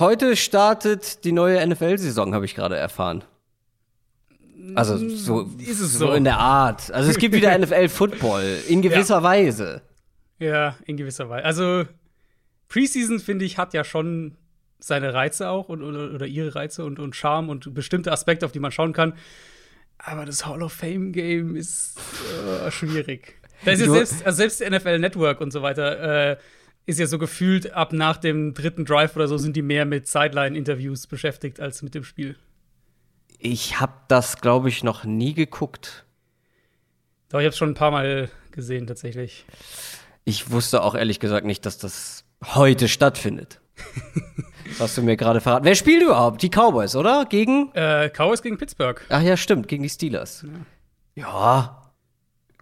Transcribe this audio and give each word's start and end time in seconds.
Heute 0.00 0.34
startet 0.34 1.24
die 1.24 1.32
neue 1.32 1.64
NFL-Saison, 1.66 2.34
habe 2.34 2.46
ich 2.46 2.54
gerade 2.54 2.74
erfahren. 2.74 3.22
Also 4.74 4.96
so, 5.10 5.42
Ist 5.58 5.80
es 5.80 5.92
so 5.92 6.06
so? 6.06 6.12
in 6.14 6.24
der 6.24 6.38
Art. 6.38 6.90
Also 6.90 7.10
es 7.10 7.18
gibt 7.18 7.34
wieder 7.34 7.56
NFL-Football 7.58 8.60
in 8.66 8.80
gewisser 8.80 9.22
Weise. 9.22 9.82
Ja, 10.38 10.76
in 10.86 10.96
gewisser 10.96 11.28
Weise. 11.28 11.44
Also, 11.44 11.84
Preseason, 12.68 13.20
finde 13.20 13.44
ich, 13.44 13.58
hat 13.58 13.74
ja 13.74 13.84
schon 13.84 14.36
seine 14.78 15.12
Reize 15.12 15.50
auch 15.50 15.68
und, 15.68 15.82
oder, 15.82 16.14
oder 16.14 16.26
ihre 16.26 16.54
Reize 16.54 16.82
und, 16.86 16.98
und 16.98 17.14
Charme 17.14 17.50
und 17.50 17.74
bestimmte 17.74 18.10
Aspekte, 18.10 18.46
auf 18.46 18.52
die 18.52 18.60
man 18.60 18.72
schauen 18.72 18.94
kann. 18.94 19.12
Aber 19.98 20.24
das 20.24 20.46
Hall 20.46 20.62
of 20.62 20.72
Fame 20.72 21.12
Game 21.12 21.56
ist 21.56 21.98
äh, 22.64 22.70
schwierig. 22.70 23.38
Da 23.66 23.72
ist 23.72 23.80
ja 23.80 23.90
selbst, 23.90 24.24
also 24.24 24.36
selbst 24.36 24.60
NFL 24.60 24.98
Network 24.98 25.42
und 25.42 25.50
so 25.50 25.60
weiter 25.60 26.30
äh, 26.30 26.36
ist 26.86 26.98
ja 26.98 27.06
so 27.06 27.18
gefühlt, 27.18 27.72
ab 27.72 27.92
nach 27.92 28.16
dem 28.16 28.54
dritten 28.54 28.84
Drive 28.84 29.14
oder 29.16 29.28
so 29.28 29.38
sind 29.38 29.54
die 29.56 29.62
mehr 29.62 29.84
mit 29.84 30.08
Sideline-Interviews 30.08 31.06
beschäftigt 31.06 31.60
als 31.60 31.82
mit 31.82 31.94
dem 31.94 32.04
Spiel. 32.04 32.36
Ich 33.38 33.80
habe 33.80 33.92
das, 34.08 34.40
glaube 34.40 34.68
ich, 34.68 34.82
noch 34.84 35.04
nie 35.04 35.34
geguckt. 35.34 36.04
Doch, 37.28 37.38
ich 37.38 37.44
habe 37.44 37.50
es 37.50 37.56
schon 37.58 37.70
ein 37.70 37.74
paar 37.74 37.90
Mal 37.90 38.28
gesehen, 38.50 38.86
tatsächlich. 38.86 39.44
Ich 40.24 40.50
wusste 40.50 40.82
auch 40.82 40.94
ehrlich 40.94 41.20
gesagt 41.20 41.46
nicht, 41.46 41.64
dass 41.64 41.78
das 41.78 42.24
heute 42.44 42.88
stattfindet. 42.88 43.60
Hast 44.78 44.96
du 44.98 45.02
mir 45.02 45.16
gerade 45.16 45.40
verraten. 45.40 45.64
Wer 45.64 45.74
spielt 45.74 46.02
überhaupt? 46.02 46.42
Die 46.42 46.50
Cowboys, 46.50 46.94
oder? 46.96 47.24
Gegen? 47.24 47.70
Äh, 47.74 48.10
Cowboys 48.10 48.42
gegen 48.42 48.58
Pittsburgh. 48.58 49.00
Ach 49.08 49.22
ja, 49.22 49.36
stimmt, 49.36 49.68
gegen 49.68 49.82
die 49.82 49.88
Steelers. 49.88 50.44
Ja. 51.14 51.92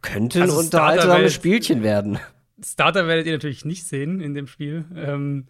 Könnte 0.00 0.38
ein 0.38 0.42
Also 0.44 0.58
unterhaltsames 0.58 1.04
Starterwelt- 1.04 1.32
Spielchen 1.32 1.82
werden. 1.82 2.18
Starter 2.64 3.06
werdet 3.06 3.26
ihr 3.26 3.32
natürlich 3.32 3.64
nicht 3.64 3.86
sehen 3.86 4.20
in 4.20 4.34
dem 4.34 4.46
Spiel. 4.46 4.84
Ähm, 4.96 5.46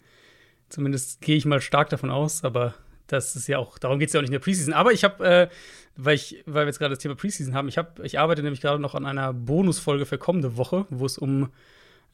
zumindest 0.69 1.21
gehe 1.21 1.35
ich 1.35 1.45
mal 1.45 1.61
stark 1.61 1.89
davon 1.89 2.09
aus, 2.09 2.43
aber 2.43 2.75
das 3.07 3.35
ist 3.35 3.47
ja 3.47 3.57
auch, 3.57 3.79
darum 3.79 3.99
geht 3.99 4.09
es 4.09 4.13
ja 4.13 4.19
auch 4.19 4.21
nicht 4.21 4.29
in 4.29 4.33
der 4.33 4.39
Preseason. 4.39 4.73
Aber 4.73 4.91
ich 4.91 5.03
habe, 5.03 5.25
äh, 5.25 5.49
weil, 5.95 6.19
weil 6.45 6.65
wir 6.65 6.67
jetzt 6.67 6.79
gerade 6.79 6.93
das 6.93 6.99
Thema 6.99 7.15
Preseason 7.15 7.53
haben, 7.53 7.67
ich, 7.67 7.77
hab, 7.77 7.99
ich 7.99 8.19
arbeite 8.19 8.43
nämlich 8.43 8.61
gerade 8.61 8.81
noch 8.81 8.95
an 8.95 9.05
einer 9.05 9.33
Bonusfolge 9.33 10.05
für 10.05 10.17
kommende 10.17 10.57
Woche, 10.57 10.85
wo 10.89 11.05
es 11.05 11.17
um 11.17 11.49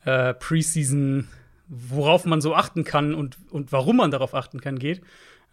äh, 0.05 0.33
Preseason, 0.33 1.27
worauf 1.67 2.25
man 2.25 2.41
so 2.41 2.55
achten 2.55 2.83
kann 2.83 3.13
und, 3.13 3.37
und 3.51 3.71
warum 3.71 3.97
man 3.97 4.11
darauf 4.11 4.33
achten 4.33 4.61
kann, 4.61 4.79
geht. 4.79 5.01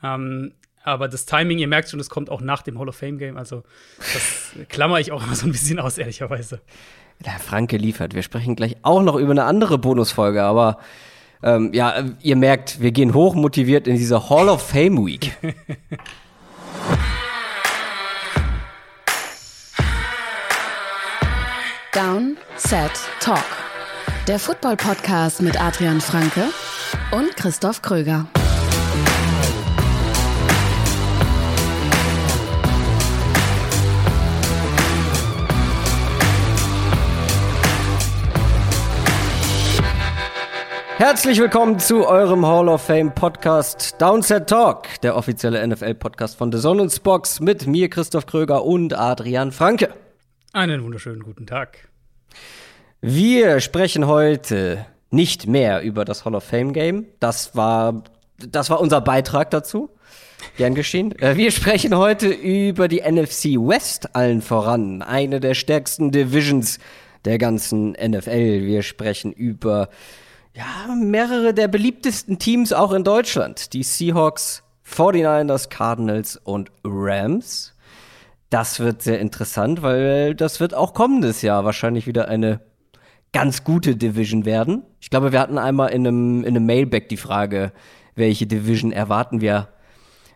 Ähm, 0.03 0.53
aber 0.85 1.09
das 1.09 1.27
Timing, 1.27 1.59
ihr 1.59 1.69
merkt 1.69 1.91
schon, 1.91 1.99
das 1.99 2.11
kommt 2.11 2.29
auch 2.29 2.41
nach 2.41 2.63
dem 2.63 2.79
Hall 2.79 2.89
of 2.89 2.97
Fame 2.97 3.19
Game. 3.19 3.37
Also, 3.37 3.63
das 3.99 4.55
klammer 4.69 4.99
ich 4.99 5.13
auch 5.13 5.23
immer 5.23 5.37
so 5.37 5.47
ein 5.47 5.53
bisschen 5.53 5.79
aus, 5.79 5.99
ehrlicherweise. 5.99 6.61
Der 7.25 7.39
Franke 7.39 7.77
liefert. 7.77 8.15
Wir 8.15 8.23
sprechen 8.23 8.57
gleich 8.57 8.77
auch 8.83 9.03
noch 9.03 9.15
über 9.17 9.31
eine 9.31 9.45
andere 9.45 9.79
Bonusfolge, 9.79 10.43
aber 10.43 10.79
ähm, 11.43 11.73
ja, 11.73 11.95
ihr 12.21 12.37
merkt, 12.37 12.81
wir 12.81 12.93
gehen 12.93 13.15
hoch 13.15 13.35
motiviert 13.35 13.87
in 13.87 13.97
diese 13.97 14.29
Hall 14.29 14.49
of 14.49 14.63
Fame 14.63 15.07
Week. 15.07 15.37
Down, 21.93 22.37
Set, 22.57 22.91
Talk. 23.21 23.45
Der 24.27 24.39
Football-Podcast 24.39 25.43
mit 25.43 25.61
Adrian 25.61 26.01
Franke 26.01 26.45
und 27.11 27.37
Christoph 27.37 27.83
Kröger. 27.83 28.27
Herzlich 41.05 41.41
willkommen 41.41 41.81
zu 41.81 42.07
eurem 42.07 42.47
Hall 42.47 42.69
of 42.69 42.83
Fame 42.83 43.13
Podcast 43.13 44.01
Downset 44.01 44.49
Talk, 44.49 45.01
der 45.01 45.17
offizielle 45.17 45.67
NFL-Podcast 45.67 46.39
von 46.39 46.53
The 46.53 46.89
Spox 46.91 47.41
mit 47.41 47.67
mir, 47.67 47.91
Christoph 47.91 48.25
Kröger 48.25 48.65
und 48.65 48.97
Adrian 48.97 49.51
Franke. 49.51 49.93
Einen 50.53 50.85
wunderschönen 50.85 51.25
guten 51.25 51.45
Tag. 51.45 51.89
Wir 53.01 53.59
sprechen 53.59 54.07
heute 54.07 54.87
nicht 55.11 55.49
mehr 55.49 55.83
über 55.83 56.05
das 56.05 56.25
Hall 56.25 56.37
of 56.37 56.45
Fame 56.45 56.73
Game. 56.73 57.07
Das 57.19 57.57
war, 57.57 58.05
das 58.39 58.71
war 58.71 58.81
unser 58.81 59.01
Beitrag 59.01 59.51
dazu. 59.51 59.91
Gern 60.57 60.77
geschehen. 60.77 61.19
Äh, 61.19 61.37
Wir 61.37 61.51
sprechen 61.51 61.97
heute 61.97 62.29
über 62.29 62.87
die 62.87 63.01
NFC 63.01 63.57
West 63.57 64.15
allen 64.15 64.41
voran. 64.41 65.03
Eine 65.03 65.41
der 65.41 65.55
stärksten 65.55 66.13
Divisions 66.13 66.79
der 67.25 67.39
ganzen 67.39 67.97
NFL. 68.01 68.63
Wir 68.63 68.85
sprechen 68.85 69.33
über 69.33 69.89
ja, 70.55 70.95
mehrere 70.95 71.55
der 71.55 71.69
beliebtesten 71.69 72.39
Teams 72.39 72.73
auch 72.73 72.93
in 72.93 73.05
Deutschland. 73.05 73.73
Die 73.73 73.83
Seahawks, 73.83 74.63
49ers, 74.87 75.69
Cardinals 75.71 76.37
und 76.37 76.71
Rams. 76.85 77.75
Das 78.51 78.81
wird 78.81 79.03
sehr 79.03 79.19
interessant, 79.19 79.83
weil 79.83 80.35
das 80.35 80.61
wird 80.61 80.75
auch 80.75 80.93
kommendes 80.93 81.41
Jahr 81.41 81.65
wahrscheinlich 81.65 82.07
wieder 82.07 82.29
eine 82.29 82.61
ganz 83.33 83.65
gute 83.65 83.97
Division 83.97 84.45
werden. 84.45 84.83
Ich 85.01 85.09
glaube, 85.09 85.33
wir 85.33 85.41
hatten 85.41 85.57
einmal 85.57 85.91
in 85.91 86.07
einem, 86.07 86.45
in 86.45 86.49
einem 86.49 86.67
Mailback 86.67 87.09
die 87.09 87.17
Frage, 87.17 87.73
welche 88.15 88.47
Division 88.47 88.93
erwarten 88.93 89.41
wir 89.41 89.69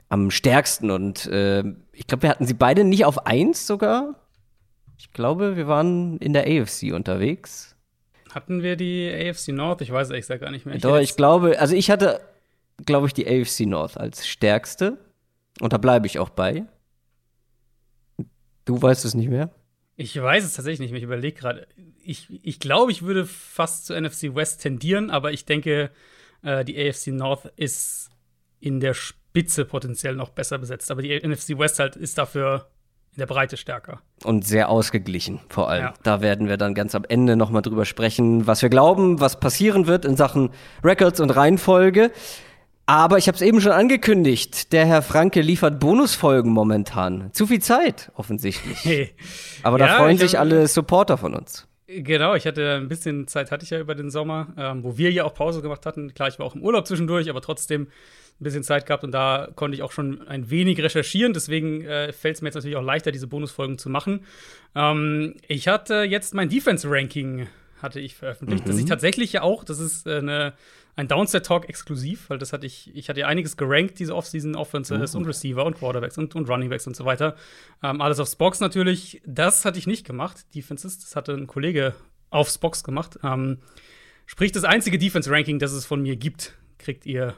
am 0.08 0.30
stärksten. 0.30 0.90
Und 0.90 1.26
äh, 1.26 1.62
ich 1.92 2.06
glaube, 2.06 2.22
wir 2.22 2.30
hatten 2.30 2.46
sie 2.46 2.54
beide 2.54 2.84
nicht 2.84 3.04
auf 3.04 3.26
eins 3.26 3.66
sogar. 3.66 4.14
Ich 4.96 5.12
glaube, 5.12 5.56
wir 5.56 5.68
waren 5.68 6.16
in 6.18 6.32
der 6.32 6.46
AFC 6.46 6.94
unterwegs. 6.94 7.75
Hatten 8.36 8.62
wir 8.62 8.76
die 8.76 9.10
AFC 9.10 9.48
North? 9.48 9.80
Ich 9.80 9.90
weiß 9.90 10.08
es 10.08 10.10
ehrlich 10.10 10.24
gesagt 10.24 10.42
gar 10.42 10.50
nicht 10.50 10.66
mehr. 10.66 10.76
Doch, 10.76 10.96
hätte 10.96 11.04
ich 11.04 11.16
glaube, 11.16 11.58
also 11.58 11.74
ich 11.74 11.90
hatte, 11.90 12.20
glaube 12.84 13.06
ich, 13.06 13.14
die 13.14 13.26
AFC 13.26 13.60
North 13.60 13.96
als 13.96 14.26
stärkste. 14.26 14.98
Und 15.58 15.72
da 15.72 15.78
bleibe 15.78 16.06
ich 16.06 16.18
auch 16.18 16.28
bei. 16.28 16.66
Du 18.66 18.82
weißt 18.82 19.06
es 19.06 19.14
nicht 19.14 19.30
mehr? 19.30 19.54
Ich 19.96 20.20
weiß 20.20 20.44
es 20.44 20.52
tatsächlich 20.52 20.80
nicht 20.80 20.90
mehr. 20.90 20.98
Ich 20.98 21.04
überlege 21.04 21.34
gerade. 21.34 21.66
Ich, 22.04 22.28
ich 22.44 22.60
glaube, 22.60 22.92
ich 22.92 23.00
würde 23.00 23.24
fast 23.24 23.86
zur 23.86 23.98
NFC 23.98 24.34
West 24.34 24.60
tendieren, 24.60 25.08
aber 25.08 25.32
ich 25.32 25.46
denke, 25.46 25.90
äh, 26.42 26.62
die 26.62 26.78
AFC 26.78 27.06
North 27.12 27.50
ist 27.56 28.10
in 28.60 28.80
der 28.80 28.92
Spitze 28.92 29.64
potenziell 29.64 30.14
noch 30.14 30.28
besser 30.28 30.58
besetzt. 30.58 30.90
Aber 30.90 31.00
die 31.00 31.26
NFC 31.26 31.58
West 31.58 31.78
halt 31.78 31.96
ist 31.96 32.18
dafür 32.18 32.68
in 33.16 33.20
der 33.20 33.26
Breite 33.26 33.56
stärker. 33.56 34.00
und 34.24 34.46
sehr 34.46 34.68
ausgeglichen 34.68 35.40
vor 35.48 35.70
allem. 35.70 35.84
Ja. 35.84 35.94
Da 36.02 36.20
werden 36.20 36.48
wir 36.48 36.58
dann 36.58 36.74
ganz 36.74 36.94
am 36.94 37.04
Ende 37.08 37.34
nochmal 37.34 37.62
drüber 37.62 37.86
sprechen, 37.86 38.46
was 38.46 38.60
wir 38.60 38.68
glauben, 38.68 39.20
was 39.20 39.40
passieren 39.40 39.86
wird 39.86 40.04
in 40.04 40.16
Sachen 40.16 40.50
Records 40.84 41.20
und 41.20 41.30
Reihenfolge. 41.30 42.12
Aber 42.84 43.16
ich 43.18 43.26
habe 43.26 43.34
es 43.34 43.42
eben 43.42 43.60
schon 43.60 43.72
angekündigt, 43.72 44.72
der 44.72 44.84
Herr 44.86 45.02
Franke 45.02 45.40
liefert 45.40 45.80
Bonusfolgen 45.80 46.52
momentan. 46.52 47.30
Zu 47.32 47.46
viel 47.46 47.60
Zeit, 47.60 48.12
offensichtlich. 48.14 48.78
Hey. 48.84 49.14
Aber 49.62 49.78
da 49.78 49.86
Ja, 49.86 49.96
freuen 49.96 50.14
ich 50.14 50.20
sich 50.20 50.38
alle 50.38 50.68
Supporter 50.68 51.16
von 51.16 51.34
uns. 51.34 51.66
Genau, 51.88 52.34
ich 52.34 52.46
hatte 52.46 52.74
ein 52.76 52.88
bisschen 52.88 53.26
Zeit, 53.28 53.50
hatte 53.50 53.64
ich 53.64 53.70
ja 53.70 53.80
über 53.80 53.94
den 53.94 54.10
Sommer, 54.10 54.48
ähm, 54.58 54.84
wo 54.84 54.98
wir 54.98 55.10
ja 55.10 55.24
auch 55.24 55.34
Pause 55.34 55.62
gemacht 55.62 55.86
hatten. 55.86 56.12
Klar, 56.14 56.28
ich 56.28 56.38
war 56.38 56.46
auch 56.46 56.54
im 56.54 56.62
Urlaub 56.62 56.86
zwischendurch, 56.86 57.30
aber 57.30 57.40
trotzdem 57.40 57.88
ein 58.40 58.44
bisschen 58.44 58.62
Zeit 58.62 58.86
gehabt 58.86 59.02
und 59.02 59.12
da 59.12 59.48
konnte 59.54 59.76
ich 59.76 59.82
auch 59.82 59.92
schon 59.92 60.26
ein 60.28 60.50
wenig 60.50 60.80
recherchieren. 60.80 61.32
Deswegen 61.32 61.82
äh, 61.84 62.12
fällt 62.12 62.36
es 62.36 62.42
mir 62.42 62.48
jetzt 62.48 62.56
natürlich 62.56 62.76
auch 62.76 62.82
leichter, 62.82 63.12
diese 63.12 63.26
Bonusfolgen 63.26 63.78
zu 63.78 63.88
machen. 63.88 64.24
Ähm, 64.74 65.34
ich 65.48 65.68
hatte 65.68 66.02
jetzt 66.02 66.34
mein 66.34 66.48
Defense-Ranking 66.48 67.48
hatte 67.82 68.00
ich 68.00 68.14
veröffentlicht, 68.14 68.66
das 68.66 68.78
ich 68.78 68.86
tatsächlich 68.86 69.32
ja 69.34 69.42
auch, 69.42 69.62
das 69.62 69.80
ist 69.80 70.06
äh, 70.06 70.18
eine, 70.18 70.54
ein 70.96 71.08
Downset-Talk 71.08 71.68
exklusiv, 71.68 72.30
weil 72.30 72.38
das 72.38 72.52
hatte 72.52 72.66
ich, 72.66 72.90
ich 72.94 73.08
hatte 73.08 73.20
ja 73.20 73.26
einiges 73.26 73.56
gerankt, 73.56 73.98
diese 73.98 74.14
Offseason 74.14 74.56
Offenses 74.56 75.14
und 75.14 75.26
Receiver 75.26 75.64
und 75.64 75.78
Quarterbacks 75.78 76.16
und, 76.16 76.34
und 76.34 76.48
Runningbacks 76.48 76.86
und 76.86 76.96
so 76.96 77.04
weiter. 77.04 77.36
Ähm, 77.82 78.00
alles 78.00 78.18
auf 78.18 78.28
Spox 78.28 78.60
natürlich. 78.60 79.20
Das 79.26 79.64
hatte 79.64 79.78
ich 79.78 79.86
nicht 79.86 80.06
gemacht, 80.06 80.46
Defenses. 80.54 80.98
Das 80.98 81.16
hatte 81.16 81.32
ein 81.32 81.46
Kollege 81.46 81.94
auf 82.30 82.48
Spox 82.48 82.82
gemacht. 82.82 83.18
Ähm, 83.22 83.58
sprich, 84.24 84.52
das 84.52 84.64
einzige 84.64 84.98
Defense-Ranking, 84.98 85.58
das 85.58 85.72
es 85.72 85.84
von 85.84 86.00
mir 86.00 86.16
gibt, 86.16 86.54
kriegt 86.86 87.04
ihr 87.04 87.34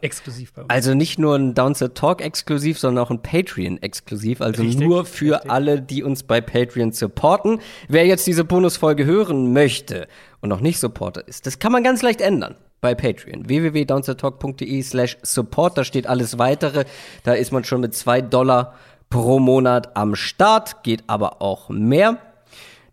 exklusiv 0.00 0.52
bei 0.54 0.62
uns. 0.62 0.70
Also 0.70 0.94
nicht 0.94 1.16
nur 1.16 1.36
ein 1.36 1.54
Downset 1.54 1.94
Talk 1.94 2.20
exklusiv, 2.20 2.80
sondern 2.80 3.04
auch 3.04 3.12
ein 3.12 3.22
Patreon 3.22 3.80
exklusiv. 3.80 4.40
Also 4.40 4.60
Richtig, 4.64 4.84
nur 4.84 5.04
für 5.04 5.36
richtig. 5.36 5.50
alle, 5.52 5.80
die 5.80 6.02
uns 6.02 6.24
bei 6.24 6.40
Patreon 6.40 6.90
supporten. 6.90 7.60
Wer 7.88 8.06
jetzt 8.06 8.26
diese 8.26 8.42
Bonusfolge 8.42 9.04
hören 9.04 9.52
möchte 9.52 10.08
und 10.40 10.48
noch 10.48 10.60
nicht 10.60 10.80
Supporter 10.80 11.28
ist, 11.28 11.46
das 11.46 11.60
kann 11.60 11.70
man 11.70 11.84
ganz 11.84 12.02
leicht 12.02 12.20
ändern 12.20 12.56
bei 12.80 12.96
Patreon. 12.96 13.48
www.downsettalk.de 13.48 14.82
slash 14.82 15.16
support. 15.22 15.78
Da 15.78 15.84
steht 15.84 16.08
alles 16.08 16.40
weitere. 16.40 16.84
Da 17.22 17.34
ist 17.34 17.52
man 17.52 17.62
schon 17.62 17.82
mit 17.82 17.94
zwei 17.94 18.20
Dollar 18.20 18.74
pro 19.10 19.38
Monat 19.38 19.96
am 19.96 20.16
Start. 20.16 20.82
Geht 20.82 21.04
aber 21.06 21.40
auch 21.40 21.68
mehr. 21.68 22.18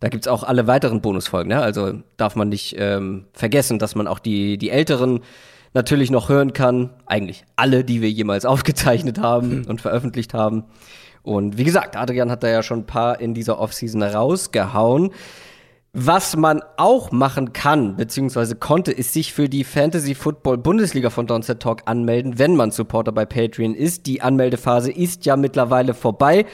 Da 0.01 0.09
gibt's 0.09 0.27
auch 0.27 0.43
alle 0.43 0.67
weiteren 0.67 1.01
Bonusfolgen. 1.01 1.49
Ne? 1.49 1.59
Also 1.59 1.93
darf 2.15 2.35
man 2.35 2.49
nicht 2.49 2.75
ähm, 2.77 3.25
vergessen, 3.33 3.79
dass 3.79 3.95
man 3.95 4.05
auch 4.05 4.19
die, 4.19 4.59
die 4.59 4.69
älteren 4.69 5.21
natürlich 5.73 6.11
noch 6.11 6.29
hören 6.29 6.53
kann. 6.53 6.91
Eigentlich 7.05 7.45
alle, 7.55 7.83
die 7.83 8.01
wir 8.01 8.09
jemals 8.09 8.45
aufgezeichnet 8.45 9.19
haben 9.19 9.65
und 9.65 9.81
veröffentlicht 9.81 10.33
haben. 10.33 10.65
Und 11.21 11.57
wie 11.57 11.63
gesagt, 11.63 11.95
Adrian 11.95 12.31
hat 12.31 12.43
da 12.43 12.49
ja 12.49 12.63
schon 12.63 12.79
ein 12.79 12.85
paar 12.85 13.19
in 13.19 13.33
dieser 13.33 13.59
Offseason 13.59 14.03
rausgehauen. 14.03 15.11
Was 15.91 16.35
man 16.35 16.61
auch 16.77 17.11
machen 17.11 17.51
kann, 17.51 17.95
beziehungsweise 17.95 18.55
konnte, 18.55 18.91
ist 18.91 19.11
sich 19.11 19.33
für 19.33 19.49
die 19.49 19.63
Fantasy 19.63 20.13
Football 20.13 20.59
Bundesliga 20.59 21.09
von 21.09 21.25
Downset 21.25 21.61
Talk 21.61 21.81
anmelden, 21.85 22.37
wenn 22.37 22.55
man 22.55 22.69
Supporter 22.69 23.11
bei 23.11 23.25
Patreon 23.25 23.73
ist. 23.73 24.05
Die 24.05 24.21
Anmeldephase 24.21 24.91
ist 24.91 25.25
ja 25.25 25.35
mittlerweile 25.35 25.95
vorbei 25.95 26.45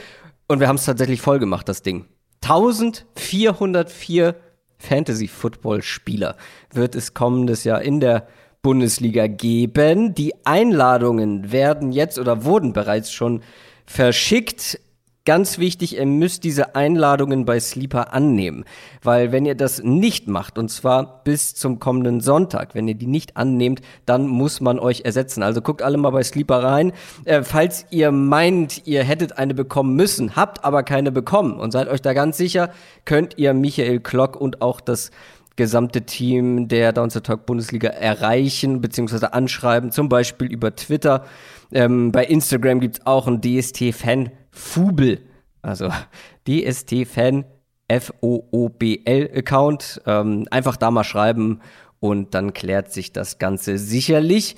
und 0.47 0.62
wir 0.62 0.69
haben 0.69 0.77
es 0.77 0.85
tatsächlich 0.85 1.21
voll 1.21 1.39
gemacht, 1.39 1.67
das 1.67 1.81
Ding. 1.81 2.06
1404 2.44 4.35
Fantasy 4.77 5.27
Football 5.27 5.81
Spieler 5.81 6.38
wird 6.71 6.95
es 6.95 7.13
kommendes 7.13 7.65
Jahr 7.65 7.81
in 7.81 8.00
der 8.00 8.27
Bundesliga 8.65 9.27
geben. 9.27 10.15
Die 10.15 10.33
Einladungen 10.44 11.51
werden 11.51 11.91
jetzt 11.91 12.17
oder 12.17 12.45
wurden 12.45 12.73
bereits 12.73 13.12
schon 13.12 13.41
verschickt. 13.85 14.79
Ganz 15.23 15.59
wichtig, 15.59 15.97
ihr 15.97 16.06
müsst 16.07 16.44
diese 16.44 16.75
Einladungen 16.75 17.45
bei 17.45 17.59
Sleeper 17.59 18.12
annehmen, 18.12 18.65
weil 19.03 19.31
wenn 19.31 19.45
ihr 19.45 19.53
das 19.53 19.83
nicht 19.83 20.27
macht, 20.27 20.57
und 20.57 20.69
zwar 20.69 21.23
bis 21.23 21.53
zum 21.53 21.77
kommenden 21.77 22.21
Sonntag, 22.21 22.73
wenn 22.73 22.88
ihr 22.88 22.95
die 22.95 23.06
nicht 23.06 23.38
annehmt, 23.38 23.81
dann 24.07 24.27
muss 24.27 24.62
man 24.62 24.79
euch 24.79 25.01
ersetzen. 25.01 25.44
Also 25.44 25.62
guckt 25.62 25.83
alle 25.83 25.97
mal 25.97 26.09
bei 26.09 26.23
Sleeper 26.23 26.63
rein. 26.63 26.91
Äh, 27.25 27.44
falls 27.44 27.85
ihr 27.91 28.12
meint, 28.12 28.88
ihr 28.88 29.03
hättet 29.03 29.38
eine 29.38 29.53
bekommen 29.53 29.95
müssen, 29.95 30.35
habt 30.35 30.65
aber 30.65 30.81
keine 30.81 31.12
bekommen 31.12 31.59
und 31.59 31.69
seid 31.69 31.88
euch 31.88 32.01
da 32.01 32.13
ganz 32.13 32.38
sicher, 32.38 32.71
könnt 33.03 33.38
ihr 33.38 33.53
Michael 33.53 34.00
Klock 34.00 34.35
und 34.35 34.63
auch 34.63 34.81
das 34.81 35.12
gesamte 35.55 36.05
Team 36.05 36.67
der 36.67 36.93
Downset 36.93 37.25
Talk 37.25 37.45
Bundesliga 37.45 37.89
erreichen 37.89 38.81
bzw. 38.81 39.27
anschreiben, 39.27 39.91
zum 39.91 40.09
Beispiel 40.09 40.51
über 40.51 40.75
Twitter. 40.75 41.25
Ähm, 41.71 42.11
bei 42.11 42.25
Instagram 42.25 42.79
gibt's 42.79 43.05
auch 43.05 43.27
einen 43.27 43.41
DST-Fan 43.41 44.31
Fubel, 44.51 45.21
also 45.61 45.89
DST-Fan 46.47 47.45
F-O-O-B-L-Account. 47.87 50.01
Ähm, 50.05 50.47
einfach 50.51 50.77
da 50.77 50.91
mal 50.91 51.03
schreiben 51.03 51.61
und 51.99 52.33
dann 52.33 52.53
klärt 52.53 52.91
sich 52.91 53.13
das 53.13 53.39
Ganze 53.39 53.77
sicherlich. 53.77 54.55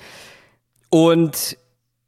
Und 0.90 1.58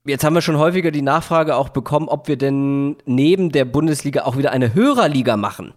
jetzt 0.05 0.23
haben 0.23 0.33
wir 0.33 0.41
schon 0.41 0.57
häufiger 0.57 0.91
die 0.91 1.01
Nachfrage 1.01 1.55
auch 1.55 1.69
bekommen, 1.69 2.07
ob 2.07 2.27
wir 2.27 2.37
denn 2.37 2.97
neben 3.05 3.51
der 3.51 3.65
Bundesliga 3.65 4.23
auch 4.23 4.37
wieder 4.37 4.51
eine 4.51 4.73
Hörerliga 4.73 5.37
machen. 5.37 5.73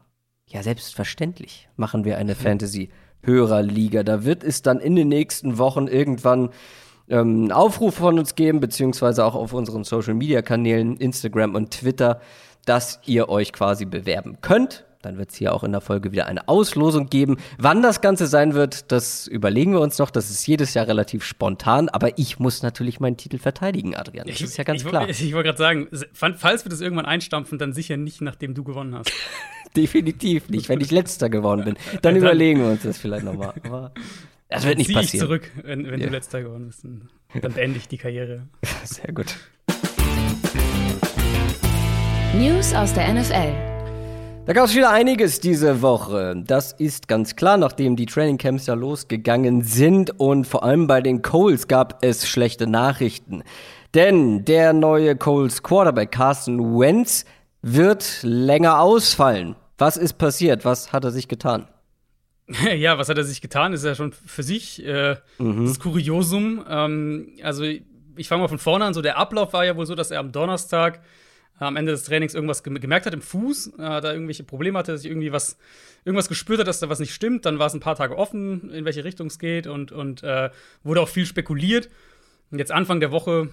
Ja, 0.49 0.63
selbstverständlich 0.63 1.69
machen 1.77 2.05
wir 2.05 2.19
eine 2.19 2.35
Fantasy-Hörerliga. 3.23 4.03
Da 4.03 4.25
wird 4.25 4.45
es 4.45 4.63
dann 4.63 4.81
in 4.81 4.97
den 4.97 5.09
nächsten 5.09 5.59
Wochen 5.59 5.87
irgendwann 5.87 6.51
ähm, 7.09 7.43
einen 7.43 7.53
Aufruf 7.53 7.97
von 7.97 8.19
uns 8.19 8.35
geben, 8.35 8.61
beziehungsweise 8.61 9.25
auch 9.25 9.35
auf 9.35 9.53
unseren 9.53 9.85
Social-Media-Kanälen, 9.85 10.97
Instagram 10.97 11.55
und 11.55 11.71
Twitter, 11.71 12.21
dass 12.65 13.01
ihr 13.07 13.29
euch 13.29 13.53
quasi 13.53 13.85
bewerben 13.85 14.39
könnt. 14.41 14.85
Dann 15.03 15.19
wird 15.19 15.31
es 15.31 15.37
hier 15.37 15.53
auch 15.53 15.65
in 15.65 15.73
der 15.73 15.81
Folge 15.81 16.13
wieder 16.13 16.27
eine 16.27 16.47
Auslosung 16.47 17.09
geben. 17.09 17.39
Wann 17.59 17.83
das 17.83 18.03
Ganze 18.03 18.29
sein 18.29 18.55
wird, 18.55 18.93
das 18.93 19.27
überlegen 19.27 19.73
wir 19.73 19.81
uns 19.81 19.99
noch. 19.99 20.11
Das 20.11 20.31
ist 20.31 20.47
jedes 20.47 20.75
Jahr 20.75 20.87
relativ 20.87 21.25
spontan. 21.25 21.89
Aber 21.89 22.17
ich 22.21 22.39
muss 22.39 22.63
natürlich 22.63 23.01
meinen 23.01 23.17
Titel 23.17 23.39
verteidigen, 23.39 23.97
Adrian. 23.97 24.29
Das 24.29 24.37
ich, 24.37 24.43
ist 24.43 24.57
ja 24.59 24.63
ganz 24.63 24.83
ich, 24.83 24.89
klar. 24.89 25.09
Ich, 25.09 25.21
ich 25.25 25.35
wollte 25.35 25.49
gerade 25.49 25.59
sagen, 25.59 25.89
falls 26.15 26.65
wir 26.65 26.71
das 26.71 26.81
irgendwann 26.81 27.07
einstampfen, 27.07 27.59
dann 27.59 27.73
sicher 27.73 27.97
nicht, 27.97 28.21
nachdem 28.21 28.55
du 28.55 28.63
gewonnen 28.63 28.95
hast. 28.95 29.11
Definitiv 29.77 30.49
nicht. 30.49 30.69
Wenn 30.69 30.81
ich 30.81 30.91
letzter 30.91 31.31
geworden 31.31 31.65
bin, 31.65 31.75
dann, 31.93 32.01
dann 32.03 32.17
überlegen 32.17 32.61
wir 32.61 32.71
uns 32.71 32.83
das 32.83 32.99
vielleicht 32.99 33.25
nochmal. 33.25 33.55
Aber 33.65 33.93
das 34.49 34.65
wird 34.67 34.79
nicht 34.79 34.93
passieren. 34.93 35.25
Ich 35.25 35.29
zurück, 35.29 35.51
wenn, 35.63 35.91
wenn 35.91 36.01
ja. 36.01 36.07
du 36.07 36.13
letzter 36.13 36.43
geworden 36.43 36.67
bist. 36.67 36.85
Dann 36.85 37.53
beende 37.53 37.79
ich 37.79 37.89
die 37.89 37.97
Karriere. 37.97 38.49
Sehr 38.85 39.13
gut. 39.13 39.35
News 42.35 42.75
aus 42.75 42.93
der 42.93 43.13
NFL. 43.13 43.73
Da 44.45 44.53
gab 44.55 44.65
es 44.65 44.75
wieder 44.75 44.91
einiges 44.91 45.39
diese 45.39 45.83
Woche. 45.83 46.35
Das 46.45 46.73
ist 46.73 47.07
ganz 47.07 47.37
klar, 47.37 47.57
nachdem 47.57 47.95
die 47.95 48.07
Trainingcamps 48.07 48.67
ja 48.67 48.75
losgegangen 48.75 49.63
sind 49.63 50.19
und 50.19 50.47
vor 50.47 50.65
allem 50.65 50.89
bei 50.89 51.01
den 51.01 51.23
Coles 51.23 51.69
gab 51.69 52.03
es 52.05 52.29
schlechte 52.29 52.67
Nachrichten. 52.67 53.45
Denn 53.95 54.45
der 54.45 54.73
neue 54.73 55.15
Coles 55.15 55.63
Quarterback 55.63 56.11
Carson 56.11 56.79
Wentz 56.79 57.25
wird 57.63 58.19
länger 58.23 58.81
ausfallen. 58.81 59.55
Was 59.83 59.97
ist 59.97 60.13
passiert? 60.13 60.65
Was 60.65 60.93
hat 60.93 61.03
er 61.03 61.11
sich 61.11 61.27
getan? 61.27 61.67
Ja, 62.77 62.99
was 62.99 63.09
hat 63.09 63.19
er 63.19 63.25
sich 63.25 63.41
getan? 63.41 63.73
Ist 63.73 63.85
ja 63.85 63.97
schon 63.97 64.13
für 64.13 64.45
sich 64.45 64.85
äh, 64.87 65.17
mhm. 65.39 65.67
das 65.67 65.81
Kuriosum. 65.81 66.65
Ähm, 66.69 67.33
also, 67.43 67.65
ich 67.65 68.29
fange 68.29 68.43
mal 68.43 68.49
von 68.49 68.61
vorne 68.61 68.85
an. 68.85 68.95
So, 68.95 69.03
der 69.03 69.17
Ablauf 69.17 69.53
war 69.55 69.65
ja 69.65 69.77
wohl 69.77 69.87
so, 69.87 69.97
dass 69.97 70.13
er 70.13 70.21
am 70.21 70.31
Donnerstag 70.31 71.01
äh, 71.59 71.65
am 71.65 71.75
Ende 71.75 71.91
des 71.91 72.05
Trainings 72.05 72.33
irgendwas 72.33 72.63
gemerkt 72.63 73.07
hat 73.07 73.15
im 73.15 73.23
Fuß, 73.23 73.73
äh, 73.79 74.01
da 74.01 74.13
irgendwelche 74.13 74.45
Probleme 74.45 74.79
hatte, 74.79 74.93
dass 74.93 75.03
ich 75.03 75.11
irgendwie 75.11 75.33
was, 75.33 75.59
irgendwas 76.05 76.29
gespürt 76.29 76.61
hat, 76.61 76.69
dass 76.69 76.79
da 76.79 76.89
was 76.89 77.01
nicht 77.01 77.13
stimmt. 77.13 77.45
Dann 77.45 77.59
war 77.59 77.67
es 77.67 77.75
ein 77.75 77.81
paar 77.81 77.97
Tage 77.97 78.17
offen, 78.17 78.71
in 78.71 78.85
welche 78.85 79.03
Richtung 79.03 79.27
es 79.27 79.41
geht 79.41 79.67
und, 79.67 79.91
und 79.91 80.23
äh, 80.23 80.51
wurde 80.85 81.01
auch 81.01 81.09
viel 81.09 81.27
spekuliert. 81.27 81.89
Und 82.53 82.61
jetzt 82.61 82.71
Anfang 82.71 83.01
der 83.01 83.11
Woche 83.11 83.49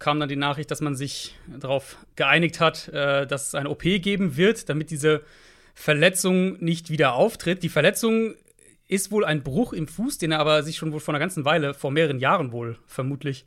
kam 0.00 0.18
dann 0.18 0.28
die 0.28 0.36
Nachricht, 0.36 0.72
dass 0.72 0.80
man 0.80 0.96
sich 0.96 1.36
darauf 1.60 1.96
geeinigt 2.16 2.58
hat, 2.58 2.88
äh, 2.88 3.24
dass 3.28 3.48
es 3.48 3.54
eine 3.54 3.70
OP 3.70 3.82
geben 3.82 4.36
wird, 4.36 4.68
damit 4.68 4.90
diese 4.90 5.22
Verletzung 5.80 6.62
nicht 6.62 6.90
wieder 6.90 7.14
auftritt. 7.14 7.62
Die 7.62 7.70
Verletzung 7.70 8.34
ist 8.86 9.10
wohl 9.10 9.24
ein 9.24 9.42
Bruch 9.42 9.72
im 9.72 9.88
Fuß, 9.88 10.18
den 10.18 10.30
er 10.30 10.38
aber 10.38 10.62
sich 10.62 10.76
schon 10.76 10.92
wohl 10.92 11.00
vor 11.00 11.14
einer 11.14 11.20
ganzen 11.20 11.46
Weile, 11.46 11.72
vor 11.72 11.90
mehreren 11.90 12.18
Jahren 12.18 12.52
wohl 12.52 12.76
vermutlich 12.86 13.46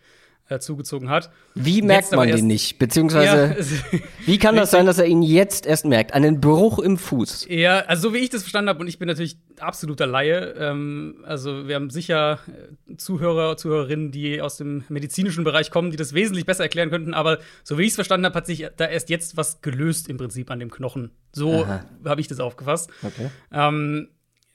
äh, 0.54 0.60
zugezogen 0.60 1.10
hat. 1.10 1.30
Wie 1.56 1.82
merkt 1.82 2.12
man 2.12 2.28
den 2.28 2.48
nicht? 2.48 2.80
Beziehungsweise, 2.80 3.56
ja, 3.58 4.00
wie 4.26 4.38
kann 4.38 4.56
das 4.56 4.72
sein, 4.72 4.86
dass 4.86 5.00
er 5.00 5.06
ihn 5.06 5.22
jetzt 5.22 5.66
erst 5.66 5.86
merkt? 5.86 6.14
Einen 6.14 6.40
Bruch 6.40 6.80
im 6.80 6.98
Fuß? 6.98 7.48
Ja, 7.50 7.80
also 7.82 8.10
so 8.10 8.14
wie 8.14 8.20
ich 8.20 8.30
das 8.30 8.44
verstanden 8.44 8.70
habe, 8.70 8.80
und 8.80 8.88
ich 8.88 9.00
bin 9.00 9.08
natürlich 9.08 9.38
absoluter 9.60 10.06
Laie, 10.06 10.54
ähm, 10.58 11.24
also 11.26 11.68
wir 11.68 11.76
haben 11.76 11.90
sicher 11.90 12.40
äh, 12.48 12.96
Zuhörer, 12.98 13.58
Zuhörerinnen, 13.58 14.12
die 14.12 14.42
aus 14.42 14.58
dem 14.58 14.84
medizinischen 14.90 15.44
Bereich 15.44 15.72
kommen, 15.72 15.92
die 15.92 15.98
das 15.98 16.14
wesentlich 16.14 16.46
besser 16.46 16.64
erklären 16.64 16.90
könnten, 16.90 17.14
aber 17.14 17.40
so 17.64 17.78
wie 17.78 17.84
ich 17.84 17.90
es 17.90 17.96
verstanden 17.96 18.26
habe, 18.26 18.36
hat 18.36 18.46
sich 18.46 18.68
da 18.78 18.86
erst 18.86 19.10
jetzt 19.10 19.38
was 19.38 19.62
gelöst 19.62 20.10
im 20.10 20.18
Prinzip 20.18 20.52
an 20.52 20.60
dem 20.60 20.72
Knochen. 20.72 21.12
So 21.32 21.66
habe 22.06 22.22
ich 22.22 22.28
das 22.28 22.40
aufgefasst. 22.40 22.92
Okay. 23.02 23.30
Ähm, 23.52 24.10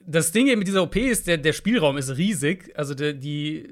das 0.09 0.31
Ding 0.31 0.47
mit 0.57 0.67
dieser 0.67 0.83
OP 0.83 0.95
ist, 0.95 1.27
der, 1.27 1.37
der 1.37 1.53
Spielraum 1.53 1.97
ist 1.97 2.17
riesig. 2.17 2.71
Also 2.75 2.95
der, 2.95 3.13
die 3.13 3.67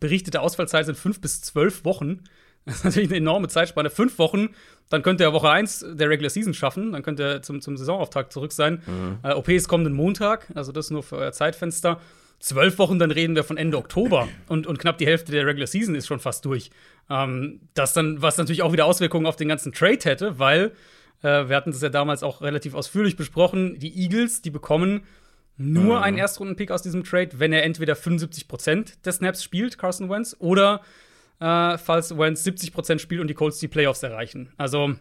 berichtete 0.00 0.40
Ausfallzeit 0.40 0.86
sind 0.86 0.96
fünf 0.96 1.20
bis 1.20 1.40
zwölf 1.40 1.84
Wochen. 1.84 2.22
Das 2.64 2.76
ist 2.76 2.84
natürlich 2.84 3.10
eine 3.10 3.18
enorme 3.18 3.48
Zeitspanne. 3.48 3.90
Fünf 3.90 4.18
Wochen, 4.18 4.48
dann 4.88 5.02
könnte 5.02 5.22
er 5.22 5.32
Woche 5.32 5.50
1 5.50 5.86
der 5.94 6.10
Regular 6.10 6.30
Season 6.30 6.52
schaffen, 6.52 6.92
dann 6.92 7.02
könnte 7.02 7.22
er 7.22 7.42
zum, 7.42 7.60
zum 7.60 7.76
Saisonauftakt 7.76 8.32
zurück 8.32 8.52
sein. 8.52 8.82
Mhm. 8.86 9.18
Äh, 9.22 9.34
OP 9.34 9.48
ist 9.48 9.68
kommenden 9.68 9.94
Montag, 9.94 10.50
also 10.54 10.72
das 10.72 10.90
nur 10.90 11.04
für 11.04 11.16
euer 11.16 11.32
Zeitfenster. 11.32 12.00
Zwölf 12.38 12.78
Wochen, 12.78 12.98
dann 12.98 13.12
reden 13.12 13.34
wir 13.34 13.44
von 13.44 13.56
Ende 13.56 13.78
Oktober 13.78 14.28
und, 14.48 14.66
und 14.66 14.78
knapp 14.78 14.98
die 14.98 15.06
Hälfte 15.06 15.32
der 15.32 15.46
Regular 15.46 15.66
Season 15.66 15.94
ist 15.94 16.06
schon 16.06 16.20
fast 16.20 16.44
durch. 16.44 16.70
Ähm, 17.08 17.60
das 17.74 17.92
dann, 17.92 18.20
was 18.20 18.36
natürlich 18.36 18.62
auch 18.62 18.72
wieder 18.72 18.84
Auswirkungen 18.84 19.26
auf 19.26 19.36
den 19.36 19.48
ganzen 19.48 19.72
Trade 19.72 20.00
hätte, 20.02 20.38
weil 20.38 20.72
äh, 21.22 21.48
wir 21.48 21.56
hatten 21.56 21.70
das 21.70 21.80
ja 21.80 21.88
damals 21.88 22.22
auch 22.22 22.42
relativ 22.42 22.74
ausführlich 22.74 23.16
besprochen. 23.16 23.78
Die 23.78 23.96
Eagles, 24.02 24.42
die 24.42 24.50
bekommen 24.50 25.04
nur 25.56 25.96
mhm. 25.96 26.02
einen 26.02 26.18
Erstrunden-Pick 26.18 26.70
aus 26.70 26.82
diesem 26.82 27.04
Trade, 27.04 27.30
wenn 27.38 27.52
er 27.52 27.64
entweder 27.64 27.94
75% 27.94 29.02
des 29.02 29.16
Snaps 29.16 29.42
spielt, 29.42 29.78
Carson 29.78 30.10
Wentz, 30.10 30.36
oder 30.38 30.82
äh, 31.40 31.78
falls 31.78 32.16
Wentz 32.16 32.46
70% 32.46 32.98
spielt 32.98 33.20
und 33.20 33.28
die 33.28 33.34
Colts 33.34 33.58
die 33.58 33.68
Playoffs 33.68 34.02
erreichen. 34.02 34.52
Also 34.56 34.94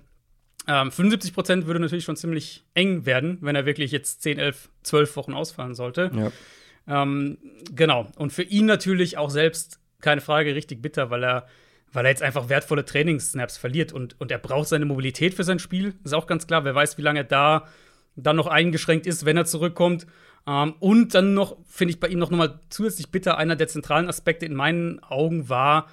ähm, 0.68 0.90
75% 0.90 1.66
würde 1.66 1.80
natürlich 1.80 2.06
schon 2.06 2.16
ziemlich 2.16 2.66
eng 2.74 3.06
werden, 3.06 3.38
wenn 3.42 3.56
er 3.56 3.66
wirklich 3.66 3.92
jetzt 3.92 4.22
10, 4.24 4.40
11, 4.40 4.70
12 4.84 5.16
Wochen 5.16 5.34
ausfallen 5.34 5.76
sollte. 5.76 6.12
Ja. 6.16 7.04
Ähm, 7.04 7.38
genau. 7.74 8.08
Und 8.18 8.32
für 8.32 8.44
ihn 8.44 8.66
natürlich 8.66 9.18
auch 9.18 9.30
selbst 9.30 9.80
keine 10.02 10.22
Frage 10.22 10.56
richtig 10.56 10.82
bitter, 10.82 11.10
weil 11.10 11.24
er, 11.24 11.48
weil 11.92 12.06
er 12.06 12.12
jetzt 12.12 12.24
einfach 12.24 12.50
wertvolle 12.50 12.86
Trainingssnaps 12.86 13.58
verliert 13.58 13.94
und, 13.94 14.20
und 14.20 14.32
er 14.32 14.38
braucht 14.38 14.70
seine 14.70 14.86
Mobilität 14.86 15.34
für 15.34 15.44
sein 15.44 15.60
Spiel. 15.60 15.96
Ist 16.04 16.14
auch 16.14 16.28
ganz 16.28 16.48
klar. 16.48 16.64
Wer 16.64 16.76
weiß, 16.76 16.98
wie 16.98 17.02
lange 17.02 17.20
er 17.20 17.26
da 17.26 17.68
dann 18.16 18.36
noch 18.36 18.48
eingeschränkt 18.48 19.08
ist, 19.08 19.26
wenn 19.26 19.38
er 19.38 19.46
zurückkommt. 19.46 20.08
Ähm, 20.48 20.76
und 20.80 21.14
dann 21.16 21.34
noch, 21.34 21.58
finde 21.68 21.94
ich 21.94 22.00
bei 22.00 22.08
ihm 22.08 22.20
noch 22.20 22.30
mal 22.30 22.60
zusätzlich 22.70 23.10
bitter, 23.10 23.38
einer 23.38 23.56
der 23.56 23.68
zentralen 23.68 24.08
Aspekte 24.08 24.46
in 24.46 24.54
meinen 24.54 25.02
Augen 25.04 25.50
war, 25.50 25.88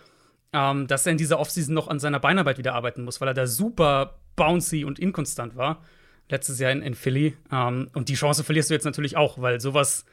ähm, 0.52 0.86
dass 0.86 1.06
er 1.06 1.12
in 1.12 1.18
dieser 1.18 1.38
Offseason 1.38 1.74
noch 1.74 1.88
an 1.88 1.98
seiner 1.98 2.20
Beinarbeit 2.20 2.58
wieder 2.58 2.74
arbeiten 2.74 3.04
muss, 3.04 3.20
weil 3.20 3.28
er 3.28 3.34
da 3.34 3.46
super 3.46 4.18
bouncy 4.36 4.84
und 4.84 4.98
inkonstant 4.98 5.56
war. 5.56 5.82
Letztes 6.28 6.58
Jahr 6.58 6.72
in, 6.72 6.82
in 6.82 6.94
Philly. 6.94 7.36
Ähm, 7.50 7.88
und 7.94 8.08
die 8.08 8.14
Chance 8.14 8.44
verlierst 8.44 8.70
du 8.70 8.74
jetzt 8.74 8.84
natürlich 8.84 9.16
auch, 9.16 9.40
weil 9.40 9.60
sowas, 9.60 10.04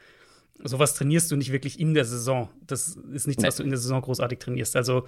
sowas 0.62 0.94
trainierst 0.94 1.30
du 1.30 1.36
nicht 1.36 1.52
wirklich 1.52 1.78
in 1.78 1.94
der 1.94 2.04
Saison. 2.04 2.48
Das 2.66 2.96
ist 3.12 3.26
nichts, 3.26 3.42
was 3.42 3.56
du 3.56 3.62
in 3.62 3.70
der 3.70 3.78
Saison 3.78 4.00
großartig 4.00 4.38
trainierst. 4.38 4.76
Also, 4.76 5.06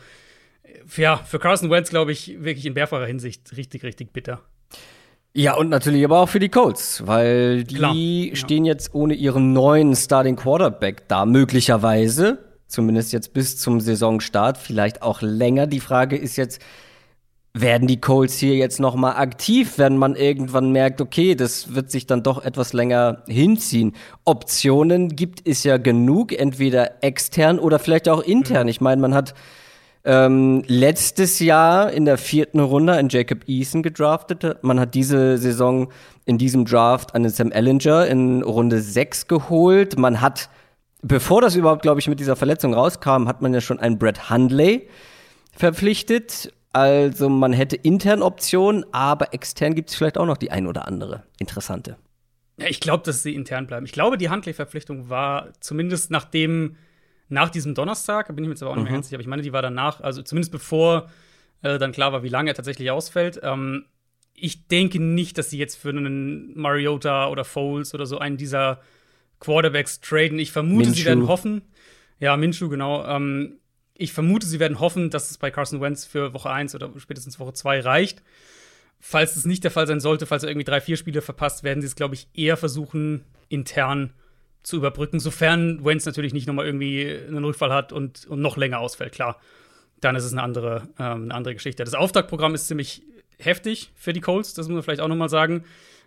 ja, 0.97 1.17
für 1.17 1.39
Carson 1.39 1.71
Wentz, 1.71 1.91
glaube 1.91 2.13
ich, 2.13 2.43
wirklich 2.43 2.67
in 2.67 2.75
mehrfacher 2.75 3.07
Hinsicht 3.07 3.57
richtig, 3.57 3.83
richtig 3.83 4.13
bitter. 4.13 4.43
Ja, 5.35 5.55
und 5.55 5.71
natürlich 5.71 6.05
aber 6.05 6.21
auch 6.21 6.29
für 6.29 6.41
die 6.41 6.51
Colts, 6.51 7.07
weil 7.07 7.65
die 7.65 7.77
Klar, 7.77 7.95
ja. 7.95 8.37
stehen 8.37 8.67
jetzt 8.67 8.95
ohne 8.95 9.15
ihren 9.15 9.55
neuen 9.55 9.97
Starting 9.97 10.37
Quarterback 10.37 11.09
da, 11.09 11.25
möglicherweise, 11.25 12.39
zumindest 12.67 13.15
jetzt 13.15 13.33
bis 13.33 13.57
zum 13.57 13.81
Saisonstart, 13.81 14.59
vielleicht 14.59 15.01
auch 15.01 15.23
länger. 15.23 15.67
Die 15.67 15.81
Frage 15.81 16.17
ist 16.17 16.37
jetzt, 16.37 16.61
werden 17.55 17.89
die 17.89 18.01
Colts 18.01 18.39
hier 18.39 18.57
jetzt 18.57 18.79
noch 18.79 18.95
mal 18.95 19.13
aktiv, 19.13 19.75
wenn 19.77 19.97
man 19.97 20.17
irgendwann 20.17 20.71
merkt, 20.71 21.01
okay, 21.01 21.35
das 21.35 21.75
wird 21.75 21.91
sich 21.91 22.07
dann 22.07 22.23
doch 22.23 22.45
etwas 22.45 22.75
länger 22.75 23.23
hinziehen. 23.27 23.95
Optionen 24.25 25.17
gibt 25.17 25.47
es 25.47 25.65
ja 25.65 25.79
genug, 25.79 26.33
entweder 26.33 27.03
extern 27.03 27.59
oder 27.59 27.79
vielleicht 27.79 28.09
auch 28.09 28.23
intern. 28.23 28.65
Mhm. 28.65 28.71
Ich 28.71 28.81
meine, 28.81 29.01
man 29.01 29.15
hat 29.15 29.35
ähm, 30.05 30.63
letztes 30.67 31.39
Jahr 31.39 31.93
in 31.93 32.05
der 32.05 32.19
vierten 32.19 32.61
Runde 32.61 32.95
einen 32.95 33.09
Jacob 33.09 33.49
Eason 33.49 33.83
gedraftet. 33.83 34.63
Man 34.63 34.81
hat 34.81 34.95
diese 34.95 35.39
Saison 35.39 35.93
in 36.25 36.39
diesem 36.39 36.65
Draft 36.65 37.15
einen 37.15 37.31
Sam 37.31 37.53
Ellinger 37.53 38.07
in 38.07 38.43
Runde 38.43 38.81
6 38.81 39.29
geholt. 39.29 39.99
Man 39.99 40.21
hat, 40.21 40.49
bevor 41.03 41.41
das 41.41 41.55
überhaupt, 41.55 41.83
glaube 41.83 42.01
ich, 42.01 42.09
mit 42.09 42.21
dieser 42.21 42.37
Verletzung 42.37 42.75
rauskam, 42.75 43.29
hat 43.29 43.43
man 43.43 43.55
ja 43.55 43.61
schon 43.61 43.81
einen 43.81 43.99
Brett 43.99 44.31
Hundley 44.31 44.89
verpflichtet 45.53 46.53
also 46.73 47.29
man 47.29 47.53
hätte 47.53 47.77
intern 47.77 48.23
Optionen, 48.23 48.85
aber 48.93 49.35
extern 49.35 49.75
gibt 49.75 49.91
es 49.91 49.97
vielleicht 49.97 50.17
auch 50.17 50.27
noch 50.27 50.39
die 50.39 50.51
ein 50.51 50.67
oder 50.67 50.89
andere 50.89 51.23
interessante. 51.39 51.97
Ja, 52.57 52.67
ich 52.67 52.81
glaube, 52.81 53.05
dass 53.05 53.23
sie 53.23 53.35
intern 53.35 53.67
bleiben. 53.67 53.85
Ich 53.85 53.93
glaube, 53.93 54.17
die 54.17 54.31
Handley-Verpflichtung 54.31 55.11
war 55.11 55.53
zumindest 55.61 56.11
nach 56.11 56.25
dem, 56.25 56.77
nach 57.33 57.51
diesem 57.51 57.75
Donnerstag, 57.75 58.29
bin 58.29 58.45
ich 58.45 58.49
mir 58.49 58.53
jetzt 58.53 58.63
aber 58.63 58.73
auch 58.73 58.77
nicht 58.77 58.85
mehr 58.85 58.93
mhm. 58.93 58.97
ganz 58.97 59.07
sicher, 59.07 59.17
aber 59.17 59.23
ich 59.23 59.29
meine, 59.29 59.43
die 59.43 59.53
war 59.53 59.63
danach, 59.63 60.01
also 60.01 60.23
zumindest 60.23 60.53
bevor 60.53 61.11
äh, 61.63 61.79
dann 61.79 61.93
klar 61.93 62.13
war, 62.13 62.23
wie 62.23 62.29
lange 62.29 62.51
er 62.51 62.55
tatsächlich 62.55 62.91
ausfällt. 62.91 63.41
Ähm, 63.43 63.87
ich 64.35 64.69
denke 64.69 65.01
nicht, 65.01 65.39
dass 65.39 65.51
sie 65.51 65.59
jetzt 65.59 65.77
für 65.77 65.91
einen 65.91 66.59
Mariota 66.59 67.29
oder 67.29 67.45
Foles 67.45 67.95
oder 67.95 68.07
so 68.07 68.19
einen 68.19 68.37
dieser 68.37 68.81
Quarterbacks 69.41 70.01
traden. 70.01 70.39
Ich 70.39 70.53
vermute, 70.53 70.87
Minshew. 70.87 71.01
sie 71.01 71.07
werden 71.07 71.27
hoffen. 71.27 71.63
Ja, 72.21 72.37
Minshew, 72.37 72.69
genau. 72.69 73.05
Ähm, 73.05 73.59
ich 73.95 74.13
vermute, 74.13 74.47
sie 74.47 74.61
werden 74.61 74.81
hoffen, 74.81 75.11
dass 75.11 75.31
es 75.31 75.39
bei 75.39 75.51
Carson 75.51 75.81
Wentz 75.81 76.05
für 76.05 76.35
Woche 76.35 76.51
1 76.51 76.75
oder 76.75 76.91
spätestens 76.99 77.39
Woche 77.39 77.53
2 77.53 77.81
reicht. 77.81 78.23
Falls 79.01 79.37
es 79.37 79.47
nicht 79.47 79.65
der 79.65 79.71
Fall 79.71 79.87
sein 79.87 80.01
sollte, 80.01 80.27
falls 80.27 80.43
er 80.43 80.51
irgendwie 80.51 80.65
drei, 80.65 80.81
vier 80.81 80.97
Spiele 80.97 81.23
verpasst, 81.23 81.65
werden 81.65 81.81
sie 81.81 81.87
es, 81.87 81.97
glaube 81.97 82.15
ich, 82.15 82.29
eher 82.35 82.57
versuchen, 82.57 83.25
intern 83.49 84.13
zu 84.63 84.77
überbrücken, 84.77 85.21
sofern 85.21 85.85
Wentz 85.85 86.07
natürlich 86.07 86.33
nicht 86.33 86.47
nochmal 86.47 86.67
irgendwie 86.67 87.09
einen 87.11 87.45
Rückfall 87.45 87.73
hat 87.73 87.93
und, 87.93 88.27
und 88.27 88.41
noch 88.41 88.57
länger 88.57 88.79
ausfällt, 88.79 89.13
klar. 89.13 89.41
Dann 90.01 90.17
ist 90.17 90.25
es 90.25 90.33
eine 90.33 90.43
andere, 90.43 90.89
ähm, 90.99 91.25
eine 91.25 91.35
andere 91.35 91.55
Geschichte. 91.55 91.85
Das 91.85 91.95
Auftaktprogramm 91.95 92.55
ist 92.55 92.69
ziemlich 92.69 93.03
heftig 93.39 93.93
für 93.95 94.13
die 94.13 94.21
Colts, 94.21 94.55
das 94.55 94.69
muss 94.69 94.75
man 94.75 94.83
vielleicht 94.83 95.01
auch 95.01 95.09
nochmal 95.09 95.29
sagen. 95.29 95.65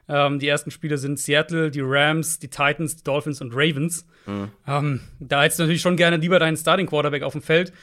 Ähm, 0.07 0.39
die 0.39 0.47
ersten 0.47 0.71
Spiele 0.71 0.97
sind 0.97 1.19
Seattle, 1.19 1.71
die 1.71 1.81
Rams, 1.83 2.39
die 2.39 2.49
Titans, 2.49 2.97
die 2.97 3.03
Dolphins 3.03 3.41
und 3.41 3.51
Ravens. 3.53 4.07
Mhm. 4.25 4.51
Ähm, 4.67 5.01
da 5.19 5.43
hättest 5.43 5.59
du 5.59 5.63
natürlich 5.63 5.81
schon 5.81 5.97
gerne 5.97 6.17
lieber 6.17 6.39
deinen 6.39 6.57
Starting 6.57 6.87
Quarterback 6.87 7.23
auf 7.23 7.33
dem 7.33 7.41
Feld. 7.41 7.73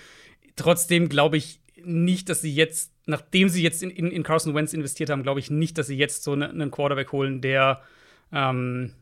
Trotzdem 0.57 1.09
glaube 1.09 1.37
ich 1.37 1.61
nicht, 1.85 2.29
dass 2.29 2.41
sie 2.41 2.55
jetzt, 2.55 2.93
nachdem 3.07 3.49
sie 3.49 3.63
jetzt 3.63 3.83
in, 3.83 3.91
in, 3.91 4.11
in 4.11 4.23
Carson 4.23 4.55
Wentz 4.55 4.73
investiert 4.73 5.11
haben, 5.11 5.25
glaube 5.25 5.41
ich 5.41 5.51
nicht, 5.51 5.77
dass 5.79 5.89
sie 5.89 5.97
jetzt 5.97 6.23
so 6.23 6.37
ne, 6.37 6.49
einen 6.49 6.71
Quarterback 6.71 7.11
holen, 7.11 7.41
der, 7.41 7.83
ähm, 8.33 8.93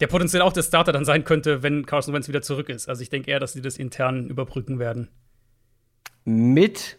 der 0.00 0.06
potenziell 0.06 0.42
auch 0.42 0.52
der 0.52 0.62
Starter 0.62 0.92
dann 0.92 1.04
sein 1.04 1.24
könnte, 1.24 1.62
wenn 1.62 1.86
Carson 1.86 2.14
Wentz 2.14 2.28
wieder 2.28 2.42
zurück 2.42 2.68
ist. 2.68 2.88
Also 2.88 3.02
ich 3.02 3.10
denke 3.10 3.30
eher, 3.30 3.40
dass 3.40 3.52
sie 3.52 3.62
das 3.62 3.76
intern 3.76 4.28
überbrücken 4.28 4.78
werden. 4.78 5.08
Mit 6.24 6.98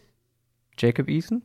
Jacob 0.78 1.08
Eason? 1.08 1.42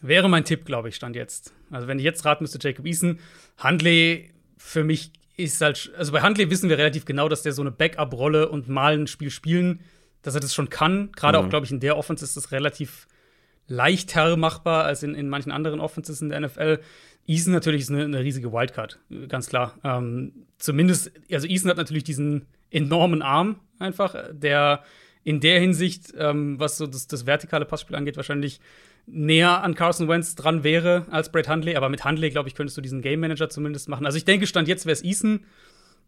Wäre 0.00 0.28
mein 0.28 0.44
Tipp, 0.44 0.64
glaube 0.64 0.88
ich, 0.88 0.96
stand 0.96 1.14
jetzt. 1.14 1.54
Also, 1.70 1.86
wenn 1.86 1.98
ich 1.98 2.04
jetzt 2.04 2.24
raten 2.24 2.42
müsste, 2.42 2.58
Jacob 2.60 2.84
Eason. 2.86 3.20
Handley 3.56 4.30
für 4.58 4.82
mich 4.82 5.12
ist 5.36 5.60
halt, 5.60 5.92
also 5.96 6.12
bei 6.12 6.20
Handley 6.20 6.50
wissen 6.50 6.68
wir 6.68 6.76
relativ 6.76 7.04
genau, 7.04 7.28
dass 7.28 7.42
der 7.42 7.52
so 7.52 7.62
eine 7.62 7.70
Backup-Rolle 7.70 8.48
und 8.48 8.68
mal 8.68 8.98
ein 8.98 9.06
Spiel 9.06 9.30
spielen, 9.30 9.80
dass 10.22 10.34
er 10.34 10.40
das 10.40 10.54
schon 10.54 10.70
kann. 10.70 11.12
Gerade 11.12 11.38
mhm. 11.38 11.44
auch, 11.44 11.50
glaube 11.50 11.66
ich, 11.66 11.72
in 11.72 11.80
der 11.80 11.96
Offense 11.96 12.24
ist 12.24 12.36
das 12.36 12.50
relativ 12.50 13.06
leichter 13.72 14.36
machbar 14.36 14.84
als 14.84 15.02
in, 15.02 15.14
in 15.14 15.28
manchen 15.28 15.50
anderen 15.50 15.80
Offenses 15.80 16.20
in 16.20 16.28
der 16.28 16.40
NFL. 16.40 16.78
Eason 17.26 17.52
natürlich 17.52 17.82
ist 17.82 17.90
eine, 17.90 18.04
eine 18.04 18.20
riesige 18.20 18.52
Wildcard, 18.52 18.98
ganz 19.28 19.48
klar. 19.48 19.78
Ähm, 19.84 20.32
zumindest, 20.58 21.12
also 21.30 21.46
Eason 21.46 21.70
hat 21.70 21.76
natürlich 21.76 22.04
diesen 22.04 22.46
enormen 22.70 23.22
Arm 23.22 23.60
einfach, 23.78 24.14
der 24.32 24.82
in 25.24 25.40
der 25.40 25.60
Hinsicht, 25.60 26.12
ähm, 26.18 26.58
was 26.58 26.76
so 26.76 26.86
das, 26.86 27.06
das 27.06 27.26
vertikale 27.26 27.64
Passspiel 27.64 27.96
angeht, 27.96 28.16
wahrscheinlich 28.16 28.60
näher 29.06 29.62
an 29.62 29.74
Carson 29.74 30.08
Wentz 30.08 30.34
dran 30.34 30.64
wäre 30.64 31.06
als 31.10 31.30
Brett 31.30 31.48
Hundley. 31.48 31.76
Aber 31.76 31.88
mit 31.88 32.04
Hundley, 32.04 32.30
glaube 32.30 32.48
ich, 32.48 32.54
könntest 32.54 32.76
du 32.76 32.80
diesen 32.80 33.02
Game 33.02 33.20
Manager 33.20 33.48
zumindest 33.48 33.88
machen. 33.88 34.06
Also 34.06 34.18
ich 34.18 34.24
denke, 34.24 34.46
Stand 34.46 34.68
jetzt 34.68 34.86
wäre 34.86 34.94
es 34.94 35.04
Eason. 35.04 35.44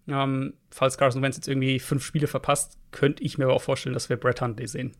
Ähm, 0.08 0.54
falls 0.70 0.98
Carson 0.98 1.22
Wentz 1.22 1.36
jetzt 1.36 1.48
irgendwie 1.48 1.78
fünf 1.78 2.04
Spiele 2.04 2.26
verpasst, 2.26 2.76
könnte 2.90 3.22
ich 3.22 3.38
mir 3.38 3.44
aber 3.44 3.54
auch 3.54 3.62
vorstellen, 3.62 3.94
dass 3.94 4.08
wir 4.08 4.16
Brett 4.16 4.40
Hundley 4.40 4.66
sehen. 4.66 4.92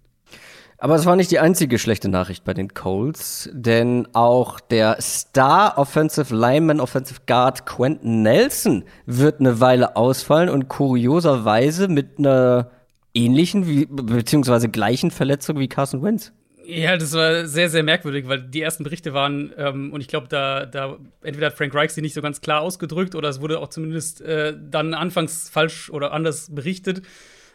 Aber 0.79 0.97
es 0.97 1.07
war 1.07 1.17
nicht 1.17 1.31
die 1.31 1.39
einzige 1.39 1.79
schlechte 1.79 2.09
Nachricht 2.09 2.45
bei 2.45 2.53
den 2.53 2.75
Colts, 2.75 3.49
denn 3.53 4.07
auch 4.13 4.61
der 4.61 5.01
Star 5.01 5.79
Offensive 5.79 6.35
Lineman, 6.35 6.81
Offensive 6.81 7.21
Guard 7.27 7.65
Quentin 7.65 8.23
Nelson 8.23 8.85
wird 9.07 9.41
eine 9.41 9.61
Weile 9.61 9.97
ausfallen 9.97 10.49
und 10.49 10.69
kurioserweise 10.69 11.89
mit 11.89 12.19
einer 12.19 12.71
ähnlichen 13.15 13.67
wie, 13.67 13.87
beziehungsweise 13.87 14.69
gleichen 14.69 15.11
Verletzung 15.11 15.59
wie 15.59 15.69
Carson 15.69 16.03
Wentz. 16.03 16.33
Ja, 16.67 16.97
das 16.97 17.13
war 17.13 17.47
sehr, 17.47 17.69
sehr 17.69 17.83
merkwürdig, 17.83 18.27
weil 18.27 18.43
die 18.43 18.63
ersten 18.63 18.85
Berichte 18.85 19.13
waren, 19.13 19.53
ähm, 19.57 19.93
und 19.93 20.01
ich 20.01 20.09
glaube, 20.09 20.29
da, 20.29 20.65
da 20.67 20.99
entweder 21.23 21.49
hat 21.49 21.55
Frank 21.55 21.75
Reich 21.75 21.93
sie 21.93 22.01
nicht 22.01 22.15
so 22.15 22.23
ganz 22.23 22.41
klar 22.41 22.63
ausgedrückt 22.63 23.15
oder 23.15 23.29
es 23.29 23.41
wurde 23.41 23.59
auch 23.59 23.69
zumindest 23.69 24.23
äh, 24.23 24.55
dann 24.59 24.95
anfangs 24.95 25.49
falsch 25.51 25.91
oder 25.91 26.13
anders 26.13 26.55
berichtet, 26.55 27.03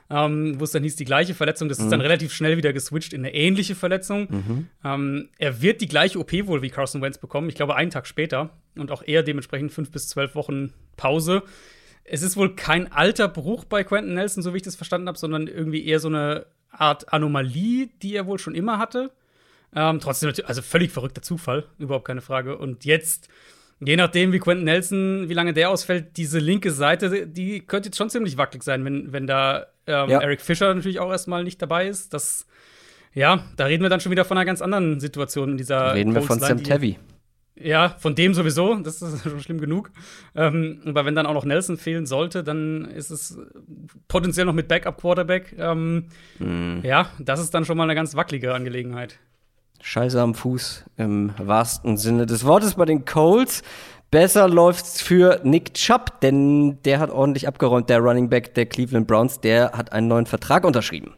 ähm, 0.10 0.60
wo 0.60 0.64
es 0.64 0.72
dann 0.72 0.84
hieß, 0.84 0.96
die 0.96 1.06
gleiche 1.06 1.36
Verletzung. 1.36 1.70
Das 1.70 1.78
mhm. 1.78 1.86
ist 1.86 1.92
dann 1.92 2.00
mhm. 2.00 2.06
relativ 2.06 2.34
schnell 2.34 2.58
wieder 2.58 2.74
geswitcht 2.74 3.14
in 3.14 3.22
eine 3.22 3.34
ähnliche 3.34 3.76
Verletzung. 3.76 4.28
Mhm. 4.30 4.68
Ähm, 4.84 5.30
er 5.38 5.62
wird 5.62 5.82
die 5.82 5.88
gleiche 5.88 6.20
OP 6.20 6.32
wohl 6.48 6.62
wie 6.62 6.70
Carson 6.70 7.02
Wentz 7.02 7.18
bekommen, 7.18 7.50
ich 7.50 7.56
glaube, 7.56 7.76
einen 7.76 7.92
Tag 7.92 8.08
später 8.08 8.50
und 8.76 8.92
auch 8.92 9.04
eher 9.06 9.24
dementsprechend 9.24 9.72
fünf 9.72 9.92
bis 9.92 10.08
zwölf 10.08 10.36
Wochen 10.36 10.74
Pause. 10.98 11.44
Es 12.04 12.24
ist 12.24 12.38
wohl 12.38 12.56
kein 12.56 12.92
alter 12.92 13.28
Bruch 13.28 13.66
bei 13.66 13.84
Quentin 13.84 14.16
Nelson, 14.16 14.42
so 14.42 14.54
wie 14.54 14.58
ich 14.58 14.64
das 14.64 14.76
verstanden 14.76 15.08
habe, 15.08 15.18
sondern 15.18 15.48
irgendwie 15.48 15.86
eher 15.86 16.00
so 16.00 16.08
eine 16.08 16.48
Art 16.72 17.14
Anomalie, 17.14 17.90
die 18.02 18.16
er 18.16 18.26
wohl 18.26 18.40
schon 18.40 18.56
immer 18.56 18.80
hatte. 18.80 19.12
Ähm, 19.76 20.00
trotzdem, 20.00 20.34
also 20.46 20.64
völlig 20.64 20.92
verrückter 20.92 21.22
Zufall, 21.22 21.66
überhaupt 21.78 22.06
keine 22.06 22.22
Frage. 22.22 22.58
Und 22.58 22.86
jetzt, 22.86 23.28
je 23.80 23.96
nachdem, 23.96 24.32
wie 24.32 24.40
Quentin 24.40 24.66
Nelson, 24.66 25.30
wie 25.30 25.34
lange 25.36 25.54
der 25.54 25.70
ausfällt, 25.70 26.18
diese 26.18 26.40
linke 26.40 26.72
Seite, 26.72 27.28
die 27.28 27.60
könnte 27.62 27.90
jetzt 27.90 27.98
schon 27.98 28.10
ziemlich 28.10 28.38
wackelig 28.38 28.64
sein, 28.64 28.84
wenn, 28.86 29.14
wenn 29.14 29.28
da 29.28 29.68
ähm, 29.90 30.10
ja. 30.10 30.22
Eric 30.22 30.42
Fischer 30.42 30.74
natürlich 30.74 31.00
auch 31.00 31.12
erstmal 31.12 31.44
nicht 31.44 31.62
dabei 31.62 31.88
ist. 31.88 32.14
Das, 32.14 32.46
ja, 33.14 33.44
da 33.58 33.66
reden 33.66 33.84
wir 33.84 33.90
dann 33.90 34.00
schon 34.00 34.12
wieder 34.12 34.26
von 34.26 34.38
einer 34.38 34.46
ganz 34.46 34.62
anderen 34.62 35.00
Situation 35.00 35.52
in 35.52 35.58
dieser. 35.58 35.96
Reden 35.96 36.14
wir 36.14 36.22
von 36.22 36.40
Sam 36.40 36.64
Tevy. 36.64 36.98
Ja, 37.62 37.90
von 38.00 38.16
dem 38.16 38.34
sowieso, 38.34 38.76
das 38.76 39.02
ist 39.02 39.24
schon 39.30 39.40
schlimm 39.42 39.60
genug. 39.60 39.92
Ähm, 40.34 40.82
aber 40.86 41.06
wenn 41.06 41.16
dann 41.16 41.26
auch 41.26 41.34
noch 41.34 41.44
Nelson 41.44 41.78
fehlen 41.78 42.06
sollte, 42.06 42.44
dann 42.44 42.86
ist 42.86 43.10
es 43.10 43.38
potenziell 44.08 44.46
noch 44.46 44.54
mit 44.54 44.70
Backup-Quarterback. 44.70 45.56
Ähm, 45.58 46.06
mm. 46.40 46.80
Ja, 46.84 47.10
das 47.20 47.42
ist 47.42 47.54
dann 47.54 47.66
schon 47.66 47.76
mal 47.76 47.84
eine 47.84 47.96
ganz 47.96 48.16
wackelige 48.16 48.54
Angelegenheit. 48.54 49.20
Scheiße 49.82 50.22
am 50.22 50.36
Fuß 50.36 50.86
im 50.98 51.34
wahrsten 51.38 51.98
Sinne 51.98 52.26
des 52.26 52.46
Wortes 52.46 52.76
bei 52.76 52.86
den 52.86 53.06
Colts. 53.06 53.62
Besser 54.12 54.50
läuft's 54.50 55.04
für 55.04 55.40
Nick 55.44 55.76
Chubb, 55.76 56.20
denn 56.22 56.82
der 56.84 57.00
hat 57.00 57.12
ordentlich 57.12 57.48
abgeräumt, 57.48 57.90
der 57.90 58.00
Running 58.00 58.28
Back 58.28 58.56
der 58.56 58.66
Cleveland 58.66 59.08
Browns, 59.08 59.40
der 59.40 59.74
hat 59.74 59.92
einen 59.92 60.08
neuen 60.08 60.26
Vertrag 60.26 60.66
unterschrieben. 60.66 61.14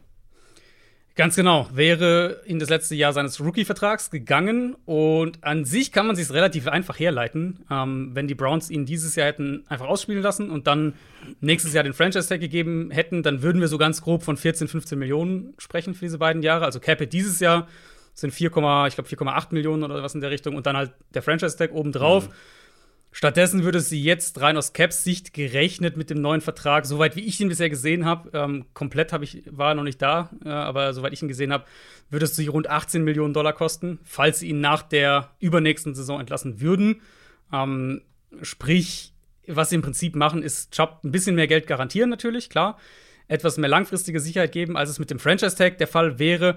Ganz 1.14 1.36
genau, 1.36 1.68
wäre 1.72 2.42
in 2.46 2.58
das 2.58 2.68
letzte 2.70 2.94
Jahr 2.94 3.12
seines 3.12 3.40
Rookie-Vertrags 3.40 4.10
gegangen 4.10 4.76
und 4.86 5.44
an 5.44 5.66
sich 5.66 5.92
kann 5.92 6.06
man 6.06 6.16
sich 6.16 6.30
relativ 6.30 6.68
einfach 6.68 6.98
herleiten, 6.98 7.64
ähm, 7.70 8.10
wenn 8.14 8.28
die 8.28 8.34
Browns 8.34 8.70
ihn 8.70 8.86
dieses 8.86 9.14
Jahr 9.16 9.26
hätten 9.26 9.64
einfach 9.68 9.88
ausspielen 9.88 10.22
lassen 10.22 10.50
und 10.50 10.66
dann 10.66 10.94
nächstes 11.40 11.74
Jahr 11.74 11.84
den 11.84 11.92
Franchise-Tag 11.92 12.40
gegeben 12.40 12.90
hätten, 12.90 13.22
dann 13.22 13.42
würden 13.42 13.60
wir 13.60 13.68
so 13.68 13.76
ganz 13.76 14.00
grob 14.02 14.22
von 14.22 14.38
14, 14.38 14.68
15 14.68 14.98
Millionen 14.98 15.52
sprechen 15.58 15.94
für 15.94 16.06
diese 16.06 16.18
beiden 16.18 16.42
Jahre. 16.42 16.64
Also 16.64 16.80
Capit 16.80 17.12
dieses 17.12 17.40
Jahr 17.40 17.68
sind 18.14 18.32
4, 18.32 18.46
ich 18.46 18.52
glaube 18.94 19.08
4,8 19.08 19.48
Millionen 19.50 19.82
oder 19.82 20.02
was 20.02 20.14
in 20.14 20.22
der 20.22 20.30
Richtung 20.30 20.56
und 20.56 20.66
dann 20.66 20.76
halt 20.78 20.92
der 21.14 21.22
Franchise-Tag 21.22 21.72
obendrauf. 21.72 22.28
Mhm. 22.28 22.32
Stattdessen 23.14 23.62
würde 23.62 23.80
sie 23.80 24.02
jetzt 24.02 24.40
rein 24.40 24.56
aus 24.56 24.72
Caps 24.72 25.04
Sicht 25.04 25.34
gerechnet 25.34 25.98
mit 25.98 26.08
dem 26.08 26.22
neuen 26.22 26.40
Vertrag, 26.40 26.86
soweit 26.86 27.14
wie 27.14 27.20
ich 27.20 27.38
ihn 27.40 27.50
bisher 27.50 27.68
gesehen 27.68 28.06
habe, 28.06 28.30
ähm, 28.32 28.64
komplett 28.72 29.12
habe 29.12 29.24
ich 29.24 29.42
war 29.50 29.74
noch 29.74 29.82
nicht 29.82 30.00
da, 30.00 30.30
äh, 30.42 30.48
aber 30.48 30.94
soweit 30.94 31.12
ich 31.12 31.20
ihn 31.20 31.28
gesehen 31.28 31.52
habe, 31.52 31.66
würde 32.08 32.24
es 32.24 32.34
sich 32.34 32.50
rund 32.50 32.70
18 32.70 33.04
Millionen 33.04 33.34
Dollar 33.34 33.52
kosten, 33.52 33.98
falls 34.02 34.38
sie 34.38 34.48
ihn 34.48 34.62
nach 34.62 34.82
der 34.82 35.30
übernächsten 35.40 35.94
Saison 35.94 36.20
entlassen 36.20 36.62
würden. 36.62 37.02
Ähm, 37.52 38.00
sprich, 38.40 39.12
was 39.46 39.68
sie 39.68 39.74
im 39.74 39.82
Prinzip 39.82 40.16
machen, 40.16 40.42
ist 40.42 40.72
Chubb 40.72 41.00
ein 41.04 41.12
bisschen 41.12 41.34
mehr 41.34 41.48
Geld 41.48 41.66
garantieren 41.66 42.08
natürlich, 42.08 42.48
klar, 42.48 42.78
etwas 43.28 43.58
mehr 43.58 43.68
langfristige 43.68 44.20
Sicherheit 44.20 44.52
geben, 44.52 44.76
als 44.76 44.88
es 44.88 44.98
mit 44.98 45.10
dem 45.10 45.18
Franchise 45.18 45.56
Tag 45.56 45.76
der 45.76 45.86
Fall 45.86 46.18
wäre. 46.18 46.56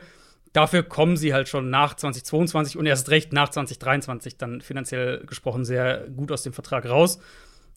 Dafür 0.55 0.83
kommen 0.83 1.17
sie 1.17 1.33
halt 1.33 1.49
schon 1.49 1.69
nach 1.69 1.95
2022 1.95 2.77
und 2.77 2.85
erst 2.85 3.09
recht 3.09 3.33
nach 3.33 3.49
2023 3.49 4.37
dann 4.37 4.61
finanziell 4.61 5.25
gesprochen 5.25 5.65
sehr 5.65 6.07
gut 6.07 6.31
aus 6.31 6.43
dem 6.43 6.53
Vertrag 6.53 6.85
raus. 6.85 7.19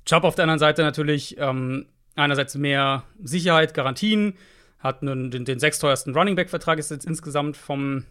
Chubb 0.04 0.22
auf 0.22 0.36
der 0.36 0.44
anderen 0.44 0.60
Seite 0.60 0.82
natürlich 0.82 1.36
ähm, 1.40 1.86
einerseits 2.14 2.54
mehr 2.54 3.02
Sicherheit, 3.20 3.74
Garantien, 3.74 4.34
hat 4.78 5.02
nun 5.02 5.32
den, 5.32 5.44
den 5.44 5.58
sechsteuersten 5.58 6.14
Running 6.14 6.36
Back 6.36 6.50
Vertrag 6.50 6.78
ist 6.78 6.92
jetzt 6.92 7.04
insgesamt 7.04 7.56
vom 7.56 8.04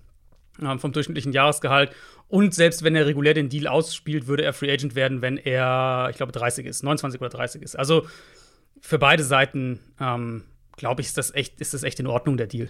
äh, 0.61 0.77
vom 0.77 0.91
durchschnittlichen 0.91 1.31
Jahresgehalt. 1.31 1.91
Und 2.27 2.53
selbst 2.53 2.83
wenn 2.83 2.93
er 2.93 3.05
regulär 3.05 3.33
den 3.33 3.47
Deal 3.47 3.67
ausspielt, 3.67 4.27
würde 4.27 4.43
er 4.43 4.51
Free 4.51 4.69
Agent 4.69 4.95
werden, 4.95 5.21
wenn 5.21 5.37
er, 5.37 6.09
ich 6.11 6.17
glaube, 6.17 6.33
30 6.33 6.65
ist, 6.65 6.83
29 6.83 7.21
oder 7.21 7.29
30 7.29 7.61
ist. 7.61 7.79
Also 7.79 8.05
für 8.81 8.99
beide 8.99 9.23
Seiten, 9.23 9.79
ähm, 10.01 10.43
glaube 10.75 10.99
ich, 10.99 11.07
ist 11.07 11.17
das, 11.17 11.33
echt, 11.33 11.61
ist 11.61 11.73
das 11.73 11.83
echt 11.83 12.01
in 12.01 12.07
Ordnung, 12.07 12.35
der 12.35 12.47
Deal. 12.47 12.69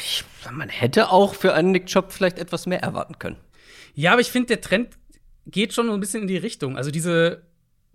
Ich, 0.00 0.24
man 0.50 0.68
hätte 0.68 1.10
auch 1.10 1.34
für 1.34 1.54
einen 1.54 1.72
Nick 1.72 1.90
Job 1.90 2.12
vielleicht 2.12 2.38
etwas 2.38 2.66
mehr 2.66 2.82
erwarten 2.82 3.18
können. 3.18 3.36
Ja, 3.94 4.12
aber 4.12 4.20
ich 4.20 4.30
finde, 4.30 4.48
der 4.48 4.60
Trend 4.60 4.90
geht 5.46 5.72
schon 5.72 5.90
ein 5.90 6.00
bisschen 6.00 6.22
in 6.22 6.28
die 6.28 6.36
Richtung. 6.36 6.76
Also 6.76 6.90
diese 6.90 7.42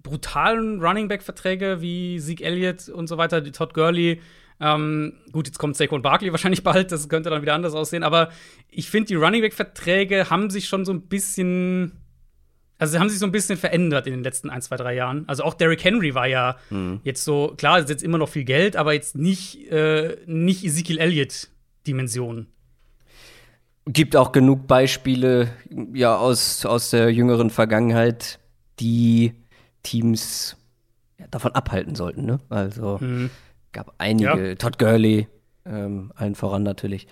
brutalen 0.03 0.81
Running 0.81 1.07
Back 1.07 1.23
Verträge 1.23 1.81
wie 1.81 2.19
Zeke 2.19 2.43
Elliott 2.43 2.89
und 2.89 3.07
so 3.07 3.17
weiter, 3.17 3.41
die 3.41 3.51
Todd 3.51 3.73
Gurley. 3.73 4.21
Ähm, 4.59 5.13
gut, 5.31 5.47
jetzt 5.47 5.59
kommt 5.59 5.75
Saquon 5.75 6.01
Barkley 6.01 6.31
wahrscheinlich 6.31 6.63
bald, 6.63 6.91
das 6.91 7.09
könnte 7.09 7.29
dann 7.29 7.41
wieder 7.41 7.53
anders 7.53 7.73
aussehen, 7.73 8.03
aber 8.03 8.29
ich 8.69 8.89
finde, 8.89 9.07
die 9.07 9.15
Running 9.15 9.41
Back 9.41 9.53
Verträge 9.53 10.29
haben 10.29 10.49
sich 10.49 10.67
schon 10.67 10.85
so 10.85 10.91
ein 10.91 11.01
bisschen 11.01 11.91
also 12.79 12.91
sie 12.91 12.99
haben 12.99 13.09
sich 13.09 13.19
so 13.19 13.25
ein 13.25 13.31
bisschen 13.31 13.57
verändert 13.57 14.07
in 14.07 14.13
den 14.13 14.23
letzten 14.23 14.49
ein, 14.49 14.61
zwei, 14.61 14.75
drei 14.75 14.93
Jahren. 14.93 15.23
Also 15.27 15.43
auch 15.43 15.53
Derrick 15.53 15.83
Henry 15.83 16.13
war 16.13 16.27
ja 16.27 16.57
mhm. 16.69 16.99
jetzt 17.03 17.23
so, 17.23 17.53
klar, 17.57 17.79
ist 17.79 17.89
jetzt 17.89 18.03
immer 18.03 18.17
noch 18.17 18.29
viel 18.29 18.43
Geld, 18.43 18.75
aber 18.75 18.93
jetzt 18.93 19.15
nicht, 19.15 19.71
äh, 19.71 20.17
nicht 20.25 20.63
Ezekiel 20.63 20.99
Elliott-Dimension. 20.99 22.47
Gibt 23.85 24.15
auch 24.15 24.31
genug 24.31 24.67
Beispiele 24.67 25.49
ja, 25.93 26.17
aus, 26.17 26.65
aus 26.65 26.89
der 26.89 27.11
jüngeren 27.11 27.49
Vergangenheit, 27.49 28.39
die 28.79 29.33
Teams 29.81 30.57
davon 31.31 31.53
abhalten 31.53 31.95
sollten. 31.95 32.25
Ne? 32.25 32.39
Also 32.49 32.97
mhm. 32.99 33.29
gab 33.71 33.95
einige, 33.97 34.49
ja. 34.49 34.55
Todd 34.55 34.77
Gurley, 34.77 35.27
ähm, 35.65 36.11
allen 36.15 36.35
voran 36.35 36.63
natürlich. 36.63 37.07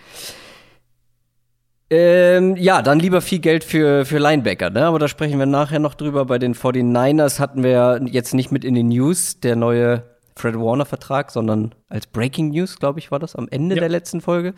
Ähm, 1.89 2.55
ja, 2.55 2.81
dann 2.81 2.99
lieber 2.99 3.21
viel 3.21 3.39
Geld 3.39 3.63
für, 3.63 4.05
für 4.05 4.17
Linebacker, 4.17 4.71
ne? 4.71 4.85
Aber 4.85 4.97
da 4.97 5.07
sprechen 5.07 5.37
wir 5.37 5.45
nachher 5.45 5.79
noch 5.79 5.93
drüber. 5.93 6.25
Bei 6.25 6.39
den 6.39 6.55
49ers 6.55 7.39
hatten 7.39 7.63
wir 7.63 8.01
jetzt 8.05 8.33
nicht 8.33 8.51
mit 8.51 8.65
in 8.65 8.73
den 8.73 8.87
News 8.87 9.39
der 9.39 9.55
neue 9.55 10.03
Fred 10.35 10.55
Warner-Vertrag, 10.55 11.31
sondern 11.31 11.75
als 11.87 12.07
Breaking 12.07 12.49
News, 12.49 12.77
glaube 12.77 12.99
ich, 12.99 13.11
war 13.11 13.19
das 13.19 13.35
am 13.35 13.47
Ende 13.49 13.75
ja. 13.75 13.81
der 13.81 13.89
letzten 13.89 14.19
Folge. 14.19 14.53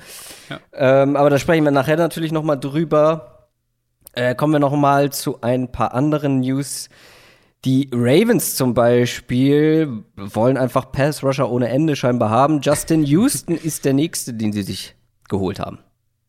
Ja. 0.50 0.60
Ähm, 0.74 1.15
aber 1.15 1.29
da 1.29 1.38
sprechen 1.38 1.65
wir 1.65 1.72
nachher 1.72 1.98
natürlich 1.98 2.31
noch 2.31 2.43
mal 2.43 2.55
drüber. 2.55 3.50
Äh, 4.13 4.34
kommen 4.34 4.53
wir 4.53 4.60
noch 4.60 4.75
mal 4.75 5.12
zu 5.12 5.41
ein 5.41 5.72
paar 5.72 5.93
anderen 5.93 6.39
News. 6.39 6.89
Die 7.65 7.89
Ravens 7.93 8.55
zum 8.55 8.74
Beispiel 8.74 10.03
wollen 10.15 10.57
einfach 10.57 10.91
Pass-Rusher 10.91 11.51
ohne 11.51 11.67
Ende 11.67 11.96
scheinbar 11.96 12.29
haben. 12.29 12.62
Justin 12.62 13.03
Houston 13.05 13.55
ist 13.55 13.84
der 13.84 13.93
nächste, 13.93 14.34
den 14.34 14.53
sie 14.53 14.63
sich 14.63 14.96
geholt 15.27 15.60
haben. 15.60 15.79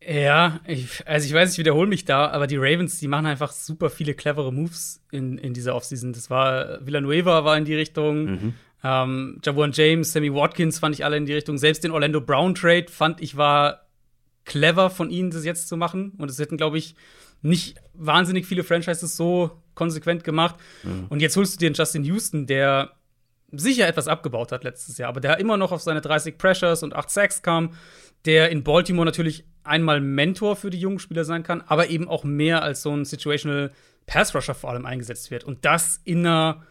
Ja, 0.09 0.59
ich, 0.65 1.07
also 1.07 1.27
ich 1.27 1.33
weiß, 1.33 1.51
ich 1.51 1.59
wiederhole 1.59 1.87
mich 1.87 2.03
da, 2.03 2.29
aber 2.29 2.47
die 2.47 2.57
Ravens, 2.57 2.97
die 2.97 3.07
machen 3.07 3.27
einfach 3.27 3.51
super 3.51 3.91
viele 3.91 4.15
clevere 4.15 4.51
Moves 4.51 5.03
in, 5.11 5.37
in 5.37 5.53
dieser 5.53 5.75
Offseason. 5.75 6.13
Das 6.13 6.31
war 6.31 6.83
Villanueva 6.83 7.45
war 7.45 7.55
in 7.55 7.65
die 7.65 7.75
Richtung, 7.75 8.23
mhm. 8.23 8.53
ähm, 8.83 9.39
Jawan 9.45 9.71
James, 9.71 10.11
Sammy 10.11 10.33
Watkins 10.33 10.79
fand 10.79 10.95
ich 10.95 11.05
alle 11.05 11.17
in 11.17 11.27
die 11.27 11.33
Richtung. 11.33 11.59
Selbst 11.59 11.83
den 11.83 11.91
Orlando 11.91 12.21
Brown 12.21 12.55
Trade 12.55 12.87
fand 12.89 13.21
ich 13.21 13.37
war 13.37 13.85
clever 14.45 14.89
von 14.89 15.11
ihnen, 15.11 15.29
das 15.29 15.45
jetzt 15.45 15.67
zu 15.67 15.77
machen. 15.77 16.13
Und 16.17 16.31
es 16.31 16.39
hätten, 16.39 16.57
glaube 16.57 16.79
ich, 16.79 16.95
nicht 17.43 17.77
wahnsinnig 17.93 18.47
viele 18.47 18.63
Franchises 18.63 19.15
so 19.15 19.61
konsequent 19.75 20.23
gemacht. 20.23 20.55
Mhm. 20.81 21.05
Und 21.09 21.21
jetzt 21.21 21.37
holst 21.37 21.53
du 21.53 21.59
dir 21.59 21.69
den 21.69 21.75
Justin 21.75 22.03
Houston, 22.03 22.47
der 22.47 22.93
sicher 23.51 23.87
etwas 23.87 24.07
abgebaut 24.07 24.51
hat 24.51 24.63
letztes 24.63 24.97
Jahr, 24.97 25.09
aber 25.09 25.19
der 25.19 25.39
immer 25.39 25.57
noch 25.57 25.71
auf 25.71 25.81
seine 25.81 26.01
30 26.01 26.37
Pressures 26.37 26.83
und 26.83 26.95
8 26.95 27.09
Sacks 27.09 27.41
kam 27.41 27.71
der 28.25 28.49
in 28.49 28.63
Baltimore 28.63 29.05
natürlich 29.05 29.45
einmal 29.63 30.01
Mentor 30.01 30.55
für 30.55 30.69
die 30.69 30.79
jungen 30.79 30.99
Spieler 30.99 31.23
sein 31.23 31.43
kann, 31.43 31.61
aber 31.67 31.89
eben 31.89 32.07
auch 32.07 32.23
mehr 32.23 32.63
als 32.63 32.81
so 32.81 32.91
ein 32.91 33.05
Situational 33.05 33.71
Pass 34.05 34.33
Rusher 34.33 34.55
vor 34.55 34.71
allem 34.71 34.85
eingesetzt 34.85 35.31
wird. 35.31 35.43
Und 35.43 35.65
das 35.65 36.01
in 36.03 36.25
einer 36.25 36.63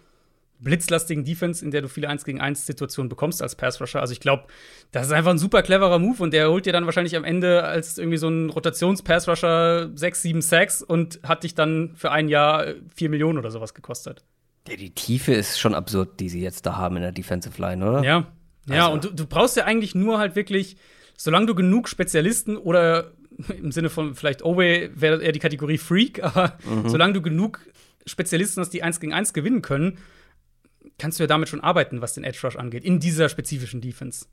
blitzlastigen 0.61 1.25
Defense, 1.25 1.65
in 1.65 1.71
der 1.71 1.83
du 1.83 1.89
viele 1.89 2.09
1 2.09 2.25
gegen 2.25 2.41
1 2.41 2.67
Situationen 2.67 3.09
bekommst 3.09 3.41
als 3.43 3.55
Pass 3.55 3.81
Rusher. 3.81 4.01
Also 4.01 4.13
ich 4.13 4.19
glaube, 4.19 4.49
das 4.91 5.07
ist 5.07 5.13
einfach 5.13 5.31
ein 5.31 5.39
super 5.39 5.63
cleverer 5.63 6.01
Move 6.01 6.21
und 6.21 6.33
der 6.33 6.51
holt 6.51 6.67
dir 6.67 6.73
dann 6.73 6.85
wahrscheinlich 6.85 7.17
am 7.17 7.23
Ende 7.23 7.63
als 7.63 7.97
irgendwie 7.97 8.19
so 8.19 8.29
ein 8.29 8.51
Rotations-Pass 8.51 9.29
Rusher 9.29 9.91
6, 9.95 10.23
7 10.23 10.43
Sacks 10.43 10.83
und 10.83 11.21
hat 11.23 11.45
dich 11.45 11.55
dann 11.55 11.93
für 11.95 12.11
ein 12.11 12.29
Jahr 12.29 12.75
4 12.97 13.09
Millionen 13.09 13.39
oder 13.39 13.53
sowas 13.53 13.73
gekostet. 13.73 14.25
Ja, 14.69 14.77
die 14.77 14.91
Tiefe 14.91 15.33
ist 15.35 15.59
schon 15.59 15.75
absurd, 15.75 16.21
die 16.21 16.29
sie 16.29 16.41
jetzt 16.41 16.67
da 16.67 16.77
haben 16.77 16.97
in 16.97 17.03
der 17.03 17.13
Defensive 17.13 17.61
Line, 17.61 17.89
oder? 17.89 18.03
Ja. 18.03 18.27
Ja, 18.67 18.85
also. 18.85 18.93
und 18.93 19.05
du, 19.05 19.11
du 19.11 19.27
brauchst 19.27 19.57
ja 19.57 19.65
eigentlich 19.65 19.95
nur 19.95 20.19
halt 20.19 20.37
wirklich 20.37 20.77
solange 21.19 21.47
du 21.47 21.55
genug 21.55 21.89
Spezialisten 21.89 22.57
oder 22.57 23.13
im 23.49 23.73
Sinne 23.73 23.91
von 23.91 24.15
vielleicht 24.15 24.43
Owe 24.43 24.91
wäre 24.95 25.23
eher 25.23 25.33
die 25.33 25.39
Kategorie 25.39 25.77
Freak, 25.77 26.23
aber 26.25 26.57
mhm. 26.65 26.89
solange 26.89 27.13
du 27.13 27.21
genug 27.21 27.61
Spezialisten 28.07 28.63
hast, 28.63 28.71
die 28.71 28.83
eins 28.83 29.01
gegen 29.01 29.13
eins 29.13 29.35
gewinnen 29.35 29.61
können, 29.61 29.99
kannst 30.97 31.19
du 31.19 31.25
ja 31.25 31.27
damit 31.27 31.51
schon 31.51 31.61
arbeiten, 31.61 32.01
was 32.01 32.15
den 32.15 32.25
Edge 32.25 32.39
Rush 32.43 32.57
angeht, 32.57 32.85
in 32.85 33.01
dieser 33.01 33.29
spezifischen 33.29 33.83
Defense. 33.83 34.27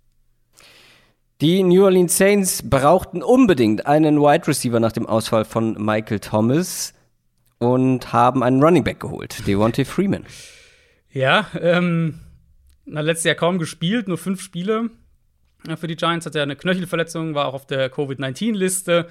Die 1.42 1.64
New 1.64 1.84
Orleans 1.84 2.18
Saints 2.18 2.64
brauchten 2.64 3.22
unbedingt 3.22 3.86
einen 3.86 4.22
Wide 4.22 4.48
Receiver 4.48 4.80
nach 4.80 4.94
dem 4.94 5.06
Ausfall 5.06 5.44
von 5.44 5.74
Michael 5.74 6.20
Thomas 6.20 6.94
und 7.60 8.14
haben 8.14 8.44
einen 8.44 8.62
Running 8.62 8.84
Back 8.84 9.00
geholt, 9.00 9.48
Devontae 9.48 9.86
Freeman. 9.86 10.26
Ja, 11.12 11.48
ähm, 11.60 12.20
na, 12.86 13.02
letztes 13.02 13.26
Jahr 13.26 13.36
kaum 13.36 13.60
gespielt, 13.60 14.08
nur 14.08 14.18
fünf 14.18 14.42
Spiele 14.42 14.90
für 15.76 15.88
die 15.88 15.96
Giants 15.96 16.26
hat 16.26 16.36
er 16.36 16.44
eine 16.44 16.56
Knöchelverletzung, 16.56 17.34
war 17.34 17.48
auch 17.48 17.54
auf 17.54 17.66
der 17.66 17.90
Covid-19-Liste. 17.90 19.08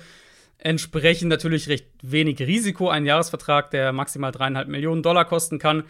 Entsprechend 0.58 1.28
natürlich 1.28 1.68
recht 1.68 1.86
wenig 2.02 2.38
Risiko, 2.40 2.88
ein 2.88 3.06
Jahresvertrag, 3.06 3.70
der 3.70 3.92
maximal 3.92 4.32
dreieinhalb 4.32 4.68
Millionen 4.68 5.02
Dollar 5.02 5.24
kosten 5.24 5.58
kann. 5.58 5.84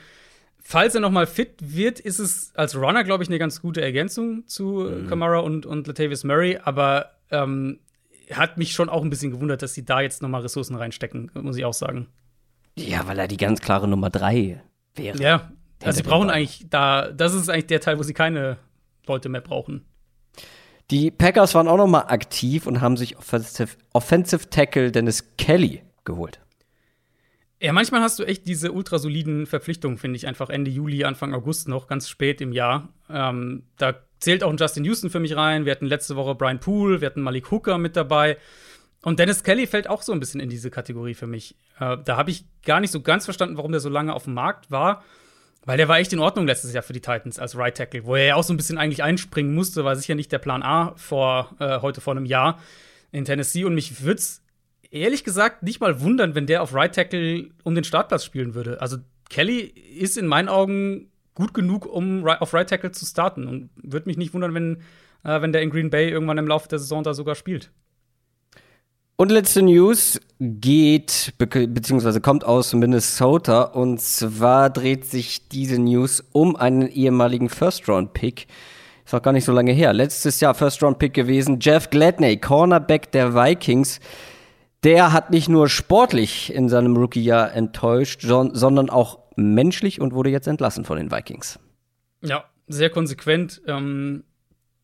Falls 0.62 0.94
er 0.94 1.02
noch 1.02 1.10
mal 1.10 1.26
fit 1.26 1.56
wird, 1.60 2.00
ist 2.00 2.18
es 2.18 2.52
als 2.54 2.74
Runner, 2.74 3.04
glaube 3.04 3.22
ich, 3.22 3.28
eine 3.28 3.38
ganz 3.38 3.60
gute 3.60 3.82
Ergänzung 3.82 4.46
zu 4.46 4.90
mhm. 4.90 5.06
Kamara 5.08 5.40
und, 5.40 5.66
und 5.66 5.86
Latavius 5.86 6.24
Murray. 6.24 6.58
Aber 6.64 7.10
ähm, 7.30 7.80
hat 8.32 8.56
mich 8.56 8.72
schon 8.72 8.88
auch 8.88 9.02
ein 9.02 9.10
bisschen 9.10 9.30
gewundert, 9.30 9.60
dass 9.60 9.74
sie 9.74 9.84
da 9.84 10.00
jetzt 10.00 10.22
noch 10.22 10.30
mal 10.30 10.40
Ressourcen 10.40 10.76
reinstecken, 10.76 11.30
muss 11.34 11.58
ich 11.58 11.66
auch 11.66 11.74
sagen. 11.74 12.08
Ja, 12.76 13.06
weil 13.06 13.18
er 13.18 13.28
die 13.28 13.36
ganz 13.36 13.60
klare 13.60 13.88
Nummer 13.88 14.10
drei 14.10 14.62
wäre. 14.94 15.18
Ja, 15.18 15.52
also 15.82 15.98
sie 15.98 16.02
brauchen 16.02 16.30
eigentlich 16.30 16.66
da, 16.70 17.10
das 17.10 17.34
ist 17.34 17.48
eigentlich 17.48 17.66
der 17.66 17.80
Teil, 17.80 17.98
wo 17.98 18.02
sie 18.02 18.14
keine 18.14 18.58
Leute 19.06 19.28
mehr 19.28 19.40
brauchen. 19.40 19.84
Die 20.90 21.10
Packers 21.10 21.54
waren 21.54 21.68
auch 21.68 21.76
noch 21.76 21.86
mal 21.86 22.06
aktiv 22.08 22.66
und 22.66 22.80
haben 22.80 22.96
sich 22.96 23.16
Offensive, 23.16 23.76
Offensive 23.92 24.50
Tackle 24.50 24.92
Dennis 24.92 25.36
Kelly 25.36 25.82
geholt. 26.04 26.40
Ja, 27.60 27.72
manchmal 27.72 28.02
hast 28.02 28.18
du 28.18 28.24
echt 28.24 28.46
diese 28.46 28.72
ultrasoliden 28.72 29.46
Verpflichtungen, 29.46 29.96
finde 29.96 30.16
ich, 30.16 30.26
einfach 30.26 30.50
Ende 30.50 30.70
Juli, 30.70 31.04
Anfang 31.04 31.32
August 31.32 31.68
noch, 31.68 31.86
ganz 31.86 32.08
spät 32.08 32.42
im 32.42 32.52
Jahr. 32.52 32.90
Ähm, 33.08 33.62
da 33.78 33.94
zählt 34.18 34.44
auch 34.44 34.50
ein 34.50 34.58
Justin 34.58 34.84
Houston 34.84 35.08
für 35.08 35.20
mich 35.20 35.34
rein. 35.36 35.64
Wir 35.64 35.72
hatten 35.72 35.86
letzte 35.86 36.16
Woche 36.16 36.34
Brian 36.34 36.60
Poole, 36.60 37.00
wir 37.00 37.06
hatten 37.06 37.22
Malik 37.22 37.50
Hooker 37.50 37.78
mit 37.78 37.96
dabei. 37.96 38.36
Und 39.04 39.18
Dennis 39.18 39.42
Kelly 39.42 39.66
fällt 39.66 39.88
auch 39.88 40.00
so 40.02 40.12
ein 40.12 40.20
bisschen 40.20 40.40
in 40.40 40.48
diese 40.48 40.70
Kategorie 40.70 41.14
für 41.14 41.26
mich. 41.26 41.56
Äh, 41.78 41.98
da 42.02 42.16
habe 42.16 42.30
ich 42.30 42.46
gar 42.64 42.80
nicht 42.80 42.90
so 42.90 43.02
ganz 43.02 43.24
verstanden, 43.24 43.58
warum 43.58 43.70
der 43.70 43.80
so 43.80 43.90
lange 43.90 44.14
auf 44.14 44.24
dem 44.24 44.34
Markt 44.34 44.70
war. 44.70 45.04
Weil 45.66 45.76
der 45.76 45.88
war 45.88 45.98
echt 45.98 46.12
in 46.12 46.18
Ordnung 46.18 46.46
letztes 46.46 46.72
Jahr 46.72 46.82
für 46.82 46.92
die 46.92 47.00
Titans 47.00 47.38
als 47.38 47.56
Right 47.56 47.76
Tackle, 47.76 48.04
wo 48.04 48.16
er 48.16 48.24
ja 48.26 48.34
auch 48.34 48.42
so 48.42 48.52
ein 48.52 48.56
bisschen 48.56 48.76
eigentlich 48.76 49.02
einspringen 49.02 49.54
musste, 49.54 49.84
war 49.84 49.96
sicher 49.96 50.14
nicht 50.14 50.30
der 50.30 50.38
Plan 50.38 50.62
A 50.62 50.94
vor 50.96 51.54
äh, 51.58 51.80
heute 51.80 52.00
vor 52.00 52.14
einem 52.14 52.26
Jahr 52.26 52.58
in 53.12 53.24
Tennessee. 53.24 53.64
Und 53.64 53.74
mich 53.74 54.02
würde 54.02 54.18
es 54.18 54.42
ehrlich 54.90 55.24
gesagt 55.24 55.62
nicht 55.62 55.80
mal 55.80 56.00
wundern, 56.00 56.34
wenn 56.34 56.46
der 56.46 56.62
auf 56.62 56.74
Right 56.74 56.94
Tackle 56.94 57.48
um 57.62 57.74
den 57.74 57.84
Startplatz 57.84 58.24
spielen 58.24 58.54
würde. 58.54 58.80
Also 58.80 58.98
Kelly 59.30 59.60
ist 59.60 60.18
in 60.18 60.26
meinen 60.26 60.48
Augen 60.48 61.10
gut 61.34 61.54
genug, 61.54 61.86
um 61.86 62.26
auf 62.26 62.54
Right 62.54 62.68
Tackle 62.68 62.92
zu 62.92 63.04
starten. 63.04 63.48
Und 63.48 63.70
würde 63.76 64.06
mich 64.06 64.16
nicht 64.16 64.34
wundern, 64.34 64.54
wenn, 64.54 64.82
äh, 65.24 65.40
wenn 65.40 65.52
der 65.52 65.62
in 65.62 65.70
Green 65.70 65.90
Bay 65.90 66.10
irgendwann 66.10 66.38
im 66.38 66.48
Laufe 66.48 66.68
der 66.68 66.78
Saison 66.78 67.02
da 67.02 67.14
sogar 67.14 67.34
spielt. 67.34 67.70
Und 69.16 69.30
letzte 69.30 69.62
News 69.62 70.20
geht, 70.40 71.34
be 71.38 71.46
beziehungsweise 71.68 72.20
kommt 72.20 72.44
aus 72.44 72.74
Minnesota. 72.74 73.62
Und 73.62 74.00
zwar 74.00 74.70
dreht 74.70 75.04
sich 75.04 75.48
diese 75.48 75.80
News 75.80 76.24
um 76.32 76.56
einen 76.56 76.88
ehemaligen 76.88 77.48
First-Round-Pick. 77.48 78.48
Ist 79.04 79.12
noch 79.12 79.22
gar 79.22 79.32
nicht 79.32 79.44
so 79.44 79.52
lange 79.52 79.72
her. 79.72 79.92
Letztes 79.92 80.40
Jahr 80.40 80.54
First-Round-Pick 80.54 81.14
gewesen. 81.14 81.58
Jeff 81.60 81.90
Gladney, 81.90 82.38
Cornerback 82.38 83.12
der 83.12 83.34
Vikings. 83.34 84.00
Der 84.82 85.12
hat 85.12 85.30
nicht 85.30 85.48
nur 85.48 85.68
sportlich 85.68 86.52
in 86.52 86.68
seinem 86.68 86.96
Rookie-Jahr 86.96 87.52
enttäuscht, 87.52 88.22
sondern 88.22 88.90
auch 88.90 89.20
menschlich 89.36 90.00
und 90.00 90.12
wurde 90.12 90.30
jetzt 90.30 90.48
entlassen 90.48 90.84
von 90.84 90.96
den 90.96 91.12
Vikings. 91.12 91.60
Ja, 92.20 92.44
sehr 92.66 92.90
konsequent. 92.90 93.62
Ähm, 93.66 94.24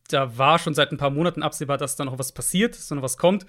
da 0.09 0.39
war 0.39 0.59
schon 0.59 0.75
seit 0.75 0.93
ein 0.93 0.99
paar 0.99 1.11
Monaten 1.11 1.43
absehbar, 1.43 1.79
dass 1.79 1.97
da 1.97 2.05
noch 2.05 2.19
was 2.19 2.33
passiert, 2.33 2.77
dass 2.77 2.89
da 2.89 2.95
noch 2.95 3.03
was 3.03 3.17
kommt. 3.17 3.45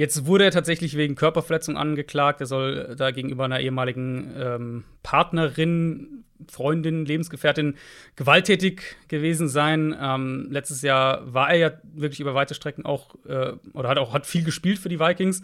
Jetzt 0.00 0.24
wurde 0.24 0.44
er 0.44 0.50
tatsächlich 0.50 0.96
wegen 0.96 1.14
Körperverletzung 1.14 1.76
angeklagt. 1.76 2.40
Er 2.40 2.46
soll 2.46 2.94
da 2.96 3.10
gegenüber 3.10 3.44
einer 3.44 3.60
ehemaligen 3.60 4.32
ähm, 4.34 4.84
Partnerin, 5.02 6.24
Freundin, 6.50 7.04
Lebensgefährtin 7.04 7.76
gewalttätig 8.16 8.96
gewesen 9.08 9.46
sein. 9.46 9.94
Ähm, 10.00 10.48
letztes 10.48 10.80
Jahr 10.80 11.30
war 11.34 11.50
er 11.50 11.56
ja 11.58 11.72
wirklich 11.92 12.18
über 12.18 12.34
weite 12.34 12.54
Strecken 12.54 12.86
auch, 12.86 13.14
äh, 13.28 13.52
oder 13.74 13.90
hat 13.90 13.98
auch 13.98 14.14
hat 14.14 14.24
viel 14.24 14.42
gespielt 14.42 14.78
für 14.78 14.88
die 14.88 14.98
Vikings. 14.98 15.42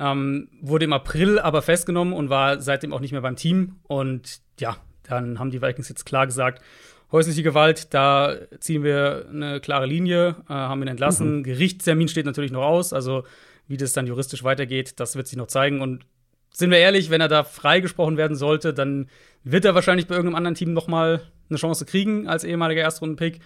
Ähm, 0.00 0.48
wurde 0.60 0.86
im 0.86 0.92
April 0.92 1.38
aber 1.38 1.62
festgenommen 1.62 2.14
und 2.14 2.30
war 2.30 2.60
seitdem 2.60 2.92
auch 2.92 2.98
nicht 2.98 3.12
mehr 3.12 3.20
beim 3.20 3.36
Team. 3.36 3.76
Und 3.84 4.40
ja, 4.58 4.76
dann 5.04 5.38
haben 5.38 5.52
die 5.52 5.62
Vikings 5.62 5.88
jetzt 5.88 6.04
klar 6.04 6.26
gesagt, 6.26 6.64
häusliche 7.12 7.44
Gewalt, 7.44 7.94
da 7.94 8.34
ziehen 8.58 8.82
wir 8.82 9.26
eine 9.30 9.60
klare 9.60 9.86
Linie, 9.86 10.34
äh, 10.48 10.52
haben 10.52 10.82
ihn 10.82 10.88
entlassen. 10.88 11.36
Mhm. 11.36 11.42
Gerichtstermin 11.44 12.08
steht 12.08 12.26
natürlich 12.26 12.50
noch 12.50 12.64
aus, 12.64 12.92
also 12.92 13.22
wie 13.66 13.76
das 13.76 13.92
dann 13.92 14.06
juristisch 14.06 14.44
weitergeht, 14.44 15.00
das 15.00 15.16
wird 15.16 15.26
sich 15.26 15.38
noch 15.38 15.46
zeigen. 15.46 15.80
Und 15.80 16.06
sind 16.52 16.70
wir 16.70 16.78
ehrlich, 16.78 17.10
wenn 17.10 17.20
er 17.20 17.28
da 17.28 17.44
freigesprochen 17.44 18.16
werden 18.16 18.36
sollte, 18.36 18.72
dann 18.74 19.08
wird 19.42 19.64
er 19.64 19.74
wahrscheinlich 19.74 20.06
bei 20.06 20.14
irgendeinem 20.14 20.36
anderen 20.36 20.54
Team 20.54 20.72
noch 20.72 20.86
mal 20.86 21.22
eine 21.48 21.58
Chance 21.58 21.84
kriegen 21.84 22.28
als 22.28 22.44
ehemaliger 22.44 22.82
Erstrundenpick. 22.82 23.40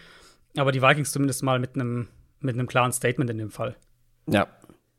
Aber 0.56 0.72
die 0.72 0.82
Vikings 0.82 1.12
zumindest 1.12 1.42
mal 1.42 1.58
mit 1.58 1.74
einem 1.74 2.08
mit 2.40 2.54
einem 2.54 2.66
klaren 2.66 2.92
Statement 2.92 3.30
in 3.30 3.38
dem 3.38 3.50
Fall. 3.50 3.76
Ja. 4.28 4.46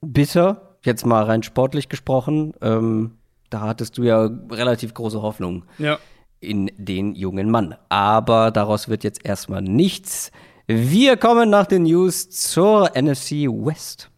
Bisher, 0.01 0.75
jetzt 0.83 1.05
mal 1.05 1.23
rein 1.23 1.43
sportlich 1.43 1.89
gesprochen, 1.89 2.53
ähm, 2.61 3.17
da 3.49 3.61
hattest 3.61 3.97
du 3.97 4.03
ja 4.03 4.29
relativ 4.49 4.93
große 4.93 5.21
Hoffnung 5.21 5.65
ja. 5.77 5.99
in 6.39 6.71
den 6.77 7.15
jungen 7.15 7.49
Mann. 7.49 7.75
Aber 7.89 8.51
daraus 8.51 8.87
wird 8.87 9.03
jetzt 9.03 9.25
erstmal 9.25 9.61
nichts. 9.61 10.31
Wir 10.67 11.17
kommen 11.17 11.49
nach 11.49 11.65
den 11.65 11.83
News 11.83 12.29
zur 12.29 12.91
NFC 12.95 13.47
West. 13.47 14.11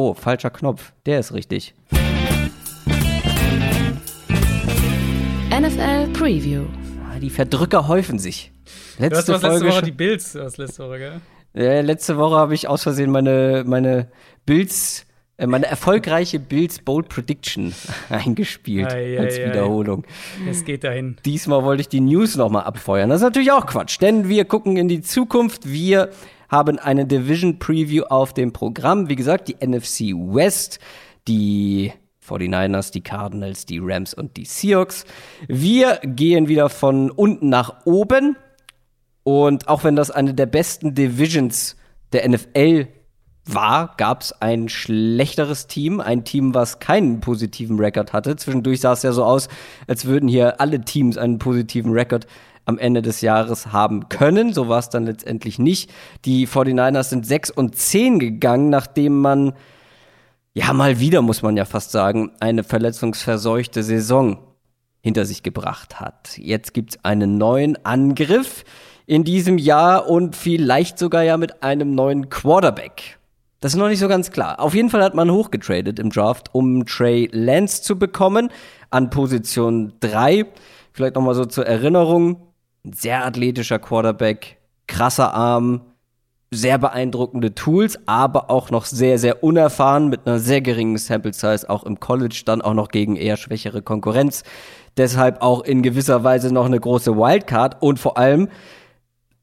Oh, 0.00 0.14
falscher 0.14 0.50
Knopf. 0.50 0.92
Der 1.06 1.18
ist 1.18 1.34
richtig. 1.34 1.74
NFL 5.50 6.12
Preview. 6.12 6.66
Ah, 7.04 7.18
die 7.18 7.30
Verdrücker 7.30 7.88
häufen 7.88 8.20
sich. 8.20 8.52
Letzte 9.00 9.32
du 9.32 9.32
hast 9.32 9.42
letzte 9.42 9.66
Woche 9.66 9.82
die 9.82 9.90
Bills, 9.90 10.34
du 10.34 10.44
hast 10.44 10.56
letzte 10.58 10.84
Woche, 10.84 10.98
gell? 10.98 11.20
Ja, 11.52 11.80
letzte 11.80 12.16
Woche 12.16 12.36
habe 12.36 12.54
ich 12.54 12.68
aus 12.68 12.84
Versehen 12.84 13.10
meine, 13.10 13.64
meine 13.66 14.06
Bills, 14.46 15.04
äh, 15.36 15.48
meine 15.48 15.66
erfolgreiche 15.66 16.38
Bills 16.38 16.78
Bold 16.78 17.08
Prediction 17.08 17.74
eingespielt 18.08 18.92
ei, 18.92 19.18
als 19.18 19.36
ei, 19.36 19.46
Wiederholung. 19.46 20.04
Es 20.48 20.64
geht 20.64 20.84
dahin. 20.84 21.16
Diesmal 21.24 21.64
wollte 21.64 21.80
ich 21.80 21.88
die 21.88 22.02
News 22.02 22.36
nochmal 22.36 22.62
abfeuern. 22.62 23.10
Das 23.10 23.16
ist 23.16 23.24
natürlich 23.24 23.50
auch 23.50 23.66
Quatsch, 23.66 24.00
denn 24.00 24.28
wir 24.28 24.44
gucken 24.44 24.76
in 24.76 24.86
die 24.86 25.00
Zukunft. 25.00 25.68
Wir 25.68 26.10
haben 26.48 26.78
eine 26.78 27.06
Division 27.06 27.58
Preview 27.58 28.04
auf 28.04 28.32
dem 28.32 28.52
Programm. 28.52 29.08
Wie 29.08 29.16
gesagt, 29.16 29.48
die 29.48 29.56
NFC 29.64 30.14
West, 30.14 30.78
die 31.26 31.92
49ers, 32.26 32.92
die 32.92 33.00
Cardinals, 33.00 33.66
die 33.66 33.78
Rams 33.82 34.14
und 34.14 34.36
die 34.36 34.44
Seahawks. 34.44 35.04
Wir 35.46 36.00
gehen 36.04 36.48
wieder 36.48 36.68
von 36.68 37.10
unten 37.10 37.48
nach 37.48 37.86
oben. 37.86 38.36
Und 39.24 39.68
auch 39.68 39.84
wenn 39.84 39.96
das 39.96 40.10
eine 40.10 40.34
der 40.34 40.46
besten 40.46 40.94
Divisions 40.94 41.76
der 42.12 42.28
NFL 42.28 42.88
war, 43.44 43.94
gab 43.96 44.22
es 44.22 44.32
ein 44.40 44.68
schlechteres 44.68 45.66
Team, 45.66 46.00
ein 46.00 46.24
Team, 46.24 46.54
was 46.54 46.80
keinen 46.80 47.20
positiven 47.20 47.78
Rekord 47.78 48.12
hatte. 48.12 48.36
Zwischendurch 48.36 48.80
sah 48.80 48.92
es 48.92 49.02
ja 49.02 49.12
so 49.12 49.24
aus, 49.24 49.48
als 49.86 50.04
würden 50.04 50.28
hier 50.28 50.60
alle 50.60 50.82
Teams 50.82 51.16
einen 51.16 51.38
positiven 51.38 51.92
Rekord 51.92 52.26
am 52.68 52.78
Ende 52.78 53.00
des 53.00 53.22
Jahres 53.22 53.72
haben 53.72 54.10
können. 54.10 54.52
So 54.52 54.68
war 54.68 54.78
es 54.78 54.90
dann 54.90 55.06
letztendlich 55.06 55.58
nicht. 55.58 55.90
Die 56.26 56.46
49ers 56.46 57.04
sind 57.04 57.26
6 57.26 57.50
und 57.50 57.74
10 57.74 58.18
gegangen, 58.18 58.68
nachdem 58.68 59.20
man, 59.20 59.54
ja, 60.52 60.74
mal 60.74 61.00
wieder, 61.00 61.22
muss 61.22 61.40
man 61.40 61.56
ja 61.56 61.64
fast 61.64 61.92
sagen, 61.92 62.30
eine 62.40 62.64
verletzungsverseuchte 62.64 63.82
Saison 63.82 64.38
hinter 65.00 65.24
sich 65.24 65.42
gebracht 65.42 65.98
hat. 65.98 66.36
Jetzt 66.36 66.74
gibt 66.74 66.90
es 66.90 67.04
einen 67.06 67.38
neuen 67.38 67.82
Angriff 67.86 68.64
in 69.06 69.24
diesem 69.24 69.56
Jahr 69.56 70.06
und 70.06 70.36
vielleicht 70.36 70.98
sogar 70.98 71.22
ja 71.22 71.38
mit 71.38 71.62
einem 71.62 71.94
neuen 71.94 72.28
Quarterback. 72.28 73.18
Das 73.60 73.72
ist 73.72 73.78
noch 73.78 73.88
nicht 73.88 73.98
so 73.98 74.08
ganz 74.08 74.30
klar. 74.30 74.60
Auf 74.60 74.74
jeden 74.74 74.90
Fall 74.90 75.02
hat 75.02 75.14
man 75.14 75.30
hochgetradet 75.30 75.98
im 75.98 76.10
Draft, 76.10 76.54
um 76.54 76.84
Trey 76.84 77.30
Lance 77.32 77.82
zu 77.82 77.98
bekommen 77.98 78.50
an 78.90 79.08
Position 79.08 79.94
3. 80.00 80.44
Vielleicht 80.92 81.14
nochmal 81.14 81.34
so 81.34 81.46
zur 81.46 81.66
Erinnerung. 81.66 82.47
Sehr 82.94 83.24
athletischer 83.24 83.78
Quarterback, 83.78 84.58
krasser 84.86 85.34
Arm, 85.34 85.82
sehr 86.50 86.78
beeindruckende 86.78 87.54
Tools, 87.54 87.98
aber 88.06 88.50
auch 88.50 88.70
noch 88.70 88.86
sehr, 88.86 89.18
sehr 89.18 89.42
unerfahren 89.42 90.08
mit 90.08 90.26
einer 90.26 90.38
sehr 90.38 90.60
geringen 90.60 90.96
Sample 90.96 91.32
Size, 91.32 91.68
auch 91.68 91.84
im 91.84 92.00
College, 92.00 92.42
dann 92.46 92.62
auch 92.62 92.74
noch 92.74 92.88
gegen 92.88 93.16
eher 93.16 93.36
schwächere 93.36 93.82
Konkurrenz. 93.82 94.44
Deshalb 94.96 95.42
auch 95.42 95.62
in 95.62 95.82
gewisser 95.82 96.24
Weise 96.24 96.52
noch 96.52 96.66
eine 96.66 96.80
große 96.80 97.16
Wildcard 97.16 97.82
und 97.82 97.98
vor 97.98 98.16
allem 98.16 98.48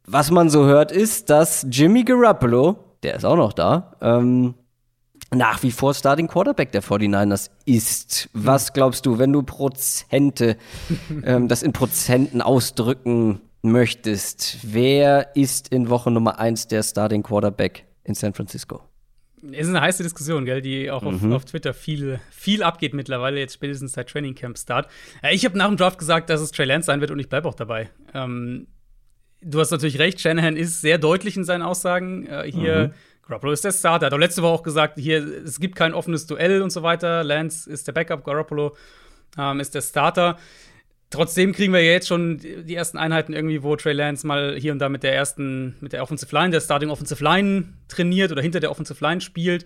was 0.08 0.32
man 0.32 0.50
so 0.50 0.66
hört, 0.66 0.92
ist, 0.92 1.30
dass 1.30 1.66
Jimmy 1.72 2.04
Garoppolo, 2.04 2.76
der 3.04 3.16
ist 3.16 3.26
auch 3.26 3.36
noch 3.36 3.54
da, 3.54 3.94
ähm, 4.02 4.54
nach 5.34 5.64
wie 5.64 5.72
vor 5.72 5.94
Starting 5.94 6.28
Quarterback 6.28 6.72
der 6.72 6.84
49ers 6.84 7.50
ist. 7.66 8.30
Was 8.34 8.74
glaubst 8.74 9.06
du, 9.06 9.18
wenn 9.18 9.34
du 9.34 9.44
Prozente, 9.44 10.58
ähm, 11.24 11.48
das 11.48 11.64
in 11.64 11.74
Prozenten 11.74 12.42
ausdrücken 12.42 13.42
möchtest, 13.62 14.60
wer 14.64 15.36
ist 15.36 15.70
in 15.70 15.90
Woche 15.90 16.12
Nummer 16.12 16.40
1 16.40 16.68
der 16.68 16.84
Starting 16.84 17.24
Quarterback 17.24 17.86
in 18.04 18.14
San 18.14 18.34
Francisco? 18.34 18.82
ist 19.52 19.70
eine 19.70 19.82
heiße 19.82 20.04
Diskussion, 20.04 20.46
gell, 20.46 20.62
die 20.62 20.90
auch 20.90 21.04
mhm. 21.04 21.32
auf, 21.32 21.36
auf, 21.36 21.46
Twitter 21.46 21.74
viel, 21.74 22.20
viel 22.32 22.64
abgeht 22.64 22.94
mittlerweile, 22.94 23.40
jetzt 23.40 23.54
spätestens 23.54 23.94
seit 23.94 24.10
Training 24.10 24.36
Camp 24.36 24.58
Start. 24.58 24.90
Ich 25.32 25.46
habe 25.46 25.58
nach 25.58 25.68
dem 25.68 25.78
Draft 25.78 26.00
gesagt, 26.00 26.30
dass 26.30 26.42
es 26.42 26.52
Trey 26.52 26.66
Lance 26.66 26.88
sein 26.88 27.02
wird 27.02 27.12
und 27.12 27.20
ich 27.20 27.30
bleibe 27.30 27.48
auch 27.48 27.56
dabei. 27.56 27.90
Ähm, 28.14 28.68
du 29.42 29.60
hast 29.60 29.72
natürlich 29.72 30.00
recht, 30.00 30.20
Shanahan 30.20 30.58
ist 30.58 30.82
sehr 30.82 30.98
deutlich 30.98 31.38
in 31.38 31.44
seinen 31.44 31.62
Aussagen. 31.62 32.26
Äh, 32.28 32.52
hier, 32.52 32.88
mhm. 32.88 32.94
Garoppolo 33.28 33.54
ist 33.54 33.64
der 33.64 33.72
Starter. 33.72 34.06
Er 34.06 34.08
hat 34.08 34.14
auch 34.14 34.20
letzte 34.20 34.42
Woche 34.44 34.54
auch 34.54 34.64
gesagt, 34.64 35.00
hier, 35.00 35.44
es 35.44 35.60
gibt 35.60 35.76
kein 35.76 35.94
offenes 35.94 36.28
Duell 36.28 36.62
und 36.62 36.70
so 36.70 36.84
weiter. 36.84 37.24
Lance 37.24 37.70
ist 37.70 37.88
der 37.88 37.94
Backup, 37.94 38.24
Garoppolo 38.24 38.76
ähm, 39.38 39.60
ist 39.60 39.74
der 39.74 39.82
Starter. 39.82 40.38
Trotzdem 41.10 41.54
kriegen 41.54 41.72
wir 41.72 41.82
ja 41.82 41.92
jetzt 41.92 42.08
schon 42.08 42.40
die 42.40 42.76
ersten 42.76 42.98
Einheiten 42.98 43.34
irgendwie, 43.34 43.64
wo 43.64 43.76
Trey 43.76 43.94
Lance 43.94 44.26
mal 44.26 44.56
hier 44.58 44.72
und 44.72 44.80
da 44.80 44.90
mit 44.90 45.04
der 45.04 45.16
ersten, 45.16 45.76
mit 45.80 45.94
der 45.94 46.04
Offensive 46.04 46.36
Line, 46.36 46.50
der 46.50 46.62
Starting 46.62 46.90
Offensive 46.90 47.24
Line 47.24 47.74
trainiert 47.88 48.32
oder 48.32 48.42
hinter 48.42 48.60
der 48.60 48.72
Offensive 48.72 49.04
Line 49.04 49.22
spielt. 49.22 49.66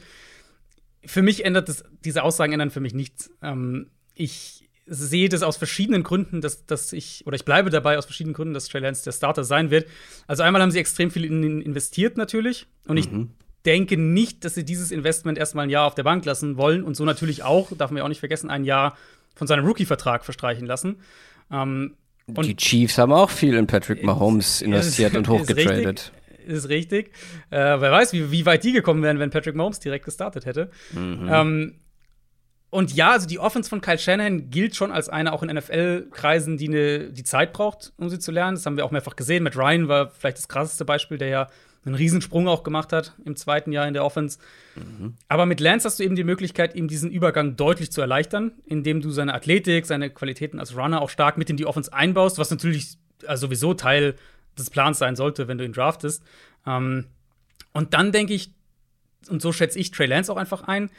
Für 1.06 1.22
mich 1.22 1.46
ändert 1.46 1.70
das, 1.70 1.84
diese 2.04 2.24
Aussagen 2.24 2.54
ändern 2.54 2.72
für 2.72 2.82
mich 2.82 2.94
nichts. 2.94 3.32
Ähm, 3.42 3.90
ich 4.16 4.70
sehe 4.86 5.30
das 5.30 5.44
aus 5.44 5.56
verschiedenen 5.56 6.04
Gründen, 6.04 6.42
dass, 6.42 6.66
dass 6.66 6.94
ich, 6.94 7.26
oder 7.26 7.36
ich 7.36 7.46
bleibe 7.46 7.70
dabei 7.70 7.98
aus 7.98 8.06
verschiedenen 8.06 8.34
Gründen, 8.34 8.54
dass 8.54 8.68
Trey 8.68 8.82
Lance 8.82 9.04
der 9.04 9.12
Starter 9.12 9.44
sein 9.44 9.72
wird. 9.72 9.88
Also 10.28 10.44
einmal 10.44 10.62
haben 10.62 10.72
sie 10.72 10.80
extrem 10.80 11.10
viel 11.10 11.26
in 11.26 11.44
ihn 11.44 11.62
investiert 11.62 12.18
natürlich. 12.18 12.68
Und 12.86 12.98
ich 12.98 13.10
mhm. 13.10 13.32
Denke 13.66 13.98
nicht, 13.98 14.46
dass 14.46 14.56
sie 14.56 14.64
dieses 14.64 14.92
Investment 14.92 15.38
erstmal 15.38 15.66
ein 15.66 15.70
Jahr 15.70 15.86
auf 15.86 15.96
der 15.96 16.04
Bank 16.04 16.26
lassen 16.26 16.58
wollen 16.58 16.84
und 16.84 16.96
so 16.96 17.06
natürlich 17.06 17.44
auch, 17.44 17.72
darf 17.78 17.92
man 17.92 17.98
ja 17.98 18.04
auch 18.04 18.10
nicht 18.10 18.20
vergessen, 18.20 18.50
ein 18.50 18.64
Jahr 18.64 18.98
von 19.36 19.48
seinem 19.48 19.66
Rookie-Vertrag 19.66 20.24
verstreichen 20.24 20.66
lassen. 20.66 20.98
Ähm, 21.52 21.96
und 22.28 22.46
die 22.46 22.56
Chiefs 22.56 22.98
haben 22.98 23.12
auch 23.12 23.30
viel 23.30 23.56
in 23.56 23.68
Patrick 23.68 24.04
Mahomes 24.04 24.62
investiert 24.62 25.16
und 25.16 25.28
hochgetradet. 25.30 26.12
Ist 26.46 26.70
richtig. 26.70 27.12
Äh, 27.50 27.58
wer 27.58 27.92
weiß, 27.92 28.14
wie, 28.14 28.32
wie, 28.32 28.46
weit 28.46 28.64
die 28.64 28.72
gekommen 28.72 29.04
wären, 29.04 29.20
wenn 29.20 29.30
Patrick 29.30 29.56
Mahomes 29.56 29.80
direkt 29.80 30.06
gestartet 30.06 30.46
hätte. 30.46 30.70
Mhm. 30.94 31.30
Ähm, 31.32 31.76
und 32.72 32.94
ja, 32.94 33.12
also 33.12 33.28
die 33.28 33.40
Offense 33.40 33.70
von 33.70 33.82
Kyle 33.82 33.98
Shanahan 33.98 34.52
gilt 34.52 34.76
schon 34.76 34.92
als 34.92 35.10
eine 35.10 35.34
auch 35.34 35.42
in 35.42 35.50
NFL-Kreisen, 35.56 36.58
die 36.58 36.68
eine, 36.68 37.12
die 37.12 37.24
Zeit 37.24 37.52
braucht, 37.52 37.94
um 37.98 38.10
sie 38.10 38.20
zu 38.20 38.32
lernen. 38.32 38.56
Das 38.56 38.66
haben 38.66 38.78
wir 38.78 38.86
auch 38.86 38.92
mehrfach 38.92 39.16
gesehen. 39.16 39.44
Matt 39.44 39.58
Ryan 39.58 39.88
war 39.88 40.12
vielleicht 40.12 40.38
das 40.38 40.48
krasseste 40.48 40.86
Beispiel, 40.86 41.18
der 41.18 41.30
ja 41.30 41.48
einen 41.90 41.96
Riesensprung 41.96 42.48
auch 42.48 42.64
gemacht 42.64 42.94
hat 42.94 43.14
im 43.26 43.36
zweiten 43.36 43.72
Jahr 43.72 43.88
in 43.88 43.94
der 43.94 44.06
Offense. 44.06 44.40
Mhm. 44.76 45.16
Aber 45.28 45.46
mit 45.46 45.60
Lance 45.60 45.86
hast 45.86 46.00
du 46.00 46.04
eben 46.04 46.16
die 46.16 46.24
Möglichkeit, 46.24 46.76
ihm 46.76 46.88
diesen 46.88 47.12
Übergang 47.12 47.56
deutlich 47.56 47.92
zu 47.92 48.02
erleichtern, 48.02 48.54
indem 48.66 49.02
du 49.02 49.12
seine 49.12 49.34
Athletik, 49.34 49.86
seine 49.86 50.10
Qualitäten 50.10 50.60
als 50.60 50.76
Runner 50.76 51.02
auch 51.02 51.10
stark 51.10 51.38
mit 51.38 51.50
in 51.50 51.58
die 51.58 51.66
Offense 51.66 51.92
einbaust, 51.92 52.38
was 52.38 52.52
natürlich 52.52 52.98
also 53.26 53.48
sowieso 53.48 53.74
Teil 53.74 54.16
des 54.58 54.70
Plans 54.70 55.00
sein 55.00 55.16
sollte, 55.16 55.48
wenn 55.48 55.58
du 55.58 55.66
ihn 55.66 55.74
draftest. 55.74 56.24
Ähm, 56.66 57.06
und 57.74 57.94
dann 57.94 58.12
denke 58.12 58.34
ich, 58.34 58.54
und 59.30 59.42
so 59.42 59.52
schätze 59.52 59.80
ich 59.80 59.92
Trey 59.92 60.08
Lance 60.08 60.32
auch 60.32 60.38
einfach 60.38 60.64
ein, 60.64 60.90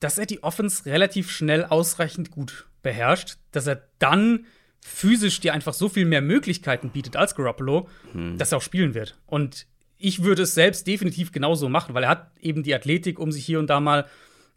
dass 0.00 0.18
er 0.18 0.26
die 0.26 0.42
Offense 0.42 0.86
relativ 0.86 1.30
schnell 1.30 1.64
ausreichend 1.64 2.30
gut 2.30 2.66
beherrscht, 2.82 3.38
dass 3.50 3.66
er 3.66 3.82
dann 3.98 4.46
physisch 4.80 5.40
dir 5.40 5.52
einfach 5.52 5.74
so 5.74 5.88
viel 5.88 6.04
mehr 6.04 6.20
Möglichkeiten 6.20 6.90
bietet 6.90 7.16
als 7.16 7.34
Garoppolo, 7.34 7.88
hm. 8.12 8.38
dass 8.38 8.52
er 8.52 8.58
auch 8.58 8.62
spielen 8.62 8.94
wird. 8.94 9.18
Und 9.26 9.66
ich 9.98 10.22
würde 10.22 10.42
es 10.42 10.54
selbst 10.54 10.86
definitiv 10.86 11.32
genauso 11.32 11.68
machen, 11.68 11.94
weil 11.94 12.04
er 12.04 12.10
hat 12.10 12.30
eben 12.40 12.62
die 12.62 12.74
Athletik, 12.74 13.18
um 13.18 13.32
sich 13.32 13.44
hier 13.44 13.58
und 13.58 13.68
da 13.68 13.80
mal 13.80 14.06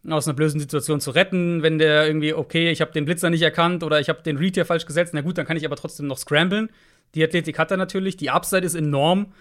aus 0.08 0.28
einer 0.28 0.36
blöden 0.36 0.60
Situation 0.60 1.02
zu 1.02 1.12
retten, 1.12 1.62
wenn 1.62 1.78
der 1.78 2.08
irgendwie, 2.08 2.34
okay, 2.34 2.72
ich 2.72 2.82
habe 2.82 2.92
den 2.92 3.06
Blitzer 3.06 3.30
nicht 3.30 3.42
erkannt 3.42 3.84
oder 3.84 4.00
ich 4.00 4.10
habe 4.10 4.24
den 4.24 4.38
Read 4.38 4.56
hier 4.56 4.66
falsch 4.66 4.86
gesetzt, 4.86 5.14
na 5.14 5.22
gut, 5.22 5.38
dann 5.38 5.46
kann 5.46 5.58
ich 5.58 5.66
aber 5.66 5.76
trotzdem 5.76 6.08
noch 6.08 6.18
scramblen. 6.18 6.70
Die 7.16 7.24
Athletik 7.24 7.60
hat 7.60 7.72
er 7.72 7.78
natürlich, 7.78 8.16
die 8.16 8.30
Upside 8.30 8.66
ist 8.66 8.76
enorm. 8.76 9.34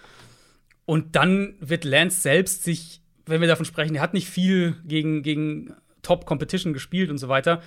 Und 0.85 1.15
dann 1.15 1.55
wird 1.59 1.85
Lance 1.85 2.19
selbst 2.19 2.63
sich, 2.63 3.01
wenn 3.25 3.41
wir 3.41 3.47
davon 3.47 3.65
sprechen, 3.65 3.95
er 3.95 4.01
hat 4.01 4.13
nicht 4.13 4.27
viel 4.27 4.75
gegen, 4.85 5.21
gegen 5.21 5.73
Top-Competition 6.01 6.73
gespielt 6.73 7.09
und 7.09 7.19
so 7.19 7.29
weiter. 7.29 7.61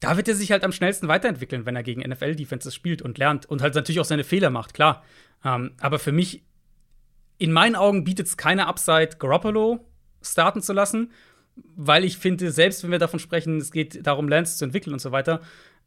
Da 0.00 0.16
wird 0.16 0.28
er 0.28 0.34
sich 0.34 0.52
halt 0.52 0.64
am 0.64 0.72
schnellsten 0.72 1.08
weiterentwickeln, 1.08 1.66
wenn 1.66 1.76
er 1.76 1.82
gegen 1.82 2.08
NFL-Defenses 2.08 2.74
spielt 2.74 3.02
und 3.02 3.18
lernt 3.18 3.46
und 3.46 3.62
halt 3.62 3.74
natürlich 3.74 4.00
auch 4.00 4.04
seine 4.04 4.22
Fehler 4.22 4.50
macht, 4.50 4.74
klar. 4.74 5.02
Ähm, 5.44 5.72
aber 5.80 5.98
für 5.98 6.12
mich, 6.12 6.42
in 7.38 7.52
meinen 7.52 7.76
Augen, 7.76 8.04
bietet 8.04 8.26
es 8.26 8.36
keine 8.36 8.66
Upside, 8.66 9.10
Garoppolo 9.18 9.80
starten 10.22 10.62
zu 10.62 10.72
lassen. 10.72 11.12
weil 11.74 12.04
ich 12.04 12.18
finde, 12.18 12.52
selbst 12.52 12.84
wenn 12.84 12.92
wir 12.92 13.00
davon 13.00 13.18
sprechen, 13.18 13.56
es 13.56 13.72
geht 13.72 14.06
darum, 14.06 14.28
Lance 14.28 14.58
zu 14.58 14.64
entwickeln 14.64 14.92
und 14.92 15.00
so 15.00 15.10
weiter, 15.10 15.40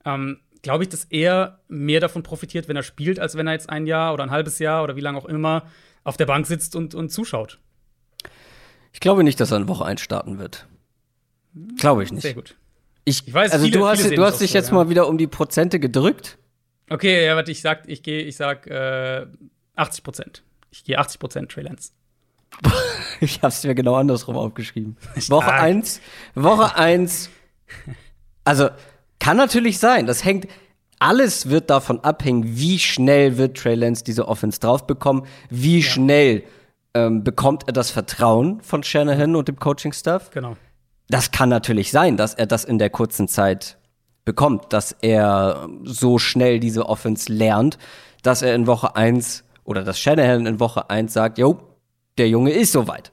ähm, 0.04 0.42
glaube 0.62 0.84
ich, 0.84 0.90
dass 0.90 1.06
er 1.06 1.60
mehr 1.70 2.02
davon 2.02 2.24
profitiert, 2.24 2.68
wenn 2.68 2.76
er 2.76 2.84
spielt, 2.84 3.20
als 3.22 3.36
wenn 3.36 3.48
er 3.48 3.54
jetzt 3.54 3.70
ein 3.70 3.88
Jahr 3.88 4.14
oder 4.14 4.24
ein 4.24 4.32
halbes 4.32 4.60
Jahr 4.60 4.84
oder 4.84 4.98
wie 4.98 5.02
lange 5.02 5.18
auch 5.18 5.26
immer 5.26 5.64
auf 6.04 6.18
der 6.18 6.26
Bank 6.26 6.46
sitzt 6.46 6.76
und, 6.76 6.94
und 6.94 7.10
zuschaut. 7.10 7.60
Ich 8.92 9.00
glaube 9.00 9.24
nicht, 9.24 9.40
dass 9.40 9.52
er 9.52 9.58
in 9.58 9.68
Woche 9.70 9.86
1 9.86 10.02
starten 10.02 10.40
wird. 10.40 10.68
Glaube 11.78 12.04
ich 12.04 12.12
nicht. 12.12 12.24
Sehr 12.24 12.34
gut. 12.34 12.56
Ich, 13.06 13.28
ich 13.28 13.34
weiß, 13.34 13.52
also 13.52 13.66
viele, 13.66 13.80
du 13.80 13.88
hast, 13.88 14.12
du 14.12 14.24
hast 14.24 14.42
dich 14.42 14.54
jetzt 14.54 14.70
ja. 14.70 14.76
mal 14.76 14.90
wieder 14.90 15.08
um 15.08 15.18
die 15.18 15.28
Prozente 15.28 15.80
gedrückt. 15.80 16.38
Okay, 16.90 17.26
ja, 17.26 17.36
warte, 17.36 17.52
ich 17.52 17.62
sag, 17.62 17.88
ich 17.88 18.04
gehe, 18.04 18.24
ich 18.24 18.36
sag 18.36 18.68
äh, 18.68 19.26
80 19.76 20.04
Prozent. 20.04 20.44
Ich 20.72 20.84
gehe 20.84 20.98
80 20.98 21.20
Prozent 21.20 21.52
Trey 21.52 21.64
Lance. 21.64 21.92
ich 23.20 23.42
hab's 23.42 23.64
mir 23.64 23.76
genau 23.76 23.96
andersrum 23.96 24.38
aufgeschrieben. 24.38 24.98
Woche 25.28 25.52
1, 25.52 26.02
Woche 26.36 26.76
1. 26.76 27.30
Also, 28.44 28.70
kann 29.20 29.38
natürlich 29.38 29.80
sein. 29.80 30.08
Das 30.08 30.26
hängt, 30.26 30.48
alles 31.00 31.50
wird 31.50 31.70
davon 31.70 32.00
abhängen, 32.02 32.44
wie 32.46 32.80
schnell 32.80 33.38
wird 33.38 33.58
Trey 33.58 33.76
Lance 33.76 34.04
diese 34.04 34.28
Offense 34.28 34.60
draufbekommen, 34.60 35.26
wie 35.50 35.80
ja. 35.80 35.84
schnell 35.84 36.44
ähm, 36.94 37.24
bekommt 37.24 37.64
er 37.68 37.74
das 37.74 37.92
Vertrauen 37.92 38.62
von 38.62 38.84
Shanahan 38.84 39.36
und 39.36 39.48
dem 39.48 39.60
Coaching-Staff. 39.60 40.32
Genau. 40.32 40.58
Das 41.08 41.32
kann 41.32 41.50
natürlich 41.50 41.92
sein, 41.92 42.18
dass 42.18 42.34
er 42.34 42.46
das 42.46 42.64
in 42.64 42.80
der 42.80 42.90
kurzen 42.90 43.28
Zeit 43.28 43.78
bekommt, 44.24 44.72
dass 44.72 44.96
er 45.02 45.68
so 45.84 46.20
schnell 46.20 46.60
diese 46.60 46.88
Offense 46.88 47.32
lernt, 47.32 47.78
dass 48.24 48.42
er 48.42 48.56
in 48.56 48.68
Woche 48.68 48.96
1 48.96 49.44
oder 49.72 49.84
dass 49.84 50.00
Shanahan 50.00 50.46
in 50.46 50.60
Woche 50.60 50.90
1 50.90 51.12
sagt, 51.12 51.38
jo, 51.38 51.60
der 52.18 52.30
Junge 52.30 52.52
ist 52.52 52.74
soweit. 52.74 53.12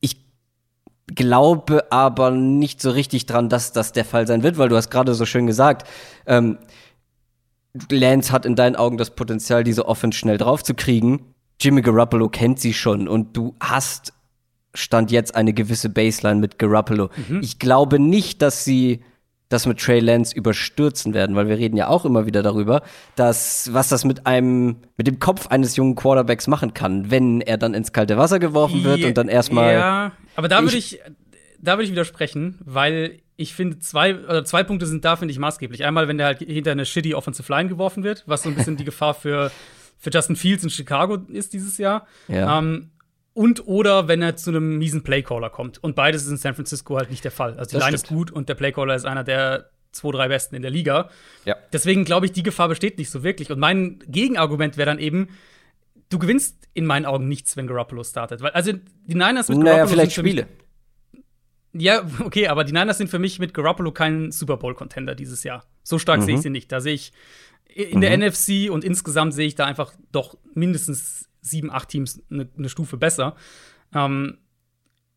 Ich 0.00 0.16
glaube 1.06 1.92
aber 1.92 2.30
nicht 2.30 2.80
so 2.80 2.90
richtig 2.90 3.26
dran, 3.26 3.48
dass 3.48 3.72
das 3.72 3.92
der 3.92 4.04
Fall 4.04 4.26
sein 4.26 4.42
wird, 4.42 4.58
weil 4.58 4.68
du 4.68 4.76
hast 4.76 4.90
gerade 4.90 5.14
so 5.14 5.26
schön 5.26 5.46
gesagt, 5.46 5.86
ähm, 6.26 6.58
Lance 7.90 8.32
hat 8.32 8.46
in 8.46 8.56
deinen 8.56 8.74
Augen 8.74 8.96
das 8.96 9.10
Potenzial, 9.10 9.62
diese 9.62 9.86
Offense 9.86 10.18
schnell 10.18 10.38
draufzukriegen. 10.38 11.20
Jimmy 11.60 11.82
Garoppolo 11.82 12.30
kennt 12.30 12.58
sie 12.58 12.72
schon 12.72 13.06
und 13.06 13.36
du 13.36 13.54
hast 13.60 14.14
Stand 14.72 15.10
jetzt 15.10 15.34
eine 15.34 15.52
gewisse 15.52 15.88
Baseline 15.90 16.40
mit 16.40 16.58
Garoppolo. 16.58 17.10
Mhm. 17.28 17.40
Ich 17.42 17.58
glaube 17.58 17.98
nicht, 17.98 18.42
dass 18.42 18.64
sie 18.64 19.02
das 19.48 19.66
mit 19.66 19.78
Trey 19.78 20.00
Lance 20.00 20.34
überstürzen 20.34 21.14
werden, 21.14 21.36
weil 21.36 21.48
wir 21.48 21.56
reden 21.56 21.76
ja 21.76 21.88
auch 21.88 22.04
immer 22.04 22.26
wieder 22.26 22.42
darüber, 22.42 22.82
dass 23.14 23.72
was 23.72 23.88
das 23.88 24.04
mit 24.04 24.26
einem 24.26 24.76
mit 24.96 25.06
dem 25.06 25.18
Kopf 25.18 25.46
eines 25.48 25.76
jungen 25.76 25.94
Quarterbacks 25.94 26.46
machen 26.48 26.74
kann, 26.74 27.10
wenn 27.10 27.40
er 27.40 27.56
dann 27.56 27.74
ins 27.74 27.92
kalte 27.92 28.16
Wasser 28.16 28.38
geworfen 28.38 28.82
wird 28.84 28.98
ja, 28.98 29.08
und 29.08 29.16
dann 29.16 29.28
erstmal 29.28 29.74
Ja, 29.74 30.12
aber 30.34 30.48
da 30.48 30.62
würde 30.62 30.76
ich 30.76 31.00
da 31.60 31.74
würde 31.74 31.84
ich 31.84 31.92
widersprechen, 31.92 32.58
weil 32.64 33.20
ich 33.36 33.54
finde 33.54 33.78
zwei 33.78 34.16
oder 34.16 34.44
zwei 34.44 34.64
Punkte 34.64 34.86
sind 34.86 35.04
da 35.04 35.16
finde 35.16 35.32
ich 35.32 35.38
maßgeblich. 35.38 35.84
Einmal, 35.84 36.08
wenn 36.08 36.18
der 36.18 36.26
halt 36.26 36.38
hinter 36.40 36.72
eine 36.72 36.86
shitty 36.86 37.14
offensive 37.14 37.52
line 37.52 37.68
geworfen 37.68 38.02
wird, 38.02 38.24
was 38.26 38.42
so 38.42 38.48
ein 38.48 38.54
bisschen 38.54 38.76
die 38.76 38.84
Gefahr 38.86 39.14
für 39.14 39.50
für 39.98 40.10
Justin 40.10 40.36
Fields 40.36 40.62
in 40.62 40.70
Chicago 40.70 41.16
ist 41.28 41.52
dieses 41.52 41.78
Jahr. 41.78 42.06
Ja. 42.28 42.58
Ähm, 42.58 42.90
und 43.36 43.66
oder 43.66 44.08
wenn 44.08 44.22
er 44.22 44.36
zu 44.36 44.48
einem 44.48 44.78
miesen 44.78 45.02
Playcaller 45.02 45.50
kommt. 45.50 45.82
Und 45.84 45.94
beides 45.94 46.22
ist 46.22 46.30
in 46.30 46.36
San 46.38 46.54
Francisco 46.54 46.96
halt 46.96 47.10
nicht 47.10 47.22
der 47.22 47.30
Fall. 47.30 47.58
Also 47.58 47.70
die 47.70 47.74
das 47.74 47.84
Line 47.84 47.98
stimmt. 47.98 48.10
ist 48.10 48.16
gut 48.16 48.30
und 48.30 48.48
der 48.48 48.54
Playcaller 48.54 48.94
ist 48.94 49.04
einer 49.04 49.24
der 49.24 49.68
zwei, 49.92 50.10
drei 50.10 50.28
besten 50.28 50.56
in 50.56 50.62
der 50.62 50.70
Liga. 50.70 51.10
Ja. 51.44 51.54
Deswegen 51.70 52.06
glaube 52.06 52.24
ich, 52.24 52.32
die 52.32 52.42
Gefahr 52.42 52.68
besteht 52.68 52.96
nicht 52.96 53.10
so 53.10 53.22
wirklich. 53.22 53.50
Und 53.50 53.58
mein 53.58 53.98
Gegenargument 54.06 54.78
wäre 54.78 54.86
dann 54.86 54.98
eben, 54.98 55.28
du 56.08 56.18
gewinnst 56.18 56.66
in 56.72 56.86
meinen 56.86 57.04
Augen 57.04 57.28
nichts, 57.28 57.58
wenn 57.58 57.66
Garoppolo 57.66 58.04
startet. 58.04 58.40
Weil, 58.40 58.52
also 58.52 58.72
die 58.72 59.14
Niners 59.14 59.50
mit 59.50 59.58
naja, 59.58 59.72
Garoppolo 59.72 59.88
vielleicht 59.90 60.12
sind 60.12 60.24
Spiele. 60.26 60.48
Ja, 61.74 62.06
okay, 62.20 62.48
aber 62.48 62.64
die 62.64 62.72
Niners 62.72 62.96
sind 62.96 63.08
für 63.08 63.18
mich 63.18 63.38
mit 63.38 63.52
Garoppolo 63.52 63.92
kein 63.92 64.32
Super 64.32 64.56
Bowl-Contender 64.56 65.14
dieses 65.14 65.44
Jahr. 65.44 65.66
So 65.82 65.98
stark 65.98 66.20
mhm. 66.20 66.24
sehe 66.24 66.34
ich 66.36 66.40
sie 66.40 66.50
nicht. 66.50 66.72
Da 66.72 66.80
sehe 66.80 66.94
ich 66.94 67.12
in 67.66 67.98
mhm. 67.98 68.00
der 68.00 68.16
NFC 68.16 68.70
und 68.70 68.82
insgesamt 68.82 69.34
sehe 69.34 69.46
ich 69.46 69.56
da 69.56 69.66
einfach 69.66 69.92
doch 70.10 70.38
mindestens 70.54 71.28
sieben, 71.46 71.70
acht 71.70 71.88
Teams 71.88 72.22
eine, 72.30 72.48
eine 72.56 72.68
Stufe 72.68 72.96
besser. 72.96 73.36
Ähm, 73.94 74.38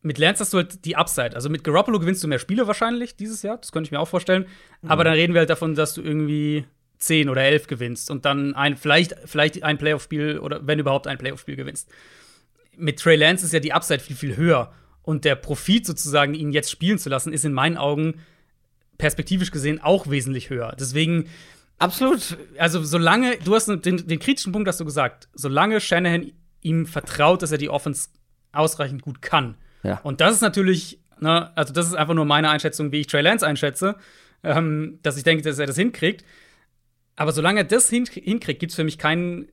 mit 0.02 0.18
Lance 0.18 0.40
hast 0.40 0.52
du 0.52 0.58
halt 0.58 0.84
die 0.84 0.96
Upside. 0.96 1.34
Also 1.34 1.50
mit 1.50 1.64
Garoppolo 1.64 1.98
gewinnst 1.98 2.24
du 2.24 2.28
mehr 2.28 2.38
Spiele 2.38 2.66
wahrscheinlich 2.66 3.16
dieses 3.16 3.42
Jahr, 3.42 3.58
das 3.58 3.72
könnte 3.72 3.88
ich 3.88 3.92
mir 3.92 4.00
auch 4.00 4.08
vorstellen. 4.08 4.46
Mhm. 4.82 4.90
Aber 4.90 5.04
dann 5.04 5.14
reden 5.14 5.34
wir 5.34 5.40
halt 5.40 5.50
davon, 5.50 5.74
dass 5.74 5.94
du 5.94 6.02
irgendwie 6.02 6.64
zehn 6.98 7.28
oder 7.28 7.42
elf 7.42 7.66
gewinnst 7.66 8.10
und 8.10 8.24
dann 8.24 8.54
ein, 8.54 8.76
vielleicht, 8.76 9.16
vielleicht 9.24 9.62
ein 9.62 9.78
Playoff-Spiel 9.78 10.38
oder 10.38 10.66
wenn 10.66 10.78
überhaupt 10.78 11.06
ein 11.06 11.18
Playoff-Spiel 11.18 11.56
gewinnst. 11.56 11.90
Mit 12.76 12.98
Trey 12.98 13.16
Lance 13.16 13.44
ist 13.44 13.52
ja 13.52 13.60
die 13.60 13.72
Upside 13.72 14.00
viel, 14.00 14.16
viel 14.16 14.36
höher. 14.36 14.72
Und 15.02 15.24
der 15.24 15.34
Profit 15.34 15.86
sozusagen, 15.86 16.34
ihn 16.34 16.52
jetzt 16.52 16.70
spielen 16.70 16.98
zu 16.98 17.08
lassen, 17.08 17.32
ist 17.32 17.44
in 17.44 17.52
meinen 17.52 17.78
Augen 17.78 18.20
perspektivisch 18.98 19.50
gesehen 19.50 19.80
auch 19.80 20.08
wesentlich 20.08 20.50
höher. 20.50 20.76
Deswegen 20.78 21.28
Absolut. 21.80 22.36
Also, 22.58 22.84
solange, 22.84 23.38
du 23.38 23.54
hast 23.54 23.66
den, 23.66 24.06
den 24.06 24.18
kritischen 24.18 24.52
Punkt 24.52 24.68
hast 24.68 24.80
du 24.80 24.84
gesagt, 24.84 25.28
solange 25.32 25.80
Shanahan 25.80 26.30
ihm 26.60 26.84
vertraut, 26.84 27.40
dass 27.40 27.52
er 27.52 27.58
die 27.58 27.70
Offense 27.70 28.10
ausreichend 28.52 29.00
gut 29.00 29.22
kann. 29.22 29.56
Ja. 29.82 29.98
Und 30.02 30.20
das 30.20 30.34
ist 30.34 30.42
natürlich, 30.42 31.00
ne, 31.20 31.50
also 31.56 31.72
das 31.72 31.86
ist 31.86 31.94
einfach 31.94 32.12
nur 32.12 32.26
meine 32.26 32.50
Einschätzung, 32.50 32.92
wie 32.92 33.00
ich 33.00 33.06
Trey 33.06 33.22
Lance 33.22 33.46
einschätze, 33.46 33.96
ähm, 34.44 34.98
dass 35.02 35.16
ich 35.16 35.24
denke, 35.24 35.42
dass 35.42 35.58
er 35.58 35.66
das 35.66 35.76
hinkriegt. 35.76 36.22
Aber 37.16 37.32
solange 37.32 37.60
er 37.60 37.64
das 37.64 37.88
hin 37.88 38.04
hinkriegt, 38.04 38.60
gibt 38.60 38.72
es 38.72 38.76
für 38.76 38.84
mich 38.84 38.98
keinen 38.98 39.48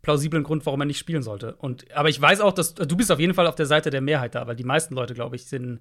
plausiblen 0.00 0.44
Grund, 0.44 0.64
warum 0.66 0.80
er 0.80 0.86
nicht 0.86 0.98
spielen 0.98 1.24
sollte. 1.24 1.56
Und, 1.56 1.92
aber 1.92 2.08
ich 2.08 2.20
weiß 2.20 2.40
auch, 2.40 2.52
dass 2.52 2.74
du 2.74 2.96
bist 2.96 3.10
auf 3.10 3.18
jeden 3.18 3.34
Fall 3.34 3.48
auf 3.48 3.56
der 3.56 3.66
Seite 3.66 3.90
der 3.90 4.00
Mehrheit 4.00 4.36
da, 4.36 4.46
weil 4.46 4.54
die 4.54 4.62
meisten 4.64 4.94
Leute, 4.94 5.14
glaube 5.14 5.34
ich, 5.34 5.46
sind 5.46 5.80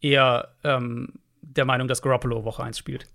eher 0.00 0.54
ähm, 0.64 1.20
der 1.42 1.66
Meinung, 1.66 1.86
dass 1.86 2.00
Garoppolo 2.00 2.44
Woche 2.44 2.62
1 2.62 2.78
spielt 2.78 3.08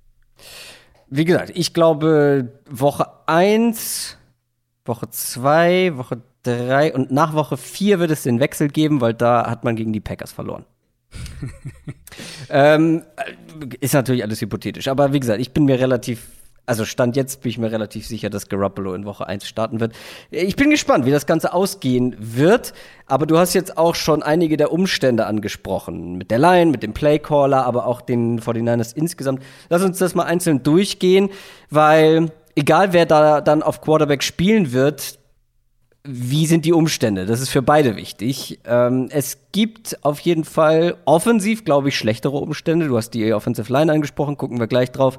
wie 1.09 1.25
gesagt, 1.25 1.51
ich 1.53 1.73
glaube, 1.73 2.49
Woche 2.69 3.07
1, 3.25 4.17
Woche 4.85 5.09
2, 5.09 5.97
Woche 5.97 6.21
3 6.43 6.93
und 6.93 7.11
nach 7.11 7.33
Woche 7.33 7.57
4 7.57 7.99
wird 7.99 8.11
es 8.11 8.23
den 8.23 8.39
Wechsel 8.39 8.69
geben, 8.69 9.01
weil 9.01 9.13
da 9.13 9.49
hat 9.49 9.63
man 9.63 9.75
gegen 9.75 9.93
die 9.93 9.99
Packers 9.99 10.31
verloren. 10.31 10.65
ähm, 12.49 13.03
ist 13.79 13.93
natürlich 13.93 14.23
alles 14.23 14.41
hypothetisch, 14.41 14.87
aber 14.87 15.13
wie 15.13 15.19
gesagt, 15.19 15.41
ich 15.41 15.51
bin 15.51 15.65
mir 15.65 15.79
relativ 15.79 16.27
also 16.69 16.85
Stand 16.85 17.15
jetzt 17.15 17.41
bin 17.41 17.49
ich 17.49 17.57
mir 17.57 17.71
relativ 17.71 18.05
sicher, 18.05 18.29
dass 18.29 18.47
Garoppolo 18.47 18.93
in 18.93 19.03
Woche 19.03 19.25
1 19.25 19.47
starten 19.47 19.79
wird. 19.79 19.93
Ich 20.29 20.55
bin 20.55 20.69
gespannt, 20.69 21.03
wie 21.03 21.09
das 21.09 21.25
Ganze 21.25 21.51
ausgehen 21.51 22.15
wird. 22.19 22.73
Aber 23.07 23.25
du 23.25 23.39
hast 23.39 23.55
jetzt 23.55 23.75
auch 23.79 23.95
schon 23.95 24.21
einige 24.21 24.55
der 24.55 24.71
Umstände 24.71 25.25
angesprochen. 25.25 26.15
Mit 26.15 26.29
der 26.29 26.37
Line, 26.37 26.69
mit 26.69 26.83
dem 26.83 26.93
Playcaller, 26.93 27.65
aber 27.65 27.87
auch 27.87 28.01
den 28.01 28.39
49ers 28.39 28.95
insgesamt. 28.95 29.41
Lass 29.69 29.81
uns 29.81 29.97
das 29.97 30.13
mal 30.13 30.25
einzeln 30.25 30.61
durchgehen, 30.61 31.29
weil 31.71 32.31
egal 32.55 32.93
wer 32.93 33.07
da 33.07 33.41
dann 33.41 33.63
auf 33.63 33.81
Quarterback 33.81 34.21
spielen 34.21 34.71
wird, 34.71 35.17
wie 36.03 36.45
sind 36.45 36.65
die 36.65 36.73
Umstände? 36.73 37.25
Das 37.25 37.41
ist 37.41 37.49
für 37.49 37.63
beide 37.63 37.95
wichtig. 37.95 38.59
Ähm, 38.65 39.09
es 39.11 39.39
gibt 39.51 39.97
auf 40.05 40.19
jeden 40.19 40.43
Fall 40.43 40.97
offensiv, 41.05 41.65
glaube 41.65 41.89
ich, 41.89 41.97
schlechtere 41.97 42.37
Umstände. 42.37 42.87
Du 42.87 42.95
hast 42.95 43.09
die 43.15 43.33
Offensive 43.33 43.73
Line 43.73 43.91
angesprochen, 43.91 44.37
gucken 44.37 44.59
wir 44.59 44.67
gleich 44.67 44.91
drauf 44.91 45.17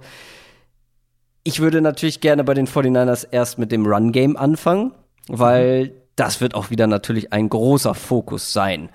ich 1.45 1.61
würde 1.61 1.81
natürlich 1.81 2.21
gerne 2.21 2.45
bei 2.45 2.55
den 2.55 2.67
49ers 2.67 3.27
erst 3.31 3.59
mit 3.59 3.73
dem 3.73 3.87
Run-Game 3.87 4.37
anfangen, 4.37 4.93
weil 5.29 5.93
das 6.17 6.41
wird 6.41 6.55
auch 6.55 6.71
wieder 6.71 6.87
natürlich 6.87 7.33
ein 7.33 7.49
großer 7.49 7.95
Fokus 7.95 8.53
sein. 8.53 8.91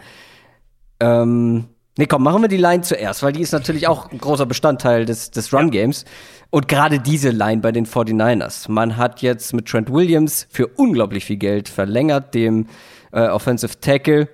Ähm, 0.99 1.65
nee, 1.97 2.05
komm, 2.05 2.23
machen 2.23 2.43
wir 2.43 2.47
die 2.47 2.57
Line 2.57 2.81
zuerst, 2.81 3.23
weil 3.23 3.33
die 3.33 3.41
ist 3.41 3.51
natürlich 3.51 3.87
auch 3.87 4.11
ein 4.11 4.19
großer 4.19 4.45
Bestandteil 4.45 5.05
des, 5.05 5.31
des 5.31 5.51
Run-Games. 5.51 6.05
Und 6.51 6.67
gerade 6.67 6.99
diese 6.99 7.31
Line 7.31 7.61
bei 7.61 7.71
den 7.71 7.85
49ers. 7.85 8.69
Man 8.69 8.95
hat 8.95 9.21
jetzt 9.21 9.53
mit 9.53 9.67
Trent 9.67 9.91
Williams 9.91 10.47
für 10.49 10.67
unglaublich 10.67 11.25
viel 11.25 11.37
Geld 11.37 11.67
verlängert, 11.67 12.33
dem 12.35 12.67
äh, 13.11 13.27
Offensive 13.27 13.79
Tackle. 13.79 14.29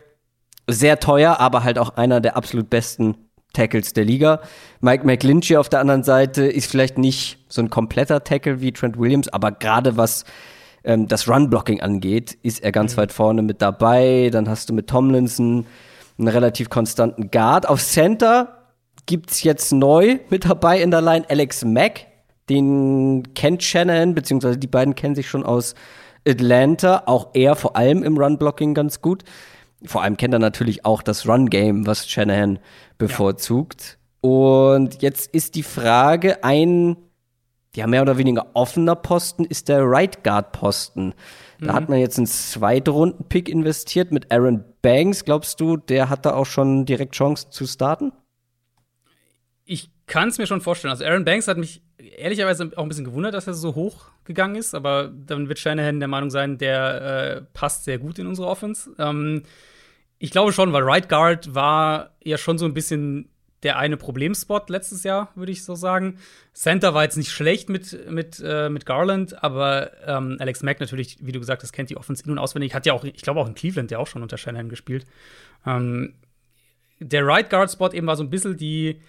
Sehr 0.68 1.00
teuer, 1.00 1.40
aber 1.40 1.64
halt 1.64 1.80
auch 1.80 1.96
einer 1.96 2.20
der 2.20 2.36
absolut 2.36 2.70
besten 2.70 3.30
Tackles 3.54 3.94
der 3.94 4.06
Liga. 4.06 4.42
Mike 4.80 5.06
McGlinchey 5.06 5.58
auf 5.58 5.70
der 5.70 5.80
anderen 5.80 6.04
Seite 6.04 6.44
ist 6.44 6.70
vielleicht 6.70 6.98
nicht 6.98 7.38
so 7.50 7.62
ein 7.62 7.70
kompletter 7.70 8.24
Tackle 8.24 8.62
wie 8.62 8.72
Trent 8.72 8.98
Williams, 8.98 9.28
aber 9.28 9.52
gerade 9.52 9.98
was 9.98 10.26
ähm, 10.84 11.08
das 11.08 11.28
Run-Blocking 11.28 11.82
angeht, 11.82 12.38
ist 12.42 12.64
er 12.64 12.72
ganz 12.72 12.96
mhm. 12.96 13.02
weit 13.02 13.12
vorne 13.12 13.42
mit 13.42 13.62
dabei. 13.62 14.30
Dann 14.32 14.50
hast 14.50 14.70
du 14.70 14.74
mit 14.74 14.88
Tomlinson 14.88 15.66
einen 16.18 16.28
relativ 16.28 16.70
konstanten 16.70 17.32
Guard. 17.32 17.68
Auf 17.68 17.82
Center 17.82 18.58
gibt's 19.06 19.44
jetzt 19.44 19.72
neu 19.72 20.20
mit 20.30 20.46
dabei 20.46 20.82
in 20.82 20.92
der 20.92 21.02
Line 21.02 21.26
Alex 21.30 21.66
Mack. 21.66 22.08
Den 22.50 23.34
kennt 23.34 23.64
Shannon, 23.64 24.14
beziehungsweise 24.16 24.58
die 24.58 24.68
beiden 24.68 24.96
kennen 24.96 25.16
sich 25.16 25.30
schon 25.30 25.44
aus 25.44 25.76
Atlanta. 26.28 27.04
Auch 27.06 27.30
er 27.34 27.56
vor 27.56 27.76
allem 27.76 28.04
im 28.04 28.18
Run-Blocking 28.18 28.74
ganz 28.74 29.02
gut. 29.02 29.24
Vor 29.84 30.04
allem 30.04 30.18
kennt 30.18 30.34
er 30.34 30.40
natürlich 30.40 30.86
auch 30.86 31.02
das 31.02 31.28
Run-Game, 31.28 31.88
was 31.88 32.08
Shanahan 32.08 32.60
bevorzugt. 32.98 33.98
Ja. 34.22 34.30
Und 34.30 35.02
jetzt 35.02 35.34
ist 35.34 35.56
die 35.56 35.64
Frage, 35.64 36.44
ein 36.44 36.98
ja, 37.76 37.88
mehr 37.88 38.02
oder 38.02 38.18
weniger 38.18 38.48
offener 38.54 38.96
Posten 38.96 39.46
ist 39.46 39.70
der 39.70 39.84
Right 39.84 40.24
Guard 40.24 40.52
Posten. 40.52 41.14
Da 41.60 41.72
mhm. 41.72 41.76
hat 41.76 41.90
man 41.90 42.00
jetzt 42.00 42.18
einen 42.18 42.28
Zweitrunden-Pick 42.28 43.48
investiert 43.48 44.12
mit 44.12 44.32
Aaron 44.32 44.64
Banks. 44.82 45.24
Glaubst 45.24 45.60
du, 45.62 45.78
der 45.78 46.10
hat 46.10 46.26
da 46.26 46.34
auch 46.34 46.46
schon 46.46 46.86
direkt 46.86 47.16
Chancen 47.16 47.52
zu 47.52 47.66
starten? 47.66 48.12
Ich 49.64 49.90
kann 50.06 50.28
es 50.28 50.38
mir 50.38 50.48
schon 50.48 50.60
vorstellen. 50.60 50.92
Also 50.92 51.06
Aaron 51.06 51.24
Banks 51.24 51.48
hat 51.48 51.58
mich 51.58 51.82
ehrlicherweise 51.98 52.72
auch 52.76 52.84
ein 52.84 52.90
bisschen 52.90 53.06
gewundert, 53.06 53.34
dass 53.34 53.48
er 53.48 53.54
so 53.54 53.76
hoch 53.76 54.08
gegangen 54.26 54.56
ist, 54.56 54.76
aber 54.76 55.08
dann 55.08 55.48
wird 55.48 55.60
Shanahan 55.60 56.00
der 56.00 56.10
Meinung 56.10 56.30
sein, 56.30 56.58
der 56.58 57.02
äh, 57.02 57.42
passt 57.54 57.86
sehr 57.86 58.00
gut 58.00 58.20
in 58.20 58.28
unsere 58.28 58.48
Offense. 58.48 58.92
Ähm, 58.98 59.44
ich 60.24 60.30
glaube 60.30 60.54
schon, 60.54 60.72
weil 60.72 60.84
Right 60.84 61.10
Guard 61.10 61.56
war 61.56 62.12
ja 62.24 62.38
schon 62.38 62.60
so 62.60 62.66
ein 62.66 62.76
bisschen 62.76 63.28
der 63.64 63.80
eine 63.80 63.98
Problemspot 63.98 64.70
letztes 64.70 65.04
Jahr, 65.04 65.32
würde 65.34 65.52
ich 65.52 65.64
so 65.64 65.74
sagen. 65.74 66.20
Center 66.54 66.94
war 66.94 67.04
jetzt 67.04 67.18
nicht 67.18 67.32
schlecht 67.32 67.70
mit, 67.70 68.10
mit, 68.10 68.42
äh, 68.46 68.70
mit 68.70 68.86
Garland, 68.86 69.44
aber 69.44 69.92
ähm, 70.06 70.38
Alex 70.40 70.62
Mack 70.62 70.80
natürlich, 70.80 71.18
wie 71.22 71.32
du 71.32 71.40
gesagt 71.40 71.64
hast, 71.64 71.72
kennt 71.72 71.90
die 71.90 71.98
Offense 71.98 72.24
in- 72.24 72.32
und 72.32 72.38
auswendig. 72.38 72.76
Hat 72.76 72.86
ja 72.86 72.94
auch, 72.94 73.04
ich 73.04 73.22
glaube 73.24 73.40
auch 73.40 73.48
in 73.48 73.56
Cleveland, 73.56 73.90
der 73.90 74.00
auch 74.00 74.06
schon 74.06 74.22
unter 74.22 74.38
Shanahan 74.38 74.70
gespielt. 74.70 75.08
Ähm, 75.66 76.14
der 77.00 77.26
Right 77.26 77.50
Guard 77.50 77.72
Spot 77.72 77.90
eben 77.92 78.06
war 78.06 78.16
so 78.16 78.24
ein 78.24 78.30
bisschen 78.30 78.58
die, 78.58 79.02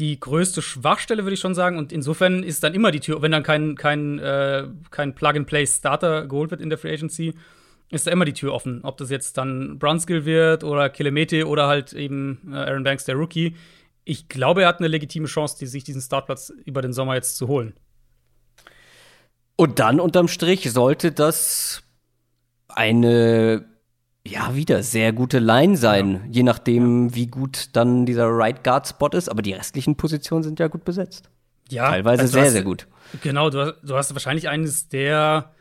die 0.00 0.18
größte 0.18 0.62
Schwachstelle, 0.62 1.22
würde 1.22 1.34
ich 1.34 1.40
schon 1.40 1.54
sagen. 1.54 1.78
Und 1.78 1.92
insofern 1.92 2.42
ist 2.42 2.64
dann 2.64 2.74
immer 2.74 2.90
die 2.90 3.00
Tür, 3.00 3.22
wenn 3.22 3.30
dann 3.30 3.44
kein, 3.44 3.76
kein, 3.76 4.18
äh, 4.18 4.66
kein 4.90 5.14
Plug-and-Play-Starter 5.14 6.26
geholt 6.26 6.50
wird 6.50 6.60
in 6.60 6.70
der 6.70 6.78
Free 6.78 6.92
Agency, 6.92 7.34
ist 7.90 8.06
da 8.06 8.10
immer 8.10 8.24
die 8.24 8.32
Tür 8.32 8.52
offen. 8.52 8.80
Ob 8.84 8.96
das 8.96 9.10
jetzt 9.10 9.36
dann 9.36 9.78
Brunskill 9.78 10.24
wird 10.24 10.64
oder 10.64 10.88
Kilemete 10.88 11.46
oder 11.46 11.66
halt 11.66 11.92
eben 11.92 12.40
äh, 12.52 12.56
Aaron 12.56 12.84
Banks, 12.84 13.04
der 13.04 13.16
Rookie. 13.16 13.56
Ich 14.04 14.28
glaube, 14.28 14.62
er 14.62 14.68
hat 14.68 14.78
eine 14.78 14.88
legitime 14.88 15.26
Chance, 15.26 15.56
die, 15.58 15.66
sich 15.66 15.84
diesen 15.84 16.00
Startplatz 16.00 16.52
über 16.64 16.82
den 16.82 16.92
Sommer 16.92 17.14
jetzt 17.14 17.36
zu 17.36 17.48
holen. 17.48 17.74
Und 19.56 19.78
dann 19.78 20.00
unterm 20.00 20.28
Strich 20.28 20.70
sollte 20.72 21.12
das 21.12 21.82
eine 22.68 23.66
ja, 24.26 24.54
wieder 24.54 24.82
sehr 24.82 25.12
gute 25.12 25.38
Line 25.38 25.76
sein, 25.76 26.14
ja. 26.14 26.20
je 26.30 26.42
nachdem, 26.42 27.14
wie 27.14 27.26
gut 27.26 27.70
dann 27.72 28.06
dieser 28.06 28.28
Right 28.28 28.62
Guard 28.62 28.86
Spot 28.86 29.08
ist. 29.08 29.28
Aber 29.28 29.42
die 29.42 29.52
restlichen 29.52 29.96
Positionen 29.96 30.42
sind 30.42 30.60
ja 30.60 30.68
gut 30.68 30.84
besetzt. 30.84 31.30
Ja, 31.68 31.90
teilweise 31.90 32.22
also 32.22 32.32
sehr, 32.32 32.44
hast, 32.44 32.52
sehr 32.52 32.62
gut. 32.62 32.86
Genau, 33.22 33.50
du 33.50 33.60
hast, 33.60 33.74
du 33.82 33.96
hast 33.96 34.12
wahrscheinlich 34.14 34.48
eines 34.48 34.88
der 34.88 35.52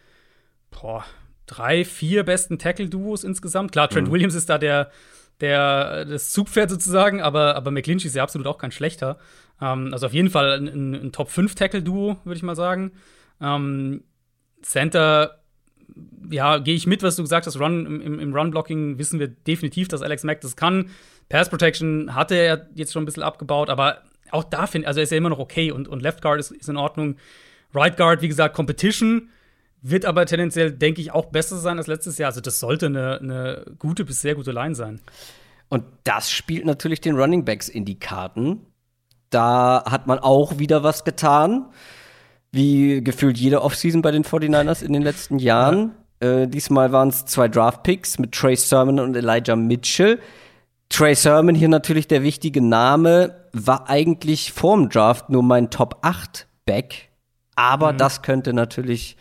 boah, 0.72 1.06
drei, 1.50 1.84
vier 1.84 2.24
besten 2.24 2.60
Tackle-Duos 2.60 3.24
insgesamt. 3.24 3.72
Klar, 3.72 3.90
Trent 3.90 4.08
mhm. 4.08 4.12
Williams 4.12 4.36
ist 4.36 4.50
da 4.50 4.58
der, 4.58 4.92
der 5.42 6.06
das 6.06 6.32
Zugpferd 6.32 6.70
sozusagen, 6.70 7.22
aber, 7.22 7.56
aber 7.56 7.72
McClinchy 7.72 8.08
ist 8.08 8.16
ja 8.16 8.24
absolut 8.24 8.48
auch 8.48 8.58
kein 8.58 8.72
schlechter. 8.72 9.18
Ähm, 9.62 9.90
also 9.92 10.06
auf 10.06 10.14
jeden 10.14 10.30
Fall 10.30 10.52
ein, 10.60 10.68
ein, 10.68 10.94
ein 10.94 11.12
Top 11.12 11.30
5 11.30 11.56
Tackle-Duo, 11.56 12.18
würde 12.24 12.38
ich 12.38 12.44
mal 12.44 12.56
sagen. 12.56 12.92
Ähm, 13.42 14.04
Center 14.62 15.40
ja, 16.30 16.60
gehe 16.60 16.76
ich 16.76 16.86
mit, 16.86 17.02
was 17.02 17.16
du 17.16 17.24
gesagt 17.24 17.48
hast. 17.48 17.60
Run, 17.60 17.86
im, 17.86 18.20
im 18.20 18.34
Run-Blocking 18.34 19.00
wissen 19.00 19.20
wir 19.20 19.28
definitiv, 19.28 19.88
dass 19.88 20.02
Alex 20.04 20.24
Mack 20.24 20.42
das 20.42 20.56
kann. 20.56 20.90
Pass 21.30 21.50
Protection 21.50 22.14
hatte 22.14 22.36
er 22.36 22.68
jetzt 22.76 22.94
schon 22.94 23.04
ein 23.04 23.06
bisschen 23.06 23.24
abgebaut, 23.24 23.70
aber 23.70 24.04
auch 24.32 24.44
da 24.44 24.68
finde 24.68 24.88
also 24.88 25.02
ist 25.02 25.12
er 25.12 25.18
immer 25.18 25.30
noch 25.30 25.40
okay 25.40 25.72
und, 25.72 25.88
und 25.88 26.02
Left 26.02 26.22
Guard 26.22 26.40
ist, 26.40 26.52
ist 26.52 26.70
in 26.70 26.78
Ordnung. 26.78 27.18
Right 27.74 27.98
Guard, 27.98 28.22
wie 28.22 28.28
gesagt, 28.28 28.56
Competition 28.56 29.30
wird 29.82 30.06
aber 30.06 30.26
tendenziell, 30.26 30.72
denke 30.72 31.02
ich, 31.02 31.12
auch 31.12 31.26
besser 31.26 31.58
sein 31.58 31.78
als 31.78 31.88
letztes 31.88 32.18
Jahr. 32.18 32.28
Also, 32.28 32.42
das 32.42 32.60
sollte 32.60 32.88
eine, 32.88 33.20
eine 33.20 33.66
gute 33.78 34.06
bis 34.06 34.22
sehr 34.22 34.36
gute 34.36 34.52
Line 34.52 34.76
sein. 34.76 35.02
Und 35.70 35.84
das 36.04 36.32
spielt 36.32 36.66
natürlich 36.66 37.02
den 37.02 37.16
Running 37.16 37.46
Backs 37.46 37.70
in 37.70 37.86
die 37.86 38.00
Karten. 38.00 38.66
Da 39.30 39.84
hat 39.86 40.08
man 40.08 40.20
auch 40.20 40.58
wieder 40.58 40.84
was 40.84 41.04
getan 41.04 41.68
wie 42.52 43.04
gefühlt 43.04 43.38
jede 43.38 43.62
Offseason 43.62 44.02
bei 44.02 44.12
den 44.12 44.24
49ers 44.24 44.84
in 44.84 44.94
den 44.94 45.02
letzten 45.02 45.40
Jahren. 45.40 45.92
Ja. 46.22 46.42
Äh, 46.42 46.48
diesmal 46.48 46.92
waren 46.92 47.10
es 47.10 47.26
zwei 47.26 47.48
Draft-Picks 47.48 48.20
mit 48.20 48.32
Trey 48.34 48.56
Sermon 48.56 49.00
und 49.00 49.16
Elijah 49.16 49.56
Mitchell. 49.56 50.20
Trey 50.90 51.14
Sermon 51.14 51.54
hier 51.54 51.70
natürlich 51.70 52.08
der 52.08 52.24
wichtige 52.24 52.62
Name, 52.62 53.36
war 53.54 53.90
eigentlich 53.90 54.52
vorm 54.52 54.90
Draft 54.90 55.30
nur 55.30 55.44
mein 55.44 55.70
Top 55.70 56.00
8 56.02 56.48
Back, 56.66 57.10
aber 57.56 57.94
mhm. 57.94 57.98
das 57.98 58.22
könnte 58.24 58.54
natürlich 58.54 59.16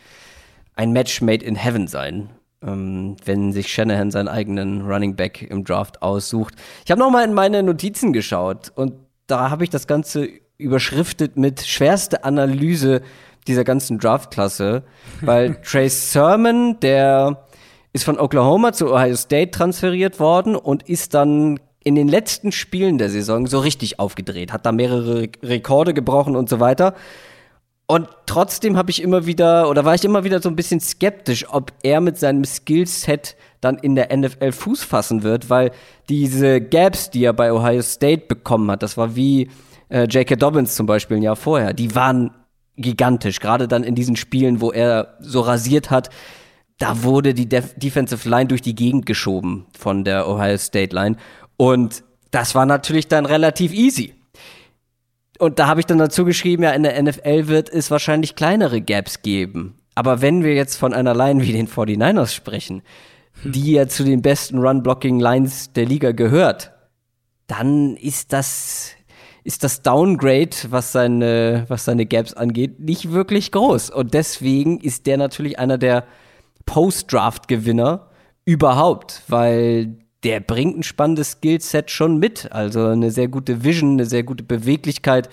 ein 0.79 0.93
Match 0.93 1.19
made 1.19 1.43
in 1.43 1.55
heaven 1.55 1.87
sein, 1.87 2.29
ähm, 2.65 3.17
wenn 3.25 3.51
sich 3.51 3.67
Shanahan 3.67 4.11
seinen 4.11 4.29
eigenen 4.29 4.89
Running 4.89 5.17
Back 5.17 5.41
im 5.41 5.65
Draft 5.65 6.01
aussucht. 6.01 6.53
Ich 6.85 6.91
habe 6.91 6.99
noch 6.99 7.11
mal 7.11 7.25
in 7.25 7.33
meine 7.33 7.61
Notizen 7.63 8.13
geschaut 8.13 8.71
und 8.75 8.93
da 9.27 9.49
habe 9.49 9.65
ich 9.65 9.69
das 9.69 9.87
Ganze 9.87 10.29
überschriftet 10.57 11.35
mit 11.35 11.65
schwerste 11.65 12.23
Analyse 12.23 13.01
dieser 13.45 13.65
ganzen 13.65 13.99
Draftklasse, 13.99 14.83
weil 15.21 15.55
Trace 15.63 16.13
Sermon, 16.13 16.79
der 16.79 17.45
ist 17.91 18.05
von 18.05 18.17
Oklahoma 18.17 18.71
zu 18.71 18.93
Ohio 18.93 19.17
State 19.17 19.51
transferiert 19.51 20.21
worden 20.21 20.55
und 20.55 20.87
ist 20.87 21.13
dann 21.13 21.59
in 21.83 21.95
den 21.95 22.07
letzten 22.07 22.53
Spielen 22.53 22.97
der 22.97 23.09
Saison 23.09 23.47
so 23.47 23.59
richtig 23.59 23.99
aufgedreht, 23.99 24.53
hat 24.53 24.65
da 24.65 24.71
mehrere 24.71 25.27
Rekorde 25.43 25.93
gebrochen 25.93 26.37
und 26.37 26.47
so 26.47 26.61
weiter. 26.61 26.95
Und 27.91 28.07
trotzdem 28.27 28.77
habe 28.77 28.91
ich 28.91 29.01
immer 29.01 29.25
wieder, 29.25 29.67
oder 29.67 29.83
war 29.83 29.95
ich 29.95 30.05
immer 30.05 30.23
wieder 30.23 30.39
so 30.43 30.47
ein 30.47 30.55
bisschen 30.55 30.79
skeptisch, 30.79 31.47
ob 31.49 31.73
er 31.81 32.01
mit 32.01 32.19
seinem 32.19 32.45
Skillset 32.45 33.35
dann 33.61 33.79
in 33.79 33.95
der 33.95 34.15
NFL 34.15 34.51
Fuß 34.51 34.83
fassen 34.83 35.23
wird, 35.23 35.49
weil 35.49 35.71
diese 36.07 36.61
Gaps, 36.61 37.09
die 37.09 37.23
er 37.23 37.33
bei 37.33 37.51
Ohio 37.51 37.81
State 37.81 38.27
bekommen 38.27 38.69
hat, 38.69 38.83
das 38.83 38.95
war 38.95 39.15
wie 39.15 39.49
äh, 39.89 40.03
J.K. 40.03 40.35
Dobbins 40.35 40.75
zum 40.75 40.85
Beispiel 40.85 41.17
ein 41.17 41.23
Jahr 41.23 41.35
vorher, 41.35 41.73
die 41.73 41.95
waren 41.95 42.29
gigantisch. 42.77 43.39
Gerade 43.39 43.67
dann 43.67 43.83
in 43.83 43.95
diesen 43.95 44.15
Spielen, 44.15 44.61
wo 44.61 44.71
er 44.71 45.15
so 45.19 45.41
rasiert 45.41 45.89
hat, 45.89 46.11
da 46.77 47.01
wurde 47.01 47.33
die 47.33 47.49
Def 47.49 47.73
Defensive 47.75 48.29
Line 48.29 48.49
durch 48.49 48.61
die 48.61 48.75
Gegend 48.75 49.07
geschoben 49.07 49.65
von 49.75 50.03
der 50.03 50.29
Ohio 50.29 50.59
State 50.59 50.95
Line. 50.95 51.15
Und 51.57 52.03
das 52.29 52.53
war 52.53 52.67
natürlich 52.67 53.07
dann 53.07 53.25
relativ 53.25 53.73
easy. 53.73 54.13
Und 55.39 55.57
da 55.57 55.67
habe 55.67 55.79
ich 55.79 55.85
dann 55.85 55.97
dazu 55.97 56.25
geschrieben, 56.25 56.63
ja, 56.63 56.71
in 56.71 56.83
der 56.83 57.01
NFL 57.01 57.47
wird 57.47 57.69
es 57.69 57.89
wahrscheinlich 57.89 58.35
kleinere 58.35 58.81
Gaps 58.81 59.21
geben. 59.21 59.79
Aber 59.95 60.21
wenn 60.21 60.43
wir 60.43 60.53
jetzt 60.53 60.75
von 60.75 60.93
einer 60.93 61.15
Line 61.15 61.41
wie 61.41 61.53
den 61.53 61.67
49ers 61.67 62.33
sprechen, 62.33 62.83
hm. 63.41 63.51
die 63.53 63.71
ja 63.71 63.87
zu 63.87 64.03
den 64.03 64.21
besten 64.21 64.59
Run-Blocking-Lines 64.59 65.73
der 65.73 65.85
Liga 65.85 66.11
gehört, 66.11 66.73
dann 67.47 67.95
ist 67.95 68.33
das 68.33 68.91
ist 69.45 69.63
das 69.63 69.81
Downgrade, 69.81 70.55
was 70.69 70.91
seine, 70.91 71.65
was 71.69 71.85
seine 71.85 72.05
Gaps 72.05 72.33
angeht, 72.33 72.79
nicht 72.79 73.11
wirklich 73.11 73.51
groß. 73.51 73.89
Und 73.89 74.13
deswegen 74.13 74.79
ist 74.79 75.07
der 75.07 75.17
natürlich 75.17 75.57
einer 75.57 75.77
der 75.77 76.05
Post-Draft-Gewinner 76.65 78.09
überhaupt, 78.45 79.23
weil 79.27 79.97
der 80.23 80.39
bringt 80.39 80.77
ein 80.77 80.83
spannendes 80.83 81.31
Skillset 81.33 81.91
schon 81.91 82.17
mit. 82.17 82.51
Also 82.51 82.85
eine 82.87 83.11
sehr 83.11 83.27
gute 83.27 83.63
Vision, 83.63 83.93
eine 83.93 84.05
sehr 84.05 84.23
gute 84.23 84.43
Beweglichkeit 84.43 85.29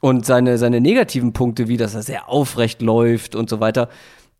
und 0.00 0.26
seine, 0.26 0.58
seine 0.58 0.80
negativen 0.80 1.32
Punkte, 1.32 1.68
wie 1.68 1.76
dass 1.76 1.94
er 1.94 2.02
sehr 2.02 2.28
aufrecht 2.28 2.82
läuft 2.82 3.34
und 3.34 3.48
so 3.48 3.60
weiter. 3.60 3.88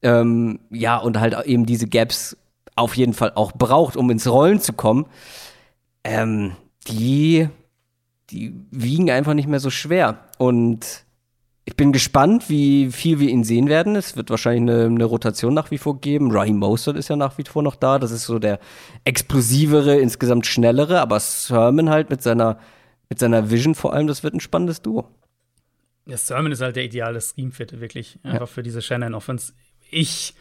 Ähm, 0.03 0.61
ja, 0.71 0.97
und 0.97 1.21
halt 1.21 1.37
eben 1.47 1.67
diese 1.67 1.87
Gaps 1.87 2.37
auf 2.75 2.97
jeden 2.97 3.13
Fall 3.13 3.33
auch 3.35 3.53
braucht, 3.53 3.97
um 3.97 4.11
ins 4.11 4.27
Rollen 4.27 4.61
zu 4.61 4.73
kommen. 4.73 5.07
Ähm, 6.03 6.57
die 6.89 7.49
die 8.31 8.55
wiegen 8.71 9.11
einfach 9.11 9.35
nicht 9.35 9.49
mehr 9.49 9.61
so 9.61 9.71
schwer. 9.71 10.19
Und 10.39 11.05
ich 11.71 11.77
bin 11.77 11.93
gespannt, 11.93 12.51
wie 12.51 12.91
viel 12.91 13.21
wir 13.21 13.29
ihn 13.29 13.45
sehen 13.45 13.69
werden. 13.69 13.95
Es 13.95 14.17
wird 14.17 14.29
wahrscheinlich 14.29 14.63
eine, 14.63 14.87
eine 14.87 15.05
Rotation 15.05 15.55
nach 15.55 15.71
wie 15.71 15.79
vor 15.79 16.01
geben. 16.01 16.33
Raheem 16.33 16.57
Mostert 16.57 16.97
ist 16.97 17.09
ja 17.09 17.15
nach 17.15 17.39
wie 17.39 17.45
vor 17.45 17.63
noch 17.63 17.77
da. 17.77 18.01
Das 18.01 18.11
ist 18.11 18.25
so 18.25 18.41
der 18.41 18.59
explosivere, 19.05 19.97
insgesamt 20.01 20.47
schnellere. 20.47 21.01
Aber 21.01 21.21
Sermon 21.21 21.89
halt 21.89 22.11
mit 22.11 22.23
seiner, 22.23 22.59
mit 23.09 23.21
seiner 23.21 23.53
Vision 23.53 23.77
vor 23.77 23.95
allem, 23.95 24.09
das 24.09 24.25
wird 24.25 24.35
ein 24.35 24.41
spannendes 24.41 24.83
Duo. 24.83 25.07
Ja, 26.07 26.17
Sermon 26.17 26.51
ist 26.51 26.61
halt 26.61 26.75
der 26.75 26.85
ideale 26.85 27.21
Scheme-Fit, 27.21 27.81
wirklich. 27.81 28.19
Einfach 28.25 28.41
ja. 28.41 28.47
für 28.47 28.65
diese 28.65 28.83
Shannon-Offense. 28.83 29.53
Ich 29.93 30.35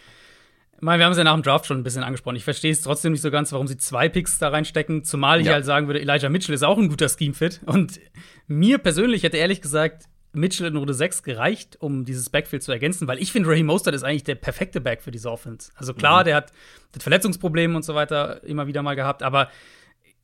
meine, 0.79 0.99
wir 0.99 1.05
haben 1.05 1.11
es 1.11 1.19
ja 1.19 1.25
nach 1.25 1.35
dem 1.35 1.43
Draft 1.43 1.67
schon 1.67 1.77
ein 1.77 1.83
bisschen 1.83 2.03
angesprochen. 2.03 2.37
Ich 2.37 2.43
verstehe 2.43 2.71
es 2.71 2.81
trotzdem 2.81 3.11
nicht 3.11 3.21
so 3.21 3.29
ganz, 3.29 3.51
warum 3.51 3.67
sie 3.67 3.77
zwei 3.77 4.09
Picks 4.09 4.39
da 4.39 4.49
reinstecken. 4.49 5.03
Zumal 5.03 5.41
ich 5.41 5.45
ja. 5.45 5.53
halt 5.53 5.65
sagen 5.65 5.85
würde, 5.85 6.01
Elijah 6.01 6.29
Mitchell 6.29 6.55
ist 6.55 6.63
auch 6.63 6.79
ein 6.79 6.89
guter 6.89 7.07
Scheme-Fit. 7.07 7.61
Und 7.67 7.99
mir 8.47 8.79
persönlich 8.79 9.21
hätte 9.21 9.37
ehrlich 9.37 9.61
gesagt 9.61 10.05
Mitchell 10.31 10.67
in 10.67 10.75
Runde 10.75 10.93
6 10.93 11.23
gereicht, 11.23 11.77
um 11.79 12.05
dieses 12.05 12.29
Backfield 12.29 12.61
zu 12.61 12.71
ergänzen, 12.71 13.07
weil 13.07 13.19
ich 13.19 13.31
finde, 13.31 13.49
Raheem 13.49 13.65
Mostert 13.65 13.95
ist 13.95 14.03
eigentlich 14.03 14.23
der 14.23 14.35
perfekte 14.35 14.79
Back 14.79 15.01
für 15.01 15.11
diese 15.11 15.31
Offense. 15.31 15.71
Also 15.75 15.93
klar, 15.93 16.21
mhm. 16.21 16.25
der 16.25 16.35
hat 16.35 16.51
das 16.91 17.03
Verletzungsproblem 17.03 17.75
und 17.75 17.83
so 17.83 17.95
weiter 17.95 18.43
immer 18.43 18.67
wieder 18.67 18.83
mal 18.83 18.95
gehabt, 18.95 19.23
aber 19.23 19.49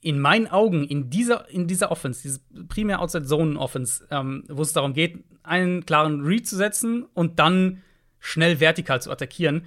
in 0.01 0.19
meinen 0.19 0.47
Augen, 0.47 0.83
in 0.83 1.09
dieser, 1.09 1.49
in 1.49 1.67
dieser 1.67 1.91
Offense, 1.91 2.21
diese 2.21 2.39
primär 2.67 3.01
Outside-Zone-Offense, 3.01 4.07
ähm, 4.11 4.43
wo 4.47 4.61
es 4.61 4.73
darum 4.73 4.93
geht, 4.93 5.23
einen 5.41 5.85
klaren 5.85 6.21
Read 6.21 6.47
zu 6.47 6.55
setzen 6.55 7.05
und 7.15 7.39
dann 7.39 7.81
schnell 8.19 8.59
vertikal 8.59 9.01
zu 9.01 9.09
attackieren, 9.09 9.65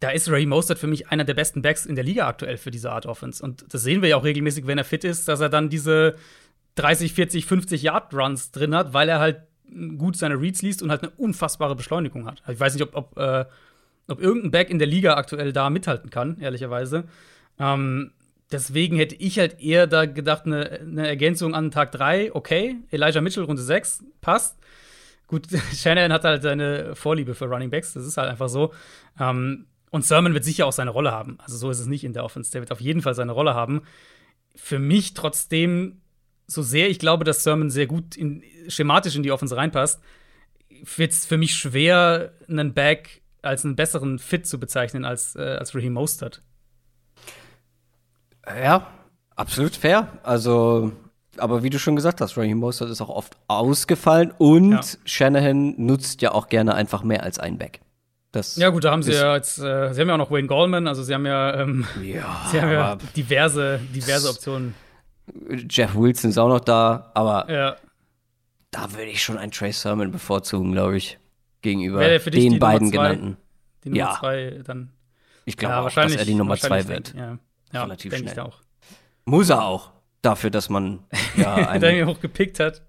da 0.00 0.10
ist 0.10 0.28
Ray 0.30 0.46
Mostert 0.46 0.78
für 0.78 0.86
mich 0.86 1.08
einer 1.08 1.24
der 1.24 1.34
besten 1.34 1.62
Backs 1.62 1.86
in 1.86 1.94
der 1.94 2.04
Liga 2.04 2.26
aktuell 2.26 2.56
für 2.56 2.70
diese 2.70 2.90
Art 2.90 3.06
Offense. 3.06 3.44
Und 3.44 3.72
das 3.72 3.82
sehen 3.82 4.02
wir 4.02 4.08
ja 4.08 4.16
auch 4.16 4.24
regelmäßig, 4.24 4.66
wenn 4.66 4.78
er 4.78 4.84
fit 4.84 5.04
ist, 5.04 5.28
dass 5.28 5.40
er 5.40 5.50
dann 5.50 5.68
diese 5.68 6.16
30, 6.76 7.12
40, 7.12 7.46
50 7.46 7.82
Yard 7.82 8.14
Runs 8.14 8.50
drin 8.50 8.74
hat, 8.74 8.92
weil 8.92 9.08
er 9.08 9.20
halt 9.20 9.42
gut 9.98 10.16
seine 10.16 10.40
Reads 10.40 10.62
liest 10.62 10.82
und 10.82 10.90
halt 10.90 11.02
eine 11.02 11.12
unfassbare 11.16 11.76
Beschleunigung 11.76 12.26
hat. 12.26 12.40
Also 12.42 12.52
ich 12.52 12.60
weiß 12.60 12.74
nicht, 12.74 12.82
ob, 12.82 12.94
ob, 12.94 13.18
äh, 13.18 13.44
ob 14.08 14.20
irgendein 14.20 14.50
Back 14.50 14.70
in 14.70 14.78
der 14.78 14.88
Liga 14.88 15.14
aktuell 15.14 15.52
da 15.52 15.70
mithalten 15.70 16.10
kann, 16.10 16.38
ehrlicherweise. 16.40 17.04
Ähm, 17.58 18.12
deswegen 18.50 18.96
hätte 18.96 19.14
ich 19.16 19.38
halt 19.38 19.60
eher 19.60 19.86
da 19.86 20.06
gedacht, 20.06 20.46
eine, 20.46 20.80
eine 20.80 21.08
Ergänzung 21.08 21.54
an 21.54 21.70
Tag 21.70 21.92
3, 21.92 22.34
okay. 22.34 22.76
Elijah 22.90 23.20
Mitchell, 23.20 23.44
Runde 23.44 23.62
6, 23.62 24.04
passt. 24.20 24.58
Gut, 25.26 25.46
Shannon 25.74 26.12
hat 26.12 26.24
halt 26.24 26.42
seine 26.42 26.94
Vorliebe 26.94 27.34
für 27.34 27.46
Running 27.46 27.70
Backs, 27.70 27.92
das 27.92 28.04
ist 28.04 28.16
halt 28.16 28.28
einfach 28.28 28.48
so. 28.48 28.72
Ähm, 29.18 29.66
und 29.90 30.04
Sermon 30.04 30.34
wird 30.34 30.44
sicher 30.44 30.66
auch 30.66 30.72
seine 30.72 30.90
Rolle 30.90 31.12
haben. 31.12 31.38
Also 31.40 31.56
so 31.56 31.70
ist 31.70 31.80
es 31.80 31.86
nicht 31.86 32.04
in 32.04 32.12
der 32.12 32.24
Offense. 32.24 32.52
Der 32.52 32.62
wird 32.62 32.72
auf 32.72 32.80
jeden 32.80 33.02
Fall 33.02 33.14
seine 33.14 33.32
Rolle 33.32 33.54
haben. 33.54 33.82
Für 34.54 34.78
mich 34.78 35.14
trotzdem, 35.14 36.00
so 36.50 36.62
sehr 36.62 36.90
ich 36.90 36.98
glaube, 36.98 37.24
dass 37.24 37.42
Sermon 37.42 37.70
sehr 37.70 37.86
gut 37.86 38.16
in, 38.16 38.42
schematisch 38.68 39.16
in 39.16 39.22
die 39.22 39.32
Offense 39.32 39.56
reinpasst, 39.56 40.00
wird 40.96 41.12
es 41.12 41.26
für 41.26 41.38
mich 41.38 41.54
schwer, 41.54 42.32
einen 42.48 42.74
Back 42.74 43.22
als 43.42 43.64
einen 43.64 43.76
besseren 43.76 44.18
Fit 44.18 44.46
zu 44.46 44.58
bezeichnen 44.58 45.04
als, 45.04 45.36
äh, 45.36 45.56
als 45.58 45.74
Raheem 45.74 45.94
Mostert. 45.94 46.42
Ja, 48.46 48.86
absolut 49.36 49.76
fair. 49.76 50.08
Also, 50.22 50.92
aber 51.36 51.62
wie 51.62 51.70
du 51.70 51.78
schon 51.78 51.96
gesagt 51.96 52.20
hast, 52.20 52.36
Raheem 52.36 52.58
Mostert 52.58 52.90
ist 52.90 53.00
auch 53.00 53.08
oft 53.08 53.36
ausgefallen 53.48 54.32
und 54.36 54.72
ja. 54.72 54.80
Shanahan 55.04 55.74
nutzt 55.78 56.22
ja 56.22 56.32
auch 56.32 56.48
gerne 56.48 56.74
einfach 56.74 57.02
mehr 57.02 57.22
als 57.22 57.38
ein 57.38 57.58
Back. 57.58 57.80
Das 58.32 58.56
ja, 58.56 58.68
gut, 58.68 58.84
da 58.84 58.92
haben 58.92 59.02
sie 59.02 59.12
ja 59.12 59.34
jetzt, 59.34 59.58
äh, 59.58 59.92
sie 59.92 60.00
haben 60.00 60.08
ja 60.08 60.14
auch 60.14 60.18
noch 60.18 60.30
Wayne 60.30 60.46
Goldman, 60.46 60.86
also 60.86 61.02
sie 61.02 61.14
haben 61.14 61.26
ja, 61.26 61.54
ähm, 61.54 61.84
ja, 62.02 62.46
sie 62.50 62.60
haben 62.60 62.70
ja 62.70 62.96
diverse, 63.16 63.80
diverse 63.92 64.28
Optionen. 64.30 64.74
Jeff 65.68 65.94
Wilson 65.94 66.30
ist 66.30 66.38
auch 66.38 66.48
noch 66.48 66.60
da, 66.60 67.10
aber 67.14 67.50
ja. 67.50 67.76
da 68.70 68.92
würde 68.92 69.10
ich 69.10 69.22
schon 69.22 69.38
einen 69.38 69.52
Trey 69.52 69.72
Sermon 69.72 70.10
bevorzugen, 70.10 70.72
glaube 70.72 70.96
ich, 70.96 71.18
gegenüber 71.62 72.18
den 72.18 72.58
beiden 72.58 72.90
genannten. 72.90 73.36
Die 73.84 73.90
Nummer 73.90 74.00
ja. 74.00 74.16
zwei 74.18 74.60
dann. 74.64 74.90
Ich 75.44 75.56
glaube 75.56 75.74
ja, 75.74 75.80
auch, 75.80 75.90
dass 75.90 76.14
er 76.14 76.24
die 76.24 76.34
Nummer 76.34 76.56
zwei 76.56 76.86
wird. 76.86 77.14
Ja, 77.14 77.38
ja 77.72 77.82
relativ 77.82 78.16
schnell. 78.16 78.32
Ich 78.32 78.40
auch. 78.40 78.60
Muss 79.24 79.50
er 79.50 79.64
auch. 79.64 79.90
Dafür, 80.22 80.50
dass 80.50 80.68
man 80.68 81.00
ja 81.34 81.54
einen 81.68 82.06
hoch 82.06 82.20
gepickt 82.20 82.60
hat. 82.60 82.82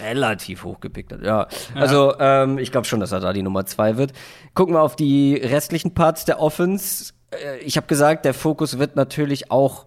Relativ 0.00 0.64
hoch 0.64 0.80
gepickt 0.80 1.12
hat, 1.12 1.20
ja. 1.20 1.46
ja. 1.46 1.48
Also, 1.74 2.14
ähm, 2.18 2.56
ich 2.56 2.72
glaube 2.72 2.86
schon, 2.86 3.00
dass 3.00 3.12
er 3.12 3.20
da 3.20 3.34
die 3.34 3.42
Nummer 3.42 3.66
zwei 3.66 3.98
wird. 3.98 4.14
Gucken 4.54 4.74
wir 4.74 4.80
auf 4.80 4.96
die 4.96 5.34
restlichen 5.34 5.92
Parts 5.92 6.24
der 6.24 6.40
Offense. 6.40 7.12
Äh, 7.30 7.58
ich 7.58 7.76
habe 7.76 7.86
gesagt, 7.86 8.24
der 8.24 8.32
Fokus 8.32 8.78
wird 8.78 8.96
natürlich 8.96 9.50
auch 9.50 9.86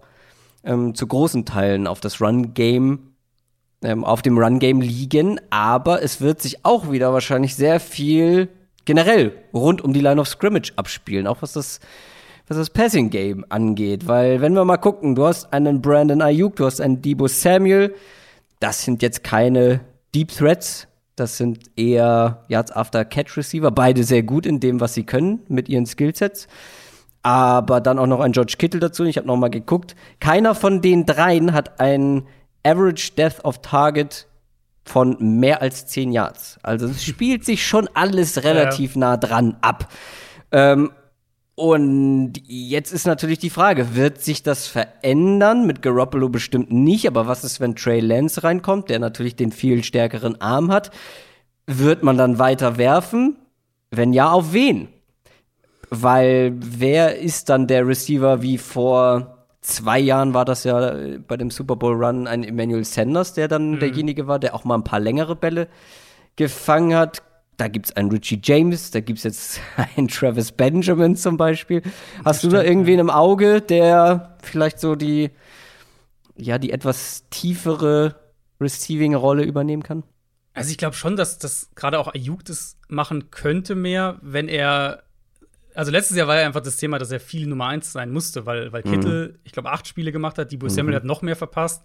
ähm, 0.64 0.94
zu 0.94 1.06
großen 1.06 1.44
Teilen 1.44 1.86
auf 1.86 2.00
das 2.00 2.20
Run-Game, 2.20 3.14
ähm, 3.82 4.04
auf 4.04 4.22
dem 4.22 4.38
Run-Game 4.38 4.80
liegen, 4.80 5.40
aber 5.50 6.02
es 6.02 6.20
wird 6.20 6.40
sich 6.40 6.64
auch 6.64 6.90
wieder 6.90 7.12
wahrscheinlich 7.12 7.54
sehr 7.54 7.80
viel 7.80 8.48
generell 8.84 9.32
rund 9.52 9.82
um 9.82 9.92
die 9.92 10.00
Line 10.00 10.20
of 10.20 10.28
Scrimmage 10.28 10.72
abspielen, 10.76 11.26
auch 11.26 11.42
was 11.42 11.52
das 11.52 11.80
was 12.48 12.58
das 12.58 12.70
Passing 12.70 13.08
Game 13.08 13.46
angeht, 13.48 14.06
weil 14.08 14.40
wenn 14.40 14.52
wir 14.52 14.64
mal 14.64 14.76
gucken, 14.76 15.14
du 15.14 15.24
hast 15.24 15.52
einen 15.52 15.80
Brandon 15.80 16.20
Ayuk, 16.20 16.56
du 16.56 16.66
hast 16.66 16.80
einen 16.80 17.00
Debo 17.00 17.28
Samuel, 17.28 17.94
das 18.60 18.82
sind 18.82 19.00
jetzt 19.00 19.24
keine 19.24 19.80
Deep 20.14 20.28
Threats, 20.28 20.88
das 21.16 21.38
sind 21.38 21.60
eher 21.76 22.44
Yards 22.48 22.72
After 22.72 23.04
Catch 23.04 23.36
Receiver, 23.36 23.70
beide 23.70 24.04
sehr 24.04 24.22
gut 24.22 24.44
in 24.44 24.60
dem, 24.60 24.80
was 24.80 24.94
sie 24.94 25.04
können 25.04 25.40
mit 25.48 25.68
ihren 25.68 25.86
Skillsets. 25.86 26.46
Aber 27.22 27.80
dann 27.80 27.98
auch 27.98 28.06
noch 28.06 28.20
ein 28.20 28.32
George 28.32 28.54
Kittle 28.58 28.80
dazu. 28.80 29.04
Ich 29.04 29.16
habe 29.16 29.28
noch 29.28 29.36
mal 29.36 29.48
geguckt. 29.48 29.94
Keiner 30.18 30.54
von 30.54 30.80
den 30.80 31.06
dreien 31.06 31.52
hat 31.52 31.80
ein 31.80 32.26
Average 32.64 33.12
Death 33.16 33.44
of 33.44 33.62
Target 33.62 34.26
von 34.84 35.16
mehr 35.20 35.62
als 35.62 35.86
10 35.86 36.12
Yards. 36.12 36.58
Also 36.62 36.86
es 36.86 37.04
spielt 37.04 37.44
sich 37.44 37.64
schon 37.64 37.88
alles 37.94 38.42
relativ 38.42 38.94
ja. 38.94 39.00
nah 39.00 39.16
dran 39.16 39.56
ab. 39.60 39.92
Ähm, 40.50 40.90
und 41.54 42.32
jetzt 42.46 42.92
ist 42.92 43.06
natürlich 43.06 43.38
die 43.38 43.50
Frage, 43.50 43.94
wird 43.94 44.20
sich 44.20 44.42
das 44.42 44.66
verändern? 44.66 45.66
Mit 45.66 45.82
Garoppolo 45.82 46.28
bestimmt 46.28 46.72
nicht, 46.72 47.06
aber 47.06 47.26
was 47.26 47.44
ist, 47.44 47.60
wenn 47.60 47.76
Trey 47.76 48.00
Lance 48.00 48.42
reinkommt, 48.42 48.90
der 48.90 48.98
natürlich 48.98 49.36
den 49.36 49.52
viel 49.52 49.84
stärkeren 49.84 50.40
Arm 50.40 50.72
hat? 50.72 50.90
Wird 51.66 52.02
man 52.02 52.16
dann 52.16 52.38
weiter 52.38 52.78
werfen? 52.78 53.36
Wenn 53.90 54.12
ja, 54.12 54.30
auf 54.30 54.52
wen? 54.52 54.88
Weil 55.94 56.54
wer 56.56 57.18
ist 57.18 57.50
dann 57.50 57.66
der 57.66 57.86
Receiver 57.86 58.40
wie 58.40 58.56
vor 58.56 59.44
zwei 59.60 59.98
Jahren 59.98 60.32
war 60.32 60.46
das 60.46 60.64
ja 60.64 60.94
bei 61.28 61.36
dem 61.36 61.50
Super 61.50 61.76
Bowl 61.76 62.02
Run 62.02 62.26
ein 62.26 62.44
Emmanuel 62.44 62.82
Sanders, 62.82 63.34
der 63.34 63.46
dann 63.46 63.72
mhm. 63.72 63.80
derjenige 63.80 64.26
war, 64.26 64.38
der 64.38 64.54
auch 64.54 64.64
mal 64.64 64.76
ein 64.76 64.84
paar 64.84 65.00
längere 65.00 65.36
Bälle 65.36 65.68
gefangen 66.36 66.96
hat. 66.96 67.22
Da 67.58 67.68
gibt 67.68 67.90
es 67.90 67.96
einen 67.96 68.10
Richie 68.10 68.40
James, 68.42 68.90
da 68.90 69.00
gibt 69.00 69.18
es 69.18 69.24
jetzt 69.24 69.60
einen 69.96 70.08
Travis 70.08 70.52
Benjamin 70.52 71.14
zum 71.14 71.36
Beispiel. 71.36 71.82
Hast 72.24 72.38
Stimmt, 72.38 72.54
du 72.54 72.56
da 72.56 72.62
irgendwen 72.62 72.94
ja. 72.94 73.00
im 73.02 73.10
Auge, 73.10 73.60
der 73.60 74.38
vielleicht 74.42 74.80
so 74.80 74.94
die, 74.94 75.30
ja, 76.38 76.56
die 76.56 76.72
etwas 76.72 77.28
tiefere 77.28 78.16
Receiving-Rolle 78.62 79.42
übernehmen 79.42 79.82
kann? 79.82 80.04
Also 80.54 80.70
ich 80.70 80.78
glaube 80.78 80.96
schon, 80.96 81.16
dass 81.16 81.38
das 81.38 81.68
gerade 81.74 81.98
auch 81.98 82.14
Ayuk 82.14 82.46
das 82.46 82.78
machen 82.88 83.30
könnte 83.30 83.74
mehr, 83.74 84.18
wenn 84.22 84.48
er 84.48 85.02
also 85.74 85.90
letztes 85.90 86.16
Jahr 86.16 86.28
war 86.28 86.38
ja 86.40 86.46
einfach 86.46 86.62
das 86.62 86.76
Thema, 86.76 86.98
dass 86.98 87.10
er 87.10 87.20
viel 87.20 87.46
Nummer 87.46 87.66
1 87.66 87.92
sein 87.92 88.10
musste, 88.10 88.46
weil, 88.46 88.72
weil 88.72 88.82
Kittel, 88.82 89.28
mhm. 89.28 89.38
ich 89.44 89.52
glaube, 89.52 89.70
acht 89.70 89.86
Spiele 89.86 90.12
gemacht 90.12 90.38
hat, 90.38 90.52
die 90.52 90.58
Samuel 90.68 90.92
mhm. 90.92 90.96
hat 90.96 91.04
noch 91.04 91.22
mehr 91.22 91.36
verpasst. 91.36 91.82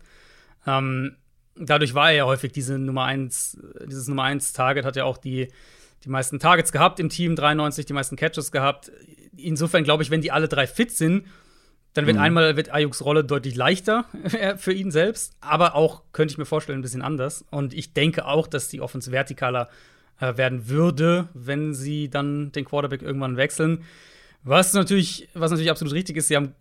Ähm, 0.66 1.16
dadurch 1.56 1.94
war 1.94 2.12
er 2.12 2.18
ja 2.18 2.26
häufig 2.26 2.52
diese 2.52 2.78
Nummer 2.78 3.06
1, 3.06 3.58
dieses 3.86 4.08
Nummer 4.08 4.24
1 4.24 4.54
Target, 4.54 4.86
hat 4.86 4.96
ja 4.96 5.06
auch 5.06 5.18
die, 5.18 5.48
die 6.04 6.10
meisten 6.10 6.40
Targets 6.40 6.72
gehabt 6.72 7.00
im 7.00 7.10
Team, 7.10 7.36
93, 7.36 7.86
die 7.86 7.94
meisten 7.94 8.16
Catches 8.16 8.52
gehabt. 8.52 8.92
Insofern 9.36 9.84
glaube 9.84 10.04
ich, 10.04 10.12
wenn 10.12 10.22
die 10.22 10.32
alle 10.32 10.48
drei 10.48 10.68
fit 10.68 10.92
sind, 10.92 11.26
dann 11.94 12.06
wird 12.06 12.18
mhm. 12.18 12.24
einmal 12.24 12.58
wird 12.58 12.72
Ayuks 12.74 13.04
Rolle 13.04 13.24
deutlich 13.24 13.56
leichter 13.56 14.06
für 14.58 14.74
ihn 14.74 14.92
selbst, 14.92 15.34
aber 15.42 15.76
auch 15.76 16.04
könnte 16.14 16.32
ich 16.32 16.38
mir 16.38 16.46
vorstellen 16.46 16.80
ein 16.80 16.84
bisschen 16.84 17.02
anders. 17.02 17.46
Und 17.50 17.74
ich 17.74 17.94
denke 17.94 18.26
auch, 18.26 18.48
dass 18.48 18.70
die 18.70 18.82
Offense 18.82 19.12
vertikaler 19.12 19.70
äh, 20.20 20.38
werden 20.38 20.68
würde, 20.68 21.28
wenn 21.34 21.74
sie 21.74 22.10
dann 22.10 22.52
den 22.52 22.66
Quarterback 22.66 23.02
irgendwann 23.02 23.38
wechseln. 23.38 23.84
Was 24.44 24.74
natürlich, 24.74 25.28
was 25.34 25.52
natürlich 25.52 25.72
absolut 25.72 25.94
richtig 25.94 26.16
ist, 26.18 26.30
sie 26.30 26.36
haben 26.36 26.54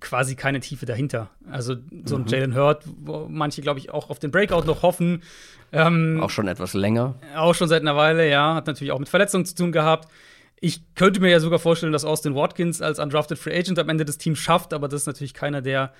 quasi 0.00 0.34
keine 0.34 0.60
Tiefe 0.60 0.86
dahinter. 0.86 1.30
Also 1.50 1.76
so 2.04 2.16
ein 2.16 2.22
mhm. 2.22 2.28
Jalen 2.28 2.54
Hurt, 2.54 2.84
wo 3.00 3.26
manche, 3.28 3.62
glaube 3.62 3.80
ich, 3.80 3.90
auch 3.90 4.10
auf 4.10 4.18
den 4.18 4.30
Breakout 4.30 4.66
noch 4.66 4.82
hoffen. 4.82 5.22
Ähm, 5.72 6.20
auch 6.22 6.30
schon 6.30 6.48
etwas 6.48 6.74
länger. 6.74 7.14
Auch 7.34 7.54
schon 7.54 7.68
seit 7.68 7.80
einer 7.80 7.96
Weile, 7.96 8.28
ja. 8.28 8.54
Hat 8.54 8.66
natürlich 8.66 8.92
auch 8.92 8.98
mit 8.98 9.08
Verletzungen 9.08 9.46
zu 9.46 9.54
tun 9.54 9.72
gehabt. 9.72 10.08
Ich 10.60 10.82
könnte 10.94 11.20
mir 11.20 11.30
ja 11.30 11.40
sogar 11.40 11.58
vorstellen, 11.58 11.92
dass 11.92 12.04
Austin 12.04 12.34
Watkins 12.34 12.82
als 12.82 12.98
undrafted 12.98 13.38
Free 13.38 13.58
Agent 13.58 13.78
am 13.78 13.88
Ende 13.88 14.04
des 14.04 14.18
Teams 14.18 14.38
schafft, 14.38 14.74
aber 14.74 14.86
das 14.86 15.02
ist 15.02 15.06
natürlich 15.06 15.34
keiner, 15.34 15.60
der 15.62 15.92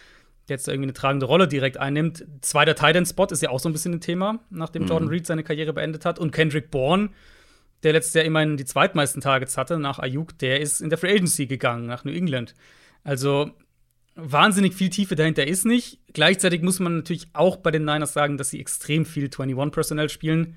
jetzt 0.48 0.68
irgendwie 0.68 0.86
eine 0.86 0.92
tragende 0.92 1.26
Rolle 1.26 1.48
direkt 1.48 1.76
einnimmt. 1.76 2.24
Zweiter 2.40 2.74
Titan-Spot 2.74 3.26
ist 3.26 3.42
ja 3.42 3.50
auch 3.50 3.60
so 3.60 3.68
ein 3.68 3.72
bisschen 3.72 3.94
ein 3.94 4.00
Thema, 4.00 4.40
nachdem 4.50 4.82
mhm. 4.82 4.88
Jordan 4.88 5.08
Reed 5.08 5.26
seine 5.26 5.44
Karriere 5.44 5.72
beendet 5.72 6.04
hat. 6.04 6.18
Und 6.18 6.32
Kendrick 6.32 6.70
Bourne, 6.70 7.10
der 7.82 7.92
letztes 7.92 8.14
Jahr 8.14 8.24
immerhin 8.24 8.56
die 8.56 8.64
zweitmeisten 8.64 9.22
Targets 9.22 9.56
hatte 9.56 9.78
nach 9.78 9.98
Ayuk, 9.98 10.38
der 10.38 10.60
ist 10.60 10.80
in 10.80 10.88
der 10.88 10.98
Free 10.98 11.12
Agency 11.12 11.46
gegangen 11.46 11.86
nach 11.86 12.04
New 12.04 12.12
England. 12.12 12.54
Also 13.04 13.50
wahnsinnig 14.14 14.74
viel 14.74 14.90
Tiefe 14.90 15.16
dahinter 15.16 15.46
ist 15.46 15.64
nicht. 15.64 16.00
Gleichzeitig 16.12 16.62
muss 16.62 16.80
man 16.80 16.96
natürlich 16.96 17.28
auch 17.32 17.56
bei 17.56 17.70
den 17.70 17.84
Niners 17.84 18.12
sagen, 18.12 18.36
dass 18.36 18.50
sie 18.50 18.60
extrem 18.60 19.06
viel 19.06 19.26
21-Personell 19.26 20.08
spielen. 20.08 20.56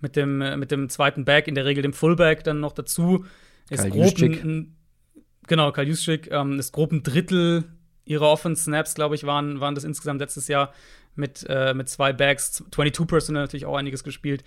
Mit 0.00 0.16
dem, 0.16 0.40
äh, 0.40 0.56
mit 0.56 0.72
dem 0.72 0.88
zweiten 0.88 1.24
Back, 1.24 1.46
in 1.46 1.54
der 1.54 1.64
Regel 1.64 1.82
dem 1.82 1.92
Fullback 1.92 2.42
dann 2.42 2.58
noch 2.58 2.72
dazu. 2.72 3.24
Ist 3.70 3.88
grob 3.88 4.18
ein, 4.20 4.76
genau, 5.46 5.70
Karl 5.70 5.86
Juszczyk, 5.86 6.28
ähm, 6.32 6.58
ist 6.58 6.72
grob 6.72 6.90
ein 6.90 7.04
Drittel 7.04 7.64
ihre 8.04 8.26
Offense-Snaps, 8.26 8.94
glaube 8.94 9.14
ich, 9.14 9.24
waren, 9.24 9.60
waren 9.60 9.74
das 9.74 9.84
insgesamt 9.84 10.20
letztes 10.20 10.48
Jahr 10.48 10.72
mit, 11.14 11.44
äh, 11.48 11.74
mit 11.74 11.88
zwei 11.88 12.12
Bags, 12.12 12.64
22 12.70 13.06
Personal 13.06 13.42
natürlich 13.42 13.66
auch 13.66 13.76
einiges 13.76 14.04
gespielt. 14.04 14.44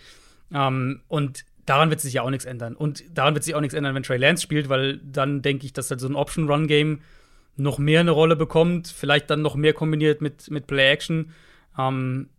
Ähm, 0.54 1.02
und 1.08 1.46
daran 1.66 1.90
wird 1.90 2.02
sich 2.02 2.14
ja 2.14 2.22
auch 2.22 2.30
nichts 2.30 2.46
ändern. 2.46 2.76
Und 2.76 3.04
daran 3.18 3.34
wird 3.34 3.44
sich 3.44 3.56
auch 3.56 3.62
nichts 3.62 3.76
ändern, 3.76 3.96
wenn 3.96 4.04
Trey 4.04 4.18
Lance 4.18 4.44
spielt, 4.44 4.70
weil 4.70 4.98
dann 5.00 5.42
denke 5.42 5.66
ich, 5.66 5.74
dass 5.74 5.90
halt 5.90 6.00
so 6.00 6.08
ein 6.08 6.16
Option-Run-Game 6.16 7.02
noch 7.58 7.78
mehr 7.78 8.02
eine 8.02 8.12
Rolle 8.12 8.36
bekommt, 8.36 8.88
vielleicht 8.88 9.30
dann 9.30 9.42
noch 9.42 9.56
mehr 9.56 9.74
kombiniert 9.74 10.22
mit, 10.22 10.50
mit 10.52 10.68
Play-Action, 10.68 11.32
ähm, 11.78 12.30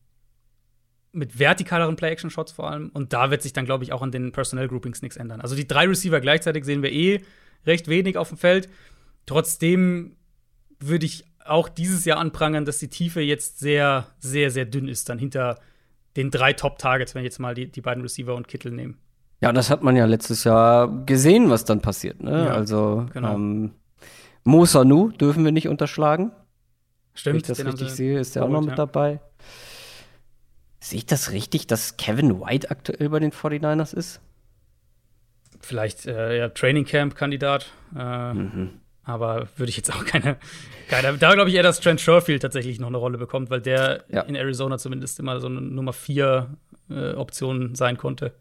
mit 1.13 1.39
vertikaleren 1.39 1.97
Play-Action-Shots 1.97 2.53
vor 2.53 2.71
allem. 2.71 2.91
Und 2.93 3.13
da 3.13 3.31
wird 3.31 3.43
sich 3.43 3.55
dann, 3.55 3.65
glaube 3.65 3.85
ich, 3.85 3.93
auch 3.93 4.03
an 4.03 4.11
den 4.11 4.33
Personnel-Groupings 4.33 5.01
nichts 5.01 5.17
ändern. 5.17 5.41
Also 5.41 5.57
die 5.57 5.67
drei 5.67 5.87
Receiver 5.87 6.21
gleichzeitig 6.21 6.65
sehen 6.65 6.83
wir 6.83 6.93
eh 6.93 7.23
recht 7.65 7.89
wenig 7.89 8.19
auf 8.19 8.29
dem 8.29 8.39
Feld. 8.39 8.69
Trotzdem 9.25 10.17
würde 10.81 11.07
ich 11.07 11.25
auch 11.45 11.69
dieses 11.69 12.05
Jahr 12.05 12.19
anprangern, 12.19 12.65
dass 12.65 12.79
die 12.79 12.89
Tiefe 12.89 13.21
jetzt 13.21 13.59
sehr, 13.61 14.09
sehr, 14.19 14.51
sehr 14.51 14.65
dünn 14.65 14.89
ist, 14.89 15.09
dann 15.09 15.19
hinter 15.19 15.59
den 16.17 16.31
drei 16.31 16.53
Top-Targets, 16.53 17.15
wenn 17.15 17.23
ich 17.23 17.27
jetzt 17.27 17.39
mal 17.39 17.55
die, 17.55 17.71
die 17.71 17.81
beiden 17.81 18.03
Receiver 18.03 18.35
und 18.35 18.49
Kittel 18.49 18.73
nehmen. 18.73 18.99
Ja, 19.41 19.53
das 19.53 19.71
hat 19.71 19.83
man 19.83 19.97
ja 19.97 20.07
letztes 20.07 20.45
Jahr 20.45 21.05
gesehen, 21.05 21.51
was 21.51 21.65
dann 21.65 21.81
passiert. 21.81 22.23
Ne? 22.23 22.47
Ja, 22.47 22.55
also 22.55 23.07
genau. 23.13 23.35
ähm, 23.35 23.73
Mo 24.45 24.65
Sanu 24.65 25.11
dürfen 25.11 25.45
wir 25.45 25.53
nicht 25.53 25.69
unterschlagen. 25.69 26.33
Stimmt. 27.15 27.35
Wenn 27.35 27.41
ich 27.41 27.47
das 27.47 27.65
richtig 27.65 27.91
sehe, 27.91 28.19
ist 28.19 28.37
der 28.37 28.45
auch 28.45 28.49
noch 28.49 28.61
mit 28.61 28.71
ja. 28.71 28.77
dabei. 28.77 29.21
Sehe 30.81 30.99
ich 30.99 31.07
das 31.07 31.33
richtig, 31.33 31.67
dass 31.67 31.97
Kevin 31.97 32.41
White 32.41 32.71
aktuell 32.71 33.09
bei 33.09 33.19
den 33.19 33.33
49ers 33.33 33.95
ist? 33.95 34.21
Vielleicht 35.61 36.07
äh, 36.07 36.39
ja, 36.39 36.49
Training 36.49 36.85
Camp-Kandidat. 36.85 37.73
Äh, 37.97 38.35
mhm. 38.35 38.81
Aber 39.07 39.47
würde 39.57 39.71
ich 39.71 39.77
jetzt 39.77 39.93
auch 39.95 40.05
keine. 40.05 40.37
keine 40.89 41.17
da 41.17 41.33
glaube 41.33 41.49
ich 41.49 41.55
eher, 41.55 41.63
dass 41.63 41.81
Trent 41.81 42.01
Sherfield 42.01 42.43
tatsächlich 42.43 42.81
noch 42.81 42.89
eine 42.89 42.97
Rolle 42.97 43.19
bekommt, 43.19 43.51
weil 43.51 43.61
der 43.61 44.05
ja. 44.09 44.23
in 44.23 44.35
Arizona 44.35 44.79
zumindest 44.79 45.21
immer 45.21 45.41
so 45.41 45.47
eine 45.47 45.61
Nummer 45.61 45.93
4 45.93 46.51
äh, 46.91 47.13
Option 47.13 47.77
sein 47.77 47.97
konnte. 47.97 48.35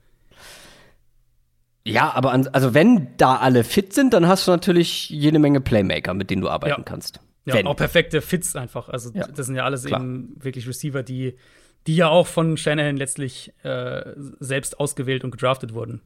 Ja, 1.87 2.11
aber 2.13 2.31
an, 2.31 2.47
also 2.47 2.73
wenn 2.73 3.15
da 3.17 3.35
alle 3.35 3.63
fit 3.63 3.93
sind, 3.93 4.13
dann 4.13 4.27
hast 4.27 4.47
du 4.47 4.51
natürlich 4.51 5.11
jede 5.11 5.37
Menge 5.37 5.61
Playmaker, 5.61 6.15
mit 6.15 6.31
denen 6.31 6.41
du 6.41 6.49
arbeiten 6.49 6.81
ja. 6.81 6.83
kannst. 6.83 7.19
Ja, 7.45 7.53
wenn. 7.53 7.67
auch 7.67 7.75
perfekte 7.75 8.21
Fits 8.21 8.55
einfach. 8.55 8.89
Also 8.89 9.11
ja. 9.13 9.27
das 9.27 9.45
sind 9.45 9.55
ja 9.55 9.65
alles 9.65 9.85
Klar. 9.85 10.01
eben 10.01 10.35
wirklich 10.39 10.67
Receiver, 10.67 11.03
die, 11.03 11.37
die 11.85 11.95
ja 11.95 12.07
auch 12.07 12.25
von 12.25 12.57
Shanahan 12.57 12.97
letztlich 12.97 13.53
äh, 13.61 14.01
selbst 14.39 14.79
ausgewählt 14.79 15.23
und 15.23 15.29
gedraftet 15.29 15.75
wurden. 15.75 16.01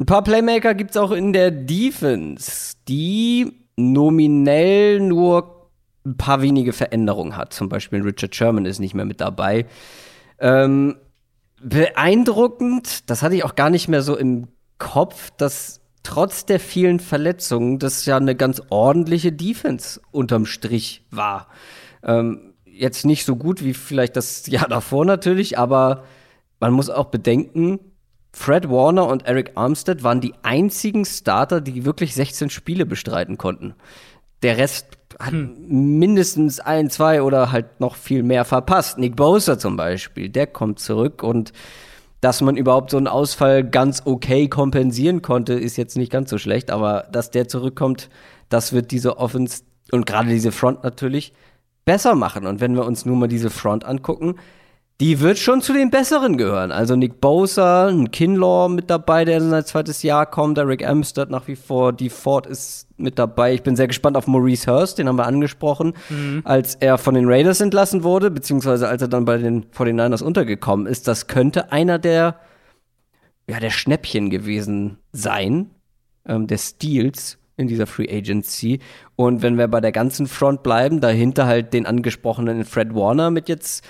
Ein 0.00 0.06
paar 0.06 0.24
Playmaker 0.24 0.74
gibt 0.74 0.92
es 0.92 0.96
auch 0.96 1.10
in 1.10 1.34
der 1.34 1.50
Defense, 1.50 2.74
die 2.88 3.66
nominell 3.76 4.98
nur 4.98 5.68
ein 6.06 6.16
paar 6.16 6.40
wenige 6.40 6.72
Veränderungen 6.72 7.36
hat. 7.36 7.52
Zum 7.52 7.68
Beispiel 7.68 8.00
Richard 8.00 8.34
Sherman 8.34 8.64
ist 8.64 8.78
nicht 8.78 8.94
mehr 8.94 9.04
mit 9.04 9.20
dabei. 9.20 9.66
Ähm, 10.38 10.96
beeindruckend, 11.62 13.10
das 13.10 13.22
hatte 13.22 13.34
ich 13.34 13.44
auch 13.44 13.54
gar 13.56 13.68
nicht 13.68 13.88
mehr 13.88 14.00
so 14.00 14.16
im 14.16 14.48
Kopf, 14.78 15.32
dass 15.36 15.82
trotz 16.02 16.46
der 16.46 16.60
vielen 16.60 16.98
Verletzungen 16.98 17.78
das 17.78 18.06
ja 18.06 18.16
eine 18.16 18.34
ganz 18.34 18.62
ordentliche 18.70 19.32
Defense 19.32 20.00
unterm 20.12 20.46
Strich 20.46 21.04
war. 21.10 21.46
Ähm, 22.02 22.54
jetzt 22.64 23.04
nicht 23.04 23.26
so 23.26 23.36
gut 23.36 23.62
wie 23.62 23.74
vielleicht 23.74 24.16
das 24.16 24.46
Jahr 24.46 24.66
davor 24.66 25.04
natürlich, 25.04 25.58
aber 25.58 26.04
man 26.58 26.72
muss 26.72 26.88
auch 26.88 27.06
bedenken, 27.06 27.80
Fred 28.32 28.70
Warner 28.70 29.06
und 29.06 29.26
Eric 29.26 29.52
Armstead 29.56 30.02
waren 30.02 30.20
die 30.20 30.34
einzigen 30.42 31.04
Starter, 31.04 31.60
die 31.60 31.84
wirklich 31.84 32.14
16 32.14 32.50
Spiele 32.50 32.86
bestreiten 32.86 33.38
konnten. 33.38 33.74
Der 34.42 34.56
Rest 34.56 34.98
hat 35.18 35.32
hm. 35.32 35.98
mindestens 35.98 36.60
ein, 36.60 36.90
zwei 36.90 37.22
oder 37.22 37.52
halt 37.52 37.80
noch 37.80 37.96
viel 37.96 38.22
mehr 38.22 38.44
verpasst. 38.44 38.98
Nick 38.98 39.16
Bosa 39.16 39.58
zum 39.58 39.76
Beispiel, 39.76 40.28
der 40.28 40.46
kommt 40.46 40.78
zurück 40.78 41.22
und 41.22 41.52
dass 42.20 42.42
man 42.42 42.56
überhaupt 42.56 42.90
so 42.90 42.98
einen 42.98 43.08
Ausfall 43.08 43.64
ganz 43.64 44.02
okay 44.04 44.48
kompensieren 44.48 45.22
konnte, 45.22 45.54
ist 45.54 45.76
jetzt 45.76 45.96
nicht 45.96 46.12
ganz 46.12 46.30
so 46.30 46.38
schlecht, 46.38 46.70
aber 46.70 47.08
dass 47.10 47.30
der 47.30 47.48
zurückkommt, 47.48 48.10
das 48.50 48.72
wird 48.72 48.90
diese 48.90 49.18
Offense 49.18 49.62
und 49.90 50.06
gerade 50.06 50.28
diese 50.28 50.52
Front 50.52 50.84
natürlich 50.84 51.32
besser 51.84 52.14
machen. 52.14 52.46
Und 52.46 52.60
wenn 52.60 52.74
wir 52.74 52.84
uns 52.84 53.06
nur 53.06 53.16
mal 53.16 53.26
diese 53.26 53.50
Front 53.50 53.84
angucken, 53.84 54.36
die 55.00 55.20
wird 55.20 55.38
schon 55.38 55.62
zu 55.62 55.72
den 55.72 55.88
Besseren 55.88 56.36
gehören. 56.36 56.72
Also 56.72 56.94
Nick 56.94 57.22
Bosa, 57.22 57.88
ein 57.88 58.10
Kinlaw 58.10 58.68
mit 58.68 58.90
dabei, 58.90 59.24
der 59.24 59.38
in 59.38 59.48
sein 59.48 59.64
zweites 59.64 60.02
Jahr 60.02 60.26
kommt, 60.26 60.58
Eric 60.58 60.86
Amstead 60.86 61.30
nach 61.30 61.48
wie 61.48 61.56
vor, 61.56 61.94
die 61.94 62.10
Ford 62.10 62.46
ist 62.46 62.86
mit 62.98 63.18
dabei. 63.18 63.54
Ich 63.54 63.62
bin 63.62 63.76
sehr 63.76 63.88
gespannt 63.88 64.18
auf 64.18 64.26
Maurice 64.26 64.70
Hurst, 64.70 64.98
den 64.98 65.08
haben 65.08 65.16
wir 65.16 65.26
angesprochen, 65.26 65.94
mhm. 66.10 66.42
als 66.44 66.74
er 66.74 66.98
von 66.98 67.14
den 67.14 67.26
Raiders 67.26 67.62
entlassen 67.62 68.02
wurde, 68.02 68.30
beziehungsweise 68.30 68.88
als 68.88 69.00
er 69.00 69.08
dann 69.08 69.24
bei 69.24 69.38
den 69.38 69.64
49ers 69.70 70.22
untergekommen 70.22 70.86
ist. 70.86 71.08
Das 71.08 71.26
könnte 71.26 71.72
einer 71.72 71.98
der, 71.98 72.38
ja, 73.48 73.58
der 73.58 73.70
Schnäppchen 73.70 74.28
gewesen 74.28 74.98
sein, 75.12 75.70
ähm, 76.26 76.46
der 76.46 76.58
Steals 76.58 77.38
in 77.56 77.68
dieser 77.68 77.86
Free 77.86 78.08
Agency. 78.10 78.80
Und 79.16 79.40
wenn 79.40 79.56
wir 79.56 79.68
bei 79.68 79.80
der 79.80 79.92
ganzen 79.92 80.26
Front 80.26 80.62
bleiben, 80.62 81.00
dahinter 81.00 81.46
halt 81.46 81.72
den 81.72 81.86
angesprochenen 81.86 82.66
Fred 82.66 82.94
Warner 82.94 83.30
mit 83.30 83.48
jetzt 83.48 83.82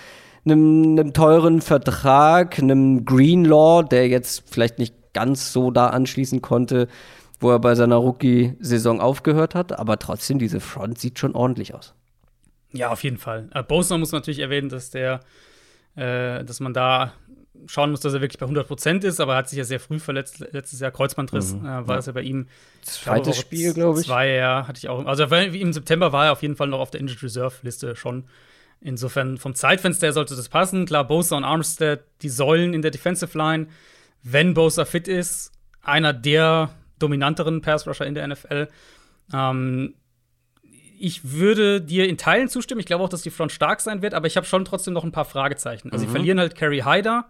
einem, 0.44 0.98
einem 0.98 1.12
teuren 1.12 1.60
Vertrag, 1.60 2.58
einem 2.58 3.04
Greenlaw, 3.04 3.82
der 3.82 4.08
jetzt 4.08 4.44
vielleicht 4.50 4.78
nicht 4.78 4.94
ganz 5.12 5.52
so 5.52 5.70
da 5.70 5.88
anschließen 5.88 6.40
konnte, 6.40 6.88
wo 7.40 7.50
er 7.50 7.58
bei 7.58 7.74
seiner 7.74 7.96
Rookie-Saison 7.96 9.00
aufgehört 9.00 9.54
hat, 9.54 9.78
aber 9.78 9.98
trotzdem, 9.98 10.38
diese 10.38 10.60
Front 10.60 10.98
sieht 10.98 11.18
schon 11.18 11.34
ordentlich 11.34 11.74
aus. 11.74 11.94
Ja, 12.72 12.90
auf 12.90 13.02
jeden 13.02 13.18
Fall. 13.18 13.48
Äh, 13.52 13.62
Bosner 13.62 13.98
muss 13.98 14.12
natürlich 14.12 14.38
erwähnen, 14.38 14.68
dass 14.68 14.90
der, 14.90 15.20
äh, 15.96 16.44
dass 16.44 16.60
man 16.60 16.74
da 16.74 17.12
schauen 17.66 17.90
muss, 17.90 18.00
dass 18.00 18.14
er 18.14 18.20
wirklich 18.20 18.38
bei 18.38 18.46
100% 18.46 19.04
ist, 19.04 19.20
aber 19.20 19.34
er 19.34 19.38
hat 19.38 19.48
sich 19.48 19.58
ja 19.58 19.64
sehr 19.64 19.80
früh 19.80 19.98
verletzt, 19.98 20.38
letztes 20.52 20.80
Jahr 20.80 20.90
Kreuzbandriss, 20.90 21.54
mhm, 21.54 21.66
äh, 21.66 21.86
war 21.86 21.98
es 21.98 22.06
ja. 22.06 22.10
ja 22.10 22.14
bei 22.14 22.22
ihm. 22.22 22.46
Zweites 22.82 23.38
Spiel, 23.38 23.74
glaube 23.74 24.00
ich. 24.00 24.06
Zwei, 24.06 24.30
ja, 24.30 24.66
hatte 24.66 24.78
ich 24.78 24.88
auch. 24.88 25.04
Also 25.06 25.24
im 25.24 25.72
September 25.72 26.12
war 26.12 26.26
er 26.26 26.32
auf 26.32 26.42
jeden 26.42 26.56
Fall 26.56 26.68
noch 26.68 26.80
auf 26.80 26.90
der 26.90 27.00
Injured 27.00 27.22
Reserve 27.22 27.54
Liste 27.62 27.96
schon. 27.96 28.24
Insofern 28.80 29.36
vom 29.36 29.54
Zeitfenster 29.54 30.06
her 30.06 30.12
sollte 30.12 30.36
das 30.36 30.48
passen. 30.48 30.86
Klar, 30.86 31.06
Bosa 31.06 31.36
und 31.36 31.44
Armstead, 31.44 32.00
die 32.22 32.30
Säulen 32.30 32.72
in 32.72 32.82
der 32.82 32.90
Defensive 32.90 33.36
Line. 33.36 33.66
Wenn 34.22 34.54
Bosa 34.54 34.84
fit 34.84 35.06
ist, 35.06 35.52
einer 35.82 36.12
der 36.12 36.70
dominanteren 36.98 37.60
Pass-Rusher 37.60 38.06
in 38.06 38.14
der 38.14 38.28
NFL. 38.28 38.68
Ähm, 39.32 39.94
ich 40.98 41.32
würde 41.32 41.80
dir 41.80 42.08
in 42.08 42.18
Teilen 42.18 42.48
zustimmen. 42.48 42.80
Ich 42.80 42.86
glaube 42.86 43.02
auch, 43.02 43.08
dass 43.08 43.22
die 43.22 43.30
Front 43.30 43.52
stark 43.52 43.80
sein 43.80 44.02
wird, 44.02 44.14
aber 44.14 44.26
ich 44.26 44.36
habe 44.36 44.46
schon 44.46 44.64
trotzdem 44.64 44.94
noch 44.94 45.04
ein 45.04 45.12
paar 45.12 45.24
Fragezeichen. 45.24 45.90
Also, 45.92 46.04
mhm. 46.04 46.08
sie 46.08 46.12
verlieren 46.12 46.38
halt 46.38 46.54
Carrie 46.54 46.84
Hyder, 46.84 47.26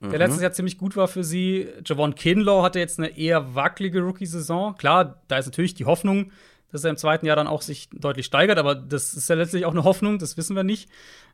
der 0.00 0.08
mhm. 0.08 0.16
letztes 0.16 0.42
Jahr 0.42 0.52
ziemlich 0.52 0.76
gut 0.76 0.96
war 0.96 1.08
für 1.08 1.24
sie. 1.24 1.68
Javon 1.84 2.14
Kinlaw 2.14 2.62
hatte 2.62 2.78
jetzt 2.78 2.98
eine 2.98 3.16
eher 3.16 3.54
wackelige 3.54 4.00
Rookie-Saison. 4.00 4.76
Klar, 4.76 5.22
da 5.28 5.38
ist 5.38 5.46
natürlich 5.46 5.74
die 5.74 5.86
Hoffnung, 5.86 6.32
dass 6.74 6.82
er 6.82 6.90
im 6.90 6.96
zweiten 6.96 7.24
Jahr 7.24 7.36
dann 7.36 7.46
auch 7.46 7.62
sich 7.62 7.88
deutlich 7.90 8.26
steigert, 8.26 8.58
aber 8.58 8.74
das 8.74 9.14
ist 9.14 9.28
ja 9.28 9.36
letztlich 9.36 9.64
auch 9.64 9.70
eine 9.70 9.84
Hoffnung, 9.84 10.18
das 10.18 10.36
wissen 10.36 10.56
wir 10.56 10.64
nicht. 10.64 10.90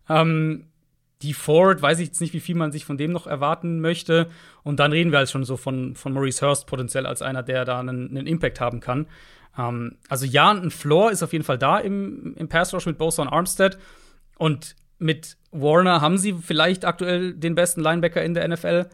Ähm, 0.07 0.67
die 1.23 1.33
Ford, 1.33 1.81
weiß 1.81 1.99
ich 1.99 2.09
jetzt 2.09 2.21
nicht, 2.21 2.35
wie 2.35 2.41
viel 2.41 2.57
man 2.57 2.73
sich 2.73 2.85
von 2.85 2.99
dem 2.99 3.11
noch 3.11 3.27
erwarten 3.27 3.81
möchte. 3.81 4.29
Und 4.63 4.81
dann 4.81 4.93
reden 4.93 5.13
wir 5.13 5.19
halt 5.19 5.31
schon 5.31 5.45
so 5.45 5.57
von, 5.57 5.95
von 5.95 6.13
Maurice 6.13 6.47
Hurst 6.47 6.67
potenziell 6.67 7.07
als 7.07 7.23
einer, 7.23 7.43
der 7.43 7.65
da 7.65 7.81
einen, 7.81 8.11
einen 8.11 8.27
Impact 8.27 8.61
haben 8.61 8.81
kann. 8.81 9.07
Ähm, 9.57 9.97
also 10.11 10.27
ja, 10.27 10.51
ein 10.51 10.71
Floor 10.71 11.11
ist 11.11 11.23
auf 11.23 11.33
jeden 11.33 11.45
Fall 11.45 11.59
da 11.59 11.79
im, 11.79 12.35
im 12.37 12.49
Pass 12.49 12.75
Rush 12.75 12.85
mit 12.85 12.99
Bosa 12.99 13.23
und 13.23 13.29
Armstead. 13.29 13.79
Und 14.37 14.77
mit 14.99 15.39
Warner 15.53 16.03
haben 16.03 16.19
sie 16.19 16.35
vielleicht 16.35 16.85
aktuell 16.85 17.33
den 17.33 17.55
besten 17.55 17.81
Linebacker 17.81 18.23
in 18.23 18.35
der 18.35 18.47
NFL. 18.47 18.89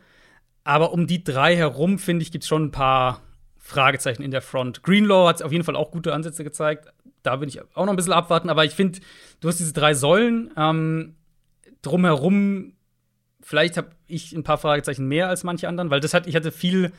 Aber 0.62 0.92
um 0.92 1.08
die 1.08 1.24
drei 1.24 1.56
herum, 1.56 1.98
finde 1.98 2.22
ich, 2.22 2.30
gibt 2.30 2.44
es 2.44 2.48
schon 2.48 2.66
ein 2.66 2.70
paar 2.72 3.20
Fragezeichen 3.66 4.22
in 4.22 4.30
der 4.30 4.42
Front. 4.42 4.84
Greenlaw 4.84 5.28
hat 5.28 5.42
auf 5.42 5.50
jeden 5.50 5.64
Fall 5.64 5.74
auch 5.74 5.90
gute 5.90 6.14
Ansätze 6.14 6.44
gezeigt. 6.44 6.86
Da 7.24 7.34
bin 7.34 7.48
ich 7.48 7.60
auch 7.60 7.84
noch 7.84 7.92
ein 7.92 7.96
bisschen 7.96 8.12
abwarten. 8.12 8.48
Aber 8.48 8.64
ich 8.64 8.70
finde, 8.72 9.00
du 9.40 9.48
hast 9.48 9.58
diese 9.58 9.72
drei 9.72 9.92
Säulen. 9.92 10.52
Ähm, 10.56 11.16
drumherum, 11.82 12.74
vielleicht 13.40 13.76
habe 13.76 13.88
ich 14.06 14.32
ein 14.32 14.44
paar 14.44 14.58
Fragezeichen 14.58 15.08
mehr 15.08 15.28
als 15.28 15.42
manche 15.42 15.66
anderen, 15.66 15.90
weil 15.90 15.98
das 15.98 16.14
hat, 16.14 16.28
ich 16.28 16.36
hatte 16.36 16.52
viel. 16.52 16.92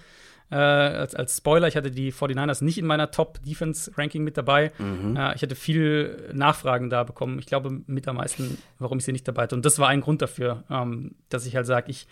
Äh, 0.49 0.55
als, 0.55 1.13
als 1.13 1.36
Spoiler, 1.36 1.68
ich 1.68 1.76
hatte 1.76 1.91
die 1.91 2.13
49ers 2.13 2.63
nicht 2.63 2.78
in 2.78 2.86
meiner 2.86 3.11
Top-Defense-Ranking 3.11 4.24
mit 4.24 4.38
dabei. 4.38 4.72
Mhm. 4.78 5.18
Äh, 5.18 5.36
ich 5.36 5.41
hatte 5.41 5.55
viel 5.55 6.32
Nachfragen 6.34 6.89
da 6.89 7.03
bekommen. 7.03 7.38
Ich 7.39 7.47
glaube, 7.47 7.82
mit 7.86 8.07
am 8.07 8.15
meisten, 8.15 8.57
warum 8.80 8.97
ich 8.97 9.03
sie 9.03 9.11
nicht 9.11 9.28
dabei 9.28 9.43
hatte. 9.43 9.55
Und 9.55 9.65
das 9.65 9.78
war 9.78 9.89
ein 9.89 9.99
Grund 9.99 10.22
dafür, 10.22 10.63
ähm, 10.70 11.15
dass 11.28 11.45
ich 11.45 11.57
halt 11.57 11.65
sage, 11.65 11.91
ich, 11.91 12.07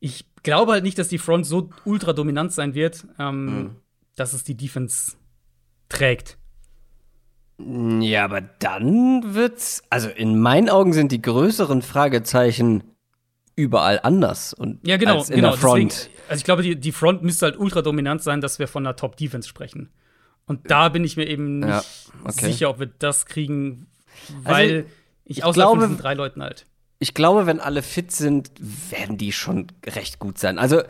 ich 0.00 0.24
glaube 0.42 0.72
halt 0.72 0.82
nicht, 0.82 0.98
dass 0.98 1.08
die 1.08 1.18
Front 1.18 1.44
so 1.44 1.68
ultra 1.84 2.14
dominant 2.14 2.52
sein 2.52 2.74
wird. 2.74 3.06
Ähm, 3.18 3.44
mhm 3.44 3.76
dass 4.16 4.32
es 4.32 4.44
die 4.44 4.56
Defense 4.56 5.12
trägt. 5.88 6.38
Ja, 7.58 8.24
aber 8.24 8.40
dann 8.40 9.34
wird's. 9.34 9.82
Also 9.90 10.08
in 10.08 10.38
meinen 10.40 10.68
Augen 10.68 10.92
sind 10.92 11.12
die 11.12 11.22
größeren 11.22 11.82
Fragezeichen 11.82 12.82
überall 13.56 14.00
anders 14.02 14.52
und 14.52 14.84
ja 14.86 14.96
genau 14.96 15.18
als 15.18 15.30
in 15.30 15.36
genau 15.36 15.50
der 15.50 15.58
Front. 15.58 15.92
Deswegen, 15.92 16.14
also 16.28 16.38
ich 16.40 16.44
glaube 16.44 16.62
die, 16.62 16.76
die 16.76 16.90
Front 16.90 17.22
müsste 17.22 17.46
halt 17.46 17.56
ultra 17.56 17.82
dominant 17.82 18.22
sein, 18.22 18.40
dass 18.40 18.58
wir 18.58 18.66
von 18.66 18.84
einer 18.84 18.96
Top 18.96 19.16
Defense 19.16 19.48
sprechen. 19.48 19.90
Und 20.46 20.70
da 20.70 20.88
bin 20.88 21.04
ich 21.04 21.16
mir 21.16 21.28
eben 21.28 21.60
nicht 21.60 21.68
ja, 21.68 21.82
okay. 22.24 22.46
sicher, 22.46 22.70
ob 22.70 22.80
wir 22.80 22.86
das 22.86 23.26
kriegen, 23.26 23.86
weil 24.42 24.76
also, 24.76 24.88
ich, 25.24 25.38
ich 25.38 25.44
außer 25.44 25.54
glaube, 25.54 25.88
drei 25.96 26.14
Leuten 26.14 26.42
halt. 26.42 26.66
Ich 26.98 27.14
glaube, 27.14 27.46
wenn 27.46 27.60
alle 27.60 27.82
fit 27.82 28.10
sind, 28.10 28.50
werden 28.90 29.16
die 29.16 29.32
schon 29.32 29.68
recht 29.86 30.18
gut 30.18 30.38
sein. 30.38 30.58
Also 30.58 30.82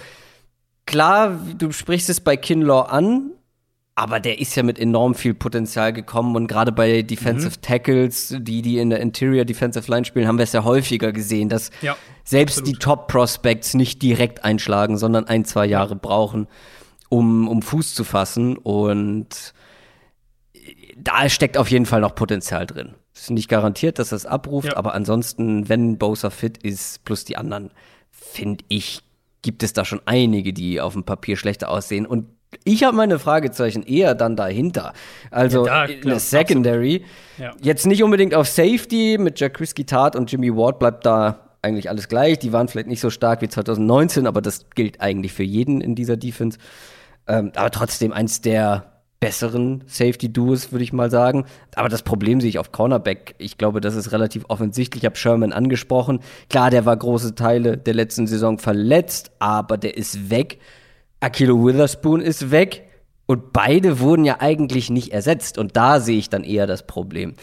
klar, 0.86 1.38
du 1.56 1.72
sprichst 1.72 2.08
es 2.10 2.20
bei 2.20 2.36
Kinlaw 2.36 2.88
an, 2.88 3.30
aber 3.94 4.18
der 4.18 4.40
ist 4.40 4.56
ja 4.56 4.62
mit 4.62 4.78
enorm 4.78 5.14
viel 5.14 5.34
Potenzial 5.34 5.92
gekommen 5.92 6.34
und 6.34 6.48
gerade 6.48 6.72
bei 6.72 7.02
Defensive 7.02 7.56
mhm. 7.56 7.62
Tackles, 7.62 8.36
die 8.40 8.60
die 8.60 8.78
in 8.78 8.90
der 8.90 9.00
Interior 9.00 9.44
Defensive 9.44 9.90
Line 9.90 10.04
spielen, 10.04 10.26
haben 10.26 10.38
wir 10.38 10.42
es 10.42 10.52
ja 10.52 10.64
häufiger 10.64 11.12
gesehen, 11.12 11.48
dass 11.48 11.70
ja, 11.80 11.96
selbst 12.24 12.58
absolut. 12.58 12.76
die 12.76 12.78
Top 12.80 13.08
Prospects 13.08 13.74
nicht 13.74 14.02
direkt 14.02 14.44
einschlagen, 14.44 14.98
sondern 14.98 15.28
ein, 15.28 15.44
zwei 15.44 15.66
Jahre 15.66 15.94
brauchen, 15.94 16.48
um, 17.08 17.46
um 17.46 17.62
Fuß 17.62 17.94
zu 17.94 18.02
fassen 18.02 18.56
und 18.56 19.54
da 20.96 21.28
steckt 21.28 21.56
auf 21.56 21.70
jeden 21.70 21.86
Fall 21.86 22.00
noch 22.00 22.14
Potenzial 22.14 22.66
drin. 22.66 22.94
Es 23.14 23.22
ist 23.22 23.30
nicht 23.30 23.48
garantiert, 23.48 23.98
dass 23.98 24.10
es 24.10 24.26
abruft, 24.26 24.68
ja. 24.68 24.76
aber 24.76 24.94
ansonsten, 24.94 25.68
wenn 25.68 25.98
Bosa 25.98 26.30
fit 26.30 26.58
ist, 26.58 27.04
plus 27.04 27.24
die 27.24 27.36
anderen, 27.36 27.70
finde 28.10 28.64
ich, 28.68 29.02
gibt 29.44 29.62
es 29.62 29.74
da 29.74 29.84
schon 29.84 30.00
einige, 30.06 30.52
die 30.52 30.80
auf 30.80 30.94
dem 30.94 31.04
Papier 31.04 31.36
schlechter 31.36 31.68
aussehen. 31.68 32.06
Und 32.06 32.26
ich 32.64 32.82
habe 32.82 32.96
meine 32.96 33.18
Fragezeichen 33.18 33.82
eher 33.82 34.14
dann 34.14 34.36
dahinter. 34.36 34.94
Also 35.30 35.66
ja, 35.66 35.86
da, 35.86 35.92
in 35.92 36.08
der 36.08 36.18
Secondary. 36.18 37.04
Ja. 37.38 37.52
Jetzt 37.60 37.86
nicht 37.86 38.02
unbedingt 38.02 38.34
auf 38.34 38.48
Safety 38.48 39.18
mit 39.20 39.38
Jack 39.38 39.60
Risky 39.60 39.84
Tart 39.84 40.16
und 40.16 40.32
Jimmy 40.32 40.56
Ward 40.56 40.78
bleibt 40.78 41.04
da 41.04 41.50
eigentlich 41.62 41.90
alles 41.90 42.08
gleich. 42.08 42.38
Die 42.38 42.52
waren 42.52 42.68
vielleicht 42.68 42.88
nicht 42.88 43.00
so 43.00 43.10
stark 43.10 43.42
wie 43.42 43.48
2019, 43.48 44.26
aber 44.26 44.40
das 44.40 44.66
gilt 44.74 45.00
eigentlich 45.00 45.32
für 45.32 45.42
jeden 45.42 45.80
in 45.80 45.94
dieser 45.94 46.16
Defense. 46.16 46.58
Ähm, 47.26 47.52
aber 47.54 47.70
trotzdem 47.70 48.12
eins 48.12 48.40
der 48.40 48.93
besseren 49.20 49.84
Safety-Duos, 49.86 50.72
würde 50.72 50.84
ich 50.84 50.92
mal 50.92 51.10
sagen. 51.10 51.46
Aber 51.74 51.88
das 51.88 52.02
Problem 52.02 52.40
sehe 52.40 52.50
ich 52.50 52.58
auf 52.58 52.72
Cornerback. 52.72 53.34
Ich 53.38 53.56
glaube, 53.56 53.80
das 53.80 53.94
ist 53.94 54.12
relativ 54.12 54.44
offensichtlich. 54.48 55.02
Ich 55.02 55.06
habe 55.06 55.16
Sherman 55.16 55.52
angesprochen. 55.52 56.20
Klar, 56.50 56.70
der 56.70 56.84
war 56.84 56.96
große 56.96 57.34
Teile 57.34 57.78
der 57.78 57.94
letzten 57.94 58.26
Saison 58.26 58.58
verletzt, 58.58 59.30
aber 59.38 59.78
der 59.78 59.96
ist 59.96 60.30
weg. 60.30 60.58
Akilo 61.20 61.64
Witherspoon 61.64 62.20
ist 62.20 62.50
weg. 62.50 62.88
Und 63.26 63.52
beide 63.54 64.00
wurden 64.00 64.24
ja 64.24 64.40
eigentlich 64.40 64.90
nicht 64.90 65.12
ersetzt. 65.12 65.56
Und 65.56 65.76
da 65.76 66.00
sehe 66.00 66.18
ich 66.18 66.28
dann 66.28 66.44
eher 66.44 66.66
das 66.66 66.86
Problem. 66.86 67.34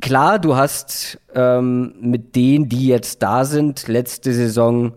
Klar, 0.00 0.38
du 0.38 0.56
hast 0.56 1.18
ähm, 1.34 1.94
mit 2.00 2.36
denen, 2.36 2.70
die 2.70 2.86
jetzt 2.86 3.22
da 3.22 3.44
sind, 3.44 3.86
letzte 3.88 4.32
Saison 4.32 4.94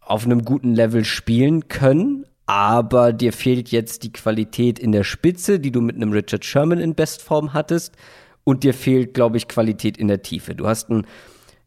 auf 0.00 0.24
einem 0.24 0.44
guten 0.44 0.74
Level 0.74 1.04
spielen 1.04 1.66
können, 1.68 2.25
aber 2.46 3.12
dir 3.12 3.32
fehlt 3.32 3.70
jetzt 3.70 4.04
die 4.04 4.12
Qualität 4.12 4.78
in 4.78 4.92
der 4.92 5.02
Spitze, 5.02 5.58
die 5.58 5.72
du 5.72 5.80
mit 5.80 5.96
einem 5.96 6.12
Richard 6.12 6.44
Sherman 6.44 6.78
in 6.78 6.94
Bestform 6.94 7.52
hattest. 7.52 7.96
Und 8.44 8.62
dir 8.62 8.74
fehlt, 8.74 9.12
glaube 9.12 9.36
ich, 9.36 9.48
Qualität 9.48 9.96
in 9.98 10.06
der 10.06 10.22
Tiefe. 10.22 10.54
Du 10.54 10.68
hast 10.68 10.88
einen 10.88 11.04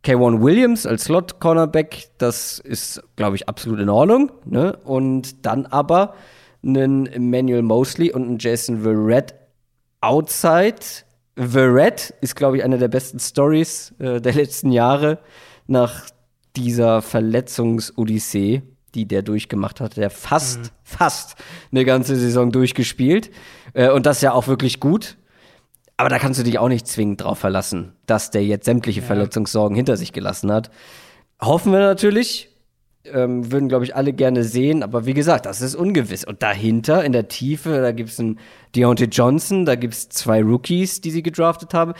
K1 0.05 0.41
Williams 0.41 0.85
als 0.85 1.03
Slot-Cornerback, 1.05 2.07
das 2.17 2.59
ist, 2.59 3.03
glaube 3.17 3.35
ich, 3.35 3.49
absolut 3.49 3.81
in 3.81 3.89
Ordnung. 3.89 4.31
Ne? 4.45 4.77
Und 4.85 5.45
dann 5.45 5.65
aber 5.65 6.15
einen 6.63 7.05
Emmanuel 7.07 7.61
Mosley 7.61 8.13
und 8.13 8.23
einen 8.23 8.37
Jason 8.39 8.81
Verrett 8.83 9.35
outside. 9.99 10.77
Verrett 11.35 12.13
ist, 12.21 12.37
glaube 12.37 12.57
ich, 12.57 12.63
eine 12.63 12.77
der 12.77 12.87
besten 12.87 13.19
Stories 13.19 13.93
äh, 13.99 14.21
der 14.21 14.33
letzten 14.33 14.71
Jahre 14.71 15.19
nach 15.67 16.05
dieser 16.55 17.01
Verletzungsodyssee 17.01 18.61
die 18.95 19.07
der 19.07 19.21
durchgemacht 19.21 19.81
hat. 19.81 19.97
Der 19.97 20.09
fast, 20.09 20.59
mhm. 20.59 20.69
fast 20.83 21.35
eine 21.71 21.85
ganze 21.85 22.15
Saison 22.15 22.51
durchgespielt. 22.51 23.31
Äh, 23.73 23.89
und 23.89 24.05
das 24.05 24.21
ja 24.21 24.33
auch 24.33 24.47
wirklich 24.47 24.79
gut. 24.79 25.17
Aber 25.97 26.09
da 26.09 26.17
kannst 26.17 26.39
du 26.39 26.43
dich 26.43 26.59
auch 26.59 26.69
nicht 26.69 26.87
zwingend 26.87 27.21
drauf 27.21 27.39
verlassen, 27.39 27.91
dass 28.05 28.31
der 28.31 28.45
jetzt 28.45 28.65
sämtliche 28.65 29.01
ja. 29.01 29.05
Verletzungssorgen 29.05 29.75
hinter 29.75 29.97
sich 29.97 30.13
gelassen 30.13 30.51
hat. 30.51 30.71
Hoffen 31.41 31.73
wir 31.73 31.79
natürlich. 31.79 32.47
Ähm, 33.05 33.51
würden, 33.51 33.69
glaube 33.69 33.85
ich, 33.85 33.95
alle 33.95 34.13
gerne 34.13 34.43
sehen. 34.43 34.83
Aber 34.83 35.05
wie 35.05 35.13
gesagt, 35.13 35.45
das 35.45 35.61
ist 35.61 35.75
ungewiss. 35.75 36.25
Und 36.25 36.43
dahinter, 36.43 37.03
in 37.03 37.11
der 37.11 37.27
Tiefe, 37.27 37.81
da 37.81 37.91
gibt 37.91 38.09
es 38.09 38.19
einen 38.19 38.39
Deontay 38.75 39.05
Johnson, 39.05 39.65
da 39.65 39.75
gibt 39.75 39.93
es 39.93 40.09
zwei 40.09 40.43
Rookies, 40.43 41.01
die 41.01 41.11
sie 41.11 41.23
gedraftet 41.23 41.73
haben. 41.73 41.93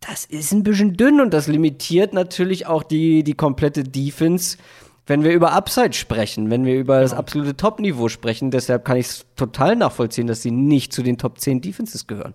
Das 0.00 0.24
ist 0.24 0.52
ein 0.52 0.62
bisschen 0.62 0.94
dünn 0.94 1.20
und 1.20 1.32
das 1.32 1.46
limitiert 1.46 2.12
natürlich 2.12 2.66
auch 2.66 2.82
die, 2.82 3.24
die 3.24 3.34
komplette 3.34 3.82
Defense 3.82 4.58
wenn 5.06 5.22
wir 5.22 5.32
über 5.32 5.52
Upside 5.52 5.92
sprechen, 5.92 6.50
wenn 6.50 6.64
wir 6.64 6.78
über 6.78 7.00
das 7.00 7.12
genau. 7.12 7.20
absolute 7.20 7.56
Top-Niveau 7.56 8.08
sprechen. 8.08 8.50
Deshalb 8.50 8.84
kann 8.84 8.96
ich 8.96 9.06
es 9.06 9.26
total 9.36 9.76
nachvollziehen, 9.76 10.26
dass 10.26 10.42
sie 10.42 10.50
nicht 10.50 10.92
zu 10.92 11.02
den 11.02 11.16
Top 11.16 11.38
10 11.38 11.60
Defenses 11.60 12.06
gehören. 12.06 12.34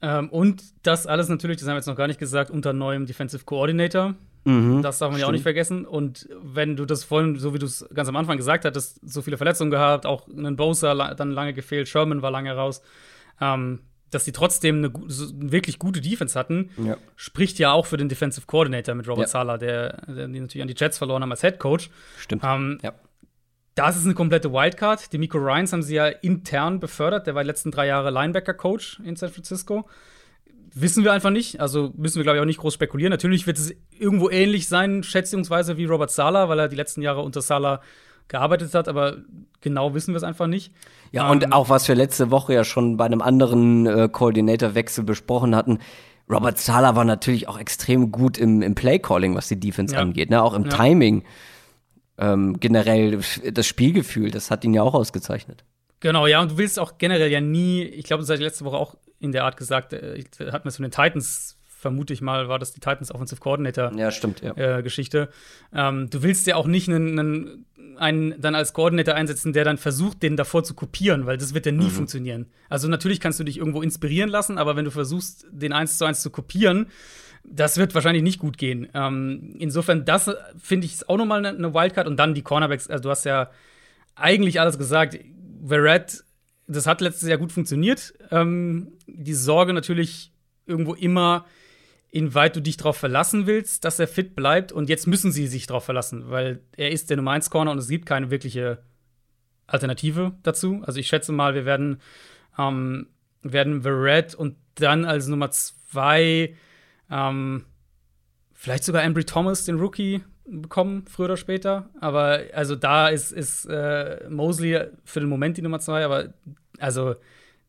Ähm, 0.00 0.28
und 0.28 0.62
das 0.84 1.06
alles 1.06 1.28
natürlich, 1.28 1.56
das 1.56 1.66
haben 1.66 1.74
wir 1.74 1.78
jetzt 1.78 1.86
noch 1.86 1.96
gar 1.96 2.06
nicht 2.06 2.20
gesagt, 2.20 2.50
unter 2.50 2.72
neuem 2.72 3.06
Defensive 3.06 3.44
Coordinator. 3.44 4.14
Mhm, 4.44 4.82
das 4.82 4.98
darf 4.98 5.10
man 5.10 5.16
stimmt. 5.16 5.20
ja 5.20 5.26
auch 5.26 5.32
nicht 5.32 5.42
vergessen. 5.42 5.84
Und 5.84 6.28
wenn 6.40 6.76
du 6.76 6.84
das 6.84 7.02
vorhin, 7.02 7.36
so 7.36 7.52
wie 7.52 7.58
du 7.58 7.66
es 7.66 7.84
ganz 7.92 8.08
am 8.08 8.16
Anfang 8.16 8.36
gesagt 8.36 8.64
hattest, 8.64 9.00
so 9.02 9.20
viele 9.22 9.36
Verletzungen 9.36 9.72
gehabt, 9.72 10.06
auch 10.06 10.28
einen 10.28 10.54
Bosa 10.54 11.14
dann 11.14 11.32
lange 11.32 11.54
gefehlt, 11.54 11.88
Sherman 11.88 12.22
war 12.22 12.30
lange 12.30 12.54
raus. 12.54 12.80
Ähm, 13.40 13.80
dass 14.10 14.24
sie 14.24 14.32
trotzdem 14.32 14.78
eine, 14.78 14.92
eine, 14.94 15.52
wirklich 15.52 15.78
gute 15.78 16.00
Defense 16.00 16.38
hatten, 16.38 16.70
ja. 16.82 16.96
spricht 17.16 17.58
ja 17.58 17.72
auch 17.72 17.86
für 17.86 17.96
den 17.96 18.08
Defensive 18.08 18.46
Coordinator 18.46 18.94
mit 18.94 19.06
Robert 19.08 19.26
ja. 19.26 19.28
Sala, 19.28 19.58
der, 19.58 20.00
der, 20.06 20.28
die 20.28 20.40
natürlich 20.40 20.62
an 20.62 20.68
die 20.68 20.74
Jets 20.76 20.98
verloren 20.98 21.22
haben 21.22 21.30
als 21.30 21.42
Head 21.42 21.58
Coach. 21.58 21.90
Stimmt. 22.18 22.42
Ähm, 22.44 22.78
ja. 22.82 22.94
Das 23.74 23.96
ist 23.96 24.06
eine 24.06 24.14
komplette 24.14 24.52
Wildcard. 24.52 25.12
Die 25.12 25.18
Miko 25.18 25.38
Ryans 25.38 25.72
haben 25.72 25.82
sie 25.82 25.94
ja 25.94 26.08
intern 26.08 26.80
befördert. 26.80 27.28
Der 27.28 27.36
war 27.36 27.44
die 27.44 27.46
letzten 27.46 27.70
drei 27.70 27.86
Jahre 27.86 28.10
Linebacker-Coach 28.10 29.00
in 29.04 29.14
San 29.14 29.30
Francisco. 29.30 29.88
Wissen 30.74 31.04
wir 31.04 31.12
einfach 31.12 31.30
nicht. 31.30 31.60
Also 31.60 31.92
müssen 31.96 32.16
wir, 32.16 32.24
glaube 32.24 32.38
ich, 32.38 32.42
auch 32.42 32.46
nicht 32.46 32.58
groß 32.58 32.74
spekulieren. 32.74 33.10
Natürlich 33.10 33.46
wird 33.46 33.56
es 33.56 33.72
irgendwo 33.96 34.30
ähnlich 34.30 34.66
sein, 34.66 35.04
schätzungsweise 35.04 35.76
wie 35.76 35.84
Robert 35.84 36.10
Sala, 36.10 36.48
weil 36.48 36.58
er 36.58 36.68
die 36.68 36.76
letzten 36.76 37.02
Jahre 37.02 37.20
unter 37.20 37.40
Sala 37.40 37.80
gearbeitet 38.28 38.74
hat, 38.74 38.88
aber 38.88 39.16
genau 39.60 39.94
wissen 39.94 40.12
wir 40.14 40.18
es 40.18 40.22
einfach 40.22 40.46
nicht. 40.46 40.72
Ja, 41.12 41.24
ähm, 41.24 41.30
und 41.32 41.52
auch 41.52 41.68
was 41.68 41.88
wir 41.88 41.94
letzte 41.94 42.30
Woche 42.30 42.54
ja 42.54 42.64
schon 42.64 42.96
bei 42.96 43.06
einem 43.06 43.22
anderen 43.22 43.86
äh, 43.86 44.08
Coordinator-Wechsel 44.10 45.04
besprochen 45.04 45.56
hatten, 45.56 45.78
Robert 46.30 46.58
Sala 46.58 46.94
war 46.94 47.04
natürlich 47.04 47.48
auch 47.48 47.58
extrem 47.58 48.12
gut 48.12 48.36
im, 48.36 48.60
im 48.60 48.74
Play-Calling, 48.74 49.34
was 49.34 49.48
die 49.48 49.58
Defense 49.58 49.94
ja. 49.94 50.00
angeht, 50.00 50.30
ne? 50.30 50.42
auch 50.42 50.54
im 50.54 50.64
ja. 50.64 50.70
Timing. 50.70 51.24
Ähm, 52.18 52.58
generell 52.58 53.20
das 53.52 53.66
Spielgefühl, 53.66 54.30
das 54.30 54.50
hat 54.50 54.64
ihn 54.64 54.74
ja 54.74 54.82
auch 54.82 54.94
ausgezeichnet. 54.94 55.64
Genau, 56.00 56.26
ja, 56.26 56.40
und 56.40 56.52
du 56.52 56.58
willst 56.58 56.78
auch 56.78 56.98
generell 56.98 57.30
ja 57.30 57.40
nie, 57.40 57.82
ich 57.82 58.04
glaube, 58.04 58.22
das 58.22 58.30
hat 58.30 58.40
letzte 58.40 58.64
Woche 58.64 58.76
auch 58.76 58.96
in 59.18 59.32
der 59.32 59.44
Art 59.44 59.56
gesagt, 59.56 59.92
äh, 59.92 60.22
hat 60.52 60.64
man 60.64 60.68
es 60.68 60.76
von 60.76 60.82
den 60.82 60.92
Titans 60.92 61.57
vermute 61.78 62.12
ich 62.12 62.20
mal, 62.20 62.48
war 62.48 62.58
das 62.58 62.72
die 62.72 62.80
Titans 62.80 63.14
Offensive 63.14 63.40
Coordinator 63.40 63.92
ja, 63.96 64.10
stimmt, 64.10 64.42
ja. 64.42 64.56
Äh, 64.56 64.82
Geschichte. 64.82 65.28
Ähm, 65.72 66.10
du 66.10 66.22
willst 66.22 66.46
ja 66.46 66.56
auch 66.56 66.66
nicht 66.66 66.88
einen, 66.88 67.18
einen, 67.18 67.66
einen, 67.96 68.40
dann 68.40 68.56
als 68.56 68.72
Coordinator 68.72 69.14
einsetzen, 69.14 69.52
der 69.52 69.64
dann 69.64 69.78
versucht, 69.78 70.22
den 70.22 70.36
davor 70.36 70.64
zu 70.64 70.74
kopieren, 70.74 71.26
weil 71.26 71.38
das 71.38 71.54
wird 71.54 71.66
ja 71.66 71.72
nie 71.72 71.84
mhm. 71.84 71.90
funktionieren. 71.90 72.46
Also 72.68 72.88
natürlich 72.88 73.20
kannst 73.20 73.38
du 73.38 73.44
dich 73.44 73.58
irgendwo 73.58 73.80
inspirieren 73.80 74.28
lassen, 74.28 74.58
aber 74.58 74.74
wenn 74.74 74.84
du 74.84 74.90
versuchst, 74.90 75.46
den 75.50 75.72
eins 75.72 75.98
zu 75.98 76.04
eins 76.04 76.20
zu 76.20 76.30
kopieren, 76.30 76.88
das 77.44 77.76
wird 77.76 77.94
wahrscheinlich 77.94 78.24
nicht 78.24 78.40
gut 78.40 78.58
gehen. 78.58 78.88
Ähm, 78.92 79.54
insofern, 79.58 80.04
das 80.04 80.30
finde 80.60 80.86
ich 80.86 81.08
auch 81.08 81.16
nochmal 81.16 81.38
eine, 81.38 81.56
eine 81.56 81.74
Wildcard 81.74 82.08
und 82.08 82.16
dann 82.16 82.34
die 82.34 82.42
Cornerbacks. 82.42 82.88
Also, 82.88 83.04
du 83.04 83.10
hast 83.10 83.24
ja 83.24 83.50
eigentlich 84.16 84.60
alles 84.60 84.78
gesagt. 84.78 85.18
Verrett, 85.64 86.24
das 86.66 86.86
hat 86.86 87.00
letztes 87.00 87.28
Jahr 87.28 87.38
gut 87.38 87.52
funktioniert. 87.52 88.14
Ähm, 88.30 88.92
die 89.06 89.34
Sorge 89.34 89.72
natürlich 89.72 90.32
irgendwo 90.66 90.94
immer, 90.94 91.46
inwieweit 92.10 92.56
du 92.56 92.60
dich 92.60 92.76
darauf 92.76 92.96
verlassen 92.96 93.46
willst, 93.46 93.84
dass 93.84 93.98
er 93.98 94.08
fit 94.08 94.34
bleibt. 94.34 94.72
Und 94.72 94.88
jetzt 94.88 95.06
müssen 95.06 95.32
sie 95.32 95.46
sich 95.46 95.66
darauf 95.66 95.84
verlassen, 95.84 96.30
weil 96.30 96.60
er 96.76 96.90
ist 96.90 97.10
der 97.10 97.16
Nummer 97.16 97.32
1 97.32 97.50
Corner 97.50 97.70
und 97.70 97.78
es 97.78 97.88
gibt 97.88 98.06
keine 98.06 98.30
wirkliche 98.30 98.78
Alternative 99.66 100.32
dazu. 100.42 100.82
Also 100.84 100.98
ich 100.98 101.08
schätze 101.08 101.32
mal, 101.32 101.54
wir 101.54 101.64
werden, 101.64 102.00
ähm, 102.58 103.08
werden 103.42 103.82
Verrett 103.82 104.34
und 104.34 104.56
dann 104.76 105.04
als 105.04 105.26
Nummer 105.26 105.50
2 105.50 106.54
ähm, 107.10 107.64
vielleicht 108.54 108.84
sogar 108.84 109.02
Ambry 109.02 109.24
Thomas, 109.24 109.64
den 109.64 109.78
Rookie, 109.78 110.22
bekommen, 110.50 111.04
früher 111.06 111.26
oder 111.26 111.36
später. 111.36 111.90
Aber 112.00 112.40
also 112.54 112.74
da 112.74 113.08
ist, 113.08 113.32
ist 113.32 113.66
äh, 113.66 114.26
Mosley 114.30 114.80
für 115.04 115.20
den 115.20 115.28
Moment 115.28 115.56
die 115.56 115.62
Nummer 115.62 115.80
2, 115.80 116.04
aber 116.04 116.34
also 116.78 117.16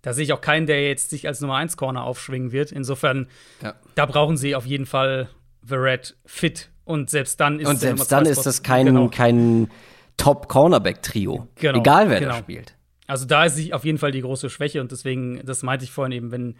da 0.02 0.14
sehe 0.14 0.24
ich 0.24 0.34
auch 0.34 0.42
keinen, 0.42 0.66
der 0.66 0.88
jetzt 0.88 1.10
sich 1.10 1.28
als 1.28 1.42
Nummer 1.42 1.56
1 1.56 1.78
Corner 1.78 2.04
aufschwingen 2.04 2.52
wird. 2.52 2.72
Insofern, 2.72 3.28
ja. 3.62 3.76
da 3.96 4.06
brauchen 4.06 4.38
sie 4.38 4.56
auf 4.56 4.66
jeden 4.66 4.86
Fall 4.86 5.30
Verrett 5.64 6.16
fit. 6.26 6.70
Und 6.86 7.10
selbst 7.10 7.40
dann 7.40 7.60
ist 7.60 7.68
Und 7.68 7.80
selbst 7.80 8.12
dann 8.12 8.26
ist 8.26 8.46
das 8.46 8.64
kein, 8.64 8.86
genau. 8.88 9.10
kein 9.10 9.70
Top-Cornerback-Trio. 10.18 11.48
Genau. 11.56 11.80
Egal, 11.80 12.10
wer 12.10 12.20
genau. 12.20 12.32
da 12.32 12.38
spielt. 12.38 12.76
Also 13.08 13.26
da 13.26 13.46
ist 13.46 13.56
sich 13.56 13.74
auf 13.74 13.86
jeden 13.86 13.98
Fall 13.98 14.12
die 14.12 14.22
große 14.22 14.50
Schwäche. 14.50 14.82
Und 14.82 14.92
deswegen, 14.92 15.46
das 15.46 15.64
meinte 15.64 15.84
ich 15.84 15.92
vorhin 15.92 16.12
eben, 16.14 16.32
wenn, 16.32 16.56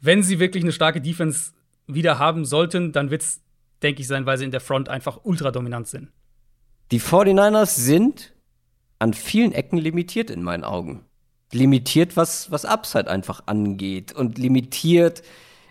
wenn 0.00 0.22
sie 0.22 0.38
wirklich 0.38 0.62
eine 0.62 0.72
starke 0.72 1.00
Defense 1.00 1.52
wieder 1.86 2.18
haben 2.18 2.44
sollten, 2.44 2.92
dann 2.92 3.10
wird 3.10 3.22
es, 3.22 3.42
denke 3.82 4.00
ich, 4.00 4.06
sein, 4.06 4.26
weil 4.26 4.38
sie 4.38 4.44
in 4.44 4.50
der 4.50 4.60
Front 4.60 4.88
einfach 4.88 5.20
ultra 5.24 5.50
dominant 5.50 5.88
sind. 5.88 6.10
Die 6.92 7.00
49ers 7.00 7.80
sind 7.80 8.34
an 8.98 9.12
vielen 9.12 9.52
Ecken 9.52 9.78
limitiert 9.78 10.30
in 10.30 10.42
meinen 10.42 10.64
Augen 10.64 11.04
limitiert, 11.52 12.16
was, 12.16 12.50
was 12.50 12.64
Upside 12.64 13.10
einfach 13.10 13.42
angeht. 13.46 14.12
Und 14.12 14.38
limitiert 14.38 15.22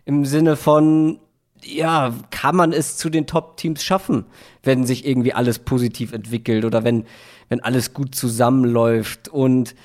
im 0.06 0.26
Sinne 0.26 0.56
von, 0.56 1.20
ja, 1.64 2.14
kann 2.32 2.56
man 2.56 2.74
es 2.74 2.98
zu 2.98 3.10
den 3.10 3.28
Top-Teams 3.28 3.84
schaffen, 3.84 4.26
wenn 4.64 4.86
sich 4.86 5.06
irgendwie 5.06 5.34
alles 5.34 5.60
positiv 5.60 6.14
entwickelt 6.14 6.66
oder 6.66 6.84
wenn, 6.84 7.06
wenn 7.50 7.60
alles 7.60 7.94
gut 7.94 8.16
zusammenläuft. 8.16 9.28
Und 9.28 9.76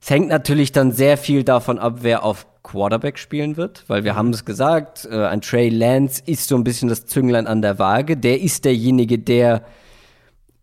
es 0.00 0.10
hängt 0.10 0.28
natürlich 0.28 0.72
dann 0.72 0.92
sehr 0.92 1.16
viel 1.16 1.44
davon 1.44 1.78
ab, 1.78 1.98
wer 2.02 2.24
auf 2.24 2.46
Quarterback 2.62 3.18
spielen 3.18 3.56
wird, 3.56 3.84
weil 3.88 4.04
wir 4.04 4.14
haben 4.14 4.30
es 4.30 4.44
gesagt, 4.44 5.08
äh, 5.10 5.26
ein 5.26 5.40
Trey 5.40 5.70
Lance 5.70 6.22
ist 6.26 6.48
so 6.48 6.56
ein 6.56 6.64
bisschen 6.64 6.88
das 6.88 7.06
Zünglein 7.06 7.46
an 7.46 7.62
der 7.62 7.78
Waage. 7.78 8.16
Der 8.16 8.40
ist 8.40 8.64
derjenige, 8.64 9.18
der 9.18 9.64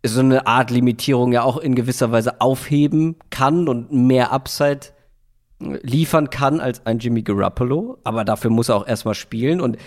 so 0.08 0.20
eine 0.20 0.46
Art 0.46 0.70
Limitierung 0.70 1.32
ja 1.32 1.42
auch 1.42 1.58
in 1.58 1.74
gewisser 1.74 2.12
Weise 2.12 2.40
aufheben 2.40 3.16
kann 3.30 3.68
und 3.68 3.92
mehr 3.92 4.32
Upside 4.32 4.80
liefern 5.58 6.30
kann 6.30 6.60
als 6.60 6.84
ein 6.84 6.98
Jimmy 6.98 7.22
Garoppolo. 7.22 7.98
Aber 8.04 8.24
dafür 8.24 8.50
muss 8.50 8.68
er 8.68 8.76
auch 8.76 8.86
erstmal 8.86 9.14
spielen. 9.14 9.60
Und 9.60 9.78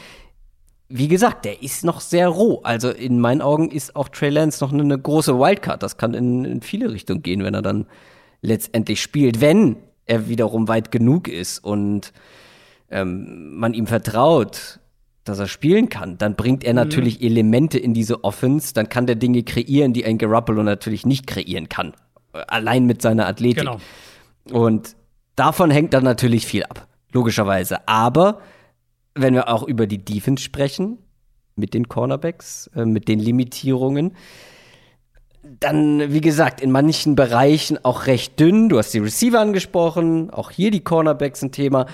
wie 0.88 1.08
gesagt, 1.08 1.46
der 1.46 1.62
ist 1.62 1.84
noch 1.84 2.02
sehr 2.02 2.28
roh. 2.28 2.62
Also 2.64 2.90
in 2.90 3.20
meinen 3.20 3.42
Augen 3.42 3.70
ist 3.70 3.96
auch 3.96 4.10
Trey 4.10 4.30
Lance 4.30 4.64
noch 4.64 4.74
eine, 4.74 4.98
große 4.98 5.38
Wildcard. 5.38 5.84
Das 5.84 5.98
kann 5.98 6.14
in, 6.14 6.46
in 6.46 6.62
viele 6.62 6.92
Richtungen 6.92 7.22
gehen, 7.22 7.44
wenn 7.44 7.54
er 7.54 7.62
dann 7.62 7.86
letztendlich 8.42 9.02
spielt. 9.02 9.42
Wenn 9.42 9.78
er 10.06 10.28
wiederum 10.28 10.68
weit 10.68 10.92
genug 10.92 11.28
ist 11.28 11.64
und 11.64 12.12
ähm, 12.90 13.56
man 13.56 13.76
ihm 13.76 13.86
vertraut, 13.86 14.79
dass 15.30 15.40
er 15.40 15.48
spielen 15.48 15.90
kann, 15.90 16.18
dann 16.18 16.36
bringt 16.36 16.64
er 16.64 16.74
natürlich 16.74 17.22
Elemente 17.22 17.80
in 17.80 17.94
diese 17.94 18.24
Offense, 18.24 18.74
dann 18.74 18.90
kann 18.90 19.06
der 19.06 19.16
Dinge 19.16 19.44
kreieren, 19.44 19.94
die 19.94 20.06
ein 20.06 20.18
Garoppolo 20.18 20.64
natürlich 20.64 21.06
nicht 21.06 21.28
kreieren 21.28 21.70
kann. 21.70 21.94
Allein 22.34 22.86
mit 22.86 23.02
seiner 23.02 23.28
Athletik. 23.28 23.60
Genau. 23.64 23.80
Und 24.52 24.96
davon 25.36 25.72
hängt 25.72 25.94
dann 25.94 26.04
natürlich 26.04 26.46
viel 26.46 26.64
ab, 26.64 26.88
logischerweise. 27.12 27.88
Aber 27.88 28.42
wenn 29.16 29.34
wir 29.34 29.50
auch 29.50 29.64
über 29.64 29.88
die 29.88 30.04
Defense 30.04 30.44
sprechen, 30.44 30.98
mit 31.56 31.74
den 31.74 31.88
Cornerbacks, 31.88 32.70
äh, 32.76 32.86
mit 32.86 33.08
den 33.08 33.20
Limitierungen, 33.20 34.16
dann, 35.60 36.12
wie 36.12 36.22
gesagt, 36.22 36.62
in 36.62 36.72
manchen 36.72 37.16
Bereichen 37.16 37.84
auch 37.84 38.08
recht 38.08 38.40
dünn. 38.40 38.70
Du 38.70 38.78
hast 38.78 38.94
die 38.94 39.00
Receiver 39.00 39.40
angesprochen, 39.40 40.30
auch 40.30 40.52
hier 40.52 40.72
die 40.72 40.84
Cornerbacks 40.84 41.42
ein 41.42 41.52
Thema. 41.52 41.86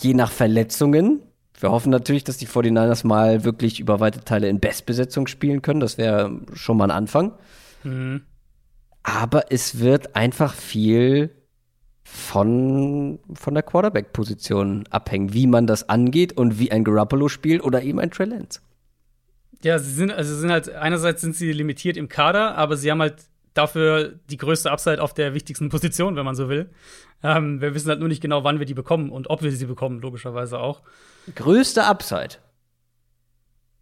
Je 0.00 0.14
nach 0.14 0.30
Verletzungen. 0.30 1.22
Wir 1.60 1.70
hoffen 1.70 1.90
natürlich, 1.90 2.24
dass 2.24 2.36
die 2.36 2.46
49ers 2.46 3.06
mal 3.06 3.44
wirklich 3.44 3.80
über 3.80 4.00
weite 4.00 4.20
Teile 4.20 4.48
in 4.48 4.60
Bestbesetzung 4.60 5.26
spielen 5.26 5.62
können. 5.62 5.80
Das 5.80 5.98
wäre 5.98 6.40
schon 6.52 6.76
mal 6.76 6.84
ein 6.84 6.90
Anfang. 6.96 7.32
Mhm. 7.82 8.22
Aber 9.02 9.50
es 9.50 9.80
wird 9.80 10.14
einfach 10.14 10.54
viel 10.54 11.30
von, 12.04 13.18
von 13.34 13.54
der 13.54 13.62
Quarterback-Position 13.62 14.84
abhängen, 14.90 15.34
wie 15.34 15.46
man 15.46 15.66
das 15.66 15.88
angeht 15.88 16.36
und 16.36 16.58
wie 16.58 16.70
ein 16.70 16.84
Garoppolo 16.84 17.28
spielt 17.28 17.62
oder 17.62 17.82
eben 17.82 18.00
ein 18.00 18.10
Trey 18.10 18.26
Lance. 18.26 18.60
Ja, 19.62 19.78
sie 19.78 19.92
sind, 19.92 20.12
also 20.12 20.34
sie 20.34 20.40
sind 20.40 20.50
halt, 20.50 20.70
einerseits 20.70 21.20
sind 21.20 21.34
sie 21.34 21.52
limitiert 21.52 21.96
im 21.96 22.08
Kader, 22.08 22.56
aber 22.56 22.76
sie 22.76 22.90
haben 22.90 23.00
halt 23.00 23.16
dafür 23.58 24.14
die 24.30 24.36
größte 24.36 24.70
Upside 24.70 25.02
auf 25.02 25.12
der 25.14 25.34
wichtigsten 25.34 25.68
Position, 25.68 26.16
wenn 26.16 26.24
man 26.24 26.34
so 26.36 26.48
will. 26.48 26.70
Ähm, 27.22 27.60
wir 27.60 27.74
wissen 27.74 27.88
halt 27.88 27.98
nur 28.00 28.08
nicht 28.08 28.22
genau, 28.22 28.44
wann 28.44 28.58
wir 28.60 28.66
die 28.66 28.74
bekommen 28.74 29.10
und 29.10 29.28
ob 29.28 29.42
wir 29.42 29.50
sie 29.52 29.66
bekommen, 29.66 30.00
logischerweise 30.00 30.58
auch. 30.60 30.82
Größte 31.34 31.84
Upside. 31.84 32.36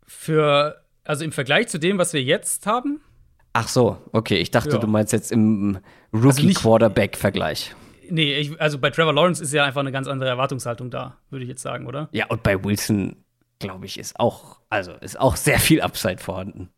Für, 0.06 0.82
also 1.04 1.24
im 1.24 1.32
Vergleich 1.32 1.68
zu 1.68 1.78
dem, 1.78 1.98
was 1.98 2.12
wir 2.12 2.22
jetzt 2.22 2.66
haben, 2.66 3.00
Ach 3.58 3.68
so, 3.68 3.96
okay. 4.12 4.36
Ich 4.36 4.50
dachte, 4.50 4.68
Ja. 4.72 4.76
du 4.78 4.86
meinst 4.86 5.14
jetzt 5.14 5.32
im 5.32 5.78
Also 6.12 6.28
Rookie-Quarterback-Vergleich. 6.28 7.74
nee, 8.10 8.36
ich, 8.36 8.60
also 8.60 8.78
bei 8.78 8.90
Trevor 8.90 9.14
Lawrence 9.14 9.42
ist 9.42 9.50
ja 9.54 9.64
einfach 9.64 9.80
eine 9.80 9.92
ganz 9.92 10.08
andere 10.08 10.28
Erwartungshaltung 10.28 10.90
da, 10.90 11.16
würde 11.30 11.42
ich 11.44 11.48
jetzt 11.48 11.62
sagen, 11.62 11.86
oder? 11.86 12.10
Ja, 12.12 12.26
und 12.26 12.42
bei 12.42 12.62
Wilson, 12.62 13.16
glaube 13.58 13.86
ich, 13.86 13.98
ist 13.98 14.20
auch, 14.20 14.60
also 14.68 14.92
ist 15.00 15.18
auch 15.18 15.36
sehr 15.36 15.58
viel 15.58 15.80
Upside 15.80 16.18
vorhanden. 16.18 16.68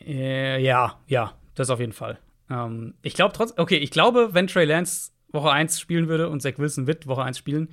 Äh, 0.00 0.62
ja, 0.64 0.98
ja, 1.06 1.34
das 1.54 1.68
auf 1.68 1.80
jeden 1.80 1.92
Fall. 1.92 2.18
Ähm, 2.50 2.94
ich 3.02 3.14
glaube 3.14 3.32
trotzdem, 3.34 3.62
okay, 3.62 3.76
ich 3.76 3.90
glaube, 3.90 4.30
wenn 4.32 4.46
Trey 4.46 4.64
Lance 4.64 5.10
Woche 5.32 5.50
1 5.50 5.80
spielen 5.80 6.08
würde 6.08 6.28
und 6.28 6.40
Zach 6.42 6.54
Wilson 6.58 6.86
wird 6.86 7.06
Woche 7.06 7.22
1 7.22 7.36
spielen, 7.38 7.68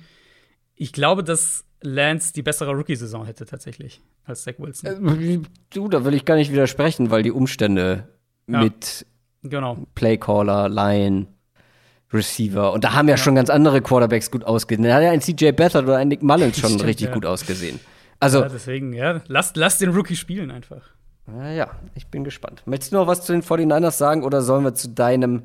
ich 0.74 0.92
glaube, 0.92 1.22
dass 1.22 1.64
Lance 1.80 2.32
die 2.32 2.42
bessere 2.42 2.72
Rookie-Saison 2.72 3.26
hätte 3.26 3.44
tatsächlich 3.46 4.00
als 4.24 4.42
Zach 4.42 4.54
Wilson. 4.58 5.18
Äh, 5.18 5.38
Du, 5.70 5.88
da 5.88 6.04
will 6.04 6.14
ich 6.14 6.24
gar 6.24 6.36
nicht 6.36 6.50
widersprechen, 6.52 7.10
weil 7.10 7.22
die 7.22 7.30
Umstände 7.32 8.08
Ja. 8.48 8.60
mit 8.62 9.06
genau. 9.42 9.78
Playcaller, 9.94 10.68
Line, 10.68 11.26
Receiver. 12.12 12.72
Und 12.72 12.84
da 12.84 12.92
haben 12.94 13.08
ja, 13.08 13.16
schon 13.16 13.34
ganz 13.34 13.50
andere 13.50 13.82
Quarterbacks 13.82 14.30
gut 14.30 14.44
ausgesehen. 14.44 14.84
Da 14.84 14.94
hat 14.94 15.02
ja 15.02 15.10
ein 15.10 15.20
CJ 15.20 15.52
Beathard 15.52 15.84
oder 15.84 15.96
ein 15.98 16.08
Nick 16.08 16.22
Mullins 16.22 16.58
schon 16.60 16.70
Stimmt, 16.70 16.84
richtig 16.84 17.08
ja. 17.08 17.14
gut 17.14 17.26
ausgesehen. 17.26 17.80
Also, 18.20 18.40
Ja, 18.42 18.48
deswegen, 18.48 18.92
ja, 18.92 19.20
lasst, 19.26 19.56
lasst 19.56 19.80
den 19.80 19.90
Rookie 19.90 20.16
spielen 20.16 20.50
einfach. 20.50 20.82
Naja, 21.26 21.70
ich 21.94 22.08
bin 22.08 22.24
gespannt. 22.24 22.62
Möchtest 22.66 22.92
du 22.92 22.96
noch 22.96 23.06
was 23.06 23.24
zu 23.24 23.32
den 23.32 23.42
49ers 23.42 23.92
sagen 23.96 24.24
oder 24.24 24.42
sollen 24.42 24.64
wir 24.64 24.74
zu 24.74 24.88
deinem 24.88 25.44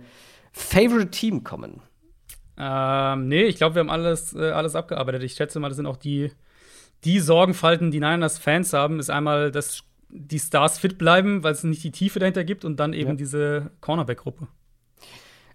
Favorite 0.52 1.12
Team 1.12 1.44
kommen? 1.44 1.82
Ähm, 2.58 3.28
nee, 3.28 3.44
ich 3.44 3.56
glaube, 3.58 3.76
wir 3.76 3.80
haben 3.82 3.90
alles, 3.90 4.34
äh, 4.36 4.52
alles 4.52 4.76
abgearbeitet. 4.76 5.24
Ich 5.24 5.34
schätze 5.34 5.60
mal, 5.60 5.70
das 5.70 5.78
sind 5.78 5.86
auch 5.86 5.96
die, 5.96 6.32
die 7.06 7.20
Sorgenfalten, 7.20 7.92
die 7.92 8.00
Niners-Fans 8.02 8.74
haben, 8.74 9.00
ist 9.00 9.10
einmal, 9.10 9.52
dass 9.52 9.84
die 10.10 10.40
Stars 10.40 10.78
fit 10.80 10.98
bleiben, 10.98 11.44
weil 11.44 11.54
es 11.54 11.64
nicht 11.64 11.84
die 11.84 11.92
Tiefe 11.92 12.20
dahinter 12.20 12.44
gibt 12.44 12.66
und 12.66 12.78
dann 12.80 12.94
eben 12.94 13.12
Ja. 13.12 13.16
diese 13.16 13.72
Cornerback-Gruppe. 13.80 14.48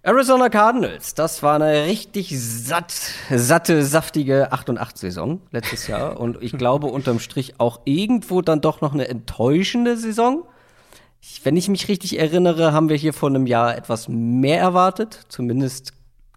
Arizona 0.05 0.49
Cardinals, 0.49 1.15
das 1.15 1.41
war 1.41 1.55
eine 1.55 1.85
richtig 1.85 2.39
satt, 2.39 2.93
satte, 3.31 3.83
saftige 3.83 4.53
8-8-Saison 4.53 5.41
letztes 5.49 5.87
Jahr. 5.87 6.19
Und 6.19 6.43
ich 6.43 6.51
glaube, 6.51 6.85
unterm 6.85 7.17
Strich 7.17 7.59
auch 7.59 7.81
irgendwo 7.85 8.43
dann 8.43 8.61
doch 8.61 8.81
noch 8.81 8.93
eine 8.93 9.07
enttäuschende 9.07 9.97
Saison. 9.97 10.43
Ich, 11.21 11.43
wenn 11.43 11.57
ich 11.57 11.69
mich 11.69 11.87
richtig 11.87 12.19
erinnere, 12.19 12.71
haben 12.71 12.89
wir 12.89 12.97
hier 12.97 13.13
vor 13.13 13.29
einem 13.29 13.47
Jahr 13.47 13.75
etwas 13.75 14.07
mehr 14.07 14.59
erwartet. 14.59 15.21
Zumindest 15.27 15.93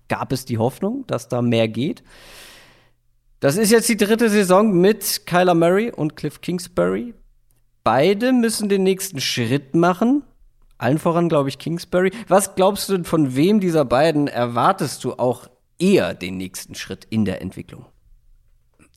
gab 0.09 0.33
es 0.33 0.47
die 0.47 0.57
Hoffnung, 0.57 1.05
dass 1.07 1.29
da 1.29 1.43
mehr 1.43 1.69
geht. 1.69 2.03
Das 3.39 3.59
ist 3.59 3.71
jetzt 3.71 3.91
die 3.91 3.99
dritte 3.99 4.31
Saison 4.31 4.73
mit 4.73 5.27
Kyler 5.27 5.55
Murray 5.55 5.93
und 5.93 6.17
Cliff 6.17 6.41
Kingsbury. 6.41 7.13
Beide 7.85 8.33
müssen 8.33 8.71
den 8.71 8.83
nächsten 8.83 9.21
Schritt 9.21 9.75
machen. 9.75 10.23
Allen 10.79 10.99
voran, 10.99 11.29
glaube 11.29 11.49
ich, 11.49 11.59
Kingsbury. 11.59 12.13
Was 12.29 12.55
glaubst 12.55 12.89
du 12.89 12.95
denn, 12.95 13.05
von 13.05 13.35
wem 13.37 13.61
dieser 13.61 13.85
beiden 13.85 14.29
erwartest 14.29 15.03
du 15.05 15.15
auch 15.15 15.49
eher 15.79 16.15
den 16.15 16.37
nächsten 16.37 16.75
Schritt 16.75 17.05
in 17.11 17.25
der 17.25 17.43
Entwicklung? 17.43 17.87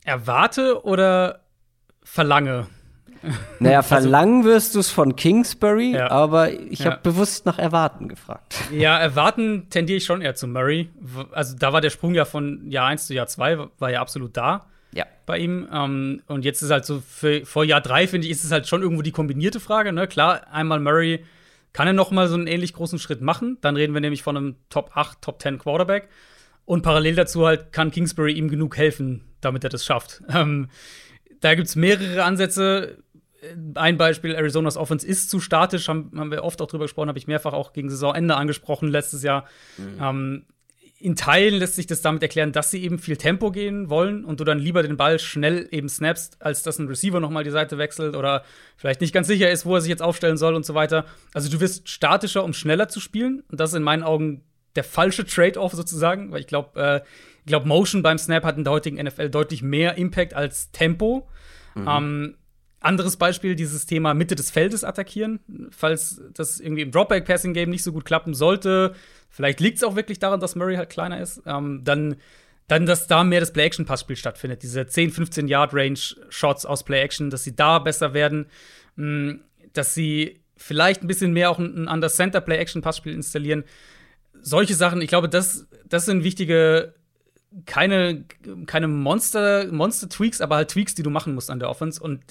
Erwarte 0.04 0.84
oder 0.86 1.42
verlange? 2.04 2.68
Naja, 3.60 3.82
verlangen 3.84 4.44
wirst 4.46 4.74
du 4.74 4.80
es 4.80 4.90
von 4.90 5.16
Kingsbury, 5.16 5.92
Ja. 5.94 6.10
aber 6.10 6.52
ich 6.52 6.80
Ja. 6.80 6.92
habe 6.92 7.02
bewusst 7.04 7.46
nach 7.46 7.60
Erwarten 7.60 8.08
gefragt. 8.10 8.56
Ja, 8.72 8.98
erwarten 8.98 9.68
tendiere 9.70 9.98
ich 9.98 10.06
schon 10.06 10.22
eher 10.22 10.34
zu 10.36 10.48
Murray. 10.48 10.90
Also 11.32 11.56
da 11.58 11.72
war 11.74 11.82
der 11.82 11.92
Sprung 11.92 12.16
ja 12.16 12.26
von 12.26 12.70
Jahr 12.70 12.88
1 12.88 13.08
zu 13.08 13.14
Jahr 13.14 13.28
2, 13.28 13.68
war 13.78 13.92
ja 13.92 14.02
absolut 14.02 14.36
da 14.38 14.66
Ja. 14.92 15.06
bei 15.28 15.38
ihm. 15.38 15.68
Ähm, 15.72 16.24
und 16.28 16.46
jetzt 16.46 16.64
ist 16.64 16.72
halt 16.72 16.86
so, 16.86 17.00
für, 17.00 17.46
vor 17.46 17.64
Jahr 17.64 17.82
3, 17.82 18.08
finde 18.08 18.26
ich, 18.26 18.32
ist 18.32 18.44
es 18.44 18.52
halt 18.52 18.68
schon 18.68 18.82
irgendwo 18.82 19.04
die 19.04 19.12
kombinierte 19.12 19.60
Frage. 19.60 19.94
Ne? 19.94 20.08
Klar, 20.08 20.42
einmal 20.52 20.80
Murray 20.80 21.24
kann 21.74 21.88
er 21.88 21.94
noch 21.94 22.12
mal 22.12 22.28
so 22.28 22.36
einen 22.36 22.48
ähnlich 22.48 22.74
großen 22.74 23.00
Schritt 23.00 23.22
machen. 23.22 23.58
Dann 23.62 23.76
reden 23.76 23.94
wir 23.94 24.02
nämlich 24.02 24.24
von 24.24 24.38
einem 24.38 24.56
Top 24.70 24.92
8, 24.96 25.22
Top 25.22 25.42
10 25.42 25.60
Quarterback. 25.60 26.10
Und 26.66 26.84
parallel 26.84 27.16
dazu 27.16 27.46
halt 27.46 27.72
kann 27.72 27.92
Kingsbury 27.92 28.34
ihm 28.34 28.50
genug 28.50 28.78
helfen, 28.78 29.22
damit 29.42 29.64
er 29.64 29.70
das 29.70 29.86
schafft. 29.86 30.22
Ähm, 30.34 30.70
da 31.40 31.56
gibt 31.56 31.68
es 31.68 31.76
mehrere 31.76 32.24
Ansätze. 32.24 33.00
Ein 33.74 33.98
Beispiel, 33.98 34.36
Arizonas 34.36 34.78
Offense 34.78 35.08
ist 35.08 35.32
zu 35.32 35.40
statisch, 35.40 35.88
haben, 35.88 36.12
haben 36.16 36.30
wir 36.30 36.44
oft 36.44 36.62
auch 36.62 36.68
drüber 36.68 36.86
gesprochen, 36.86 37.10
habe 37.10 37.18
ich 37.18 37.26
mehrfach 37.26 37.54
auch 37.54 37.74
gegen 37.74 37.90
Saisonende 37.90 38.36
angesprochen 38.36 38.90
letztes 38.90 39.24
Jahr. 39.24 39.46
Ähm, 40.00 40.46
in 41.02 41.16
Teilen 41.16 41.56
lässt 41.56 41.76
sich 41.76 41.88
das 41.88 42.02
damit 42.02 42.22
erklären, 42.22 42.52
dass 42.52 42.72
sie 42.72 42.84
eben 42.84 43.00
viel 43.00 43.18
Tempo 43.18 43.52
gehen 43.52 43.90
wollen 43.90 44.24
und 44.24 44.40
du 44.40 44.44
dann 44.44 44.60
lieber 44.60 44.84
den 44.84 44.98
Ball 44.98 45.20
schnell 45.20 45.68
eben 45.72 45.90
snappst, 45.90 46.42
als 46.42 46.64
dass 46.64 46.80
ein 46.80 46.88
Receiver 46.88 47.20
nochmal 47.20 47.44
die 47.44 47.50
Seite 47.50 47.78
wechselt 47.78 48.16
oder 48.16 48.44
vielleicht 48.78 49.02
nicht 49.02 49.14
ganz 49.14 49.28
sicher 49.28 49.50
ist, 49.50 49.66
wo 49.66 49.76
er 49.76 49.82
sich 49.82 49.90
jetzt 49.90 50.02
aufstellen 50.02 50.38
soll 50.38 50.54
und 50.54 50.66
so 50.66 50.76
weiter. 50.76 51.06
Also 51.34 51.50
du 51.50 51.60
wirst 51.60 51.90
statischer, 51.90 52.44
um 52.44 52.54
schneller 52.54 52.88
zu 52.88 53.00
spielen. 53.00 53.44
Und 53.50 53.60
das 53.60 53.72
ist 53.72 53.78
in 53.78 53.84
meinen 53.84 54.04
Augen 54.04 54.44
der 54.76 54.84
falsche 54.84 55.26
Trade-off 55.26 55.74
sozusagen, 55.74 56.32
weil 56.32 56.42
ich 56.42 56.48
glaube, 56.48 56.80
äh, 56.80 57.02
ich 57.40 57.48
glaube, 57.48 57.68
Motion 57.68 58.04
beim 58.04 58.18
Snap 58.18 58.44
hat 58.44 58.58
in 58.58 58.64
der 58.64 58.74
heutigen 58.74 59.04
NFL 59.04 59.30
deutlich 59.30 59.64
mehr 59.64 59.98
Impact 59.98 60.34
als 60.34 60.72
Tempo. 60.72 61.28
Ähm, 61.76 62.36
anderes 62.82 63.16
Beispiel, 63.16 63.56
dieses 63.56 63.86
Thema 63.86 64.14
Mitte 64.14 64.36
des 64.36 64.50
Feldes 64.50 64.84
attackieren. 64.84 65.40
Falls 65.70 66.22
das 66.34 66.60
irgendwie 66.60 66.82
im 66.82 66.92
Dropback-Passing-Game 66.92 67.70
nicht 67.70 67.84
so 67.84 67.94
gut 67.94 68.06
klappen 68.06 68.34
sollte, 68.34 68.94
vielleicht 69.30 69.60
liegt 69.60 69.78
es 69.78 69.84
auch 69.84 69.96
wirklich 69.96 70.20
daran, 70.20 70.40
dass 70.40 70.56
Murray 70.56 70.76
halt 70.76 70.90
kleiner 70.90 71.22
ist, 71.22 71.44
ähm, 71.46 71.82
dann, 71.84 72.16
dann, 72.68 72.86
dass 72.86 73.08
da 73.08 73.24
mehr 73.24 73.40
das 73.40 73.54
Play-Action-Passspiel 73.54 74.16
stattfindet. 74.16 74.64
Diese 74.64 74.86
10, 74.86 75.12
15 75.12 75.48
Yard-Range-Shots 75.48 76.66
aus 76.66 76.84
Play-Action, 76.84 77.30
dass 77.30 77.44
sie 77.44 77.56
da 77.56 77.80
besser 77.80 78.14
werden, 78.14 78.48
mh, 78.96 79.36
dass 79.74 79.94
sie 79.94 80.42
vielleicht 80.58 81.04
ein 81.04 81.08
bisschen 81.08 81.34
mehr 81.34 81.52
auch 81.52 81.60
ein, 81.60 81.84
ein 81.84 81.88
Under-Center-Play-Action-Passspiel 81.88 83.14
installieren. 83.14 83.64
Solche 84.42 84.74
Sachen, 84.74 85.02
ich 85.02 85.08
glaube, 85.08 85.30
das, 85.30 85.68
das 85.86 86.06
sind 86.06 86.24
wichtige 86.24 86.96
keine, 87.66 88.24
keine 88.66 88.88
Monster, 88.88 89.72
Monster-Tweaks, 89.72 90.42
aber 90.42 90.56
halt 90.56 90.72
Tweaks, 90.72 90.96
die 90.96 91.04
du 91.04 91.10
machen 91.10 91.36
musst 91.36 91.50
an 91.50 91.60
der 91.60 91.70
Offense. 91.70 92.02
Und 92.02 92.22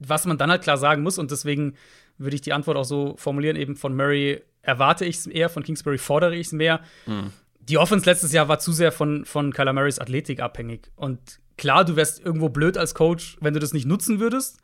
was 0.00 0.26
man 0.26 0.38
dann 0.38 0.50
halt 0.50 0.62
klar 0.62 0.76
sagen 0.76 1.02
muss, 1.02 1.18
und 1.18 1.30
deswegen 1.30 1.74
würde 2.18 2.34
ich 2.34 2.42
die 2.42 2.52
Antwort 2.52 2.76
auch 2.76 2.84
so 2.84 3.14
formulieren, 3.16 3.56
eben 3.56 3.76
von 3.76 3.94
Murray 3.94 4.42
erwarte 4.62 5.04
ich 5.04 5.16
es 5.16 5.26
eher, 5.26 5.48
von 5.48 5.62
Kingsbury 5.62 5.98
fordere 5.98 6.34
ich 6.34 6.48
es 6.48 6.52
mehr. 6.52 6.80
Die 7.60 7.78
Offense 7.78 8.06
letztes 8.06 8.32
Jahr 8.32 8.48
war 8.48 8.58
zu 8.58 8.72
sehr 8.72 8.92
von, 8.92 9.24
von 9.24 9.52
Kyler 9.52 9.72
Murrays 9.72 9.98
Athletik 9.98 10.40
abhängig. 10.40 10.90
Und 10.96 11.40
klar, 11.56 11.84
du 11.84 11.96
wärst 11.96 12.20
irgendwo 12.24 12.48
blöd 12.48 12.76
als 12.76 12.94
Coach, 12.94 13.36
wenn 13.40 13.54
du 13.54 13.60
das 13.60 13.72
nicht 13.72 13.86
nutzen 13.86 14.20
würdest. 14.20 14.58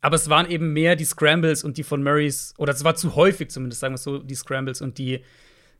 Aber 0.00 0.16
es 0.16 0.28
waren 0.28 0.50
eben 0.50 0.72
mehr 0.72 0.96
die 0.96 1.04
Scrambles 1.04 1.64
und 1.64 1.78
die 1.78 1.82
von 1.82 2.02
Murrays, 2.02 2.54
oder 2.58 2.72
es 2.72 2.84
war 2.84 2.94
zu 2.94 3.16
häufig 3.16 3.50
zumindest, 3.50 3.80
sagen 3.80 3.92
wir 3.92 3.96
es 3.96 4.02
so, 4.02 4.18
die 4.18 4.34
Scrambles 4.34 4.80
und 4.80 4.98
die, 4.98 5.22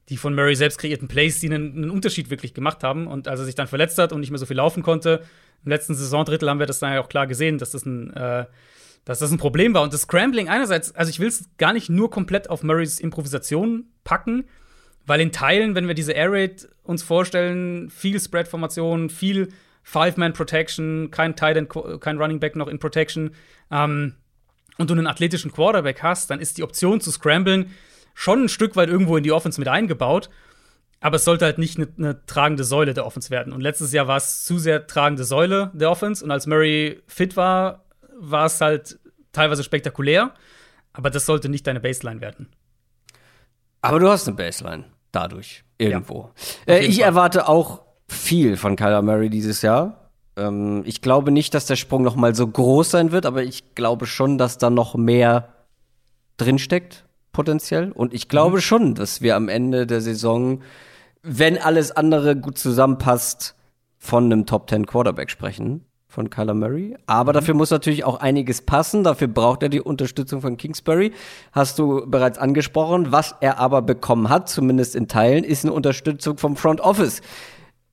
die 0.09 0.17
von 0.17 0.35
Murray 0.35 0.55
selbst 0.55 0.79
kreierten 0.79 1.09
Plays, 1.09 1.41
die 1.41 1.49
einen, 1.49 1.77
einen 1.77 1.91
Unterschied 1.91 2.31
wirklich 2.31 2.55
gemacht 2.55 2.85
haben. 2.85 3.07
Und 3.07 3.29
als 3.29 3.41
er 3.41 3.47
sich 3.47 3.55
dann 3.55 3.67
verletzt 3.67 3.99
hat 3.99 4.13
und 4.13 4.21
nicht 4.21 4.31
mehr 4.31 4.39
so 4.39 4.47
viel 4.47 4.57
laufen 4.57 4.83
konnte, 4.83 5.23
im 5.65 5.71
letzten 5.71 5.95
Saisondrittel 5.95 6.49
haben 6.49 6.61
wir 6.61 6.67
das 6.67 6.79
dann 6.79 6.93
ja 6.93 7.01
auch 7.01 7.09
klar 7.09 7.27
gesehen, 7.27 7.59
dass 7.59 7.73
das 7.73 7.85
ein, 7.85 8.13
äh, 8.15 8.47
dass 9.05 9.19
das 9.19 9.33
ein 9.33 9.39
Problem 9.39 9.75
war. 9.75 9.83
Und 9.83 9.93
das 9.93 10.03
Scrambling 10.03 10.49
einerseits, 10.49 10.95
also 10.95 11.11
ich 11.11 11.19
will 11.19 11.29
es 11.29 11.49
gar 11.59 11.73
nicht 11.73 11.89
nur 11.91 12.11
komplett 12.11 12.51
auf 12.51 12.63
Murrays 12.63 13.01
Improvisation 13.01 13.87
packen, 14.05 14.45
weil 15.07 15.21
in 15.21 15.33
Teilen, 15.33 15.75
wenn 15.75 15.89
wir 15.89 15.95
diese 15.95 16.13
Air 16.13 16.33
Raid 16.33 16.69
uns 16.83 17.03
vorstellen, 17.03 17.91
viel 17.91 18.21
Spread-Formation, 18.21 19.11
viel 19.11 19.49
Five-Man-Protection, 19.83 21.11
kein 21.11 21.37
Tight 21.37 21.57
End, 21.57 21.71
kein 22.01 22.19
Running 22.19 22.41
Back 22.41 22.57
noch 22.57 22.69
in 22.69 22.79
Protection, 22.79 23.31
ähm, 23.71 24.15
und 24.79 24.91
du 24.91 24.95
einen 24.95 25.07
athletischen 25.07 25.53
Quarterback 25.53 26.03
hast, 26.03 26.31
dann 26.31 26.41
ist 26.41 26.59
die 26.59 26.63
Option 26.63 27.01
zu 27.01 27.11
scramblen 27.11 27.71
schon 28.17 28.45
ein 28.45 28.49
Stück 28.49 28.75
weit 28.77 28.89
irgendwo 28.89 29.17
in 29.19 29.23
die 29.23 29.31
Offense 29.31 29.61
mit 29.61 29.69
eingebaut. 29.69 30.31
Aber 31.01 31.17
es 31.17 31.25
sollte 31.25 31.45
halt 31.45 31.59
nicht 31.59 31.77
eine, 31.77 31.89
eine 31.99 32.25
tragende 32.25 32.65
Säule 32.65 32.95
der 32.95 33.05
Offense 33.05 33.29
werden. 33.31 33.53
Und 33.53 33.61
letztes 33.61 33.93
Jahr 33.93 34.09
war 34.09 34.17
es 34.17 34.45
zu 34.45 34.59
sehr 34.59 34.87
tragende 34.87 35.25
Säule 35.25 35.71
der 35.75 35.91
Offense. 35.91 36.25
Und 36.25 36.31
als 36.31 36.47
Murray 36.47 37.03
fit 37.07 37.37
war, 37.37 37.85
war 38.19 38.47
es 38.47 38.61
halt 38.63 38.99
teilweise 39.33 39.63
spektakulär. 39.63 40.33
Aber 40.95 41.11
das 41.11 41.27
sollte 41.27 41.51
nicht 41.51 41.67
deine 41.67 41.79
Baseline 41.79 42.23
werden. 42.23 42.49
Aber 43.83 44.01
du 44.01 44.09
hast 44.09 44.27
eine 44.27 44.37
Baseline 44.37 44.85
dadurch 45.13 45.63
irgendwo. 45.77 46.31
Ja, 46.67 46.75
äh, 46.75 46.87
ich 46.87 46.97
Fall. 46.97 47.05
erwarte 47.05 47.47
auch 47.47 47.83
viel 48.09 48.57
von 48.57 48.77
Kyler 48.77 49.03
Murray 49.03 49.29
dieses 49.29 49.61
Jahr. 49.61 50.11
Ähm, 50.37 50.83
ich 50.87 51.03
glaube 51.03 51.33
nicht, 51.33 51.53
dass 51.53 51.67
der 51.67 51.77
Sprung 51.77 52.03
noch 52.03 52.17
mal 52.17 52.35
so 52.35 52.47
groß 52.47 52.91
sein 52.91 53.13
wird, 53.13 53.27
aber 53.27 53.43
ich 53.43 53.75
glaube 53.75 54.07
schon, 54.07 54.39
dass 54.39 54.57
da 54.57 54.71
noch 54.71 54.95
mehr 54.95 55.53
drinsteckt 56.39 57.06
potenziell. 57.37 57.93
Und 57.93 58.15
ich 58.15 58.29
glaube 58.29 58.57
mhm. 58.57 58.61
schon, 58.63 58.95
dass 58.95 59.21
wir 59.21 59.37
am 59.37 59.51
Ende 59.51 59.87
der 59.87 60.01
Saison, 60.01 60.63
wenn 61.23 61.59
alles 61.59 61.93
andere 61.93 62.35
gut 62.35 62.57
zusammenpasst, 62.57 63.55
von 63.99 64.25
einem 64.25 64.47
Top 64.47 64.71
10 64.71 64.87
Quarterback 64.87 65.31
sprechen, 65.31 65.85
von 66.09 66.31
Kyler 66.31 66.55
Murray. 66.55 66.97
Aber 67.07 67.33
mhm. 67.33 67.35
dafür 67.35 67.55
muss 67.55 67.71
natürlich 67.71 68.05
auch 68.05 68.21
einiges 68.21 68.63
passen. 68.63 69.05
Dafür 69.05 69.29
braucht 69.29 69.63
er 69.63 69.69
die 69.69 69.83
Unterstützung 69.83 70.41
von 70.41 70.57
Kingsbury. 70.57 71.13
Hast 71.53 71.79
du 71.79 72.07
bereits 72.07 72.39
angesprochen. 72.39 73.13
Was 73.13 73.35
er 73.41 73.59
aber 73.59 73.83
bekommen 73.83 74.31
hat, 74.31 74.49
zumindest 74.49 74.97
in 74.97 75.07
Teilen, 75.07 75.45
ist 75.45 75.65
eine 75.65 75.75
Unterstützung 75.75 76.39
vom 76.39 76.57
Front 76.57 76.81
Office. 76.81 77.21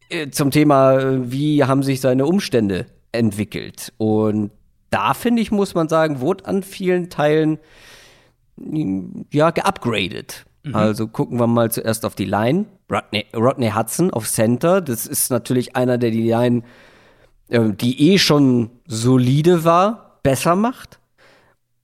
Äh, 0.08 0.30
zum 0.30 0.52
Thema, 0.52 1.30
wie 1.30 1.66
haben 1.66 1.84
sich 1.84 2.00
seine 2.00 2.26
Umstände 2.26 2.86
entwickelt. 3.12 3.92
Und 3.98 4.52
da, 4.90 5.14
finde 5.14 5.42
ich, 5.42 5.52
muss 5.52 5.76
man 5.76 5.90
sagen, 5.90 6.22
wurde 6.22 6.46
an 6.46 6.64
vielen 6.64 7.10
Teilen 7.10 7.60
ja, 8.56 9.52
geupgradet. 9.52 10.46
Mhm. 10.64 10.76
Also 10.76 11.08
gucken 11.08 11.40
wir 11.40 11.48
mal 11.48 11.72
zuerst 11.72 12.06
auf 12.06 12.16
die 12.16 12.26
Line. 12.26 12.66
Rodney, 12.92 13.26
Rodney 13.36 13.72
Hudson 13.72 14.12
auf 14.12 14.30
Center. 14.30 14.82
Das 14.82 15.06
ist 15.06 15.30
natürlich 15.30 15.76
einer, 15.76 15.98
der 15.98 16.12
die 16.12 16.30
Line, 16.30 16.64
äh, 17.50 17.70
die 17.72 18.14
eh 18.14 18.18
schon 18.18 18.70
solide 18.88 19.64
war, 19.64 20.20
besser 20.24 20.56
macht. 20.56 21.00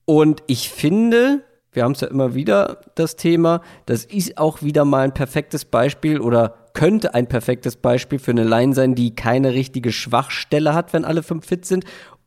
Und 0.05 0.43
ich 0.47 0.70
finde, 0.70 1.43
wir 1.72 1.84
haben 1.84 1.91
es 1.91 2.01
ja 2.01 2.07
immer 2.07 2.34
wieder 2.34 2.82
das 2.95 3.15
Thema, 3.15 3.61
das 3.86 4.05
ist 4.05 4.38
auch 4.38 4.63
wieder 4.63 4.86
mal 4.86 5.03
ein 5.03 5.13
perfektes 5.13 5.65
Beispiel 5.65 6.20
oder 6.20 6.55
könnte 6.74 7.13
ein 7.13 7.28
perfektes 7.28 7.76
Beispiel 7.76 8.20
für 8.20 8.32
eine 8.32 8.43
Line 8.43 8.74
sein, 8.74 8.95
die 8.95 9.13
keine 9.13 9.53
richtige 9.53 9.91
Schwachstelle 9.91 10.74
hat, 10.74 10.93
wenn 10.93 11.05
alle 11.05 11.24
fünf 11.24 11.45
fit 11.45 11.65
sind. 11.65 11.84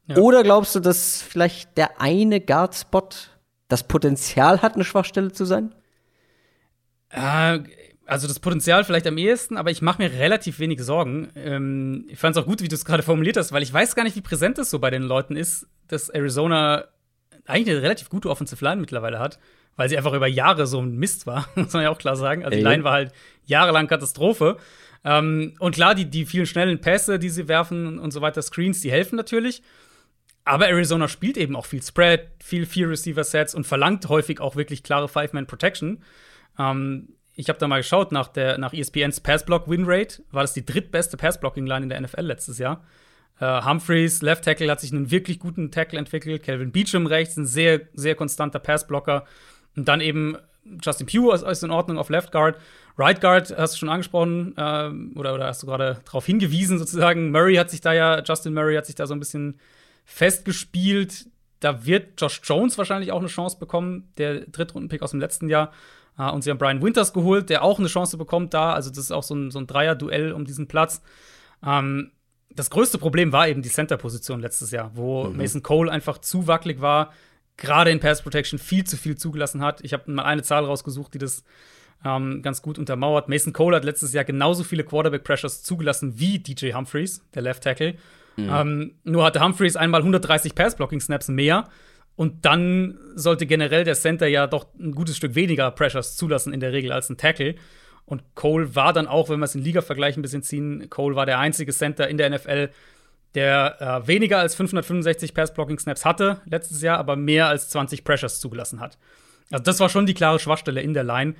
Ja. 0.06 0.18
Oder 0.18 0.42
glaubst 0.42 0.74
du, 0.74 0.80
dass 0.80 1.22
vielleicht 1.22 1.76
der 1.76 2.00
eine 2.00 2.40
Guard-Spot 2.40 3.08
das 3.72 3.88
Potenzial 3.88 4.62
hat, 4.62 4.74
eine 4.74 4.84
Schwachstelle 4.84 5.32
zu 5.32 5.44
sein? 5.44 5.74
Äh, 7.08 7.60
also 8.06 8.28
das 8.28 8.40
Potenzial 8.40 8.84
vielleicht 8.84 9.06
am 9.06 9.18
ehesten, 9.18 9.56
aber 9.56 9.70
ich 9.70 9.82
mache 9.82 10.02
mir 10.02 10.12
relativ 10.12 10.58
wenig 10.58 10.80
Sorgen. 10.82 11.30
Ähm, 11.34 12.04
ich 12.08 12.18
fand 12.18 12.36
es 12.36 12.42
auch 12.42 12.46
gut, 12.46 12.62
wie 12.62 12.68
du 12.68 12.74
es 12.74 12.84
gerade 12.84 13.02
formuliert 13.02 13.36
hast, 13.36 13.52
weil 13.52 13.62
ich 13.62 13.72
weiß 13.72 13.94
gar 13.94 14.04
nicht, 14.04 14.16
wie 14.16 14.20
präsent 14.20 14.58
es 14.58 14.70
so 14.70 14.78
bei 14.78 14.90
den 14.90 15.02
Leuten 15.02 15.36
ist, 15.36 15.66
dass 15.88 16.10
Arizona 16.10 16.84
eigentlich 17.46 17.74
eine 17.74 17.82
relativ 17.82 18.08
gute 18.08 18.30
Offensive 18.30 18.64
Line 18.64 18.80
mittlerweile 18.80 19.18
hat, 19.18 19.38
weil 19.76 19.88
sie 19.88 19.96
einfach 19.96 20.12
über 20.12 20.26
Jahre 20.26 20.66
so 20.66 20.80
ein 20.80 20.96
Mist 20.96 21.26
war, 21.26 21.48
muss 21.54 21.72
man 21.72 21.82
ja 21.82 21.90
auch 21.90 21.98
klar 21.98 22.16
sagen. 22.16 22.44
Also 22.44 22.56
die 22.56 22.62
Line 22.62 22.84
war 22.84 22.92
halt 22.92 23.12
jahrelang 23.44 23.88
Katastrophe. 23.88 24.58
Ähm, 25.04 25.54
und 25.58 25.74
klar, 25.74 25.94
die, 25.94 26.04
die 26.04 26.26
vielen 26.26 26.46
schnellen 26.46 26.80
Pässe, 26.80 27.18
die 27.18 27.30
sie 27.30 27.48
werfen 27.48 27.98
und 27.98 28.12
so 28.12 28.20
weiter, 28.20 28.42
Screens, 28.42 28.80
die 28.80 28.92
helfen 28.92 29.16
natürlich. 29.16 29.62
Aber 30.44 30.68
Arizona 30.68 31.08
spielt 31.08 31.36
eben 31.36 31.54
auch 31.54 31.66
viel 31.66 31.82
Spread, 31.82 32.30
viel 32.42 32.66
Vier-Receiver-Sets 32.66 33.54
und 33.54 33.66
verlangt 33.66 34.08
häufig 34.08 34.40
auch 34.40 34.56
wirklich 34.56 34.82
klare 34.82 35.08
Five-Man-Protection. 35.08 36.02
Ähm, 36.58 37.08
ich 37.34 37.48
habe 37.48 37.58
da 37.58 37.68
mal 37.68 37.78
geschaut, 37.78 38.12
nach, 38.12 38.28
der, 38.28 38.58
nach 38.58 38.72
ESPNs 38.72 39.20
Pass-Block-Win-Rate 39.20 40.22
war 40.32 40.42
das 40.42 40.52
die 40.52 40.66
drittbeste 40.66 41.16
Pass-Blocking-Line 41.16 41.84
in 41.84 41.88
der 41.88 42.00
NFL 42.00 42.22
letztes 42.22 42.58
Jahr. 42.58 42.84
Äh, 43.40 43.62
Humphreys, 43.62 44.20
Left 44.20 44.44
Tackle, 44.44 44.70
hat 44.70 44.80
sich 44.80 44.92
einen 44.92 45.10
wirklich 45.10 45.38
guten 45.38 45.70
Tackle 45.70 45.98
entwickelt. 45.98 46.42
Calvin 46.42 46.72
Beecham 46.72 47.06
rechts, 47.06 47.36
ein 47.36 47.46
sehr, 47.46 47.80
sehr 47.94 48.14
konstanter 48.16 48.58
Pass-Blocker. 48.58 49.24
Und 49.76 49.88
dann 49.88 50.00
eben 50.00 50.36
Justin 50.82 51.06
Pugh 51.06 51.32
ist, 51.32 51.42
ist 51.42 51.62
in 51.62 51.70
Ordnung 51.70 51.98
auf 51.98 52.10
Left 52.10 52.32
Guard. 52.32 52.56
Right 52.98 53.20
Guard 53.20 53.54
hast 53.56 53.74
du 53.74 53.78
schon 53.78 53.88
angesprochen, 53.88 54.54
äh, 54.56 55.18
oder, 55.18 55.34
oder 55.34 55.46
hast 55.46 55.62
du 55.62 55.66
gerade 55.66 56.00
darauf 56.04 56.26
hingewiesen, 56.26 56.78
sozusagen. 56.78 57.30
Murray 57.30 57.54
hat 57.54 57.70
sich 57.70 57.80
da 57.80 57.92
ja, 57.92 58.22
Justin 58.22 58.54
Murray 58.54 58.76
hat 58.76 58.86
sich 58.86 58.94
da 58.94 59.06
so 59.06 59.14
ein 59.14 59.20
bisschen 59.20 59.58
festgespielt. 60.04 61.26
Da 61.60 61.86
wird 61.86 62.20
Josh 62.20 62.40
Jones 62.44 62.76
wahrscheinlich 62.78 63.12
auch 63.12 63.20
eine 63.20 63.28
Chance 63.28 63.58
bekommen, 63.58 64.12
der 64.18 64.46
Drittrunden-Pick 64.46 65.02
aus 65.02 65.12
dem 65.12 65.20
letzten 65.20 65.48
Jahr. 65.48 65.72
Uh, 66.18 66.30
und 66.30 66.42
sie 66.42 66.50
haben 66.50 66.58
Brian 66.58 66.82
Winters 66.82 67.14
geholt, 67.14 67.48
der 67.48 67.62
auch 67.62 67.78
eine 67.78 67.88
Chance 67.88 68.18
bekommt 68.18 68.52
da. 68.52 68.74
Also, 68.74 68.90
das 68.90 68.98
ist 68.98 69.12
auch 69.12 69.22
so 69.22 69.34
ein, 69.34 69.50
so 69.50 69.58
ein 69.58 69.66
Dreier-Duell 69.66 70.32
um 70.32 70.44
diesen 70.44 70.68
Platz. 70.68 71.00
Ähm, 71.64 72.12
das 72.54 72.70
größte 72.70 72.98
Problem 72.98 73.32
war 73.32 73.48
eben 73.48 73.62
die 73.62 73.70
Center-Position 73.70 74.40
letztes 74.40 74.70
Jahr, 74.72 74.90
wo 74.94 75.24
mhm. 75.24 75.36
Mason 75.36 75.62
Cole 75.62 75.90
einfach 75.90 76.18
zu 76.18 76.46
wackelig 76.46 76.80
war, 76.80 77.12
gerade 77.56 77.90
in 77.90 78.00
Pass 78.00 78.22
Protection 78.22 78.58
viel 78.58 78.84
zu 78.84 78.96
viel 78.96 79.16
zugelassen 79.16 79.62
hat. 79.62 79.82
Ich 79.82 79.92
habe 79.92 80.10
mal 80.10 80.24
eine 80.24 80.42
Zahl 80.42 80.64
rausgesucht, 80.64 81.14
die 81.14 81.18
das 81.18 81.44
ähm, 82.04 82.42
ganz 82.42 82.62
gut 82.62 82.78
untermauert. 82.78 83.28
Mason 83.28 83.52
Cole 83.52 83.76
hat 83.76 83.84
letztes 83.84 84.12
Jahr 84.12 84.24
genauso 84.24 84.64
viele 84.64 84.84
Quarterback-Pressures 84.84 85.62
zugelassen 85.62 86.18
wie 86.18 86.38
DJ 86.38 86.72
Humphreys, 86.72 87.24
der 87.34 87.42
Left 87.42 87.62
Tackle. 87.62 87.94
Mhm. 88.36 88.50
Ähm, 88.50 88.94
nur 89.04 89.24
hatte 89.24 89.40
Humphreys 89.42 89.76
einmal 89.76 90.00
130 90.00 90.54
Pass-Blocking-Snaps 90.54 91.28
mehr. 91.28 91.68
Und 92.14 92.44
dann 92.44 92.98
sollte 93.14 93.46
generell 93.46 93.84
der 93.84 93.94
Center 93.94 94.26
ja 94.26 94.46
doch 94.46 94.66
ein 94.78 94.92
gutes 94.92 95.16
Stück 95.16 95.34
weniger 95.34 95.70
Pressures 95.70 96.16
zulassen 96.16 96.52
in 96.52 96.60
der 96.60 96.72
Regel 96.72 96.92
als 96.92 97.08
ein 97.08 97.16
Tackle. 97.16 97.54
Und 98.04 98.34
Cole 98.34 98.74
war 98.74 98.92
dann 98.92 99.06
auch, 99.06 99.28
wenn 99.28 99.38
wir 99.38 99.44
es 99.44 99.54
in 99.54 99.62
Liga-Vergleich 99.62 100.16
ein 100.16 100.22
bisschen 100.22 100.42
ziehen, 100.42 100.90
Cole 100.90 101.16
war 101.16 101.24
der 101.24 101.38
einzige 101.38 101.72
Center 101.72 102.08
in 102.08 102.18
der 102.18 102.30
NFL, 102.30 102.70
der 103.34 103.80
äh, 103.80 104.06
weniger 104.06 104.38
als 104.38 104.54
565 104.54 105.32
Pass-Blocking-Snaps 105.32 106.04
hatte 106.04 106.42
letztes 106.44 106.82
Jahr, 106.82 106.98
aber 106.98 107.16
mehr 107.16 107.48
als 107.48 107.70
20 107.70 108.04
Pressures 108.04 108.40
zugelassen 108.40 108.80
hat. 108.80 108.98
Also 109.50 109.64
das 109.64 109.80
war 109.80 109.88
schon 109.88 110.06
die 110.06 110.14
klare 110.14 110.38
Schwachstelle 110.38 110.82
in 110.82 110.94
der 110.94 111.04
Line. 111.04 111.34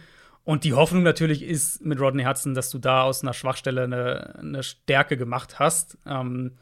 Und 0.45 0.65
die 0.65 0.73
Hoffnung 0.73 1.03
natürlich 1.03 1.43
ist 1.43 1.85
mit 1.85 2.01
Rodney 2.01 2.25
Hudson, 2.25 2.55
dass 2.55 2.71
du 2.71 2.79
da 2.79 3.03
aus 3.03 3.23
einer 3.23 3.33
Schwachstelle 3.33 3.85
eine, 3.85 4.35
eine 4.39 4.63
Stärke 4.63 5.17
gemacht 5.17 5.59
hast. 5.59 5.99
Ähm, 6.07 6.53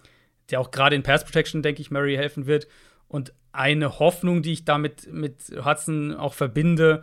der 0.50 0.60
auch 0.60 0.70
gerade 0.70 0.96
in 0.96 1.02
Pass 1.02 1.24
Protection, 1.24 1.62
denke 1.62 1.80
ich, 1.80 1.90
Murray 1.90 2.16
helfen 2.16 2.46
wird. 2.46 2.66
Und 3.08 3.32
eine 3.52 3.98
Hoffnung, 3.98 4.42
die 4.42 4.52
ich 4.52 4.64
damit 4.64 5.12
mit 5.12 5.52
Hudson 5.64 6.14
auch 6.14 6.34
verbinde, 6.34 7.02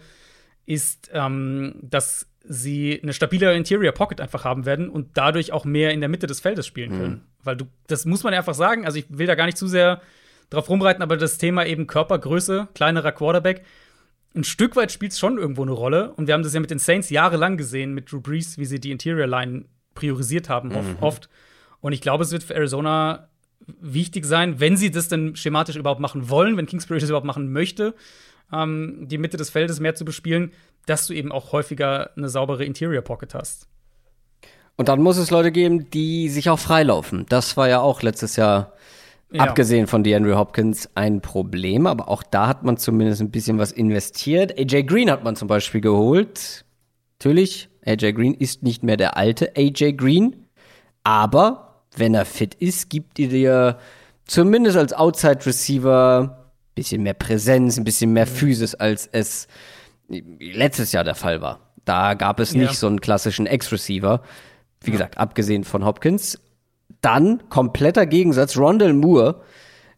ist, 0.66 1.10
ähm, 1.14 1.76
dass 1.82 2.30
sie 2.43 3.00
eine 3.02 3.14
stabile 3.14 3.54
Interior 3.56 3.91
Pocket 3.91 4.22
einfach 4.22 4.45
haben 4.45 4.66
werden 4.66 4.89
und 4.89 5.18
dadurch 5.18 5.52
auch 5.52 5.66
mehr 5.66 5.91
in 5.91 6.00
der 6.00 6.10
Mitte 6.10 6.28
des 6.28 6.39
Feldes 6.39 6.66
spielen 6.66 6.91
können. 6.91 7.14
Mhm. 7.14 7.22
Weil 7.43 7.58
du, 7.58 7.66
das 7.88 8.06
muss 8.06 8.24
man 8.24 8.34
einfach 8.34 8.54
sagen. 8.54 8.86
Also 8.86 9.00
ich 9.00 9.06
will 9.10 9.28
da 9.28 9.36
gar 9.36 9.45
nicht 9.45 9.58
zu 9.58 9.68
sehr 9.68 10.02
drauf 10.50 10.70
rumreiten, 10.70 11.04
aber 11.04 11.18
das 11.18 11.38
Thema 11.38 11.66
eben 11.66 11.88
Körpergröße, 11.88 12.70
kleinerer 12.74 13.12
Quarterback, 13.12 13.64
ein 14.36 14.43
Stück 14.43 14.76
weit 14.76 14.91
spielt 14.91 15.12
es 15.12 15.20
schon 15.20 15.38
irgendwo 15.38 15.64
eine 15.64 15.72
Rolle. 15.72 16.14
Und 16.14 16.28
wir 16.28 16.34
haben 16.34 16.43
das 16.43 16.54
ja 16.54 16.60
mit 16.60 16.72
den 16.72 16.80
Saints 16.80 17.10
jahrelang 17.10 17.58
gesehen, 17.58 17.93
mit 17.93 18.12
Drew 18.12 18.22
Brees, 18.22 18.58
wie 18.58 18.66
sie 18.66 18.80
die 18.80 18.91
Interior 18.91 19.28
Line 19.28 19.66
priorisiert 19.93 20.48
haben, 20.48 20.70
mhm. 20.70 20.98
oft. 21.02 21.30
Und 21.80 21.91
ich 21.93 22.02
glaube, 22.02 22.24
es 22.24 22.32
wird 22.32 22.43
für 22.43 22.56
Arizona 22.56 23.30
wichtig 23.80 24.26
sein, 24.26 24.59
wenn 24.59 24.78
sie 24.78 24.91
das 24.91 25.07
denn 25.07 25.36
schematisch 25.36 25.76
überhaupt 25.76 26.01
machen 26.01 26.30
wollen, 26.30 26.57
wenn 26.57 26.65
Kingsbury 26.65 26.99
das 26.99 27.09
überhaupt 27.09 27.28
machen 27.28 27.51
möchte, 27.51 27.95
ähm, 28.51 29.07
die 29.07 29.18
Mitte 29.18 29.38
des 29.38 29.49
Feldes 29.49 29.80
mehr 29.80 29.95
zu 29.95 30.05
bespielen, 30.05 30.51
dass 30.86 31.07
du 31.07 31.13
eben 31.13 31.32
auch 31.32 31.51
häufiger 31.51 32.11
eine 32.15 32.30
saubere 32.30 32.63
Interior 32.63 33.01
Pocket 33.01 33.34
hast. 33.34 33.68
Und 34.78 34.89
dann 34.89 35.01
muss 35.01 35.18
es 35.18 35.32
Leute 35.32 35.51
geben, 35.51 35.89
die 35.89 36.30
sich 36.30 36.49
auch 36.49 36.59
freilaufen. 36.59 37.26
Das 37.30 37.57
war 37.57 37.68
ja 37.68 37.82
auch 37.82 38.03
letztes 38.03 38.36
Jahr, 38.36 38.74
ja. 39.32 39.41
abgesehen 39.41 39.88
von 39.88 40.03
DeAndre 40.03 40.38
Hopkins, 40.38 40.89
ein 40.95 41.20
Problem. 41.22 41.88
Aber 41.88 42.07
auch 42.09 42.24
da 42.24 42.47
hat 42.47 42.63
man 42.63 42.78
zumindest 42.78 43.22
ein 43.22 43.32
bisschen 43.32 43.57
was 43.57 43.72
investiert. 43.72 44.57
AJ 44.57 44.84
Green 44.84 45.11
hat 45.11 45.24
man 45.24 45.36
zum 45.36 45.47
Beispiel 45.47 45.82
geholt. 45.82 46.63
Natürlich, 47.20 47.70
AJ 47.86 48.13
Green 48.13 48.34
ist 48.36 48.61
nicht 48.61 48.84
mehr 48.84 48.97
der 48.97 49.18
alte 49.18 49.53
AJ 49.57 49.93
Green. 49.93 50.45
Aber 51.03 51.66
wenn 52.00 52.14
er 52.14 52.26
fit 52.26 52.56
ist, 52.56 52.89
gibt 52.89 53.20
ihr 53.20 53.30
dir 53.30 53.78
zumindest 54.26 54.78
als 54.78 54.93
Outside 54.93 55.45
Receiver 55.45 56.38
ein 56.38 56.76
bisschen 56.76 57.04
mehr 57.04 57.14
Präsenz, 57.14 57.78
ein 57.78 57.84
bisschen 57.84 58.14
mehr 58.14 58.28
Physis, 58.28 58.76
als 58.76 59.08
es 59.12 59.48
letztes 60.10 60.91
Jahr 60.91 61.04
der 61.04 61.16
Fall 61.16 61.41
war. 61.41 61.60
Da 61.86 62.14
gab 62.14 62.39
es 62.39 62.54
nicht 62.54 62.72
ja. 62.72 62.74
so 62.74 62.88
einen 62.88 63.02
klassischen 63.02 63.45
Ex-Receiver. 63.45 64.22
Wie 64.82 64.88
ja. 64.88 64.91
gesagt, 64.91 65.18
abgesehen 65.18 65.64
von 65.64 65.86
Hopkins. 65.86 66.39
Dann 67.02 67.50
kompletter 67.50 68.06
Gegensatz, 68.06 68.58
Rondell 68.58 68.93
Moore 68.93 69.41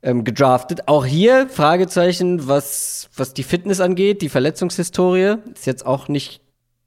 ähm, 0.03 0.23
gedraftet. 0.23 0.87
Auch 0.87 1.05
hier 1.05 1.47
Fragezeichen, 1.49 2.47
was, 2.47 3.09
was 3.15 3.33
die 3.33 3.43
Fitness 3.43 3.79
angeht, 3.79 4.21
die 4.21 4.29
Verletzungshistorie. 4.29 5.37
Ist 5.53 5.65
jetzt 5.65 5.85
auch 5.85 6.07
nicht 6.07 6.41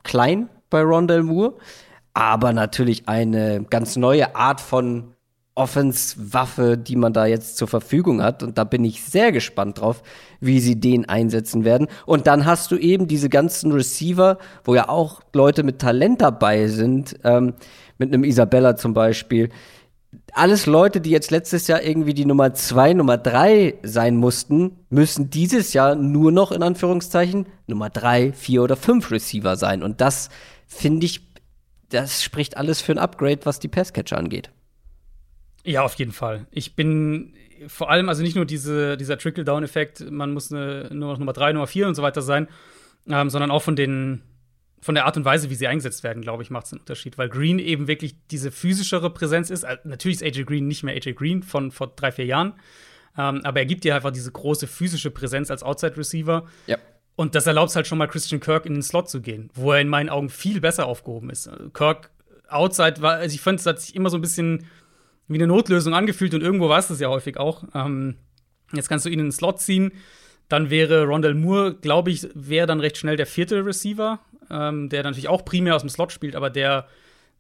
klein 0.05 0.49
bei 0.71 0.83
Rondell 0.83 1.23
Moore 1.23 1.55
aber 2.15 2.53
natürlich 2.53 3.09
eine 3.09 3.65
ganz 3.69 3.97
neue 3.97 4.37
Art 4.37 4.61
von 4.61 5.15
Offense-Waffe, 5.55 6.79
die 6.79 6.97
man 6.97 7.13
da 7.13 7.27
jetzt 7.27 7.57
zur 7.59 7.69
Verfügung 7.69 8.23
hat. 8.23 8.43
Und 8.43 8.57
da 8.57 8.65
bin 8.65 8.85
ich 8.85 9.03
sehr 9.03 9.33
gespannt 9.33 9.81
drauf, 9.81 10.03
wie 10.41 10.61
sie 10.61 10.81
den 10.81 11.09
einsetzen 11.09 11.65
werden. 11.65 11.89
Und 12.07 12.27
dann 12.27 12.47
hast 12.47 12.71
du 12.71 12.77
eben 12.77 13.07
diese 13.07 13.29
ganzen 13.29 13.73
Receiver, 13.73 14.39
wo 14.65 14.75
ja 14.75 14.89
auch 14.89 15.21
Leute 15.35 15.63
mit 15.63 15.79
Talent 15.79 16.23
dabei 16.23 16.69
sind, 16.69 17.19
ähm, 17.25 17.55
mit 17.99 18.13
einem 18.13 18.25
Isabella 18.25 18.77
zum 18.77 18.95
Beispiel. 18.95 19.51
Alles 20.33 20.67
Leute, 20.67 21.01
die 21.01 21.11
jetzt 21.11 21.31
letztes 21.31 21.67
Jahr 21.69 21.83
irgendwie 21.83 22.15
die 22.15 22.27
Nummer 22.27 22.55
zwei, 22.55 22.95
Nummer 22.95 23.19
drei 23.19 23.75
sein 23.83 24.17
mussten, 24.17 24.79
müssen 24.89 25.29
dieses 25.29 25.75
Jahr 25.75 25.95
nur 25.95 26.33
noch 26.33 26.53
in 26.53 26.63
Anführungszeichen 26.63 27.47
Nummer 27.67 27.91
drei, 27.91 28.33
vier 28.33 28.63
oder 28.63 28.77
fünf 28.77 29.11
Receiver 29.11 29.57
sein. 29.57 29.83
Und 29.83 30.01
das 30.01 30.31
finde 30.67 31.07
ich, 31.07 31.32
das 31.93 32.23
spricht 32.23 32.57
alles 32.57 32.81
für 32.81 32.93
ein 32.93 32.99
Upgrade, 32.99 33.41
was 33.45 33.61
die 33.61 33.69
Passcatcher 33.69 34.17
angeht. 34.17 34.51
Ja, 35.65 35.83
auf 35.83 35.95
jeden 35.95 36.13
Fall. 36.13 36.47
Ich 36.51 36.75
bin 36.75 37.35
vor 37.69 37.91
allem, 37.91 38.09
also 38.09 38.23
nicht 38.23 38.35
nur 38.35 38.45
diese, 38.45 38.97
dieser 38.97 39.19
Trickle-Down-Effekt, 39.19 40.11
man 40.11 40.33
muss 40.33 40.53
eine, 40.53 40.89
nur 40.93 41.13
noch 41.13 41.19
Nummer 41.19 41.33
3, 41.33 41.53
Nummer 41.53 41.67
4 41.67 41.89
und 41.89 41.95
so 41.95 42.03
weiter 42.03 42.23
sein, 42.23 42.49
ähm, 43.09 43.31
sondern 43.31 43.51
auch 43.51 43.63
von 43.63 43.77
den 43.77 44.23
von 44.81 44.97
der 44.97 45.07
Art 45.07 45.17
und 45.17 45.25
Weise, 45.25 45.49
wie 45.49 45.55
sie 45.55 45.69
eingesetzt 45.69 46.03
werden, 46.03 46.23
glaube 46.23 46.43
ich, 46.43 46.51
macht 46.51 46.67
es 46.67 46.73
einen 46.73 46.81
Unterschied, 46.81 47.17
weil 47.17 47.29
Green 47.29 47.61
eben 47.61 47.87
wirklich 47.87 48.17
diese 48.33 48.51
physischere 48.51 49.11
Präsenz 49.11 49.49
ist. 49.49 49.65
Also, 49.65 49.81
natürlich 49.89 50.21
ist 50.21 50.25
AJ 50.25 50.43
Green 50.43 50.67
nicht 50.67 50.83
mehr 50.83 50.97
AJ 50.97 51.13
Green 51.13 51.45
von 51.45 51.71
vor 51.71 51.93
drei, 51.95 52.11
vier 52.11 52.27
Jahren, 52.27 52.55
ähm, 53.17 53.43
aber 53.45 53.61
er 53.61 53.67
gibt 53.67 53.85
dir 53.85 53.95
einfach 53.95 54.11
diese 54.11 54.33
große 54.33 54.67
physische 54.67 55.13
Präsenz 55.13 55.53
als 55.53 55.63
Outside-Receiver. 55.63 56.49
Ja. 56.67 56.79
Und 57.15 57.35
das 57.35 57.47
erlaubt 57.47 57.75
halt 57.77 57.87
schon 57.87 57.99
mal 57.99 58.07
Christian 58.07 58.41
Kirk 58.41 58.67
in 58.67 58.75
den 58.75 58.83
Slot 58.83 59.09
zu 59.11 59.21
gehen, 59.21 59.51
wo 59.55 59.73
er 59.73 59.81
in 59.81 59.89
meinen 59.89 60.09
Augen 60.09 60.31
viel 60.31 60.61
besser 60.61 60.87
aufgehoben 60.87 61.31
ist. 61.31 61.51
Kirk 61.75 62.11
Outside 62.49 63.01
war, 63.01 63.15
also 63.15 63.35
ich 63.35 63.41
fand, 63.41 63.61
es 63.61 63.67
hat 63.67 63.81
sich 63.81 63.95
immer 63.95 64.11
so 64.11 64.19
ein 64.19 64.23
bisschen 64.23 64.67
wie 65.29 65.39
eine 65.39 65.47
Notlösung 65.47 65.95
angefühlt 65.95 66.35
und 66.35 66.43
irgendwo 66.43 66.69
war 66.69 66.79
es 66.79 66.89
das 66.89 67.01
ja 67.01 67.09
häufig 67.09 67.37
auch. 67.39 67.65
Ähm, 67.75 68.17
jetzt 68.73 68.89
kannst 68.89 69.05
du 69.05 69.11
ihn 69.11 69.19
in 69.19 69.27
den 69.27 69.33
Slot 69.33 69.61
ziehen. 69.61 69.93
Dann 70.49 70.71
wäre 70.71 71.05
Rondell 71.05 71.35
Moore, 71.35 71.75
glaube 71.75 72.11
ich, 72.11 72.29
wäre 72.35 72.67
dann 72.67 72.81
recht 72.81 72.99
schnell 72.99 73.17
der 73.17 73.27
vierte 73.27 73.65
Receiver, 73.65 74.21
ähm, 74.51 74.89
der 74.89 75.03
natürlich 75.03 75.29
auch 75.29 75.45
primär 75.45 75.77
aus 75.77 75.83
dem 75.83 75.89
Slot 75.89 76.13
spielt, 76.13 76.37
aber 76.37 76.51
der, 76.51 76.89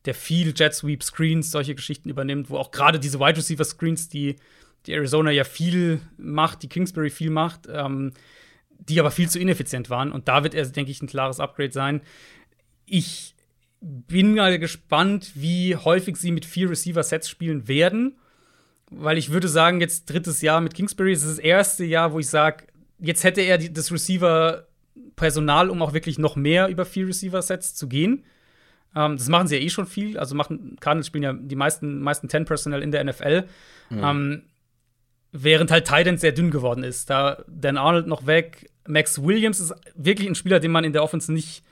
der 0.07 0.15
viel 0.15 0.55
Jet 0.57 0.75
Sweep 0.75 1.03
Screens, 1.03 1.51
solche 1.51 1.75
Geschichten 1.75 2.09
übernimmt, 2.09 2.49
wo 2.49 2.57
auch 2.57 2.71
gerade 2.71 2.99
diese 2.99 3.21
Wide 3.21 3.37
Receiver 3.37 3.65
Screens, 3.65 4.09
die, 4.09 4.37
die 4.87 4.93
Arizona 4.93 5.31
ja 5.31 5.45
viel 5.45 6.01
macht, 6.17 6.63
die 6.63 6.69
Kingsbury 6.69 7.11
viel 7.11 7.31
macht, 7.31 7.69
ähm, 7.71 8.13
die 8.89 9.01
aber 9.01 9.11
viel 9.11 9.29
zu 9.29 9.39
ineffizient 9.39 9.91
waren. 9.91 10.13
Und 10.13 10.29
da 10.29 10.43
wird 10.43 10.55
er, 10.55 10.67
denke 10.67 10.91
ich, 10.91 11.03
ein 11.03 11.07
klares 11.07 11.41
Upgrade 11.41 11.73
sein. 11.73 12.01
Ich 12.87 13.35
bin 13.81 14.35
mal 14.35 14.59
gespannt, 14.59 15.33
wie 15.35 15.77
häufig 15.77 16.17
sie 16.17 16.31
mit 16.31 16.45
vier 16.45 16.71
Receiver-Sets 16.71 17.29
spielen 17.29 17.69
werden. 17.69 18.19
Weil 18.91 19.19
ich 19.19 19.31
würde 19.31 19.49
sagen, 19.49 19.81
jetzt 19.81 20.07
drittes 20.07 20.43
Jahr 20.43 20.61
mit 20.61 20.75
Kingsbury 20.75 21.13
ist 21.13 21.25
das 21.25 21.39
erste 21.39 21.85
Jahr, 21.85 22.13
wo 22.13 22.19
ich 22.19 22.29
sage, 22.29 22.67
jetzt 22.99 23.25
hätte 23.25 23.41
er 23.41 23.59
das 23.59 23.91
Receiver-Personal, 23.91 25.71
um 25.71 25.81
auch 25.83 25.95
wirklich 25.95 26.19
noch 26.19 26.37
mehr 26.37 26.69
über 26.69 26.85
vier 26.85 27.09
Receiver-Sets 27.09 27.75
zu 27.75 27.89
gehen. 27.89 28.25
Ähm, 28.95 29.17
das 29.17 29.29
machen 29.29 29.49
sie 29.49 29.57
ja 29.57 29.63
eh 29.63 29.71
schon 29.71 29.87
viel. 29.87 30.19
Also 30.19 30.35
machen 30.35 30.77
Cardinals 30.79 31.07
spielen 31.07 31.25
ja 31.25 31.33
die 31.33 31.57
meisten, 31.57 32.01
meisten 32.01 32.29
Ten-Personnel 32.29 32.83
in 32.83 32.91
der 32.91 33.05
NFL. 33.05 33.45
Mhm. 33.91 34.05
Ähm, 34.05 34.43
während 35.33 35.71
halt 35.71 35.87
Titan 35.87 36.19
sehr 36.19 36.33
dünn 36.33 36.51
geworden 36.51 36.85
ist. 36.85 37.11
Da 37.11 37.43
Dan 37.49 37.79
Arnold 37.79 38.07
noch 38.07 38.27
weg. 38.27 38.71
Max 38.87 39.23
Williams 39.23 39.61
ist 39.61 39.75
wirklich 39.95 40.29
ein 40.29 40.35
Spieler, 40.35 40.61
den 40.61 40.71
man 40.71 40.85
in 40.85 40.93
der 40.93 41.03
Offense 41.03 41.33
nicht 41.33 41.63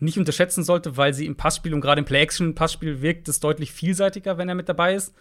nicht 0.00 0.18
unterschätzen 0.18 0.62
sollte, 0.62 0.96
weil 0.96 1.12
sie 1.12 1.26
im 1.26 1.36
Passspiel 1.36 1.74
und 1.74 1.80
gerade 1.80 1.98
im 2.00 2.04
Play-Action-Passspiel 2.04 3.02
wirkt 3.02 3.28
es 3.28 3.40
deutlich 3.40 3.72
vielseitiger, 3.72 4.38
wenn 4.38 4.48
er 4.48 4.54
mit 4.54 4.68
dabei 4.68 4.94
ist. 4.94 5.14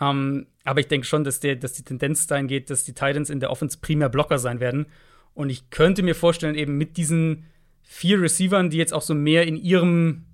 Ähm, 0.00 0.46
aber 0.64 0.80
ich 0.80 0.88
denke 0.88 1.06
schon, 1.06 1.24
dass, 1.24 1.40
der, 1.40 1.56
dass 1.56 1.72
die 1.72 1.82
Tendenz 1.82 2.26
dahin 2.26 2.46
geht, 2.46 2.70
dass 2.70 2.84
die 2.84 2.92
Titans 2.92 3.30
in 3.30 3.40
der 3.40 3.50
Offense 3.50 3.78
primär 3.80 4.08
Blocker 4.08 4.38
sein 4.38 4.60
werden. 4.60 4.86
Und 5.34 5.50
ich 5.50 5.70
könnte 5.70 6.02
mir 6.02 6.14
vorstellen, 6.14 6.54
eben 6.54 6.78
mit 6.78 6.96
diesen 6.96 7.46
vier 7.82 8.20
Receivern, 8.20 8.70
die 8.70 8.76
jetzt 8.76 8.94
auch 8.94 9.02
so 9.02 9.14
mehr 9.14 9.46
in 9.46 9.56
ihrem 9.56 10.24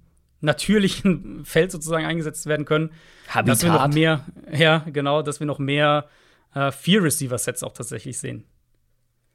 natürlichen 0.41 1.45
Feld 1.45 1.73
sozusagen 1.73 2.05
eingesetzt 2.05 2.47
werden 2.47 2.67
können, 2.67 2.91
Habitat. 3.29 3.49
dass 3.49 3.63
wir 3.63 3.73
noch 3.73 3.89
mehr, 3.89 4.25
ja, 4.53 4.85
genau, 4.93 5.23
dass 5.23 5.41
wir 5.41 5.47
noch 5.47 5.59
mehr 5.59 6.09
äh, 6.55 6.71
vier 6.73 7.03
Receiver-Sets 7.03 7.63
auch 7.63 7.73
tatsächlich 7.73 8.19
sehen. 8.19 8.45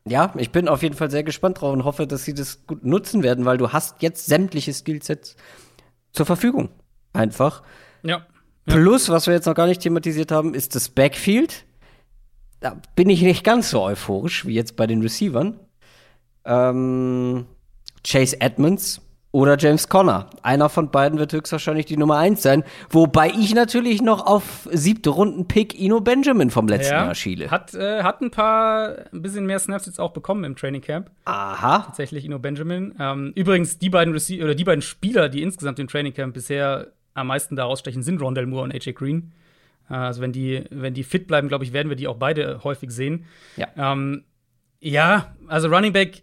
Ja, 0.08 0.34
ich 0.38 0.52
bin 0.52 0.68
auf 0.68 0.84
jeden 0.84 0.96
Fall 0.96 1.10
sehr 1.10 1.24
gespannt 1.24 1.62
drauf 1.62 1.72
und 1.72 1.86
hoffe, 1.86 2.08
dass 2.08 2.26
sie 2.26 2.34
das 2.34 2.68
gut 2.68 2.84
nutzen 2.84 3.24
werden, 3.24 3.46
weil 3.46 3.58
du 3.58 3.72
hast 3.72 4.02
jetzt 4.02 4.26
sämtliche 4.26 4.74
Skillsets 4.74 5.36
zur 6.12 6.26
Verfügung. 6.26 6.70
Einfach. 7.14 7.64
Ja. 8.04 8.18
ja. 8.18 8.26
Plus, 8.66 9.10
was 9.10 9.28
wir 9.28 9.34
jetzt 9.34 9.46
noch 9.46 9.56
gar 9.56 9.68
nicht 9.68 9.82
thematisiert 9.82 10.32
haben, 10.32 10.54
ist 10.54 10.76
das 10.76 10.90
Backfield. 10.90 11.66
Da 12.60 12.82
bin 12.96 13.10
ich 13.10 13.22
nicht 13.22 13.44
ganz 13.44 13.70
so 13.70 13.82
euphorisch 13.82 14.46
wie 14.46 14.54
jetzt 14.54 14.76
bei 14.76 14.88
den 14.88 15.02
Receivern. 15.02 15.60
Ähm, 16.46 17.46
Chase 18.06 18.42
Edmonds 18.42 19.02
oder 19.34 19.58
James 19.58 19.90
Conner. 19.90 20.30
Einer 20.44 20.70
von 20.70 20.92
beiden 20.92 21.18
wird 21.18 21.34
höchstwahrscheinlich 21.34 21.88
die 21.88 21.98
Nummer 21.98 22.18
eins 22.18 22.44
sein. 22.44 22.64
Wobei 22.92 23.30
ich 23.30 23.56
natürlich 23.56 24.04
noch 24.04 24.28
auf 24.28 24.70
siebte 24.72 25.10
Runden-Pick 25.10 25.78
Ino 25.78 26.02
Benjamin 26.02 26.52
vom 26.52 26.68
letzten 26.68 26.94
ja, 26.94 27.06
Jahr 27.06 27.16
schiele. 27.16 27.50
Hat, 27.50 27.74
äh, 27.74 28.04
hat 28.04 28.22
ein 28.22 28.30
paar, 28.30 28.96
ein 29.12 29.24
bisschen 29.24 29.48
mehr 29.48 29.58
Snaps 29.58 29.88
jetzt 29.88 30.00
auch 30.00 30.12
bekommen 30.12 30.44
im 30.44 30.56
Training 30.56 30.82
Camp. 30.82 31.10
Aha. 31.26 31.80
Tatsächlich 31.80 32.26
Ino 32.26 32.38
Benjamin. 32.38 32.94
Ähm, 33.00 33.34
übrigens, 33.34 33.80
die 33.80 33.90
beiden, 33.90 34.14
Rece 34.14 34.40
oder 34.44 34.54
die 34.54 34.64
beiden 34.64 34.84
Spieler, 34.84 35.30
die 35.30 35.42
insgesamt 35.42 35.80
im 35.80 35.88
Training 35.88 36.14
Camp 36.14 36.36
bisher 36.36 36.92
am 37.16 37.26
meisten 37.26 37.56
da 37.56 37.66
rausstechen, 37.66 38.04
sind 38.04 38.22
Rondell 38.22 38.46
Moore 38.46 38.66
und 38.66 38.76
AJ 38.76 38.94
Green. 38.94 39.32
Äh, 39.90 39.96
also, 39.96 40.22
wenn 40.22 40.32
die, 40.32 40.64
wenn 40.70 40.94
die 40.94 41.04
fit 41.04 41.26
bleiben, 41.26 41.48
glaube 41.48 41.64
ich, 41.64 41.74
werden 41.74 41.90
wir 41.90 41.96
die 41.96 42.08
auch 42.08 42.18
beide 42.18 42.64
häufig 42.64 42.92
sehen. 42.92 43.26
Ja. 43.58 43.68
Ähm, 43.78 44.26
ja, 44.80 45.34
also 45.48 45.70
Running 45.70 45.92
Back, 45.94 46.22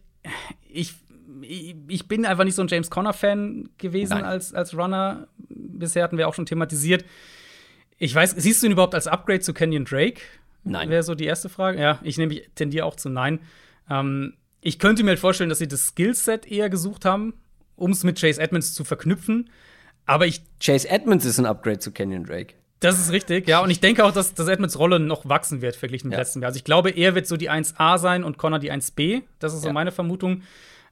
ich 0.68 0.94
ich 1.50 2.06
bin 2.06 2.24
einfach 2.24 2.44
nicht 2.44 2.54
so 2.54 2.62
ein 2.62 2.68
James 2.68 2.90
Conner-Fan 2.90 3.70
gewesen 3.78 4.12
als, 4.12 4.54
als 4.54 4.76
Runner. 4.76 5.26
Bisher 5.48 6.04
hatten 6.04 6.18
wir 6.18 6.28
auch 6.28 6.34
schon 6.34 6.46
thematisiert. 6.46 7.04
Ich 7.98 8.14
weiß, 8.14 8.32
siehst 8.36 8.62
du 8.62 8.66
ihn 8.66 8.72
überhaupt 8.72 8.94
als 8.94 9.06
Upgrade 9.06 9.40
zu 9.40 9.52
Kenyon 9.52 9.84
Drake? 9.84 10.20
Nein. 10.64 10.90
Wäre 10.90 11.02
so 11.02 11.14
die 11.14 11.24
erste 11.24 11.48
Frage. 11.48 11.80
Ja, 11.80 11.98
ich 12.02 12.18
nehme, 12.18 12.34
ich 12.34 12.50
tendiere 12.54 12.84
auch 12.84 12.96
zu 12.96 13.08
Nein. 13.08 13.40
Ähm, 13.88 14.34
ich 14.60 14.78
könnte 14.78 15.02
mir 15.02 15.10
halt 15.10 15.18
vorstellen, 15.18 15.48
dass 15.48 15.58
sie 15.58 15.68
das 15.68 15.88
Skillset 15.88 16.46
eher 16.46 16.70
gesucht 16.70 17.04
haben, 17.04 17.34
um 17.76 17.90
es 17.90 18.04
mit 18.04 18.20
Chase 18.20 18.40
Edmonds 18.40 18.74
zu 18.74 18.84
verknüpfen. 18.84 19.50
Aber 20.06 20.26
ich. 20.26 20.42
Chase 20.62 20.88
Edmonds 20.88 21.24
ist 21.24 21.38
ein 21.38 21.46
Upgrade 21.46 21.78
zu 21.78 21.92
Kenyon 21.92 22.24
Drake. 22.24 22.54
Das 22.80 22.98
ist 22.98 23.12
richtig, 23.12 23.46
ja. 23.46 23.60
Und 23.60 23.70
ich 23.70 23.80
denke 23.80 24.04
auch, 24.04 24.12
dass, 24.12 24.34
dass 24.34 24.48
Edmonds 24.48 24.78
Rolle 24.78 25.00
noch 25.00 25.28
wachsen 25.28 25.60
wird, 25.60 25.76
verglichen 25.76 26.08
mit 26.08 26.14
ja. 26.14 26.20
letzten 26.20 26.40
Jahr. 26.40 26.48
Also 26.48 26.56
ich 26.56 26.64
glaube, 26.64 26.90
er 26.90 27.14
wird 27.14 27.26
so 27.26 27.36
die 27.36 27.50
1A 27.50 27.98
sein 27.98 28.24
und 28.24 28.38
Connor 28.38 28.58
die 28.58 28.72
1B. 28.72 29.22
Das 29.38 29.52
ist 29.52 29.62
so 29.62 29.68
ja. 29.68 29.72
meine 29.72 29.92
Vermutung. 29.92 30.42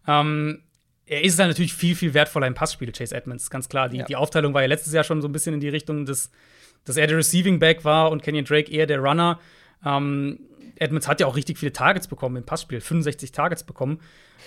Ähm, 0.09 0.62
er 1.06 1.24
ist 1.24 1.38
dann 1.38 1.48
natürlich 1.48 1.74
viel, 1.74 1.94
viel 1.94 2.14
wertvoller 2.14 2.46
im 2.46 2.54
Passspiel, 2.54 2.90
Chase 2.92 3.14
Edmonds, 3.14 3.50
ganz 3.50 3.68
klar. 3.68 3.88
Die, 3.88 3.98
ja. 3.98 4.04
die 4.04 4.16
Aufteilung 4.16 4.52
war 4.54 4.62
ja 4.62 4.68
letztes 4.68 4.92
Jahr 4.92 5.04
schon 5.04 5.22
so 5.22 5.28
ein 5.28 5.32
bisschen 5.32 5.54
in 5.54 5.61
die 5.61 5.68
Richtung, 5.68 6.04
dass, 6.04 6.30
dass 6.84 6.96
er 6.96 7.06
der 7.06 7.18
Receiving 7.18 7.59
Back 7.59 7.84
war 7.84 8.11
und 8.11 8.22
Kenyon 8.22 8.44
Drake 8.44 8.70
eher 8.70 8.86
der 8.86 8.98
Runner. 8.98 9.38
Ähm, 9.84 10.40
Edmonds 10.76 11.09
hat 11.09 11.20
ja 11.20 11.26
auch 11.26 11.36
richtig 11.36 11.59
viele 11.59 11.72
Targets 11.72 12.09
bekommen 12.09 12.36
im 12.36 12.44
Passspiel, 12.44 12.80
65 12.80 13.32
Targets 13.32 13.64
bekommen. 13.64 14.00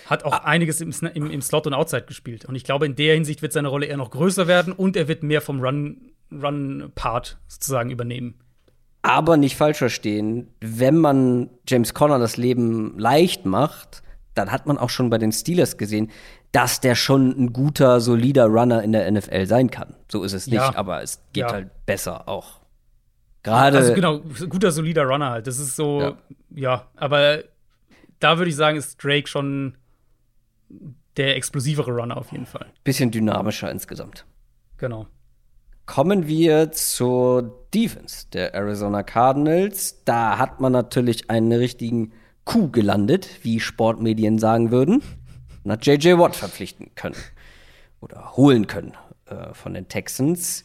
Hat 0.06 0.24
auch 0.24 0.32
ah. 0.32 0.44
einiges 0.44 0.80
im, 0.80 0.92
im, 1.14 1.30
im, 1.30 1.42
Slot 1.42 1.66
und 1.66 1.74
Outside 1.74 2.04
gespielt. 2.06 2.44
Und 2.44 2.54
ich 2.54 2.64
glaube, 2.64 2.86
in 2.86 2.96
der 2.96 3.14
Hinsicht 3.14 3.42
wird 3.42 3.52
seine 3.52 3.68
Rolle 3.68 3.86
eher 3.86 3.96
noch 3.96 4.10
größer 4.10 4.46
werden 4.46 4.72
und 4.72 4.96
er 4.96 5.08
wird 5.08 5.22
mehr 5.22 5.40
vom 5.40 5.60
Run-Part 5.60 7.30
Run 7.32 7.40
sozusagen 7.48 7.90
übernehmen. 7.90 8.34
Aber 9.02 9.36
nicht 9.36 9.56
falsch 9.56 9.78
verstehen, 9.78 10.48
wenn 10.60 10.96
man 10.96 11.50
James 11.66 11.92
Conner 11.92 12.20
das 12.20 12.36
Leben 12.36 12.98
leicht 12.98 13.46
macht, 13.46 14.02
dann 14.34 14.50
hat 14.50 14.66
man 14.66 14.78
auch 14.78 14.90
schon 14.90 15.10
bei 15.10 15.18
den 15.18 15.32
Steelers 15.32 15.76
gesehen, 15.76 16.10
dass 16.52 16.80
der 16.80 16.94
schon 16.94 17.30
ein 17.30 17.52
guter, 17.52 18.00
solider 18.00 18.46
Runner 18.46 18.82
in 18.82 18.92
der 18.92 19.10
NFL 19.10 19.46
sein 19.46 19.70
kann. 19.70 19.94
So 20.10 20.22
ist 20.22 20.32
es 20.32 20.46
nicht, 20.46 20.56
ja. 20.56 20.74
aber 20.74 21.02
es 21.02 21.20
geht 21.32 21.44
ja. 21.44 21.52
halt 21.52 21.70
besser 21.86 22.28
auch. 22.28 22.60
Gerade. 23.42 23.78
Also 23.78 23.94
genau, 23.94 24.20
guter, 24.48 24.70
solider 24.70 25.04
Runner 25.04 25.30
halt. 25.30 25.46
Das 25.46 25.58
ist 25.58 25.76
so, 25.76 26.00
ja, 26.00 26.16
ja 26.54 26.86
aber 26.96 27.42
da 28.20 28.38
würde 28.38 28.50
ich 28.50 28.56
sagen, 28.56 28.76
ist 28.76 29.02
Drake 29.02 29.28
schon 29.28 29.76
der 31.16 31.36
explosivere 31.36 31.90
Runner 31.90 32.16
auf 32.16 32.32
jeden 32.32 32.46
Fall. 32.46 32.66
Bisschen 32.84 33.10
dynamischer 33.10 33.70
insgesamt. 33.70 34.24
Genau. 34.78 35.06
Kommen 35.86 36.26
wir 36.28 36.70
zur 36.72 37.66
Defense 37.74 38.26
der 38.32 38.54
Arizona 38.54 39.02
Cardinals. 39.02 40.04
Da 40.04 40.38
hat 40.38 40.60
man 40.60 40.72
natürlich 40.72 41.28
einen 41.28 41.52
richtigen 41.52 42.12
Kuh 42.44 42.70
gelandet, 42.70 43.28
wie 43.42 43.60
Sportmedien 43.60 44.38
sagen 44.38 44.70
würden, 44.70 45.02
und 45.64 45.72
hat 45.72 45.86
JJ 45.86 46.18
Watt 46.18 46.36
verpflichten 46.36 46.90
können 46.94 47.16
oder 48.00 48.36
holen 48.36 48.66
können 48.66 48.94
äh, 49.26 49.54
von 49.54 49.74
den 49.74 49.88
Texans. 49.88 50.64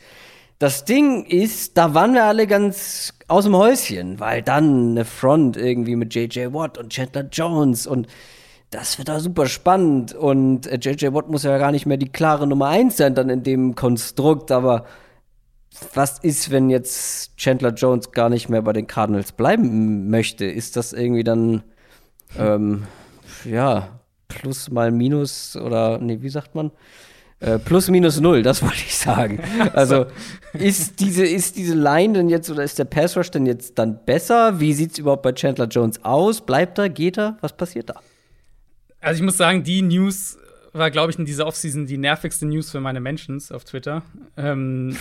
Das 0.59 0.85
Ding 0.85 1.23
ist, 1.25 1.77
da 1.77 1.93
waren 1.93 2.13
wir 2.13 2.23
alle 2.23 2.47
ganz 2.47 3.13
aus 3.27 3.43
dem 3.43 3.55
Häuschen, 3.55 4.19
weil 4.19 4.41
dann 4.41 4.91
eine 4.91 5.05
Front 5.05 5.55
irgendwie 5.55 5.95
mit 5.95 6.15
JJ 6.15 6.51
Watt 6.51 6.79
und 6.79 6.91
Chandler 6.91 7.27
Jones 7.31 7.85
und 7.85 8.07
das 8.71 8.97
wird 8.97 9.07
da 9.07 9.19
super 9.19 9.45
spannend 9.45 10.13
und 10.13 10.65
JJ 10.65 11.05
äh, 11.05 11.13
Watt 11.13 11.29
muss 11.29 11.43
ja 11.43 11.57
gar 11.57 11.71
nicht 11.71 11.85
mehr 11.85 11.97
die 11.97 12.09
klare 12.09 12.47
Nummer 12.47 12.67
eins 12.67 12.97
sein 12.97 13.13
dann 13.13 13.29
in 13.29 13.43
dem 13.43 13.75
Konstrukt, 13.75 14.51
aber 14.51 14.85
was 15.93 16.19
ist, 16.19 16.51
wenn 16.51 16.69
jetzt 16.69 17.37
Chandler 17.37 17.73
Jones 17.73 18.11
gar 18.11 18.29
nicht 18.29 18.49
mehr 18.49 18.61
bei 18.61 18.73
den 18.73 18.87
Cardinals 18.87 19.31
bleiben 19.31 20.09
möchte? 20.09 20.45
Ist 20.45 20.75
das 20.75 20.93
irgendwie 20.93 21.23
dann, 21.23 21.63
ähm, 22.37 22.83
ja, 23.45 23.99
plus 24.27 24.69
mal 24.69 24.91
minus 24.91 25.55
oder, 25.55 25.99
nee, 25.99 26.19
wie 26.21 26.29
sagt 26.29 26.55
man? 26.55 26.71
Äh, 27.39 27.59
plus 27.59 27.89
minus 27.89 28.19
null, 28.19 28.41
das 28.41 28.61
wollte 28.63 28.77
ich 28.77 28.97
sagen. 28.97 29.39
Also 29.73 30.07
ist 30.53 30.99
diese, 30.99 31.25
ist 31.25 31.55
diese 31.55 31.75
Line 31.75 32.13
denn 32.13 32.29
jetzt 32.29 32.49
oder 32.49 32.63
ist 32.63 32.79
der 32.79 32.85
Pass 32.85 33.15
Rush 33.15 33.29
denn 33.31 33.45
jetzt 33.45 33.77
dann 33.77 34.03
besser? 34.05 34.59
Wie 34.59 34.73
sieht 34.73 34.93
es 34.93 34.97
überhaupt 34.97 35.21
bei 35.21 35.33
Chandler 35.33 35.67
Jones 35.67 36.03
aus? 36.03 36.41
Bleibt 36.41 36.79
er? 36.79 36.89
Geht 36.89 37.17
er? 37.17 37.37
Was 37.41 37.55
passiert 37.55 37.89
da? 37.89 37.99
Also 38.99 39.19
ich 39.19 39.23
muss 39.23 39.37
sagen, 39.37 39.63
die 39.63 39.83
News 39.83 40.37
war, 40.73 40.89
glaube 40.89 41.11
ich, 41.11 41.19
in 41.19 41.25
dieser 41.25 41.45
Offseason 41.45 41.85
die 41.85 41.97
nervigste 41.97 42.45
News 42.45 42.71
für 42.71 42.79
meine 42.79 42.99
Mentions 42.99 43.51
auf 43.51 43.63
Twitter. 43.63 44.01
Ähm, 44.35 44.97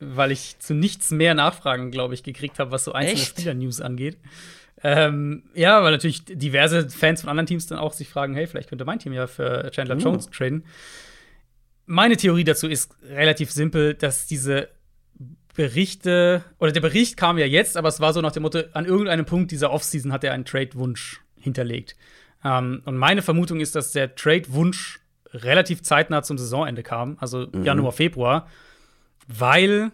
weil 0.00 0.32
ich 0.32 0.58
zu 0.58 0.74
nichts 0.74 1.10
mehr 1.10 1.34
Nachfragen, 1.34 1.90
glaube 1.90 2.14
ich, 2.14 2.22
gekriegt 2.22 2.58
habe, 2.58 2.70
was 2.70 2.84
so 2.84 2.92
einzelne 2.92 3.18
Spieler-News 3.18 3.80
angeht. 3.80 4.18
Ähm, 4.82 5.44
ja, 5.54 5.82
weil 5.82 5.92
natürlich 5.92 6.24
diverse 6.24 6.88
Fans 6.88 7.20
von 7.20 7.30
anderen 7.30 7.46
Teams 7.46 7.66
dann 7.66 7.78
auch 7.78 7.92
sich 7.92 8.08
fragen, 8.08 8.34
hey, 8.34 8.46
vielleicht 8.46 8.70
könnte 8.70 8.84
mein 8.84 8.98
Team 8.98 9.12
ja 9.12 9.26
für 9.26 9.70
Chandler 9.70 9.96
uh. 9.96 10.00
Jones 10.00 10.30
traden. 10.30 10.64
Meine 11.86 12.16
Theorie 12.16 12.44
dazu 12.44 12.66
ist 12.66 12.94
relativ 13.02 13.50
simpel, 13.50 13.94
dass 13.94 14.26
diese 14.26 14.68
Berichte, 15.54 16.44
oder 16.58 16.72
der 16.72 16.80
Bericht 16.80 17.16
kam 17.16 17.36
ja 17.36 17.44
jetzt, 17.44 17.76
aber 17.76 17.88
es 17.88 18.00
war 18.00 18.12
so 18.12 18.20
nach 18.22 18.32
dem 18.32 18.44
Motto, 18.44 18.60
an 18.72 18.86
irgendeinem 18.86 19.26
Punkt 19.26 19.50
dieser 19.50 19.70
Offseason 19.70 20.12
hat 20.12 20.24
er 20.24 20.32
einen 20.32 20.44
Trade-Wunsch 20.44 21.20
hinterlegt. 21.38 21.96
Ähm, 22.44 22.82
und 22.86 22.96
meine 22.96 23.20
Vermutung 23.20 23.60
ist, 23.60 23.74
dass 23.74 23.92
der 23.92 24.14
Trade-Wunsch 24.14 25.00
relativ 25.34 25.82
zeitnah 25.82 26.22
zum 26.22 26.38
Saisonende 26.38 26.82
kam, 26.82 27.16
also 27.20 27.48
mhm. 27.52 27.64
Januar, 27.64 27.92
Februar, 27.92 28.48
weil 29.38 29.92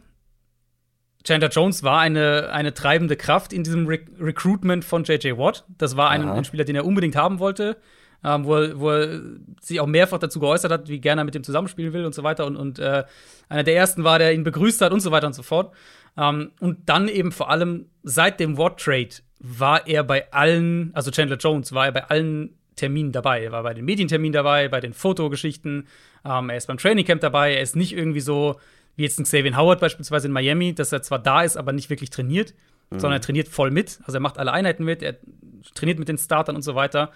Chandler 1.25 1.49
Jones 1.49 1.83
war 1.83 2.01
eine, 2.01 2.51
eine 2.53 2.73
treibende 2.73 3.17
Kraft 3.17 3.53
in 3.53 3.65
diesem 3.65 3.87
Re 3.87 3.99
Recruitment 4.21 4.85
von 4.85 5.05
J.J. 5.05 5.37
Watt. 5.37 5.65
Das 5.77 5.97
war 5.97 6.11
ein, 6.11 6.29
ein, 6.29 6.45
Spieler, 6.45 6.65
den 6.65 6.77
er 6.77 6.85
unbedingt 6.85 7.17
haben 7.17 7.41
wollte, 7.41 7.77
ähm, 8.25 8.45
wo, 8.45 8.55
er, 8.55 8.79
wo, 8.79 8.91
er, 8.91 9.21
sich 9.61 9.81
auch 9.81 9.87
mehrfach 9.87 10.19
dazu 10.19 10.39
geäußert 10.39 10.71
hat, 10.71 10.89
wie 10.89 11.01
gerne 11.01 11.23
er 11.23 11.25
mit 11.25 11.35
dem 11.35 11.43
zusammenspielen 11.43 11.93
will 11.93 12.05
und 12.05 12.15
so 12.15 12.23
weiter. 12.23 12.47
Und, 12.47 12.57
und 12.57 12.79
äh, 12.79 13.05
einer 13.49 13.65
der 13.65 13.77
ersten 13.77 14.05
war, 14.05 14.19
der 14.19 14.33
ihn 14.35 14.45
begrüßt 14.45 14.81
hat 14.81 14.93
und 14.93 15.01
so 15.01 15.11
weiter 15.11 15.27
und 15.27 15.35
so 15.35 15.43
fort. 15.43 15.75
Ähm, 16.17 16.53
und 16.61 16.89
dann 16.89 17.09
eben 17.09 17.33
vor 17.33 17.51
allem 17.51 17.87
seit 18.05 18.39
dem 18.39 18.57
Watt-Trade 18.57 19.17
war 19.41 19.87
er 19.87 20.05
bei 20.05 20.33
allen, 20.33 20.93
also 20.95 21.11
Chandler 21.11 21.37
Jones 21.37 21.73
war 21.73 21.87
er 21.87 21.93
bei 21.93 22.05
allen 22.05 22.57
Terminen 22.77 23.11
dabei. 23.11 23.43
Er 23.43 23.53
war 23.53 23.63
bei 23.65 23.75
den 23.75 23.85
Medienterminen 23.85 24.33
dabei, 24.33 24.69
bei 24.69 24.81
den 24.81 24.93
Fotogeschichten, 24.93 25.89
ähm, 26.25 26.51
er 26.51 26.57
ist 26.57 26.67
beim 26.67 26.79
Trainingcamp 26.79 27.21
dabei, 27.21 27.55
er 27.55 27.63
ist 27.63 27.75
nicht 27.75 27.95
irgendwie 27.95 28.21
so 28.21 28.61
wie 28.97 29.03
jetzt 29.03 29.19
ein 29.21 29.25
Xavier 29.25 29.57
Howard 29.57 29.81
beispielsweise 29.81 30.27
in 30.27 30.33
Miami, 30.33 30.75
dass 30.75 30.93
er 30.93 31.03
zwar 31.03 31.19
da 31.19 31.43
ist, 31.43 31.57
aber 31.57 31.73
nicht 31.73 31.91
wirklich 31.91 32.11
trainiert, 32.11 32.55
mhm. 32.91 32.99
sondern 32.99 33.19
er 33.19 33.23
trainiert 33.23 33.49
voll 33.49 33.71
mit. 33.71 34.01
Also 34.05 34.19
er 34.19 34.21
macht 34.21 34.39
alle 34.39 34.53
Einheiten 34.53 34.85
mit, 34.85 35.03
er 35.03 35.17
trainiert 35.75 35.99
mit 35.99 36.09
den 36.09 36.19
Startern 36.19 36.57
und 36.57 36.63
so 36.63 36.75
weiter. 36.75 37.13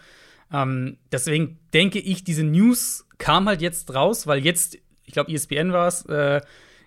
Ähm, 0.53 0.99
deswegen 1.11 1.59
denke 1.73 1.99
ich, 1.99 2.25
diese 2.25 2.45
News 2.45 3.07
kam 3.19 3.49
halt 3.49 3.63
jetzt 3.63 3.95
raus, 3.95 4.27
weil 4.27 4.45
jetzt, 4.45 4.79
ich 5.05 5.13
glaube, 5.13 5.33
ESPN 5.33 5.73
war 5.73 5.89
es, 5.89 6.05
äh, 6.07 6.41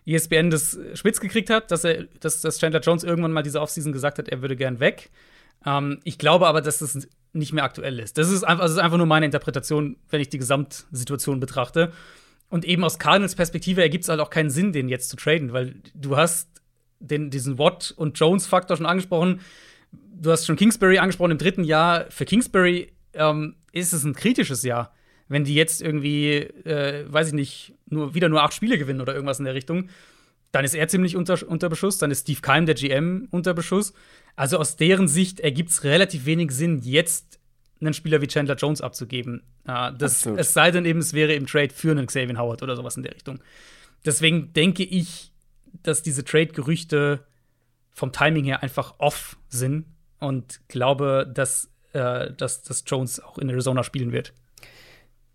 ESPN 0.05 0.49
das 0.49 0.77
spitz 0.95 1.19
gekriegt 1.19 1.49
hat, 1.49 1.71
dass 1.71 1.83
er, 1.85 2.03
dass, 2.19 2.41
dass 2.41 2.59
Chandler 2.59 2.81
Jones 2.81 3.03
irgendwann 3.03 3.31
mal 3.31 3.43
diese 3.43 3.61
Offseason 3.61 3.93
gesagt 3.93 4.19
hat, 4.19 4.27
er 4.27 4.41
würde 4.41 4.55
gern 4.55 4.79
weg. 4.79 5.11
Ähm, 5.65 5.99
ich 6.03 6.17
glaube 6.17 6.47
aber, 6.47 6.61
dass 6.61 6.79
das 6.79 7.07
nicht 7.31 7.53
mehr 7.53 7.63
aktuell 7.63 7.99
ist. 7.99 8.17
Das 8.17 8.29
ist, 8.29 8.43
einfach, 8.43 8.63
das 8.63 8.73
ist 8.73 8.77
einfach 8.77 8.97
nur 8.97 9.07
meine 9.07 9.25
Interpretation, 9.25 9.97
wenn 10.09 10.21
ich 10.21 10.29
die 10.29 10.37
Gesamtsituation 10.37 11.39
betrachte. 11.39 11.91
Und 12.53 12.65
eben 12.65 12.83
aus 12.83 12.99
Cardinals 12.99 13.33
Perspektive 13.33 13.81
ergibt 13.81 14.03
es 14.03 14.09
halt 14.09 14.19
auch 14.19 14.29
keinen 14.29 14.51
Sinn, 14.51 14.73
den 14.73 14.87
jetzt 14.87 15.09
zu 15.09 15.15
traden, 15.15 15.53
weil 15.53 15.73
du 15.95 16.17
hast 16.17 16.61
den, 16.99 17.31
diesen 17.31 17.57
Watt- 17.57 17.91
und 17.97 18.19
Jones-Faktor 18.19 18.77
schon 18.77 18.85
angesprochen. 18.85 19.41
Du 19.91 20.29
hast 20.29 20.45
schon 20.45 20.55
Kingsbury 20.55 20.99
angesprochen 20.99 21.31
im 21.31 21.39
dritten 21.39 21.63
Jahr. 21.63 22.05
Für 22.11 22.25
Kingsbury 22.25 22.91
ähm, 23.13 23.55
ist 23.71 23.91
es 23.91 24.03
ein 24.03 24.13
kritisches 24.13 24.61
Jahr. 24.61 24.93
Wenn 25.27 25.45
die 25.45 25.55
jetzt 25.55 25.81
irgendwie, 25.81 26.41
äh, 26.43 27.11
weiß 27.11 27.29
ich 27.29 27.33
nicht, 27.33 27.73
nur, 27.87 28.13
wieder 28.13 28.29
nur 28.29 28.43
acht 28.43 28.53
Spiele 28.53 28.77
gewinnen 28.77 29.01
oder 29.01 29.15
irgendwas 29.15 29.39
in 29.39 29.45
der 29.45 29.55
Richtung, 29.55 29.89
dann 30.51 30.63
ist 30.63 30.75
er 30.75 30.87
ziemlich 30.87 31.15
unter, 31.15 31.39
unter 31.47 31.69
Beschuss, 31.69 31.97
dann 31.97 32.11
ist 32.11 32.21
Steve 32.21 32.41
Keim, 32.41 32.67
der 32.67 32.75
GM, 32.75 33.29
unter 33.31 33.55
Beschuss. 33.55 33.93
Also 34.35 34.59
aus 34.59 34.75
deren 34.75 35.07
Sicht 35.07 35.39
ergibt 35.39 35.71
es 35.71 35.83
relativ 35.83 36.27
wenig 36.27 36.51
Sinn, 36.51 36.81
jetzt 36.83 37.39
einen 37.85 37.93
Spieler 37.93 38.21
wie 38.21 38.27
Chandler 38.27 38.55
Jones 38.55 38.81
abzugeben. 38.81 39.43
Uh, 39.67 39.91
das, 39.97 40.25
es 40.25 40.53
sei 40.53 40.71
denn 40.71 40.85
eben, 40.85 40.99
es 40.99 41.13
wäre 41.13 41.33
im 41.33 41.47
Trade 41.47 41.73
für 41.73 41.91
einen 41.91 42.07
Xavier 42.07 42.37
Howard 42.37 42.63
oder 42.63 42.75
sowas 42.75 42.97
in 42.97 43.03
der 43.03 43.13
Richtung. 43.13 43.39
Deswegen 44.05 44.53
denke 44.53 44.83
ich, 44.83 45.31
dass 45.81 46.03
diese 46.03 46.23
Trade-Gerüchte 46.23 47.25
vom 47.91 48.11
Timing 48.11 48.45
her 48.45 48.63
einfach 48.63 48.95
off 48.97 49.37
sind 49.49 49.85
und 50.19 50.61
glaube, 50.67 51.31
dass, 51.33 51.69
äh, 51.93 52.31
dass, 52.33 52.63
dass 52.63 52.83
Jones 52.85 53.19
auch 53.19 53.37
in 53.37 53.49
Arizona 53.49 53.83
spielen 53.83 54.11
wird. 54.11 54.33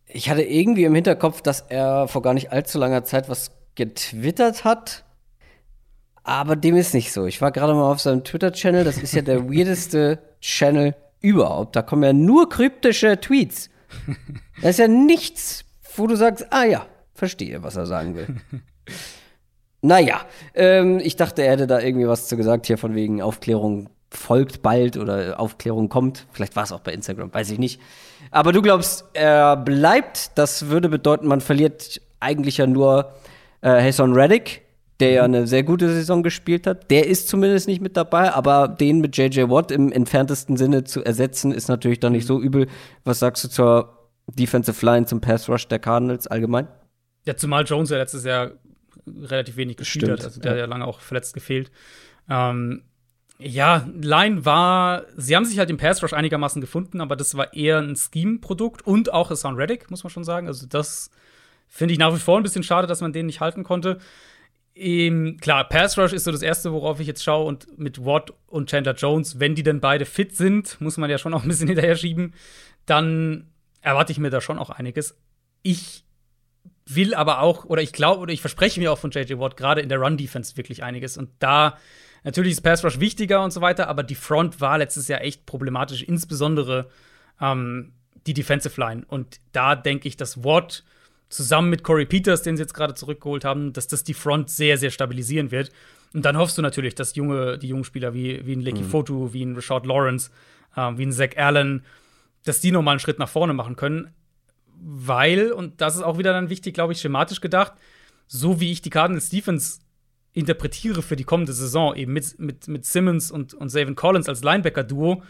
Ich 0.07 0.31
hatte 0.31 0.43
irgendwie 0.43 0.85
im 0.85 0.95
Hinterkopf, 0.95 1.43
dass 1.43 1.61
er 1.61 2.09
vor 2.09 2.23
gar 2.23 2.35
nicht 2.35 2.53
allzu 2.53 2.79
langer 2.79 3.05
Zeit 3.05 3.29
was 3.29 3.53
getwittert 3.75 4.65
hat. 4.65 5.05
Aber 6.25 6.57
dem 6.57 6.77
ist 6.77 6.95
nicht 6.95 7.13
so. 7.13 7.27
Ich 7.27 7.41
war 7.41 7.53
gerade 7.53 7.75
mal 7.75 7.91
auf 7.91 8.01
seinem 8.01 8.25
Twitter-Channel. 8.25 8.85
Das 8.85 8.99
ist 8.99 9.15
ja 9.15 9.23
der 9.23 9.49
weirdeste 9.51 10.19
Channel 10.41 10.95
überhaupt. 11.21 11.77
Da 11.77 11.83
kommen 11.83 12.03
ja 12.03 12.13
nur 12.13 12.49
kryptische 12.49 13.21
Tweets. 13.21 13.71
Da 14.61 14.71
ist 14.71 14.81
ja 14.81 14.89
nichts, 14.89 15.65
wo 15.95 16.09
du 16.09 16.17
sagst, 16.17 16.49
ah 16.51 16.65
ja, 16.65 16.85
verstehe, 17.15 17.63
was 17.63 17.77
er 17.77 17.87
sagen 17.87 18.17
will. 18.17 18.27
naja, 19.83 20.23
ähm, 20.55 20.99
ich 20.99 21.15
dachte, 21.15 21.43
er 21.43 21.53
hätte 21.53 21.69
da 21.69 21.79
irgendwie 21.79 22.09
was 22.09 22.27
zu 22.27 22.37
gesagt, 22.37 22.67
hier 22.67 22.77
von 22.77 22.97
wegen 22.97 23.23
Aufklärung 23.23 23.89
folgt 24.11 24.63
bald 24.63 24.97
oder 24.97 25.39
Aufklärung 25.39 25.89
kommt. 25.89 26.27
Vielleicht 26.33 26.57
war 26.57 26.65
es 26.65 26.73
auch 26.73 26.81
bei 26.81 26.93
Instagram, 26.93 27.33
weiß 27.33 27.51
ich 27.51 27.59
nicht. 27.61 27.81
Aber 28.31 28.53
du 28.53 28.63
glaubst, 28.63 29.05
er 29.13 29.57
bleibt. 29.57 30.37
Das 30.37 30.69
würde 30.69 30.89
bedeuten, 30.89 31.27
man 31.27 31.41
verliert 31.41 32.01
eigentlich 32.21 32.57
ja 32.57 32.67
nur 32.67 33.13
äh, 33.61 33.83
Hassan 33.83 34.13
Reddick, 34.13 34.63
der 35.01 35.11
ja 35.11 35.27
mhm. 35.27 35.35
eine 35.35 35.47
sehr 35.47 35.63
gute 35.63 35.89
Saison 35.89 36.23
gespielt 36.23 36.67
hat. 36.67 36.91
Der 36.91 37.07
ist 37.07 37.29
zumindest 37.29 37.69
nicht 37.69 37.81
mit 37.81 37.97
dabei, 37.97 38.33
aber 38.33 38.69
den 38.69 39.01
mit 39.01 39.17
JJ 39.17 39.43
Watt 39.49 39.71
im 39.71 39.93
entferntesten 39.93 40.57
Sinne 40.57 40.85
zu 40.85 41.05
ersetzen, 41.05 41.53
ist 41.53 41.69
natürlich 41.69 42.01
dann 42.01 42.13
nicht 42.13 42.27
so 42.27 42.41
übel. 42.41 42.67
Was 43.05 43.21
sagst 43.21 43.45
du 43.45 43.49
zur 43.49 44.09
Defensive 44.27 44.85
Line, 44.85 45.07
zum 45.07 45.21
Pass 45.21 45.49
Rush 45.49 45.69
der 45.69 45.79
Cardinals 45.79 46.27
allgemein? 46.27 46.69
Ja, 47.25 47.37
zumal 47.37 47.65
Jones 47.65 47.91
ja 47.91 47.99
letztes 47.99 48.25
Jahr 48.25 48.53
relativ 49.07 49.57
wenig 49.57 49.77
gespielt 49.77 50.05
Stimmt, 50.05 50.21
hat. 50.21 50.27
Also 50.27 50.41
der 50.41 50.53
ja. 50.53 50.57
hat 50.57 50.61
ja 50.61 50.67
lange 50.67 50.87
auch 50.87 51.01
verletzt 51.01 51.35
gefehlt. 51.35 51.71
Ähm, 52.29 52.83
ja, 53.39 53.89
Line 54.01 54.45
war, 54.45 55.05
sie 55.17 55.37
haben 55.37 55.45
sich 55.45 55.59
halt 55.59 55.71
im 55.71 55.77
Pass 55.77 56.03
Rush 56.03 56.13
einigermaßen 56.13 56.61
gefunden, 56.61 57.01
aber 57.01 57.15
das 57.15 57.37
war 57.37 57.55
eher 57.55 57.79
ein 57.79 57.95
Scheme-Produkt 57.95 58.85
und 58.85 59.13
auch 59.13 59.31
Hassan 59.31 59.55
Reddick, 59.55 59.91
muss 59.91 60.03
man 60.03 60.11
schon 60.11 60.25
sagen. 60.25 60.49
Also 60.49 60.67
das 60.67 61.11
finde 61.69 61.93
ich 61.93 61.99
nach 61.99 62.13
wie 62.15 62.19
vor 62.19 62.37
ein 62.37 62.43
bisschen 62.43 62.65
schade, 62.65 62.89
dass 62.89 63.01
man 63.01 63.13
den 63.13 63.27
nicht 63.27 63.41
halten 63.41 63.63
konnte. 63.63 63.99
Ähm, 64.79 65.39
klar, 65.41 65.69
Pass 65.69 65.99
Rush 65.99 66.13
ist 66.13 66.25
so 66.25 66.31
das 66.31 66.43
Erste, 66.43 66.73
worauf 66.73 67.01
ich 67.01 67.07
jetzt 67.07 67.25
schaue. 67.25 67.47
Und 67.47 67.79
mit 67.79 68.05
Watt 68.05 68.33
und 68.47 68.71
Chandler 68.71 68.95
Jones, 68.95 69.41
wenn 69.41 69.55
die 69.55 69.65
denn 69.65 69.81
beide 69.81 70.07
fit 70.07 70.37
sind, 70.37 70.81
muss 70.81 70.97
man 70.97 71.11
ja 71.11 71.19
schon 71.19 71.35
auch 71.35 71.43
ein 71.43 71.49
bisschen 71.49 71.69
hinterher 71.69 71.97
schieben, 71.97 72.35
dann 72.87 73.49
erwarte 73.81 74.13
ich 74.13 74.19
mir 74.19 74.31
da 74.31 74.41
schon 74.41 74.59
auch 74.59 74.71
einiges. 74.71 75.17
Ich 75.63 76.05
will 76.87 77.15
aber 77.15 77.41
auch, 77.41 77.65
oder 77.65 77.83
ich 77.83 77.93
glaube, 77.93 78.21
oder 78.21 78.33
ich 78.33 78.41
verspreche 78.41 78.81
mir 78.81 78.93
auch 78.93 78.99
von 78.99 79.11
JJ 79.11 79.39
Watt 79.39 79.57
gerade 79.57 79.81
in 79.81 79.89
der 79.89 79.99
Run-Defense 79.99 80.57
wirklich 80.57 80.85
einiges. 80.85 81.19
Und 81.19 81.31
da 81.41 81.77
natürlich 82.23 82.53
ist 82.53 82.61
Pass 82.61 82.85
Rush 82.85 83.01
wichtiger 83.01 83.43
und 83.43 83.51
so 83.51 83.61
weiter, 83.61 83.89
aber 83.89 84.05
die 84.05 84.15
Front 84.15 84.61
war 84.61 84.79
letztes 84.79 85.09
Jahr 85.09 85.23
echt 85.23 85.45
problematisch, 85.45 86.03
insbesondere 86.03 86.89
ähm, 87.41 87.95
die 88.27 88.35
Defensive 88.35 88.81
Line. 88.81 89.05
Und 89.09 89.41
da 89.53 89.75
denke 89.75 90.07
ich, 90.07 90.17
dass 90.17 90.45
Watt 90.45 90.85
zusammen 91.29 91.71
mit 91.71 91.83
Corey 91.83 92.07
Peters, 92.07 92.43
den 92.43 92.57
sie 92.57 92.63
jetzt 92.63 92.75
gerade 92.75 92.95
zurückgeholt 92.95 93.45
haben, 93.45 93.73
dass 93.73 93.87
das 93.87 94.05
die 94.05 94.15
Front 94.15 94.51
sehr, 94.51 94.79
sehr 94.79 94.91
stabilisieren 94.91 95.51
wird. 95.51 95.71
Und 96.15 96.25
dann 96.25 96.39
hoffst 96.39 96.57
du 96.57 96.63
natürlich, 96.63 96.95
dass 96.95 97.15
junge, 97.15 97.59
die 97.59 97.69
jungen 97.69 97.85
Spieler 97.85 98.15
wie, 98.15 98.45
wie 98.47 98.55
ein 98.55 98.61
Lecky 98.61 98.83
mhm. 98.83 98.89
Fotu, 98.89 99.33
wie 99.33 99.45
ein 99.45 99.55
Rashad 99.55 99.87
Lawrence, 99.87 100.31
äh, 100.75 100.93
wie 100.97 101.05
ein 101.05 101.13
Zach 101.13 101.37
Allen, 101.37 101.85
dass 102.45 102.61
die 102.61 102.73
nochmal 102.73 102.93
einen 102.93 103.01
Schritt 103.01 103.19
nach 103.19 103.29
vorne 103.29 103.53
machen 103.53 103.77
können. 103.77 104.11
Weil, 104.81 105.53
und 105.53 105.81
das 105.81 105.97
ist 105.97 106.03
auch 106.03 106.19
wieder 106.19 106.33
dann 106.33 106.51
wichtig, 106.51 106.75
glaube 106.75 106.93
ich, 106.93 107.01
schematisch 107.01 107.41
gedacht, 107.41 107.73
so 108.27 108.61
wie 108.61 108.73
ich 108.73 108.81
die 108.81 108.91
Cardinals 108.91 109.29
Defense 109.29 109.81
interpretiere 110.33 111.03
für 111.03 111.17
die 111.17 111.25
kommende 111.25 111.53
Saison, 111.53 111.95
eben 111.97 112.13
mit, 112.13 112.39
mit, 112.39 112.69
mit 112.69 112.87
Simmons 112.87 113.31
und, 113.31 113.55
und 113.55 113.71
Savin 113.71 113.97
Collins 113.97 114.29
als 114.29 114.45
Linebacker-Duo, 114.45 115.23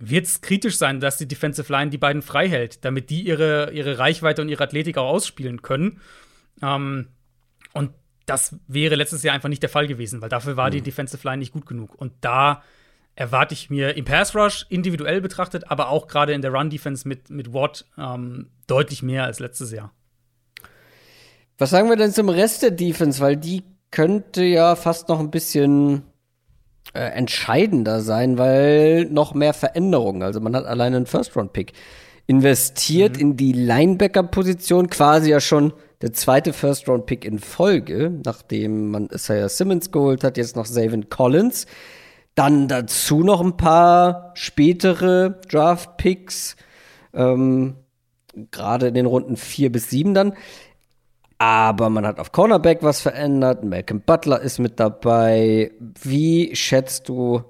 wird 0.00 0.26
es 0.26 0.40
kritisch 0.40 0.78
sein, 0.78 0.98
dass 0.98 1.18
die 1.18 1.28
Defensive 1.28 1.70
Line 1.70 1.90
die 1.90 1.98
beiden 1.98 2.22
frei 2.22 2.48
hält, 2.48 2.84
damit 2.84 3.10
die 3.10 3.22
ihre, 3.22 3.70
ihre 3.72 3.98
Reichweite 3.98 4.42
und 4.42 4.48
ihre 4.48 4.64
Athletik 4.64 4.96
auch 4.96 5.08
ausspielen 5.08 5.62
können. 5.62 6.00
Ähm, 6.62 7.08
und 7.74 7.92
das 8.26 8.56
wäre 8.66 8.94
letztes 8.94 9.22
Jahr 9.22 9.34
einfach 9.34 9.48
nicht 9.48 9.62
der 9.62 9.68
Fall 9.68 9.86
gewesen, 9.86 10.22
weil 10.22 10.28
dafür 10.28 10.56
war 10.56 10.68
mhm. 10.68 10.72
die 10.72 10.82
Defensive 10.82 11.26
Line 11.26 11.38
nicht 11.38 11.52
gut 11.52 11.66
genug. 11.66 11.94
Und 11.94 12.12
da 12.22 12.62
erwarte 13.14 13.52
ich 13.52 13.68
mir 13.68 13.96
im 13.96 14.06
Pass 14.06 14.34
Rush 14.34 14.64
individuell 14.70 15.20
betrachtet, 15.20 15.70
aber 15.70 15.90
auch 15.90 16.08
gerade 16.08 16.32
in 16.32 16.40
der 16.40 16.52
Run 16.52 16.70
Defense 16.70 17.06
mit, 17.06 17.28
mit 17.28 17.52
Watt 17.52 17.84
ähm, 17.98 18.48
deutlich 18.66 19.02
mehr 19.02 19.24
als 19.24 19.38
letztes 19.38 19.70
Jahr. 19.72 19.92
Was 21.58 21.70
sagen 21.70 21.90
wir 21.90 21.96
denn 21.96 22.12
zum 22.12 22.30
Rest 22.30 22.62
der 22.62 22.70
Defense? 22.70 23.20
Weil 23.20 23.36
die 23.36 23.64
könnte 23.90 24.44
ja 24.44 24.76
fast 24.76 25.10
noch 25.10 25.20
ein 25.20 25.30
bisschen 25.30 26.04
äh, 26.92 27.00
entscheidender 27.00 28.00
sein, 28.00 28.38
weil 28.38 29.04
noch 29.04 29.34
mehr 29.34 29.54
Veränderungen. 29.54 30.22
Also 30.22 30.40
man 30.40 30.56
hat 30.56 30.66
alleine 30.66 30.96
einen 30.96 31.06
First-Round-Pick 31.06 31.72
investiert 32.26 33.16
mhm. 33.16 33.20
in 33.20 33.36
die 33.36 33.52
Linebacker-Position, 33.52 34.90
quasi 34.90 35.30
ja 35.30 35.40
schon 35.40 35.72
der 36.02 36.12
zweite 36.12 36.52
First-Round-Pick 36.52 37.24
in 37.24 37.38
Folge, 37.38 38.10
nachdem 38.24 38.90
man 38.90 39.08
Isaiah 39.12 39.48
Simmons 39.48 39.90
geholt 39.90 40.24
hat, 40.24 40.36
jetzt 40.36 40.56
noch 40.56 40.66
Zavin 40.66 41.10
Collins. 41.10 41.66
Dann 42.34 42.68
dazu 42.68 43.22
noch 43.22 43.40
ein 43.40 43.56
paar 43.56 44.30
spätere 44.34 45.40
Draft-Picks, 45.48 46.56
ähm, 47.12 47.76
gerade 48.50 48.88
in 48.88 48.94
den 48.94 49.06
Runden 49.06 49.36
vier 49.36 49.70
bis 49.70 49.90
sieben 49.90 50.14
dann. 50.14 50.34
Aber 51.40 51.88
man 51.88 52.06
hat 52.06 52.20
auf 52.20 52.32
Cornerback 52.32 52.82
was 52.82 53.00
verändert. 53.00 53.64
Malcolm 53.64 54.02
Butler 54.02 54.42
ist 54.42 54.58
mit 54.58 54.78
dabei. 54.78 55.70
Wie 56.02 56.54
schätzt 56.54 57.08
du 57.08 57.42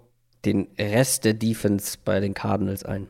den 0.45 0.69
Rest 0.79 1.25
der 1.25 1.35
Defense 1.35 1.99
bei 2.05 2.21
den 2.21 2.33
Cardinals 2.33 2.85
ein? 2.85 3.09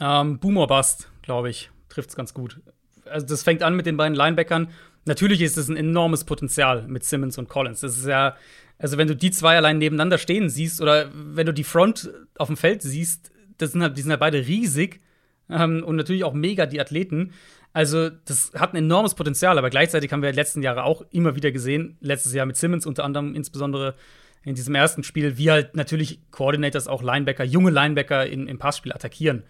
Ähm, 0.00 0.38
Boomer 0.38 0.66
Bust, 0.66 1.10
glaube 1.20 1.50
ich, 1.50 1.70
trifft 1.90 2.08
es 2.08 2.16
ganz 2.16 2.32
gut. 2.32 2.62
Also 3.10 3.26
das 3.26 3.42
fängt 3.42 3.62
an 3.62 3.76
mit 3.76 3.84
den 3.84 3.98
beiden 3.98 4.16
Linebackern. 4.16 4.68
Natürlich 5.04 5.42
ist 5.42 5.58
es 5.58 5.68
ein 5.68 5.76
enormes 5.76 6.24
Potenzial 6.24 6.88
mit 6.88 7.04
Simmons 7.04 7.36
und 7.36 7.50
Collins. 7.50 7.80
Das 7.80 7.98
ist 7.98 8.06
ja, 8.06 8.36
also 8.78 8.96
wenn 8.96 9.06
du 9.06 9.14
die 9.14 9.32
zwei 9.32 9.54
allein 9.54 9.76
nebeneinander 9.76 10.16
stehen 10.16 10.48
siehst 10.48 10.80
oder 10.80 11.10
wenn 11.12 11.44
du 11.44 11.52
die 11.52 11.62
Front 11.62 12.10
auf 12.38 12.46
dem 12.46 12.56
Feld 12.56 12.80
siehst, 12.80 13.32
das 13.58 13.72
sind 13.72 13.82
halt, 13.82 13.98
die 13.98 14.00
sind 14.00 14.12
ja 14.12 14.16
beide 14.16 14.46
riesig 14.46 15.02
ähm, 15.50 15.84
und 15.84 15.96
natürlich 15.96 16.24
auch 16.24 16.32
mega 16.32 16.64
die 16.64 16.80
Athleten. 16.80 17.32
Also, 17.74 18.08
das 18.08 18.52
hat 18.54 18.72
ein 18.72 18.76
enormes 18.76 19.14
Potenzial, 19.14 19.58
aber 19.58 19.68
gleichzeitig 19.68 20.12
haben 20.12 20.22
wir 20.22 20.30
die 20.30 20.36
letzten 20.36 20.62
Jahre 20.62 20.84
auch 20.84 21.04
immer 21.10 21.34
wieder 21.34 21.50
gesehen, 21.50 21.98
letztes 22.00 22.32
Jahr 22.32 22.46
mit 22.46 22.56
Simmons 22.56 22.86
unter 22.86 23.04
anderem, 23.04 23.34
insbesondere 23.34 23.96
in 24.44 24.54
diesem 24.54 24.76
ersten 24.76 25.02
Spiel, 25.02 25.38
wie 25.38 25.50
halt 25.50 25.74
natürlich 25.74 26.20
Coordinators 26.30 26.86
auch 26.86 27.02
Linebacker, 27.02 27.42
junge 27.42 27.72
Linebacker 27.72 28.26
in, 28.26 28.46
im 28.46 28.58
Passspiel 28.58 28.92
attackieren. 28.92 29.42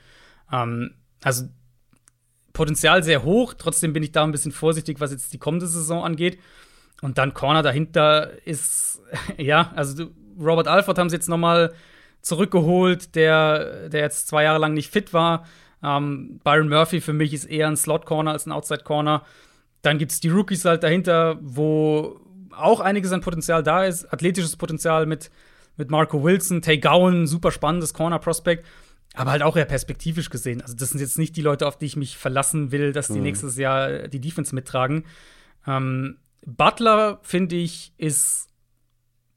Ähm, 0.51 0.95
also, 1.23 1.45
Potenzial 2.55 3.03
sehr 3.03 3.25
hoch, 3.25 3.53
trotzdem 3.59 3.93
bin 3.93 4.03
ich 4.03 4.13
da 4.13 4.25
ein 4.25 4.33
bisschen 4.33 4.53
vorsichtig, 4.53 5.01
was 5.01 5.13
jetzt 5.13 5.35
die 5.35 5.39
kommende 5.39 5.67
Saison 5.67 6.03
angeht. 6.03 6.39
Und 7.03 7.19
dann 7.19 7.35
Corner 7.35 7.63
dahinter 7.63 8.31
ist, 8.47 9.03
ja, 9.37 9.71
also 9.77 10.11
Robert 10.41 10.67
Alford 10.67 10.99
haben 10.99 11.11
sie 11.11 11.17
jetzt 11.17 11.29
noch 11.29 11.37
mal 11.37 11.75
zurückgeholt, 12.23 13.15
der, 13.17 13.91
der 13.91 14.01
jetzt 14.01 14.29
zwei 14.29 14.45
Jahre 14.45 14.61
lang 14.61 14.73
nicht 14.73 14.91
fit 14.91 15.13
war. 15.13 15.45
Ähm, 15.85 16.41
Byron 16.43 16.69
Murphy 16.69 17.01
für 17.01 17.13
mich 17.13 17.35
ist 17.35 17.45
eher 17.45 17.69
ein 17.69 17.77
Slot-Corner 17.77 18.33
als 18.33 18.47
ein 18.47 18.53
Outside-Corner. 18.53 19.23
Dann 19.83 19.99
gibt 19.99 20.13
es 20.13 20.21
die 20.21 20.31
Rookies 20.31 20.65
halt 20.65 20.83
dahinter, 20.83 21.39
wo 21.43 22.21
auch 22.57 22.81
einiges 22.81 23.13
an 23.13 23.21
Potenzial 23.21 23.63
da 23.63 23.85
ist. 23.85 24.11
Athletisches 24.13 24.57
Potenzial 24.57 25.07
mit, 25.07 25.31
mit 25.77 25.91
Marco 25.91 26.23
Wilson, 26.23 26.63
Tay 26.63 26.79
Gowan, 26.79 27.27
super 27.27 27.51
spannendes 27.51 27.93
Corner-Prospect. 27.93 28.65
Aber 29.15 29.31
halt 29.31 29.43
auch 29.43 29.57
eher 29.57 29.67
perspektivisch 29.67 30.31
gesehen. 30.31 30.63
Also, 30.63 30.75
das 30.75 30.91
sind 30.91 31.01
jetzt 31.01 31.19
nicht 31.19 31.37
die 31.37 31.43
Leute, 31.43 31.67
auf 31.67 31.79
die 31.79 31.87
ich 31.87 31.97
mich 31.97 32.17
verlassen 32.17 32.73
will, 32.73 32.93
dass 32.93 33.09
die 33.09 33.19
mhm. 33.19 33.25
nächstes 33.25 33.57
Jahr 33.57 34.09
die 34.09 34.21
Defense 34.21 34.55
mittragen. 34.55 35.05
Ähm, 35.67 36.17
Butler, 36.47 37.21
finde 37.23 37.57
ich, 37.57 37.93
ist. 37.97 38.49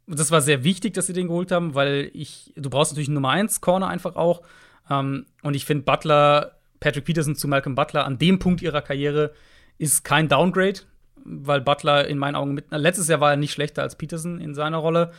Das 0.07 0.31
war 0.31 0.39
sehr 0.39 0.63
wichtig, 0.63 0.93
dass 0.93 1.07
sie 1.07 1.13
den 1.13 1.27
geholt 1.27 1.51
haben, 1.51 1.75
weil 1.75 2.09
ich, 2.13 2.53
du 2.55 2.69
brauchst 2.69 2.93
natürlich 2.93 3.09
einen 3.09 3.15
Nummer 3.15 3.31
1 3.31 3.59
Corner 3.59 3.89
einfach 3.89 4.15
auch. 4.15 4.41
Ähm, 4.89 5.25
und 5.43 5.55
ich 5.55 5.65
finde 5.65 5.83
Butler, 5.83 6.57
Patrick 6.79 7.05
Peterson 7.05 7.35
zu 7.35 7.47
Malcolm 7.47 7.75
Butler 7.75 8.05
an 8.05 8.17
dem 8.17 8.39
Punkt 8.39 8.61
ihrer 8.61 8.81
Karriere 8.81 9.33
ist 9.77 10.03
kein 10.03 10.27
Downgrade, 10.27 10.81
weil 11.23 11.61
Butler 11.61 12.07
in 12.07 12.17
meinen 12.17 12.35
Augen 12.35 12.53
mit, 12.53 12.65
letztes 12.71 13.07
Jahr 13.07 13.19
war 13.19 13.31
er 13.31 13.37
nicht 13.37 13.51
schlechter 13.51 13.83
als 13.83 13.95
Peterson 13.95 14.39
in 14.39 14.55
seiner 14.55 14.77
Rolle. 14.77 15.11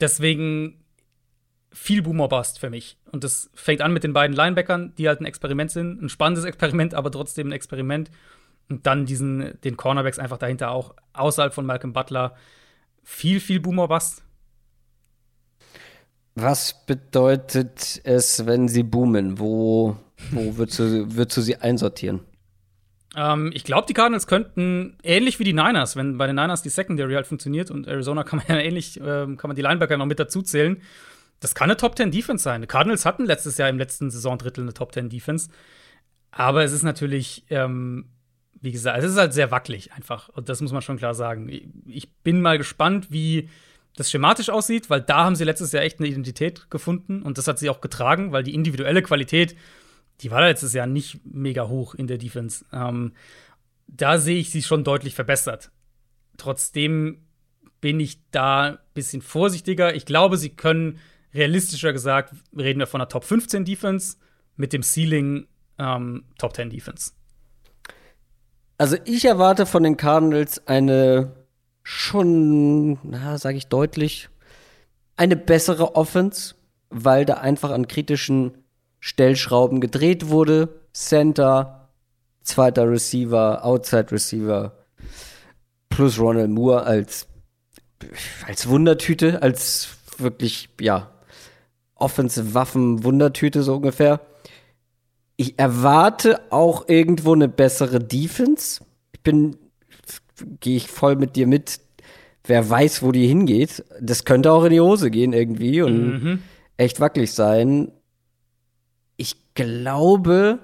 Deswegen 0.00 0.84
viel 1.74 2.02
Boomer 2.02 2.28
Bust 2.28 2.60
für 2.60 2.70
mich. 2.70 2.96
Und 3.10 3.24
das 3.24 3.50
fängt 3.54 3.82
an 3.82 3.92
mit 3.92 4.04
den 4.04 4.12
beiden 4.12 4.34
Linebackern, 4.34 4.94
die 4.96 5.08
halt 5.08 5.20
ein 5.20 5.26
Experiment 5.26 5.70
sind. 5.70 6.00
Ein 6.00 6.08
spannendes 6.08 6.44
Experiment, 6.44 6.94
aber 6.94 7.10
trotzdem 7.10 7.48
ein 7.48 7.52
Experiment. 7.52 8.10
Und 8.68 8.86
dann 8.86 9.06
diesen, 9.06 9.60
den 9.62 9.76
Cornerbacks 9.76 10.18
einfach 10.18 10.38
dahinter 10.38 10.70
auch 10.70 10.94
außerhalb 11.12 11.52
von 11.52 11.66
Malcolm 11.66 11.92
Butler. 11.92 12.34
Viel, 13.02 13.40
viel 13.40 13.60
Boomer 13.60 13.88
Bust. 13.88 14.23
Was 16.34 16.84
bedeutet 16.86 18.00
es, 18.04 18.44
wenn 18.46 18.68
sie 18.68 18.82
boomen? 18.82 19.38
Wo, 19.38 19.96
wo 20.30 20.56
würdest, 20.56 20.80
du, 20.80 21.14
würdest 21.14 21.36
du 21.36 21.40
sie 21.42 21.56
einsortieren? 21.56 22.20
Ähm, 23.16 23.52
ich 23.54 23.64
glaube, 23.64 23.86
die 23.86 23.94
Cardinals 23.94 24.26
könnten 24.26 24.96
ähnlich 25.02 25.38
wie 25.38 25.44
die 25.44 25.52
Niners, 25.52 25.94
wenn 25.94 26.18
bei 26.18 26.26
den 26.26 26.36
Niners 26.36 26.62
die 26.62 26.70
Secondary 26.70 27.14
halt 27.14 27.26
funktioniert 27.26 27.70
und 27.70 27.86
Arizona 27.86 28.24
kann 28.24 28.40
man 28.40 28.48
ja 28.56 28.62
ähnlich, 28.62 29.00
ähm, 29.00 29.36
kann 29.36 29.48
man 29.48 29.56
die 29.56 29.62
Linebacker 29.62 29.96
noch 29.96 30.06
mit 30.06 30.18
dazu 30.18 30.42
zählen. 30.42 30.80
Das 31.40 31.54
kann 31.54 31.70
eine 31.70 31.76
Top 31.76 31.96
10 31.96 32.10
Defense 32.10 32.42
sein. 32.42 32.62
Die 32.62 32.66
Cardinals 32.66 33.04
hatten 33.04 33.26
letztes 33.26 33.58
Jahr 33.58 33.68
im 33.68 33.78
letzten 33.78 34.10
Saisondrittel 34.10 34.62
eine 34.62 34.74
Top 34.74 34.92
10 34.92 35.08
Defense. 35.08 35.50
Aber 36.30 36.64
es 36.64 36.72
ist 36.72 36.82
natürlich, 36.82 37.44
ähm, 37.50 38.06
wie 38.60 38.72
gesagt, 38.72 38.98
es 38.98 39.04
ist 39.04 39.18
halt 39.18 39.34
sehr 39.34 39.50
wackelig 39.50 39.92
einfach. 39.92 40.28
Und 40.30 40.48
das 40.48 40.60
muss 40.60 40.72
man 40.72 40.82
schon 40.82 40.96
klar 40.96 41.14
sagen. 41.14 41.48
Ich 41.86 42.12
bin 42.22 42.40
mal 42.40 42.58
gespannt, 42.58 43.08
wie 43.10 43.48
das 43.96 44.10
schematisch 44.10 44.50
aussieht, 44.50 44.90
weil 44.90 45.00
da 45.00 45.24
haben 45.24 45.36
sie 45.36 45.44
letztes 45.44 45.72
Jahr 45.72 45.84
echt 45.84 46.00
eine 46.00 46.08
Identität 46.08 46.70
gefunden 46.70 47.22
und 47.22 47.38
das 47.38 47.46
hat 47.46 47.58
sie 47.58 47.70
auch 47.70 47.80
getragen, 47.80 48.32
weil 48.32 48.42
die 48.42 48.54
individuelle 48.54 49.02
Qualität, 49.02 49.56
die 50.20 50.30
war 50.30 50.40
letztes 50.40 50.72
Jahr 50.72 50.86
nicht 50.86 51.20
mega 51.24 51.68
hoch 51.68 51.94
in 51.94 52.06
der 52.06 52.18
Defense. 52.18 52.64
Ähm, 52.72 53.12
da 53.86 54.18
sehe 54.18 54.38
ich 54.38 54.50
sie 54.50 54.62
schon 54.62 54.84
deutlich 54.84 55.14
verbessert. 55.14 55.70
Trotzdem 56.36 57.24
bin 57.80 58.00
ich 58.00 58.18
da 58.30 58.62
ein 58.62 58.78
bisschen 58.94 59.22
vorsichtiger. 59.22 59.94
Ich 59.94 60.06
glaube, 60.06 60.38
sie 60.38 60.50
können 60.50 60.98
realistischer 61.34 61.92
gesagt, 61.92 62.34
reden 62.56 62.80
wir 62.80 62.86
von 62.86 63.00
einer 63.00 63.08
Top 63.08 63.24
15 63.24 63.64
Defense 63.64 64.16
mit 64.56 64.72
dem 64.72 64.82
Ceiling 64.82 65.46
ähm, 65.78 66.24
Top 66.38 66.54
10 66.54 66.70
Defense. 66.70 67.12
Also 68.78 68.96
ich 69.04 69.24
erwarte 69.24 69.66
von 69.66 69.82
den 69.82 69.96
Cardinals 69.96 70.66
eine 70.66 71.32
schon, 71.84 72.98
na, 73.04 73.38
sage 73.38 73.58
ich 73.58 73.68
deutlich, 73.68 74.30
eine 75.16 75.36
bessere 75.36 75.94
Offense, 75.94 76.56
weil 76.90 77.24
da 77.24 77.34
einfach 77.34 77.70
an 77.70 77.86
kritischen 77.86 78.58
Stellschrauben 78.98 79.80
gedreht 79.80 80.28
wurde. 80.28 80.80
Center, 80.92 81.88
zweiter 82.42 82.90
Receiver, 82.90 83.64
Outside 83.64 84.10
Receiver, 84.10 84.72
plus 85.88 86.18
Ronald 86.18 86.50
Moore 86.50 86.84
als, 86.84 87.26
als 88.46 88.68
Wundertüte, 88.68 89.42
als 89.42 89.88
wirklich, 90.18 90.70
ja, 90.80 91.10
Offensive 91.94 92.54
Waffen 92.54 93.04
Wundertüte 93.04 93.62
so 93.62 93.76
ungefähr. 93.76 94.20
Ich 95.36 95.58
erwarte 95.58 96.40
auch 96.50 96.88
irgendwo 96.88 97.32
eine 97.32 97.48
bessere 97.48 98.00
Defense. 98.00 98.84
Ich 99.12 99.20
bin 99.20 99.56
gehe 100.60 100.76
ich 100.76 100.88
voll 100.88 101.16
mit 101.16 101.36
dir 101.36 101.46
mit. 101.46 101.80
Wer 102.46 102.68
weiß, 102.68 103.02
wo 103.02 103.12
die 103.12 103.26
hingeht. 103.26 103.84
Das 104.00 104.24
könnte 104.24 104.52
auch 104.52 104.64
in 104.64 104.72
die 104.72 104.80
Hose 104.80 105.10
gehen 105.10 105.32
irgendwie 105.32 105.80
und 105.80 106.22
mhm. 106.22 106.42
echt 106.76 107.00
wackelig 107.00 107.32
sein. 107.32 107.90
Ich 109.16 109.54
glaube, 109.54 110.58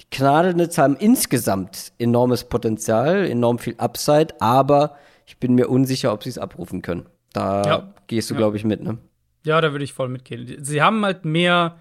die 0.00 0.06
Gnadenitz 0.10 0.78
haben 0.78 0.96
insgesamt 0.96 1.92
enormes 1.98 2.44
Potenzial, 2.44 3.24
enorm 3.26 3.58
viel 3.58 3.74
Upside, 3.78 4.40
aber 4.40 4.96
ich 5.26 5.38
bin 5.38 5.54
mir 5.54 5.68
unsicher, 5.68 6.12
ob 6.12 6.22
sie 6.24 6.30
es 6.30 6.38
abrufen 6.38 6.82
können. 6.82 7.06
Da 7.32 7.62
ja. 7.62 7.94
gehst 8.06 8.30
du, 8.30 8.34
ja. 8.34 8.38
glaube 8.38 8.56
ich, 8.56 8.64
mit, 8.64 8.82
ne? 8.82 8.98
Ja, 9.44 9.60
da 9.60 9.72
würde 9.72 9.84
ich 9.84 9.92
voll 9.92 10.08
mitgehen. 10.08 10.64
Sie 10.64 10.82
haben 10.82 11.04
halt 11.04 11.24
mehr 11.24 11.76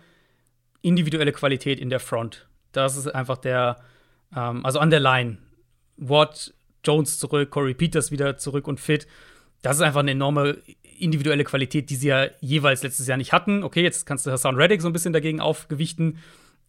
individuelle 0.82 1.32
Qualität 1.32 1.80
in 1.80 1.90
der 1.90 2.00
Front. 2.00 2.48
Das 2.72 2.96
ist 2.96 3.08
einfach 3.08 3.38
der, 3.38 3.78
ähm, 4.36 4.64
also 4.66 4.80
an 4.80 4.92
der 4.92 5.00
Line. 5.00 5.40
Watt 5.98 6.54
Jones 6.86 7.20
zurück, 7.20 7.50
Corey 7.50 7.74
Peters 7.74 8.12
wieder 8.12 8.38
zurück 8.38 8.68
und 8.68 8.80
fit. 8.80 9.08
Das 9.62 9.78
ist 9.78 9.82
einfach 9.82 10.02
eine 10.02 10.12
enorme 10.12 10.58
individuelle 11.00 11.44
Qualität, 11.44 11.90
die 11.90 11.96
sie 11.96 12.08
ja 12.08 12.28
jeweils 12.40 12.84
letztes 12.84 13.08
Jahr 13.08 13.18
nicht 13.18 13.34
hatten. 13.34 13.64
Okay, 13.64 13.82
jetzt 13.82 14.06
kannst 14.06 14.26
du 14.26 14.32
Hassan 14.32 14.56
Reddick 14.56 14.82
so 14.82 14.88
ein 14.88 14.94
bisschen 14.94 15.14
dagegen 15.14 15.40
aufgewichten, 15.40 16.20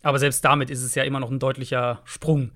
aber 0.03 0.19
selbst 0.19 0.45
damit 0.45 0.71
ist 0.71 0.83
es 0.83 0.95
ja 0.95 1.05
immer 1.05 1.21
noch 1.21 1.31
ein 1.31 1.39
deutlicher 1.39 2.01
Sprung. 2.05 2.53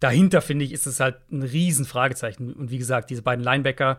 Dahinter, 0.00 0.40
finde 0.40 0.64
ich, 0.64 0.72
ist 0.72 0.86
es 0.86 1.00
halt 1.00 1.16
ein 1.30 1.42
Riesenfragezeichen. 1.42 2.52
Und 2.54 2.70
wie 2.70 2.78
gesagt, 2.78 3.10
diese 3.10 3.22
beiden 3.22 3.44
Linebacker, 3.44 3.98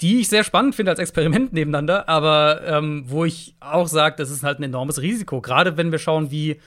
die 0.00 0.20
ich 0.20 0.28
sehr 0.28 0.44
spannend 0.44 0.76
finde 0.76 0.92
als 0.92 1.00
Experiment 1.00 1.52
nebeneinander, 1.52 2.08
aber 2.08 2.62
ähm, 2.64 3.04
wo 3.06 3.24
ich 3.24 3.56
auch 3.58 3.88
sage, 3.88 4.16
das 4.16 4.30
ist 4.30 4.44
halt 4.44 4.60
ein 4.60 4.64
enormes 4.64 5.02
Risiko. 5.02 5.40
Gerade 5.40 5.76
wenn 5.76 5.90
wir 5.90 5.98
schauen, 5.98 6.30
wie 6.30 6.60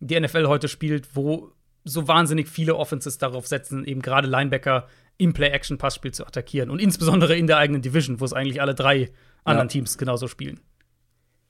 die 0.00 0.18
NFL 0.18 0.46
heute 0.46 0.68
spielt, 0.68 1.14
wo 1.14 1.52
so 1.88 2.08
wahnsinnig 2.08 2.48
viele 2.48 2.76
Offenses 2.76 3.18
darauf 3.18 3.46
setzen, 3.46 3.84
eben 3.84 4.02
gerade 4.02 4.28
Linebacker 4.28 4.86
im 5.16 5.32
Play-Action-Passspiel 5.32 6.12
zu 6.12 6.26
attackieren. 6.26 6.70
Und 6.70 6.80
insbesondere 6.80 7.36
in 7.36 7.46
der 7.46 7.58
eigenen 7.58 7.82
Division, 7.82 8.20
wo 8.20 8.24
es 8.24 8.32
eigentlich 8.32 8.60
alle 8.60 8.74
drei 8.74 9.10
anderen 9.44 9.68
ja. 9.68 9.72
Teams 9.72 9.98
genauso 9.98 10.28
spielen. 10.28 10.60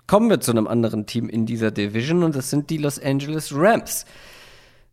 Kommen 0.07 0.31
wir 0.31 0.41
zu 0.41 0.51
einem 0.51 0.67
anderen 0.67 1.05
Team 1.05 1.29
in 1.29 1.45
dieser 1.45 1.71
Division 1.71 2.23
und 2.23 2.35
das 2.35 2.49
sind 2.49 2.71
die 2.71 2.79
Los 2.79 2.99
Angeles 2.99 3.53
Rams. 3.55 4.07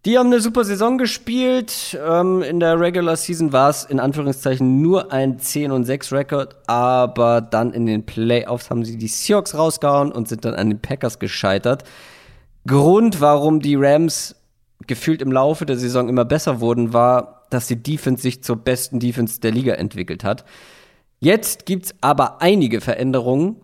Die 0.06 0.20
haben 0.20 0.28
eine 0.28 0.40
super 0.40 0.64
Saison 0.64 1.00
gespielt. 1.00 1.98
Ähm, 2.06 2.44
in 2.44 2.60
der 2.60 2.80
Regular 2.80 3.16
Season 3.16 3.52
war 3.52 3.72
es 3.72 3.86
in 3.86 4.00
Anführungszeichen 4.00 4.82
nur 4.82 5.12
ein 5.12 5.40
10 5.40 5.72
und 5.72 5.86
6 5.86 6.12
Rekord, 6.12 6.56
aber 6.68 7.42
dann 7.42 7.74
in 7.74 7.88
den 7.88 8.06
Playoffs 8.06 8.70
haben 8.70 8.86
sie 8.86 8.98
die 8.98 9.08
Seahawks 9.08 9.56
rausgehauen 9.56 10.12
und 10.12 10.28
sind 10.28 10.46
dann 10.46 10.54
an 10.54 10.70
den 10.70 10.80
Packers 10.80 11.18
gescheitert. 11.18 11.86
Grund, 12.68 13.20
warum 13.22 13.62
die 13.62 13.76
Rams 13.76 14.35
gefühlt 14.88 15.22
im 15.22 15.32
Laufe 15.32 15.66
der 15.66 15.78
Saison 15.78 16.10
immer 16.10 16.26
besser 16.26 16.60
wurden, 16.60 16.94
war, 16.94 17.46
dass 17.50 17.68
die 17.68 17.82
Defense 17.82 18.22
sich 18.22 18.44
zur 18.44 18.58
besten 18.58 19.00
Defense 19.00 19.40
der 19.40 19.52
Liga 19.52 19.74
entwickelt 19.74 20.24
hat. 20.24 20.46
Jetzt 21.20 21.66
gibt's 21.66 21.96
aber 22.02 22.42
einige 22.42 22.82
Veränderungen 22.82 23.58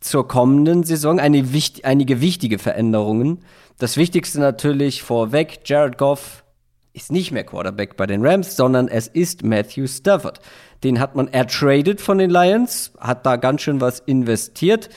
zur 0.00 0.28
kommenden 0.28 0.84
Saison, 0.84 1.18
eine, 1.18 1.44
einige 1.82 2.20
wichtige 2.20 2.58
Veränderungen. 2.58 3.40
Das 3.78 3.96
Wichtigste 3.96 4.40
natürlich 4.40 5.02
vorweg, 5.02 5.60
Jared 5.64 5.98
Goff 5.98 6.44
ist 6.92 7.10
nicht 7.10 7.32
mehr 7.32 7.44
Quarterback 7.44 7.96
bei 7.96 8.06
den 8.06 8.24
Rams, 8.24 8.56
sondern 8.56 8.88
es 8.88 9.08
ist 9.08 9.42
Matthew 9.42 9.86
Stafford. 9.88 10.40
Den 10.84 11.00
hat 11.00 11.16
man 11.16 11.28
ertradet 11.28 12.00
von 12.00 12.18
den 12.18 12.30
Lions, 12.30 12.92
hat 13.00 13.26
da 13.26 13.36
ganz 13.36 13.62
schön 13.62 13.80
was 13.80 14.00
investiert. 14.00 14.90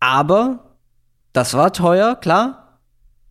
Aber 0.00 0.76
das 1.32 1.54
war 1.54 1.72
teuer, 1.72 2.16
klar. 2.16 2.65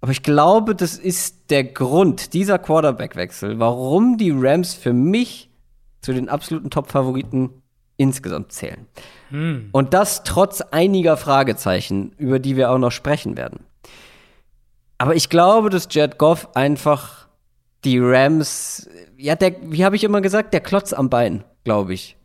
Aber 0.05 0.11
ich 0.11 0.21
glaube, 0.21 0.75
das 0.75 0.99
ist 0.99 1.49
der 1.49 1.63
Grund, 1.63 2.35
dieser 2.35 2.59
Quarterback-Wechsel, 2.59 3.57
warum 3.57 4.19
die 4.19 4.29
Rams 4.29 4.75
für 4.75 4.93
mich 4.93 5.49
zu 6.01 6.13
den 6.13 6.29
absoluten 6.29 6.69
Top-Favoriten 6.69 7.63
insgesamt 7.97 8.51
zählen. 8.51 8.85
Hm. 9.29 9.69
Und 9.71 9.95
das 9.95 10.21
trotz 10.21 10.61
einiger 10.61 11.17
Fragezeichen, 11.17 12.11
über 12.19 12.37
die 12.37 12.55
wir 12.55 12.69
auch 12.69 12.77
noch 12.77 12.91
sprechen 12.91 13.35
werden. 13.35 13.61
Aber 14.99 15.15
ich 15.15 15.29
glaube, 15.29 15.71
dass 15.71 15.87
Jared 15.89 16.19
Goff 16.19 16.49
einfach 16.53 17.27
die 17.83 17.97
Rams, 17.97 18.87
ja, 19.17 19.33
der, 19.33 19.55
wie 19.63 19.83
habe 19.83 19.95
ich 19.95 20.03
immer 20.03 20.21
gesagt, 20.21 20.53
der 20.53 20.61
Klotz 20.61 20.93
am 20.93 21.09
Bein, 21.09 21.43
glaube 21.63 21.95
ich, 21.95 22.15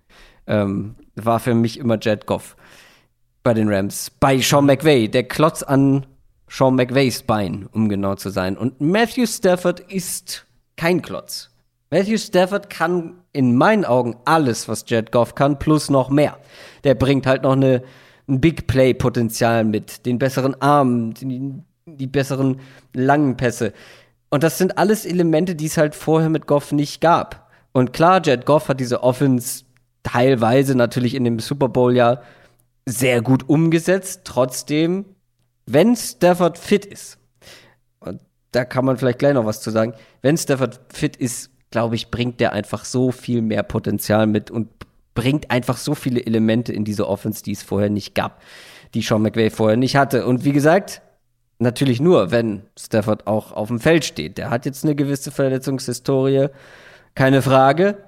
ähm, 0.46 0.96
war 1.14 1.40
für 1.40 1.54
mich 1.54 1.78
immer 1.78 1.96
Jared 1.98 2.26
Goff 2.26 2.56
bei 3.42 3.54
den 3.54 3.72
Rams. 3.72 4.10
Bei 4.20 4.36
Sean 4.36 4.66
McVay, 4.66 5.08
der 5.08 5.22
Klotz 5.24 5.62
an 5.62 6.04
Sean 6.50 6.74
McVays 6.74 7.22
Bein, 7.22 7.68
um 7.72 7.88
genau 7.88 8.16
zu 8.16 8.30
sein. 8.30 8.58
Und 8.58 8.80
Matthew 8.80 9.26
Stafford 9.26 9.80
ist 9.80 10.46
kein 10.76 11.00
Klotz. 11.00 11.50
Matthew 11.90 12.18
Stafford 12.18 12.68
kann 12.68 13.14
in 13.32 13.56
meinen 13.56 13.84
Augen 13.84 14.16
alles, 14.24 14.68
was 14.68 14.84
Jared 14.86 15.12
Goff 15.12 15.34
kann, 15.34 15.58
plus 15.58 15.90
noch 15.90 16.10
mehr. 16.10 16.38
Der 16.82 16.94
bringt 16.94 17.26
halt 17.26 17.44
noch 17.44 17.52
eine, 17.52 17.82
ein 18.28 18.40
Big 18.40 18.66
Play-Potenzial 18.66 19.64
mit, 19.64 20.06
den 20.06 20.18
besseren 20.18 20.60
Arm, 20.60 21.14
die, 21.14 21.52
die 21.86 22.06
besseren 22.08 22.60
langen 22.94 23.36
Pässe. 23.36 23.72
Und 24.28 24.42
das 24.42 24.58
sind 24.58 24.76
alles 24.76 25.06
Elemente, 25.06 25.54
die 25.54 25.66
es 25.66 25.76
halt 25.76 25.94
vorher 25.94 26.30
mit 26.30 26.46
Goff 26.46 26.72
nicht 26.72 27.00
gab. 27.00 27.48
Und 27.72 27.92
klar, 27.92 28.20
Jared 28.24 28.46
Goff 28.46 28.68
hat 28.68 28.80
diese 28.80 29.02
Offense 29.04 29.64
teilweise 30.02 30.74
natürlich 30.74 31.14
in 31.14 31.24
dem 31.24 31.38
Super 31.38 31.68
Bowl 31.68 31.94
ja 31.94 32.22
sehr 32.86 33.22
gut 33.22 33.48
umgesetzt. 33.48 34.22
Trotzdem, 34.24 35.04
wenn 35.72 35.96
Stafford 35.96 36.58
fit 36.58 36.84
ist, 36.84 37.18
und 38.00 38.20
da 38.52 38.64
kann 38.64 38.84
man 38.84 38.96
vielleicht 38.96 39.18
gleich 39.18 39.34
noch 39.34 39.46
was 39.46 39.60
zu 39.60 39.70
sagen, 39.70 39.94
wenn 40.22 40.36
Stafford 40.36 40.80
fit 40.92 41.16
ist, 41.16 41.50
glaube 41.70 41.94
ich, 41.94 42.10
bringt 42.10 42.40
der 42.40 42.52
einfach 42.52 42.84
so 42.84 43.12
viel 43.12 43.42
mehr 43.42 43.62
Potenzial 43.62 44.26
mit 44.26 44.50
und 44.50 44.68
bringt 45.14 45.50
einfach 45.50 45.76
so 45.76 45.94
viele 45.94 46.24
Elemente 46.24 46.72
in 46.72 46.84
diese 46.84 47.08
Offense, 47.08 47.42
die 47.42 47.52
es 47.52 47.62
vorher 47.62 47.90
nicht 47.90 48.14
gab, 48.14 48.42
die 48.94 49.02
Sean 49.02 49.22
McVay 49.22 49.50
vorher 49.50 49.76
nicht 49.76 49.96
hatte. 49.96 50.26
Und 50.26 50.44
wie 50.44 50.52
gesagt, 50.52 51.02
natürlich 51.58 52.00
nur, 52.00 52.30
wenn 52.30 52.62
Stafford 52.78 53.26
auch 53.26 53.52
auf 53.52 53.68
dem 53.68 53.80
Feld 53.80 54.04
steht. 54.04 54.38
Der 54.38 54.50
hat 54.50 54.66
jetzt 54.66 54.84
eine 54.84 54.94
gewisse 54.94 55.30
Verletzungshistorie, 55.30 56.48
keine 57.14 57.42
Frage. 57.42 57.98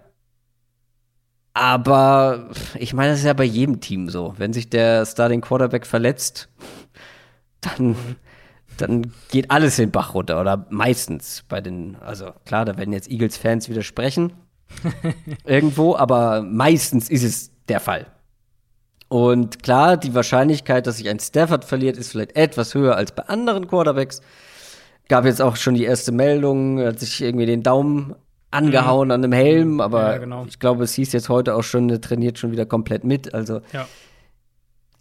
Aber 1.55 2.49
ich 2.79 2.95
meine, 2.95 3.11
das 3.11 3.21
ist 3.21 3.27
ja 3.27 3.35
bei 3.35 3.45
jedem 3.45 3.81
Team 3.81 4.09
so. 4.09 4.35
Wenn 4.39 4.53
sich 4.53 4.71
der 4.71 5.05
Starting 5.05 5.43
Quarterback 5.43 5.87
verletzt, 5.87 6.49
dann 7.63 7.97
dann 8.77 9.13
geht 9.31 9.51
alles 9.51 9.77
den 9.77 9.91
Bach 9.91 10.15
runter 10.15 10.41
oder 10.41 10.67
meistens 10.71 11.45
bei 11.49 11.61
den, 11.61 11.97
also 11.97 12.31
klar, 12.45 12.65
da 12.65 12.77
werden 12.77 12.93
jetzt 12.93 13.11
Eagles-Fans 13.11 13.69
widersprechen 13.69 14.33
irgendwo, 15.45 15.97
aber 15.97 16.43
meistens 16.43 17.11
ist 17.11 17.25
es 17.25 17.51
der 17.69 17.81
Fall. 17.81 18.07
Und 19.09 19.63
klar, 19.63 19.99
die 19.99 20.15
Wahrscheinlichkeit, 20.15 20.87
dass 20.87 20.97
sich 20.97 21.09
ein 21.09 21.21
Stafford 21.21 21.65
verliert, 21.65 21.99
ist 21.99 22.13
vielleicht 22.13 22.35
etwas 22.35 22.75
höher 22.75 22.97
als 22.97 23.13
bei 23.13 23.25
anderen 23.25 23.67
Quarterbacks. 23.67 24.23
Gab 25.09 25.27
jetzt 25.27 25.43
auch 25.43 25.57
schon 25.57 25.75
die 25.75 25.85
erste 25.85 26.13
Meldung, 26.13 26.81
hat 26.81 27.01
sich 27.01 27.21
irgendwie 27.21 27.45
den 27.45 27.63
Daumen 27.63 28.15
angehauen 28.51 29.09
mhm. 29.09 29.13
an 29.13 29.25
einem 29.25 29.33
Helm, 29.33 29.81
aber 29.81 30.13
ja, 30.13 30.19
genau. 30.19 30.47
ich 30.49 30.59
glaube, 30.59 30.85
es 30.85 30.95
hieß 30.95 31.13
jetzt 31.13 31.29
heute 31.29 31.55
auch 31.55 31.63
schon, 31.63 31.91
er 31.91 32.01
trainiert 32.01 32.39
schon 32.39 32.53
wieder 32.53 32.65
komplett 32.65 33.05
mit. 33.05 33.35
Also 33.35 33.61
ja. 33.73 33.87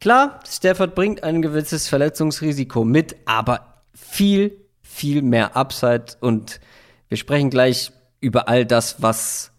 Klar, 0.01 0.39
Stafford 0.47 0.95
bringt 0.95 1.23
ein 1.23 1.43
gewisses 1.43 1.87
Verletzungsrisiko 1.87 2.83
mit, 2.83 3.15
aber 3.25 3.83
viel, 3.93 4.59
viel 4.81 5.21
mehr 5.21 5.55
Upside. 5.55 6.17
Und 6.19 6.59
wir 7.07 7.17
sprechen 7.17 7.51
gleich 7.51 7.91
über 8.19 8.47
all 8.47 8.65
das, 8.65 9.03
was 9.03 9.51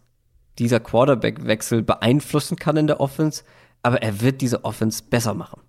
dieser 0.58 0.80
Quarterback-Wechsel 0.80 1.82
beeinflussen 1.82 2.56
kann 2.56 2.76
in 2.76 2.88
der 2.88 2.98
Offense. 2.98 3.44
Aber 3.82 4.02
er 4.02 4.20
wird 4.20 4.40
diese 4.40 4.64
Offense 4.64 5.04
besser 5.08 5.32
machen. 5.32 5.60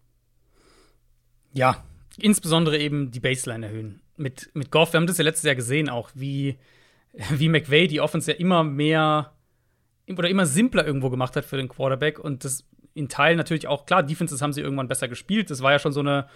Ja, 1.51 1.83
insbesondere 2.17 2.79
eben 2.79 3.11
die 3.11 3.19
Baseline 3.19 3.67
erhöhen. 3.67 4.01
Mit, 4.17 4.49
mit 4.55 4.71
Goff, 4.71 4.93
wir 4.93 4.99
haben 4.99 5.07
das 5.07 5.19
ja 5.19 5.23
letztes 5.23 5.45
Jahr 5.45 5.55
gesehen, 5.55 5.87
auch 5.87 6.09
wie, 6.15 6.57
wie 7.29 7.47
McVay 7.47 7.87
die 7.87 8.01
Offense 8.01 8.31
ja 8.31 8.37
immer 8.39 8.63
mehr 8.63 9.33
oder 10.09 10.29
immer 10.29 10.47
simpler 10.47 10.83
irgendwo 10.83 11.11
gemacht 11.11 11.35
hat 11.35 11.45
für 11.45 11.57
den 11.57 11.69
Quarterback. 11.69 12.17
Und 12.17 12.43
das 12.43 12.65
in 12.93 13.09
Teilen 13.09 13.37
natürlich 13.37 13.67
auch, 13.67 13.85
klar, 13.85 14.03
Defenses 14.03 14.41
haben 14.41 14.53
sie 14.53 14.61
irgendwann 14.61 14.87
besser 14.87 15.07
gespielt. 15.07 15.49
Das 15.49 15.61
war 15.61 15.71
ja 15.71 15.79
schon 15.79 15.93
so 15.93 16.01
eine, 16.01 16.27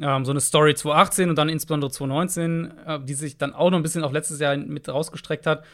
ähm, 0.00 0.24
so 0.24 0.30
eine 0.30 0.40
Story 0.40 0.74
2018 0.74 1.30
und 1.30 1.36
dann 1.36 1.48
insbesondere 1.48 1.90
2019, 1.90 2.72
äh, 2.86 3.00
die 3.02 3.14
sich 3.14 3.38
dann 3.38 3.54
auch 3.54 3.70
noch 3.70 3.78
ein 3.78 3.82
bisschen 3.82 4.04
auf 4.04 4.12
letztes 4.12 4.40
Jahr 4.40 4.56
mit 4.56 4.88
rausgestreckt 4.88 5.46
hat. 5.46 5.64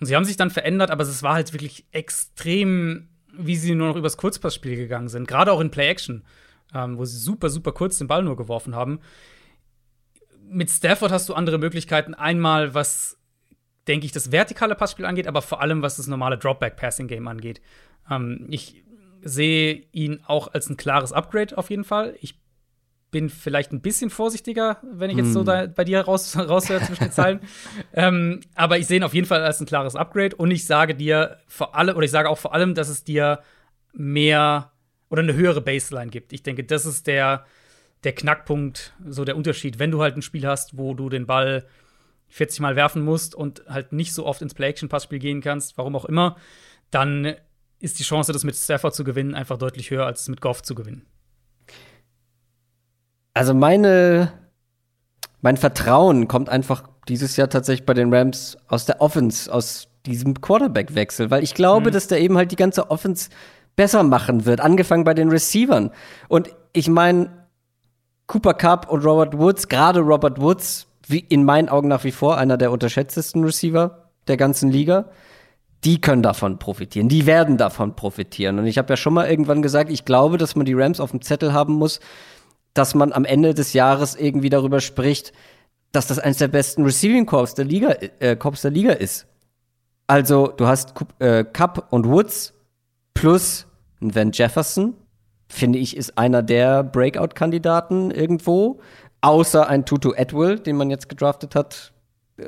Und 0.00 0.06
sie 0.06 0.16
haben 0.16 0.24
sich 0.24 0.36
dann 0.36 0.50
verändert, 0.50 0.90
aber 0.90 1.02
es 1.02 1.22
war 1.22 1.34
halt 1.34 1.52
wirklich 1.52 1.84
extrem, 1.92 3.08
wie 3.32 3.56
sie 3.56 3.74
nur 3.74 3.88
noch 3.88 3.96
übers 3.96 4.16
Kurzpassspiel 4.16 4.76
gegangen 4.76 5.08
sind. 5.08 5.28
Gerade 5.28 5.52
auch 5.52 5.60
in 5.60 5.70
Play-Action, 5.70 6.24
ähm, 6.74 6.98
wo 6.98 7.04
sie 7.04 7.18
super, 7.18 7.50
super 7.50 7.72
kurz 7.72 7.98
den 7.98 8.08
Ball 8.08 8.22
nur 8.22 8.36
geworfen 8.36 8.74
haben. 8.74 9.00
Mit 10.48 10.70
Stafford 10.70 11.12
hast 11.12 11.28
du 11.28 11.34
andere 11.34 11.58
Möglichkeiten. 11.58 12.14
Einmal, 12.14 12.74
was, 12.74 13.18
denke 13.86 14.06
ich, 14.06 14.12
das 14.12 14.32
vertikale 14.32 14.74
Passspiel 14.74 15.04
angeht, 15.04 15.28
aber 15.28 15.42
vor 15.42 15.60
allem, 15.60 15.82
was 15.82 15.96
das 15.96 16.06
normale 16.06 16.38
Dropback-Passing-Game 16.38 17.28
angeht. 17.28 17.60
Ähm, 18.10 18.46
ich 18.48 18.82
sehe 19.22 19.84
ihn 19.92 20.20
auch 20.26 20.52
als 20.52 20.68
ein 20.68 20.76
klares 20.76 21.12
Upgrade 21.12 21.56
auf 21.58 21.70
jeden 21.70 21.84
Fall. 21.84 22.16
Ich 22.20 22.40
bin 23.10 23.28
vielleicht 23.28 23.72
ein 23.72 23.80
bisschen 23.80 24.10
vorsichtiger, 24.10 24.78
wenn 24.82 25.10
ich 25.10 25.16
jetzt 25.16 25.32
so 25.32 25.40
hm. 25.40 25.46
da 25.46 25.66
bei 25.66 25.84
dir 25.84 26.00
raus, 26.00 26.36
raushöre 26.38 26.80
zwischen 26.80 27.04
den 27.04 27.12
Zeilen. 27.12 27.40
ähm, 27.92 28.40
aber 28.54 28.78
ich 28.78 28.86
sehe 28.86 28.98
ihn 28.98 29.02
auf 29.02 29.14
jeden 29.14 29.26
Fall 29.26 29.42
als 29.42 29.60
ein 29.60 29.66
klares 29.66 29.96
Upgrade 29.96 30.36
und 30.36 30.50
ich 30.50 30.64
sage 30.64 30.94
dir 30.94 31.38
vor 31.48 31.74
allem, 31.74 31.96
oder 31.96 32.04
ich 32.04 32.10
sage 32.10 32.28
auch 32.28 32.38
vor 32.38 32.54
allem, 32.54 32.74
dass 32.74 32.88
es 32.88 33.04
dir 33.04 33.40
mehr 33.92 34.72
oder 35.08 35.22
eine 35.22 35.34
höhere 35.34 35.60
Baseline 35.60 36.10
gibt. 36.10 36.32
Ich 36.32 36.42
denke, 36.42 36.62
das 36.62 36.86
ist 36.86 37.06
der, 37.08 37.44
der 38.04 38.12
Knackpunkt, 38.12 38.94
so 39.04 39.24
der 39.24 39.36
Unterschied. 39.36 39.78
Wenn 39.78 39.90
du 39.90 40.00
halt 40.00 40.16
ein 40.16 40.22
Spiel 40.22 40.46
hast, 40.46 40.78
wo 40.78 40.94
du 40.94 41.08
den 41.08 41.26
Ball 41.26 41.66
40 42.28 42.60
Mal 42.60 42.76
werfen 42.76 43.02
musst 43.02 43.34
und 43.34 43.64
halt 43.68 43.92
nicht 43.92 44.14
so 44.14 44.24
oft 44.24 44.40
ins 44.40 44.54
Play-Action-Passspiel 44.54 45.18
gehen 45.18 45.40
kannst, 45.40 45.76
warum 45.76 45.96
auch 45.96 46.04
immer, 46.04 46.36
dann 46.92 47.34
ist 47.80 47.98
die 47.98 48.04
Chance, 48.04 48.32
das 48.32 48.44
mit 48.44 48.54
Stafford 48.54 48.94
zu 48.94 49.04
gewinnen, 49.04 49.34
einfach 49.34 49.58
deutlich 49.58 49.90
höher, 49.90 50.06
als 50.06 50.22
es 50.22 50.28
mit 50.28 50.40
Goff 50.40 50.62
zu 50.62 50.74
gewinnen. 50.74 51.06
Also 53.32 53.54
meine, 53.54 54.32
mein 55.40 55.56
Vertrauen 55.56 56.28
kommt 56.28 56.48
einfach 56.48 56.84
dieses 57.08 57.36
Jahr 57.36 57.48
tatsächlich 57.48 57.86
bei 57.86 57.94
den 57.94 58.12
Rams 58.12 58.58
aus 58.68 58.84
der 58.84 59.00
Offense, 59.00 59.52
aus 59.52 59.88
diesem 60.06 60.40
Quarterback-Wechsel, 60.40 61.30
weil 61.30 61.42
ich 61.42 61.54
glaube, 61.54 61.90
mhm. 61.90 61.94
dass 61.94 62.06
der 62.06 62.20
eben 62.20 62.36
halt 62.36 62.52
die 62.52 62.56
ganze 62.56 62.90
Offense 62.90 63.30
besser 63.76 64.02
machen 64.02 64.44
wird, 64.44 64.60
angefangen 64.60 65.04
bei 65.04 65.14
den 65.14 65.30
Receivern. 65.30 65.90
Und 66.28 66.50
ich 66.72 66.88
meine, 66.88 67.30
Cooper 68.26 68.54
Cup 68.54 68.90
und 68.90 69.04
Robert 69.04 69.38
Woods, 69.38 69.68
gerade 69.68 70.00
Robert 70.00 70.40
Woods, 70.40 70.86
wie 71.06 71.18
in 71.18 71.44
meinen 71.44 71.68
Augen 71.68 71.88
nach 71.88 72.04
wie 72.04 72.12
vor 72.12 72.36
einer 72.36 72.56
der 72.56 72.70
unterschätztesten 72.70 73.42
Receiver 73.42 74.10
der 74.28 74.36
ganzen 74.36 74.70
Liga 74.70 75.10
die 75.84 76.00
können 76.00 76.22
davon 76.22 76.58
profitieren, 76.58 77.08
die 77.08 77.26
werden 77.26 77.56
davon 77.56 77.96
profitieren. 77.96 78.58
Und 78.58 78.66
ich 78.66 78.78
habe 78.78 78.92
ja 78.92 78.96
schon 78.96 79.14
mal 79.14 79.28
irgendwann 79.28 79.62
gesagt, 79.62 79.90
ich 79.90 80.04
glaube, 80.04 80.36
dass 80.36 80.54
man 80.56 80.66
die 80.66 80.74
Rams 80.74 81.00
auf 81.00 81.10
dem 81.10 81.22
Zettel 81.22 81.52
haben 81.52 81.74
muss, 81.74 82.00
dass 82.74 82.94
man 82.94 83.12
am 83.12 83.24
Ende 83.24 83.54
des 83.54 83.72
Jahres 83.72 84.14
irgendwie 84.14 84.50
darüber 84.50 84.80
spricht, 84.80 85.32
dass 85.92 86.06
das 86.06 86.18
eines 86.18 86.38
der 86.38 86.48
besten 86.48 86.84
Receiving 86.84 87.26
Corps 87.26 87.54
der 87.54 87.64
Liga, 87.64 87.96
äh, 88.20 88.36
Corps 88.36 88.60
der 88.62 88.70
Liga 88.70 88.92
ist. 88.92 89.26
Also, 90.06 90.48
du 90.48 90.66
hast 90.66 90.94
äh, 91.18 91.44
Cup 91.44 91.88
und 91.90 92.06
Woods 92.06 92.52
plus 93.14 93.66
Van 94.00 94.32
Jefferson, 94.32 94.94
finde 95.48 95.78
ich, 95.78 95.96
ist 95.96 96.16
einer 96.18 96.42
der 96.42 96.82
Breakout-Kandidaten 96.84 98.10
irgendwo. 98.10 98.80
Außer 99.20 99.68
ein 99.68 99.84
Tutu 99.84 100.12
Atwell, 100.16 100.58
den 100.58 100.76
man 100.76 100.90
jetzt 100.90 101.08
gedraftet 101.08 101.54
hat, 101.54 101.92
äh, 102.38 102.44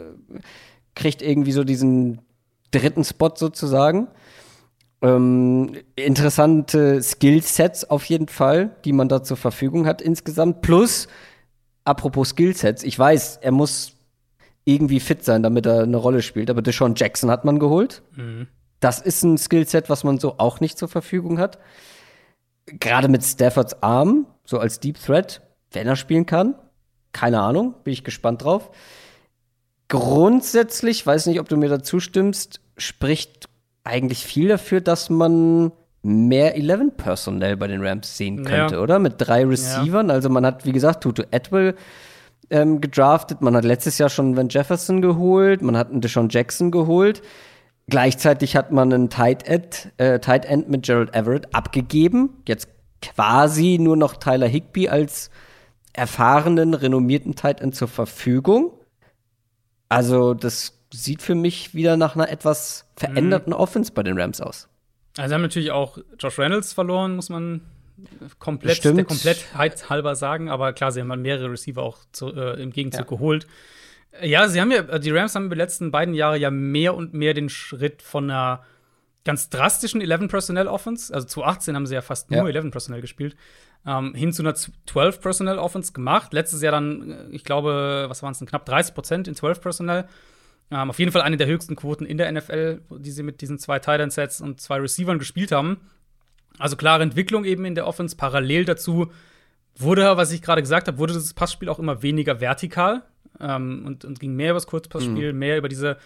kriegt 0.94 1.22
irgendwie 1.22 1.52
so 1.52 1.64
diesen 1.64 2.20
dritten 2.72 3.04
Spot 3.04 3.32
sozusagen. 3.34 4.08
Ähm, 5.00 5.76
interessante 5.96 7.02
Skillsets 7.02 7.84
auf 7.84 8.04
jeden 8.04 8.28
Fall, 8.28 8.76
die 8.84 8.92
man 8.92 9.08
da 9.08 9.22
zur 9.22 9.36
Verfügung 9.36 9.86
hat 9.86 10.02
insgesamt. 10.02 10.62
Plus, 10.62 11.08
apropos 11.84 12.30
Skillsets, 12.30 12.82
ich 12.82 12.98
weiß, 12.98 13.38
er 13.42 13.52
muss 13.52 13.96
irgendwie 14.64 15.00
fit 15.00 15.24
sein, 15.24 15.42
damit 15.42 15.66
er 15.66 15.82
eine 15.82 15.96
Rolle 15.96 16.22
spielt. 16.22 16.50
Aber 16.50 16.62
Deshaun 16.62 16.94
Jackson 16.96 17.30
hat 17.30 17.44
man 17.44 17.58
geholt. 17.58 18.02
Mhm. 18.16 18.46
Das 18.80 19.00
ist 19.00 19.22
ein 19.22 19.38
Skillset, 19.38 19.90
was 19.90 20.04
man 20.04 20.18
so 20.18 20.38
auch 20.38 20.60
nicht 20.60 20.78
zur 20.78 20.88
Verfügung 20.88 21.38
hat. 21.38 21.58
Gerade 22.66 23.08
mit 23.08 23.24
Staffords 23.24 23.82
Arm, 23.82 24.26
so 24.44 24.58
als 24.58 24.80
Deep 24.80 25.00
Threat, 25.00 25.42
wenn 25.72 25.86
er 25.86 25.96
spielen 25.96 26.26
kann. 26.26 26.54
Keine 27.12 27.40
Ahnung, 27.40 27.74
bin 27.84 27.92
ich 27.92 28.04
gespannt 28.04 28.44
drauf. 28.44 28.70
Grundsätzlich, 29.88 31.06
weiß 31.06 31.26
nicht, 31.26 31.40
ob 31.40 31.48
du 31.48 31.56
mir 31.56 31.68
dazu 31.68 32.00
stimmst, 32.00 32.61
spricht 32.76 33.48
eigentlich 33.84 34.24
viel 34.24 34.48
dafür, 34.48 34.80
dass 34.80 35.10
man 35.10 35.72
mehr 36.02 36.56
11 36.56 36.96
Personell 36.96 37.56
bei 37.56 37.68
den 37.68 37.84
Rams 37.84 38.16
sehen 38.16 38.44
könnte, 38.44 38.76
ja. 38.76 38.80
oder? 38.80 38.98
Mit 38.98 39.14
drei 39.18 39.44
Receivern. 39.44 40.08
Ja. 40.08 40.14
Also 40.14 40.28
man 40.28 40.44
hat, 40.44 40.64
wie 40.66 40.72
gesagt, 40.72 41.02
Tutu 41.02 41.22
Atwell 41.30 41.76
ähm, 42.50 42.80
gedraftet. 42.80 43.40
Man 43.40 43.56
hat 43.56 43.64
letztes 43.64 43.98
Jahr 43.98 44.08
schon 44.08 44.36
Van 44.36 44.48
Jefferson 44.48 45.00
geholt. 45.00 45.62
Man 45.62 45.76
hat 45.76 45.90
einen 45.90 46.00
Deshaun 46.00 46.28
Jackson 46.28 46.70
geholt. 46.70 47.22
Gleichzeitig 47.88 48.56
hat 48.56 48.72
man 48.72 48.92
einen 48.92 49.10
Tight 49.10 49.46
End, 49.46 49.92
äh, 49.96 50.18
Tight 50.18 50.44
End 50.44 50.68
mit 50.68 50.84
Gerald 50.84 51.14
Everett 51.14 51.54
abgegeben. 51.54 52.30
Jetzt 52.46 52.68
quasi 53.00 53.78
nur 53.80 53.96
noch 53.96 54.16
Tyler 54.16 54.46
Higby 54.46 54.88
als 54.88 55.30
erfahrenen, 55.92 56.74
renommierten 56.74 57.34
Tight 57.34 57.60
End 57.60 57.74
zur 57.74 57.88
Verfügung. 57.88 58.72
Also, 59.88 60.34
das 60.34 60.81
sieht 60.93 61.23
für 61.23 61.35
mich 61.35 61.74
wieder 61.74 61.97
nach 61.97 62.14
einer 62.14 62.28
etwas 62.28 62.86
veränderten 62.97 63.52
mhm. 63.52 63.59
Offense 63.59 63.93
bei 63.93 64.02
den 64.02 64.19
Rams 64.19 64.40
aus. 64.40 64.69
Also, 65.16 65.28
sie 65.28 65.35
haben 65.35 65.43
natürlich 65.43 65.70
auch 65.70 65.98
Josh 66.19 66.39
Reynolds 66.39 66.73
verloren, 66.73 67.16
muss 67.16 67.28
man 67.28 67.62
komplett, 68.39 68.78
Stimmt. 68.78 68.98
der 68.98 69.05
Komplettheit 69.05 69.90
halber 69.90 70.14
sagen. 70.14 70.48
Aber 70.48 70.73
klar, 70.73 70.93
sie 70.93 71.01
haben 71.01 71.10
halt 71.10 71.20
mehrere 71.20 71.51
Receiver 71.51 71.82
auch 71.82 71.98
zu, 72.12 72.35
äh, 72.35 72.62
im 72.62 72.70
Gegenzug 72.70 73.10
ja. 73.10 73.16
geholt. 73.16 73.47
Ja, 74.23 74.48
sie 74.48 74.60
haben 74.60 74.70
ja, 74.70 74.98
die 74.98 75.10
Rams 75.10 75.35
haben 75.35 75.44
in 75.44 75.51
den 75.51 75.59
letzten 75.59 75.90
beiden 75.90 76.14
Jahren 76.14 76.40
ja 76.40 76.51
mehr 76.51 76.94
und 76.94 77.14
mehr 77.14 77.32
den 77.32 77.48
Schritt 77.48 78.02
von 78.02 78.31
einer 78.31 78.62
ganz 79.24 79.48
drastischen 79.48 80.01
11 80.01 80.28
Personnel 80.28 80.66
Offense, 80.66 81.14
also 81.14 81.27
zu 81.27 81.44
18 81.44 81.77
haben 81.77 81.86
sie 81.86 81.94
ja 81.94 82.02
fast 82.02 82.31
nur 82.31 82.48
ja. 82.48 82.55
11 82.55 82.70
Personnel 82.70 83.01
gespielt, 83.01 83.36
ähm, 83.86 84.14
hin 84.14 84.32
zu 84.32 84.43
einer 84.43 84.55
12 84.55 85.20
Personnel 85.20 85.59
Offense 85.59 85.93
gemacht. 85.93 86.32
Letztes 86.32 86.60
Jahr 86.60 86.73
dann, 86.73 87.10
äh, 87.10 87.27
ich 87.31 87.44
glaube, 87.44 88.06
was 88.09 88.23
waren 88.23 88.32
es 88.32 88.39
denn, 88.39 88.48
knapp 88.48 88.66
30 88.66 88.94
Prozent 88.94 89.28
in 89.28 89.35
12 89.35 89.60
Personnel. 89.60 90.06
Ähm, 90.72 90.88
auf 90.88 90.98
jeden 90.98 91.12
Fall 91.12 91.22
eine 91.22 91.36
der 91.36 91.46
höchsten 91.46 91.76
Quoten 91.76 92.06
in 92.06 92.16
der 92.16 92.32
NFL, 92.32 92.80
die 92.98 93.10
sie 93.10 93.22
mit 93.22 93.42
diesen 93.42 93.58
zwei 93.58 93.78
Tight 93.78 94.00
End 94.00 94.12
Sets 94.12 94.40
und 94.40 94.60
zwei 94.60 94.78
Receivern 94.78 95.18
gespielt 95.18 95.52
haben. 95.52 95.80
Also 96.58 96.76
klare 96.76 97.02
Entwicklung 97.02 97.44
eben 97.44 97.64
in 97.66 97.74
der 97.74 97.86
Offense. 97.86 98.16
Parallel 98.16 98.64
dazu 98.64 99.10
wurde, 99.76 100.16
was 100.16 100.32
ich 100.32 100.40
gerade 100.40 100.62
gesagt 100.62 100.88
habe, 100.88 100.98
wurde 100.98 101.12
das 101.12 101.34
Passspiel 101.34 101.68
auch 101.68 101.78
immer 101.78 102.02
weniger 102.02 102.40
vertikal 102.40 103.02
ähm, 103.38 103.84
und, 103.86 104.04
und 104.04 104.18
ging 104.18 104.34
mehr 104.34 104.50
über 104.50 104.58
das 104.58 104.66
Kurzpassspiel, 104.66 105.32
mhm. 105.32 105.38
mehr 105.38 105.58
über 105.58 105.68
diese 105.68 105.98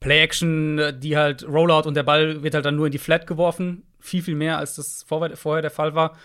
Play-Action, 0.00 1.00
die 1.00 1.16
halt 1.16 1.46
Rollout 1.46 1.86
und 1.86 1.94
der 1.94 2.02
Ball 2.02 2.42
wird 2.42 2.54
halt 2.54 2.64
dann 2.64 2.76
nur 2.76 2.86
in 2.86 2.92
die 2.92 2.98
Flat 2.98 3.26
geworfen. 3.26 3.82
Viel, 4.00 4.22
viel 4.22 4.36
mehr, 4.36 4.58
als 4.58 4.76
das 4.76 5.04
vorher 5.04 5.62
der 5.62 5.70
Fall 5.70 5.94
war. 5.94 6.16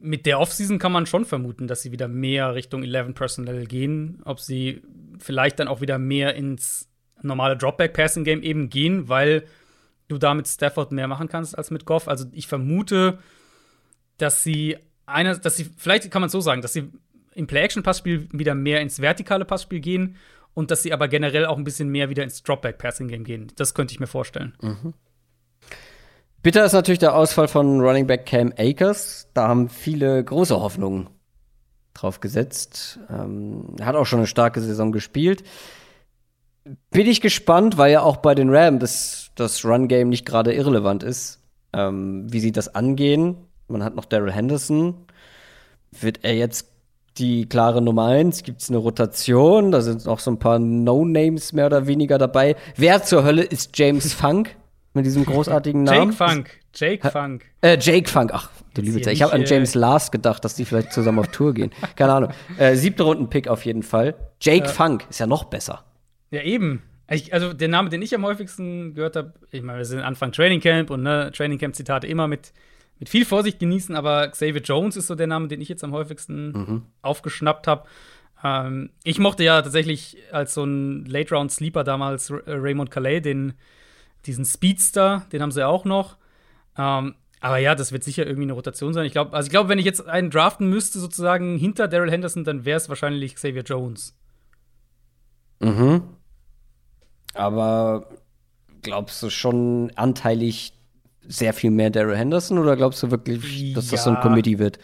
Mit 0.00 0.26
der 0.26 0.40
Offseason 0.40 0.78
kann 0.78 0.92
man 0.92 1.06
schon 1.06 1.24
vermuten, 1.24 1.68
dass 1.68 1.82
sie 1.82 1.92
wieder 1.92 2.08
mehr 2.08 2.54
Richtung 2.54 2.82
11 2.82 3.14
Personnel 3.14 3.66
gehen. 3.66 4.20
Ob 4.24 4.40
sie 4.40 4.82
vielleicht 5.20 5.58
dann 5.58 5.68
auch 5.68 5.80
wieder 5.80 5.98
mehr 5.98 6.34
ins 6.34 6.88
normale 7.22 7.56
Dropback-Passing-Game 7.56 8.42
eben 8.42 8.68
gehen, 8.68 9.08
weil 9.08 9.44
du 10.08 10.18
da 10.18 10.34
mit 10.34 10.46
Stafford 10.46 10.92
mehr 10.92 11.08
machen 11.08 11.28
kannst 11.28 11.56
als 11.56 11.70
mit 11.70 11.84
Goff. 11.84 12.08
Also 12.08 12.26
ich 12.32 12.46
vermute, 12.46 13.18
dass 14.18 14.42
sie 14.42 14.76
einer, 15.06 15.36
dass 15.36 15.56
sie, 15.56 15.70
vielleicht 15.76 16.10
kann 16.10 16.20
man 16.20 16.26
es 16.26 16.32
so 16.32 16.40
sagen, 16.40 16.62
dass 16.62 16.72
sie 16.72 16.90
im 17.34 17.46
Play-Action-Passspiel 17.46 18.28
wieder 18.32 18.54
mehr 18.54 18.80
ins 18.80 19.00
vertikale 19.00 19.44
Passspiel 19.44 19.80
gehen 19.80 20.16
und 20.54 20.70
dass 20.70 20.82
sie 20.82 20.92
aber 20.92 21.08
generell 21.08 21.46
auch 21.46 21.58
ein 21.58 21.64
bisschen 21.64 21.88
mehr 21.88 22.08
wieder 22.08 22.22
ins 22.22 22.42
Dropback-Passing-Game 22.42 23.24
gehen. 23.24 23.52
Das 23.56 23.74
könnte 23.74 23.92
ich 23.92 24.00
mir 24.00 24.06
vorstellen. 24.06 24.54
Mhm. 24.62 24.94
Bitter 26.42 26.64
ist 26.64 26.72
natürlich 26.72 27.00
der 27.00 27.14
Ausfall 27.14 27.48
von 27.48 27.80
Running 27.80 28.06
Back 28.06 28.26
Cam 28.26 28.52
Akers. 28.56 29.28
Da 29.34 29.48
haben 29.48 29.68
viele 29.68 30.22
große 30.22 30.58
Hoffnungen 30.58 31.08
drauf 31.96 32.20
gesetzt. 32.20 32.98
Ähm, 33.10 33.74
er 33.78 33.86
hat 33.86 33.96
auch 33.96 34.06
schon 34.06 34.20
eine 34.20 34.26
starke 34.26 34.60
Saison 34.60 34.92
gespielt. 34.92 35.42
Bin 36.90 37.06
ich 37.06 37.20
gespannt, 37.20 37.78
weil 37.78 37.92
ja 37.92 38.02
auch 38.02 38.16
bei 38.18 38.34
den 38.34 38.54
Rams 38.54 38.80
das, 38.80 39.30
das 39.34 39.64
Run-Game 39.64 40.08
nicht 40.08 40.26
gerade 40.26 40.52
irrelevant 40.52 41.02
ist, 41.02 41.40
ähm, 41.72 42.26
wie 42.32 42.40
sie 42.40 42.52
das 42.52 42.74
angehen. 42.74 43.36
Man 43.68 43.84
hat 43.84 43.94
noch 43.94 44.04
Daryl 44.04 44.32
Henderson. 44.32 44.94
Wird 45.92 46.20
er 46.24 46.34
jetzt 46.34 46.68
die 47.18 47.48
klare 47.48 47.80
Nummer 47.80 48.06
eins? 48.06 48.42
Gibt 48.42 48.62
es 48.62 48.68
eine 48.68 48.78
Rotation? 48.78 49.72
Da 49.72 49.80
sind 49.80 50.04
noch 50.06 50.18
so 50.18 50.30
ein 50.30 50.38
paar 50.38 50.58
No-Names 50.58 51.52
mehr 51.52 51.66
oder 51.66 51.86
weniger 51.86 52.18
dabei. 52.18 52.56
Wer 52.76 53.02
zur 53.02 53.24
Hölle 53.24 53.42
ist 53.42 53.76
James 53.78 54.12
Funk 54.12 54.56
mit 54.92 55.06
diesem 55.06 55.24
großartigen 55.24 55.82
Namen? 55.84 56.10
Jake 56.10 56.12
Funk. 56.12 56.50
Jake 56.74 57.10
Funk. 57.10 57.44
Äh, 57.62 57.78
Jake 57.80 58.08
Funk. 58.10 58.30
Ach, 58.34 58.50
du 58.76 58.82
liebe 58.82 59.00
Zeit. 59.00 59.14
Ich 59.14 59.22
habe 59.22 59.32
an 59.32 59.44
James 59.44 59.74
Last 59.74 60.12
gedacht, 60.12 60.44
dass 60.44 60.54
die 60.54 60.64
vielleicht 60.64 60.92
zusammen 60.92 61.18
auf 61.18 61.28
Tour 61.28 61.54
gehen. 61.54 61.70
Keine 61.96 62.12
Ahnung. 62.12 62.32
Äh, 62.58 62.76
siebte 62.76 63.02
Runden-Pick 63.02 63.48
auf 63.48 63.64
jeden 63.66 63.82
Fall. 63.82 64.14
Jake 64.40 64.66
äh, 64.66 64.68
Funk 64.68 65.06
ist 65.10 65.18
ja 65.18 65.26
noch 65.26 65.44
besser. 65.44 65.84
Ja, 66.30 66.42
eben. 66.42 66.82
Ich, 67.10 67.34
also 67.34 67.52
der 67.52 67.68
Name, 67.68 67.90
den 67.90 68.00
ich 68.00 68.14
am 68.14 68.24
häufigsten 68.24 68.94
gehört 68.94 69.16
habe, 69.16 69.34
ich 69.50 69.62
meine, 69.62 69.78
wir 69.78 69.84
sind 69.84 70.00
Anfang 70.00 70.32
Training 70.32 70.60
Camp 70.60 70.90
und 70.90 71.02
ne, 71.02 71.30
Training 71.34 71.58
Camp 71.58 71.74
Zitate 71.74 72.06
immer 72.06 72.28
mit 72.28 72.52
mit 72.98 73.08
viel 73.08 73.24
Vorsicht 73.24 73.58
genießen, 73.58 73.94
aber 73.94 74.28
Xavier 74.28 74.62
Jones 74.62 74.96
ist 74.96 75.06
so 75.06 75.14
der 75.14 75.26
Name, 75.26 75.48
den 75.48 75.60
ich 75.60 75.68
jetzt 75.68 75.84
am 75.84 75.92
häufigsten 75.92 76.52
mhm. 76.52 76.82
aufgeschnappt 77.02 77.66
habe. 77.66 77.84
Ähm, 78.42 78.90
ich 79.04 79.18
mochte 79.18 79.44
ja 79.44 79.60
tatsächlich 79.60 80.16
als 80.32 80.54
so 80.54 80.64
ein 80.64 81.04
Late-Round-Sleeper 81.04 81.84
damals 81.84 82.30
äh, 82.30 82.36
Raymond 82.46 82.90
Calais, 82.90 83.20
den, 83.20 83.54
diesen 84.24 84.44
Speedster, 84.44 85.26
den 85.32 85.42
haben 85.42 85.52
sie 85.52 85.66
auch 85.66 85.84
noch. 85.84 86.16
Ähm, 86.78 87.14
aber 87.40 87.58
ja, 87.58 87.74
das 87.74 87.92
wird 87.92 88.04
sicher 88.04 88.26
irgendwie 88.26 88.44
eine 88.44 88.54
Rotation 88.54 88.94
sein. 88.94 89.06
Ich 89.06 89.12
glaube, 89.12 89.34
also 89.34 89.46
ich 89.46 89.50
glaube, 89.50 89.68
wenn 89.68 89.78
ich 89.78 89.84
jetzt 89.84 90.06
einen 90.06 90.30
draften 90.30 90.68
müsste, 90.68 90.98
sozusagen 90.98 91.58
hinter 91.58 91.88
Daryl 91.88 92.10
Henderson, 92.10 92.44
dann 92.44 92.64
wäre 92.64 92.78
es 92.78 92.88
wahrscheinlich 92.88 93.34
Xavier 93.34 93.62
Jones. 93.62 94.16
Mhm. 95.60 96.02
Aber 97.34 98.08
glaubst 98.82 99.22
du 99.22 99.30
schon 99.30 99.92
anteilig 99.96 100.72
sehr 101.28 101.52
viel 101.52 101.70
mehr 101.70 101.90
Daryl 101.90 102.16
Henderson 102.16 102.58
oder 102.58 102.76
glaubst 102.76 103.02
du 103.02 103.10
wirklich, 103.10 103.74
dass 103.74 103.88
das 103.88 104.04
so 104.04 104.10
ein 104.10 104.20
Committee 104.20 104.58
wird? 104.58 104.78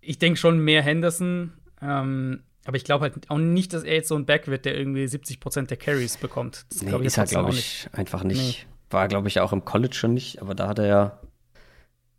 Ich 0.00 0.18
denke 0.18 0.38
schon 0.38 0.58
mehr 0.58 0.82
Henderson. 0.82 1.52
Ähm, 1.80 2.42
aber 2.64 2.76
ich 2.76 2.84
glaube 2.84 3.02
halt 3.02 3.30
auch 3.30 3.38
nicht, 3.38 3.72
dass 3.72 3.82
er 3.82 3.94
jetzt 3.94 4.08
so 4.08 4.14
ein 4.14 4.26
Back 4.26 4.46
wird, 4.46 4.64
der 4.64 4.76
irgendwie 4.78 5.04
70% 5.04 5.66
der 5.66 5.76
Carries 5.76 6.16
bekommt. 6.16 6.64
Das 6.70 6.82
nee, 6.82 6.94
ich 6.94 7.02
ist 7.02 7.18
er, 7.18 7.26
glaube 7.26 7.50
ich, 7.50 7.88
einfach 7.92 8.22
nicht. 8.22 8.66
Nee. 8.66 8.72
War, 8.90 9.08
glaube 9.08 9.28
ich, 9.28 9.40
auch 9.40 9.52
im 9.52 9.64
College 9.64 9.94
schon 9.94 10.14
nicht. 10.14 10.40
Aber 10.40 10.54
da 10.54 10.68
hat 10.68 10.78
er 10.78 10.86
ja, 10.86 11.20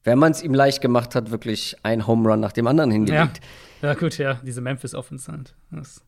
wenn 0.03 0.19
man 0.19 0.31
es 0.31 0.43
ihm 0.43 0.53
leicht 0.53 0.81
gemacht 0.81 1.15
hat, 1.15 1.31
wirklich 1.31 1.75
ein 1.83 2.07
Home 2.07 2.29
Run 2.29 2.39
nach 2.39 2.51
dem 2.51 2.67
anderen 2.67 2.91
hingelegt. 2.91 3.39
Ja, 3.81 3.89
ja 3.89 3.93
gut, 3.95 4.17
ja. 4.17 4.39
Diese 4.43 4.61
Memphis 4.61 4.93
Offense. 4.93 5.31
Halt. 5.31 5.53
Das 5.71 5.87
ist 5.87 6.03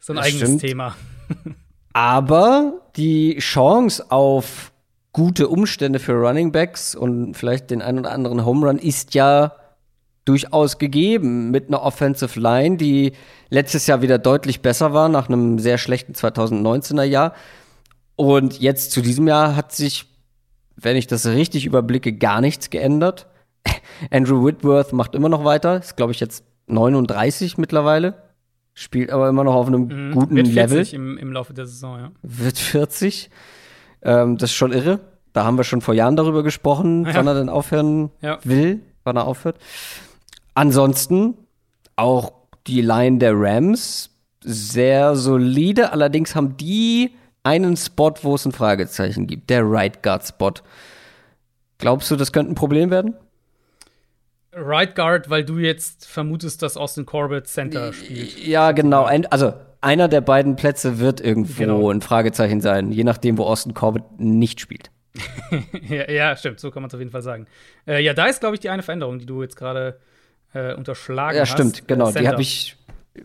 so 0.00 0.12
ein 0.12 0.16
das 0.16 0.26
eigenes 0.26 0.42
stimmt. 0.42 0.60
Thema. 0.60 0.96
aber 1.92 2.80
die 2.96 3.38
Chance 3.38 4.10
auf 4.10 4.72
gute 5.12 5.48
Umstände 5.48 5.98
für 5.98 6.12
Running 6.12 6.52
Backs 6.52 6.94
und 6.94 7.34
vielleicht 7.34 7.70
den 7.70 7.82
einen 7.82 8.00
oder 8.00 8.12
anderen 8.12 8.44
Home 8.44 8.66
Run 8.66 8.78
ist 8.78 9.14
ja 9.14 9.52
durchaus 10.24 10.78
gegeben 10.78 11.50
mit 11.50 11.68
einer 11.68 11.82
Offensive 11.82 12.38
Line, 12.38 12.76
die 12.76 13.12
letztes 13.48 13.86
Jahr 13.86 14.02
wieder 14.02 14.18
deutlich 14.18 14.60
besser 14.60 14.92
war 14.92 15.08
nach 15.08 15.28
einem 15.28 15.58
sehr 15.58 15.78
schlechten 15.78 16.12
2019er 16.12 17.02
Jahr. 17.02 17.34
Und 18.14 18.60
jetzt 18.60 18.92
zu 18.92 19.00
diesem 19.00 19.26
Jahr 19.26 19.56
hat 19.56 19.72
sich, 19.72 20.06
wenn 20.80 20.96
ich 20.96 21.06
das 21.06 21.26
richtig 21.26 21.66
überblicke, 21.66 22.12
gar 22.12 22.40
nichts 22.40 22.70
geändert. 22.70 23.26
Andrew 24.10 24.44
Whitworth 24.44 24.92
macht 24.92 25.14
immer 25.14 25.28
noch 25.28 25.44
weiter, 25.44 25.78
ist 25.78 25.96
glaube 25.96 26.12
ich 26.12 26.20
jetzt 26.20 26.44
39 26.68 27.58
mittlerweile, 27.58 28.14
spielt 28.74 29.10
aber 29.10 29.28
immer 29.28 29.44
noch 29.44 29.54
auf 29.54 29.66
einem 29.66 29.88
mhm, 29.88 30.12
guten 30.12 30.36
wird 30.36 30.48
40 30.48 30.54
Level. 30.54 30.94
Im, 30.94 31.18
Im 31.18 31.32
Laufe 31.32 31.52
der 31.52 31.66
Saison, 31.66 31.98
ja. 31.98 32.10
Wird 32.22 32.58
40. 32.58 33.30
Ähm, 34.02 34.38
das 34.38 34.50
ist 34.50 34.56
schon 34.56 34.72
irre. 34.72 35.00
Da 35.32 35.44
haben 35.44 35.56
wir 35.56 35.64
schon 35.64 35.80
vor 35.80 35.94
Jahren 35.94 36.16
darüber 36.16 36.42
gesprochen, 36.42 37.04
ja. 37.04 37.14
wann 37.14 37.26
er 37.26 37.34
denn 37.34 37.48
aufhören 37.48 38.10
ja. 38.20 38.38
will, 38.44 38.80
wann 39.04 39.16
er 39.16 39.26
aufhört. 39.26 39.56
Ansonsten 40.54 41.34
auch 41.96 42.32
die 42.66 42.80
Line 42.80 43.18
der 43.18 43.32
Rams 43.34 44.10
sehr 44.42 45.16
solide. 45.16 45.92
Allerdings 45.92 46.34
haben 46.34 46.56
die 46.56 47.12
einen 47.48 47.76
Spot, 47.76 48.14
wo 48.22 48.34
es 48.34 48.44
ein 48.44 48.52
Fragezeichen 48.52 49.26
gibt. 49.26 49.48
Der 49.50 49.62
Right 49.64 50.02
Guard 50.02 50.26
Spot. 50.26 50.52
Glaubst 51.78 52.10
du, 52.10 52.16
das 52.16 52.32
könnte 52.32 52.52
ein 52.52 52.54
Problem 52.54 52.90
werden? 52.90 53.14
Right 54.52 54.94
Guard, 54.94 55.30
weil 55.30 55.44
du 55.44 55.58
jetzt 55.58 56.06
vermutest, 56.06 56.62
dass 56.62 56.76
Austin 56.76 57.06
Corbett 57.06 57.46
Center 57.46 57.92
spielt. 57.92 58.38
Ja, 58.38 58.72
genau. 58.72 59.04
Also 59.04 59.52
einer 59.80 60.08
der 60.08 60.20
beiden 60.20 60.56
Plätze 60.56 60.98
wird 60.98 61.20
irgendwo 61.20 61.58
Genau. 61.62 61.90
ein 61.90 62.00
Fragezeichen 62.00 62.60
sein, 62.60 62.90
je 62.90 63.04
nachdem, 63.04 63.38
wo 63.38 63.44
Austin 63.44 63.74
Corbett 63.74 64.04
nicht 64.18 64.60
spielt. 64.60 64.90
ja, 65.88 66.10
ja, 66.10 66.36
stimmt, 66.36 66.60
so 66.60 66.70
kann 66.70 66.82
man 66.82 66.88
es 66.88 66.94
auf 66.94 67.00
jeden 67.00 67.10
Fall 67.12 67.22
sagen. 67.22 67.46
Äh, 67.86 68.02
ja, 68.02 68.14
da 68.14 68.26
ist, 68.26 68.40
glaube 68.40 68.54
ich, 68.56 68.60
die 68.60 68.70
eine 68.70 68.82
Veränderung, 68.82 69.18
die 69.18 69.26
du 69.26 69.42
jetzt 69.42 69.56
gerade 69.56 69.98
äh, 70.54 70.74
unterschlagen 70.74 71.36
Ja, 71.36 71.42
hast. 71.42 71.50
stimmt, 71.52 71.80
Äh, 71.80 71.84
genau. 71.86 72.06
Die 72.06 72.12
Center. 72.14 72.30
habe 72.30 72.42
ich. 72.42 72.76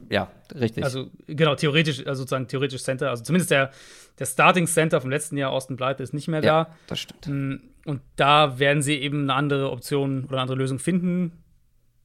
Ja, 0.10 0.32
richtig. 0.54 0.84
Also, 0.84 1.10
genau, 1.28 1.56
theoretisch, 1.56 2.06
also 2.06 2.22
sozusagen 2.22 2.48
theoretisch 2.48 2.84
Center. 2.84 3.10
Also 3.10 3.24
zumindest 3.24 3.52
der, 3.52 3.72
der 4.20 4.26
Starting 4.26 4.68
Center 4.68 5.02
vom 5.02 5.10
letzten 5.10 5.38
Jahr, 5.38 5.52
Austin 5.52 5.76
Blythe, 5.76 6.04
ist 6.04 6.14
nicht 6.14 6.28
mehr 6.28 6.44
ja, 6.44 6.66
da. 6.66 6.76
das 6.88 7.00
stimmt. 7.00 7.28
Mm, 7.28 7.56
Und 7.86 8.02
da 8.16 8.60
werden 8.60 8.82
sie 8.82 8.96
eben 8.96 9.24
eine 9.24 9.34
andere 9.34 9.72
Option 9.72 10.26
oder 10.26 10.34
eine 10.34 10.42
andere 10.42 10.58
Lösung 10.58 10.80
finden 10.80 11.44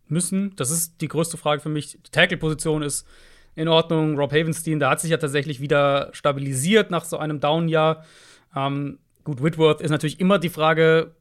müssen. 0.09 0.55
Das 0.56 0.70
ist 0.70 1.01
die 1.01 1.09
größte 1.09 1.36
Frage 1.36 1.60
für 1.60 1.69
mich. 1.69 1.98
Die 2.02 2.10
Tackle-Position 2.10 2.82
ist 2.82 3.06
in 3.55 3.69
Ordnung. 3.69 4.16
Rob 4.19 4.32
Havenstein, 4.32 4.78
da 4.78 4.90
hat 4.90 5.01
sich 5.01 5.10
ja 5.10 5.16
tatsächlich 5.16 5.60
wieder 5.60 6.10
stabilisiert 6.12 6.90
nach 6.90 7.05
so 7.05 7.19
einem 7.19 7.40
Down-Jahr. 7.40 8.05
Ähm, 8.55 8.98
gut, 9.24 9.43
Whitworth 9.43 9.81
ist 9.81 9.90
natürlich 9.90 10.20
immer 10.20 10.39
die 10.39 10.48
Frage, 10.48 11.15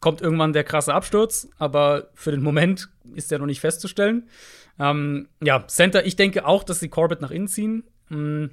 kommt 0.00 0.20
irgendwann 0.20 0.52
der 0.52 0.64
krasse 0.64 0.92
Absturz, 0.92 1.48
aber 1.58 2.08
für 2.14 2.30
den 2.30 2.42
Moment 2.42 2.90
ist 3.14 3.30
der 3.30 3.38
noch 3.38 3.46
nicht 3.46 3.60
festzustellen. 3.60 4.28
Ähm, 4.78 5.28
ja, 5.42 5.66
Center, 5.68 6.04
ich 6.04 6.16
denke 6.16 6.46
auch, 6.46 6.64
dass 6.64 6.80
sie 6.80 6.88
Corbett 6.88 7.20
nach 7.20 7.30
innen 7.30 7.48
ziehen. 7.48 7.84
Mm, 8.08 8.46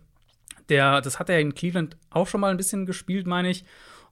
Der, 0.69 1.01
das 1.01 1.19
hat 1.19 1.29
er 1.29 1.39
in 1.39 1.53
Cleveland 1.55 1.97
auch 2.11 2.27
schon 2.27 2.39
mal 2.41 2.51
ein 2.51 2.57
bisschen 2.57 2.85
gespielt, 2.85 3.27
meine 3.27 3.49
ich. 3.49 3.65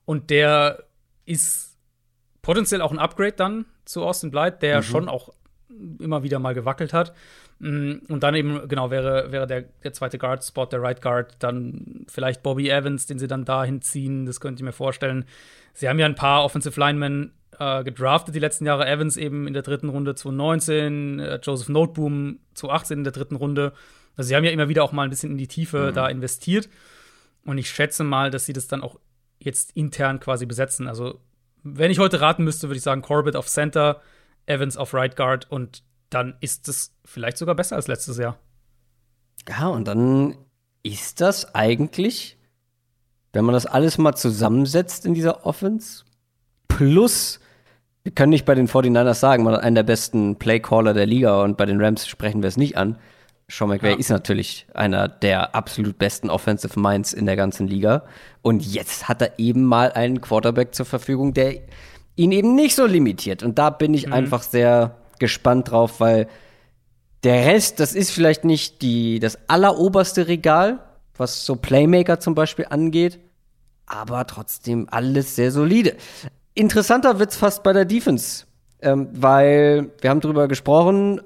Und 0.06 0.30
der 0.30 0.84
ist 1.26 1.78
potenziell 2.42 2.82
auch 2.82 2.92
ein 2.92 3.00
Upgrade 3.00 3.34
dann 3.34 3.66
zu 3.86 4.04
Austin 4.04 4.32
Blythe, 4.32 4.58
der 4.62 4.82
schon 4.84 5.08
auch 5.08 5.30
immer 6.00 6.24
wieder 6.24 6.40
mal 6.40 6.54
gewackelt 6.56 6.94
hat. 6.94 7.14
Mm, 7.60 7.98
Und 8.10 8.24
dann 8.24 8.34
eben, 8.36 8.68
genau, 8.68 8.90
wäre, 8.90 9.32
wäre 9.32 9.46
der, 9.48 9.62
der 9.84 9.94
zweite 9.94 10.18
Guard-Spot, 10.18 10.66
der 10.66 10.82
Right 10.82 11.02
Guard, 11.02 11.36
dann 11.40 12.06
vielleicht 12.08 12.42
Bobby 12.42 12.70
Evans, 12.70 13.06
den 13.06 13.20
sie 13.20 13.28
dann 13.28 13.46
dahin 13.46 13.82
ziehen. 13.82 14.26
Das 14.26 14.40
könnte 14.42 14.62
ich 14.62 14.66
mir 14.66 14.72
vorstellen. 14.74 15.26
Sie 15.74 15.88
haben 15.88 16.00
ja 16.00 16.08
ein 16.08 16.16
paar 16.16 16.44
Offensive 16.44 16.78
Linemen 16.80 17.34
äh, 17.60 17.84
gedraftet 17.84 18.34
die 18.34 18.40
letzten 18.40 18.66
Jahre. 18.66 18.88
Evans 18.88 19.18
eben 19.18 19.48
in 19.48 19.54
der 19.54 19.64
dritten 19.64 19.90
Runde 19.90 20.16
2019, 20.16 21.20
äh, 21.20 21.40
Joseph 21.44 21.70
Noteboom 21.70 22.40
2018 22.54 22.98
in 23.00 23.04
der 23.04 23.14
dritten 23.14 23.36
Runde. 23.36 23.74
Also 24.16 24.30
sie 24.30 24.36
haben 24.36 24.44
ja 24.44 24.52
immer 24.52 24.70
wieder 24.70 24.84
auch 24.84 24.92
mal 24.92 25.04
ein 25.04 25.10
bisschen 25.10 25.32
in 25.32 25.38
die 25.38 25.48
Tiefe 25.48 25.92
da 25.94 26.08
investiert. 26.08 26.70
Und 27.46 27.58
ich 27.58 27.70
schätze 27.70 28.04
mal, 28.04 28.32
dass 28.32 28.46
sie 28.46 28.54
das 28.54 28.68
dann 28.68 28.82
auch 28.82 29.00
jetzt 29.40 29.72
intern 29.76 30.20
quasi 30.20 30.46
besetzen. 30.46 30.88
Also, 30.88 31.20
wenn 31.64 31.92
ich 31.92 32.00
heute 32.00 32.22
raten 32.22 32.44
müsste, 32.44 32.68
würde 32.68 32.78
ich 32.78 32.84
sagen, 32.84 33.02
Corbett 33.02 33.36
auf 33.36 33.48
Center, 33.48 34.02
Evans 34.46 34.78
auf 34.78 34.94
Right 34.94 35.16
Guard 35.16 35.50
und 35.50 35.84
dann 36.10 36.36
ist 36.42 36.68
es 36.68 36.94
vielleicht 37.06 37.38
sogar 37.38 37.56
besser 37.56 37.76
als 37.76 37.88
letztes 37.88 38.18
Jahr. 38.18 38.38
Ja, 39.48 39.68
und 39.68 39.88
dann 39.88 40.38
ist 40.84 41.22
das 41.22 41.56
eigentlich, 41.56 42.38
wenn 43.32 43.46
man 43.46 43.54
das 43.54 43.66
alles 43.66 43.98
mal 43.98 44.16
zusammensetzt 44.16 45.06
in 45.06 45.14
dieser 45.14 45.46
Offense, 45.46 46.04
plus, 46.68 47.40
wir 48.04 48.12
können 48.14 48.30
nicht 48.30 48.46
bei 48.46 48.56
den 48.56 48.68
49ers 48.68 49.16
sagen, 49.16 49.44
man 49.44 49.54
hat 49.56 49.64
einen 49.64 49.76
der 49.76 49.84
besten 49.84 50.38
Playcaller 50.38 50.94
der 50.94 51.06
Liga 51.06 51.44
und 51.44 51.58
bei 51.58 51.66
den 51.66 51.82
Rams 51.82 52.08
sprechen 52.08 52.42
wir 52.42 52.48
es 52.48 52.58
nicht 52.58 52.78
an. 52.78 52.98
Sean 53.52 53.70
McVay 53.70 53.92
Ja. 53.92 53.98
ist 53.98 54.10
natürlich 54.10 54.68
einer 54.74 55.08
der 55.08 55.56
absolut 55.56 55.98
besten 55.98 56.30
Offensive 56.30 56.80
Minds 56.80 57.14
in 57.14 57.26
der 57.26 57.36
ganzen 57.36 57.68
Liga. 57.68 58.04
Und 58.42 58.64
jetzt 58.66 59.10
hat 59.10 59.22
er 59.22 59.40
eben 59.40 59.64
mal 59.64 59.92
einen 59.92 60.22
Quarterback 60.22 60.76
zur 60.76 60.86
Verfügung, 60.86 61.34
der 61.34 61.56
ihn 62.16 62.32
eben 62.32 62.54
nicht 62.56 62.76
so 62.76 62.86
limitiert. 62.86 63.44
Und 63.44 63.58
da 63.58 63.70
bin 63.72 63.94
ich 63.94 64.14
einfach 64.14 64.44
sehr 64.44 64.98
gespannt 65.18 65.72
drauf, 65.72 66.00
weil 66.00 66.28
der 67.24 67.48
Rest, 67.48 67.80
das 67.80 67.96
ist 67.96 68.12
vielleicht 68.12 68.46
nicht 68.46 68.82
die, 68.82 69.20
das 69.20 69.38
alleroberste 69.50 70.28
Regal, 70.28 70.80
was 71.18 71.46
so 71.46 71.56
Playmaker 71.56 72.20
zum 72.20 72.36
Beispiel 72.36 72.68
angeht, 72.70 73.20
aber 73.88 74.26
trotzdem 74.28 74.88
alles 74.92 75.36
sehr 75.36 75.52
solide. 75.52 75.96
Interessanter 76.54 77.20
wird's 77.20 77.38
fast 77.38 77.64
bei 77.64 77.74
der 77.74 77.86
Defense, 77.86 78.46
ähm, 78.82 79.10
weil 79.14 79.92
wir 80.02 80.10
haben 80.10 80.22
drüber 80.22 80.48
gesprochen, 80.48 81.22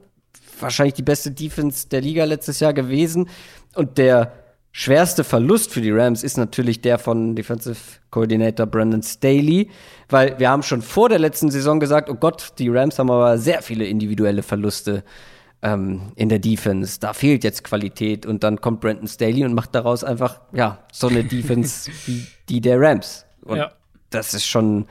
wahrscheinlich 0.59 0.93
die 0.93 1.03
beste 1.03 1.31
Defense 1.31 1.87
der 1.89 2.01
Liga 2.01 2.25
letztes 2.25 2.59
Jahr 2.59 2.73
gewesen 2.73 3.29
und 3.75 3.97
der 3.97 4.33
schwerste 4.71 5.23
Verlust 5.23 5.71
für 5.71 5.81
die 5.81 5.91
Rams 5.91 6.23
ist 6.23 6.37
natürlich 6.37 6.81
der 6.81 6.97
von 6.97 7.35
Defensive 7.35 7.77
Coordinator 8.09 8.65
Brandon 8.65 9.03
Staley, 9.03 9.69
weil 10.09 10.37
wir 10.39 10.49
haben 10.49 10.63
schon 10.63 10.81
vor 10.81 11.09
der 11.09 11.19
letzten 11.19 11.51
Saison 11.51 11.79
gesagt, 11.79 12.09
oh 12.09 12.15
Gott, 12.15 12.53
die 12.57 12.69
Rams 12.69 12.99
haben 12.99 13.11
aber 13.11 13.37
sehr 13.37 13.61
viele 13.61 13.85
individuelle 13.85 14.43
Verluste 14.43 15.03
ähm, 15.61 16.11
in 16.15 16.27
der 16.29 16.39
Defense. 16.39 16.99
Da 16.99 17.13
fehlt 17.13 17.43
jetzt 17.43 17.63
Qualität 17.63 18.25
und 18.25 18.43
dann 18.43 18.61
kommt 18.61 18.81
Brandon 18.81 19.07
Staley 19.07 19.45
und 19.45 19.53
macht 19.53 19.75
daraus 19.75 20.03
einfach 20.03 20.41
ja 20.51 20.79
so 20.91 21.07
eine 21.07 21.23
Defense 21.23 21.91
wie 22.05 22.25
die 22.49 22.59
der 22.59 22.79
Rams. 22.79 23.25
Und 23.43 23.57
Ja. 23.57 23.71
Das 24.14 24.34
ist 24.34 24.45
schon, 24.45 24.85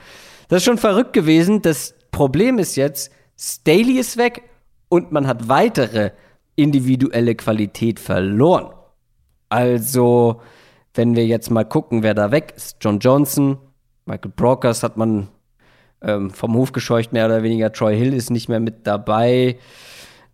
das 0.49 0.59
ist 0.59 0.65
schon 0.65 0.79
verrückt 0.79 1.13
gewesen. 1.13 1.63
Das 1.63 1.95
Problem 2.11 2.59
ist 2.59 2.77
jetzt, 2.77 3.11
Staley 3.39 3.99
ist 3.99 4.17
weg 4.17 4.43
und 4.89 5.13
man 5.13 5.27
hat 5.27 5.49
weitere 5.49 6.11
individuelle 6.57 7.35
Qualität 7.35 7.99
verloren. 7.99 8.75
Also, 9.49 10.41
wenn 10.95 11.17
wir 11.17 11.27
jetzt 11.27 11.51
mal 11.51 11.65
gucken, 11.65 12.03
wer 12.03 12.15
da 12.15 12.31
weg 12.31 12.55
ist, 12.57 12.77
John 12.81 12.99
Johnson, 12.99 13.59
Michael 14.05 14.33
Brockers 14.35 14.83
hat 14.83 14.97
man 14.97 15.29
ähm, 16.03 16.31
vom 16.31 16.55
Hof 16.55 16.73
gescheucht, 16.73 17.13
mehr 17.13 17.27
oder 17.27 17.43
weniger. 17.43 17.73
Troy 17.73 17.97
Hill 17.97 18.13
ist 18.13 18.31
nicht 18.31 18.49
mehr 18.49 18.61
mit 18.61 18.87
dabei. 18.87 19.59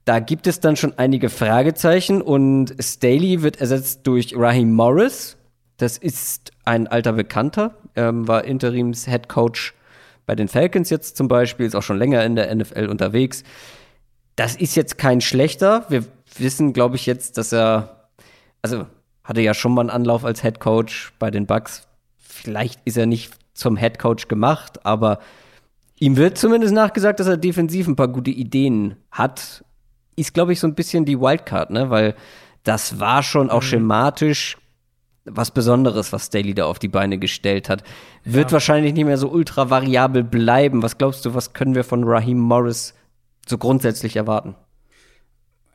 Da 0.05 0.21
gibt 0.21 0.47
es 0.47 0.61
dann 0.61 0.77
schon 0.77 0.97
einige 0.97 1.29
Fragezeichen 1.29 2.23
und 2.23 2.75
Staley 2.81 3.43
wird 3.43 3.61
ersetzt 3.61 4.07
durch 4.07 4.35
Raheem 4.37 4.73
Morris. 4.73 5.37
Das 5.77 5.99
ist 5.99 6.51
ein 6.65 6.87
alter 6.87 7.13
Bekannter, 7.13 7.77
ähm, 7.99 8.29
war 8.29 8.45
Interims-Head 8.45 9.29
Coach 9.29 9.75
bei 10.25 10.35
den 10.35 10.49
Falcons 10.49 10.91
jetzt 10.91 11.17
zum 11.17 11.27
Beispiel, 11.27 11.67
ist 11.67 11.75
auch 11.75 11.83
schon 11.83 11.99
länger 11.99 12.25
in 12.25 12.37
der 12.37 12.55
NFL 12.55 12.87
unterwegs. 12.87 13.43
Das 14.37 14.55
ist 14.55 14.77
jetzt 14.77 14.99
kein 14.99 15.21
schlechter. 15.21 15.87
Wir 15.89 16.05
wissen, 16.37 16.73
glaube 16.73 16.97
ich, 16.97 17.07
jetzt, 17.07 17.39
dass 17.39 17.53
er, 17.53 18.09
also 18.63 18.87
hatte 19.25 19.41
ja 19.41 19.55
schon 19.55 19.75
mal 19.75 19.83
einen 19.83 19.91
Anlauf 19.91 20.25
als 20.25 20.43
Head 20.43 20.61
Coach 20.61 21.13
bei 21.19 21.31
den 21.31 21.47
Bucks. 21.47 21.89
Vielleicht 22.19 22.81
ist 22.85 22.97
er 22.97 23.07
nicht 23.07 23.33
zum 23.55 23.77
Head 23.77 23.99
Coach 23.99 24.29
gemacht, 24.29 24.85
aber 24.87 25.19
ihm 25.99 26.17
wird 26.17 26.39
zumindest 26.39 26.73
nachgesagt, 26.73 27.21
dass 27.21 27.27
er 27.27 27.37
defensiv 27.37 27.89
ein 27.89 27.97
paar 27.97 28.09
gute 28.09 28.31
Ideen 28.31 28.97
hat. 29.11 29.65
Ist, 30.15 30.35
glaube 30.35 30.53
ich, 30.53 30.61
so 30.61 30.67
ein 30.67 30.75
bisschen 30.75 31.05
die 31.05 31.19
Wildcard, 31.19 31.71
ne? 31.71 31.91
Weil 31.91 32.15
das 32.65 33.01
war 33.01 33.23
schon 33.23 33.51
auch 33.51 33.63
schematisch 33.63 34.57
was 35.31 35.51
Besonderes, 35.51 36.13
was 36.13 36.27
Staley 36.27 36.55
da 36.55 36.67
auf 36.67 36.79
die 36.79 36.89
Beine 36.89 37.19
gestellt 37.19 37.69
hat. 37.69 37.83
Wird 38.25 38.53
wahrscheinlich 38.53 38.93
nicht 38.95 39.05
mehr 39.05 39.19
so 39.19 39.31
ultra 39.31 39.71
variabel 39.71 40.25
bleiben. 40.25 40.83
Was 40.83 40.99
glaubst 40.99 41.25
du, 41.25 41.35
was 41.35 41.53
können 41.53 41.75
wir 41.75 41.85
von 41.85 42.05
Raheem 42.05 42.39
Morris 42.39 42.95
so 43.47 43.59
grundsätzlich 43.59 44.17
erwarten? 44.17 44.55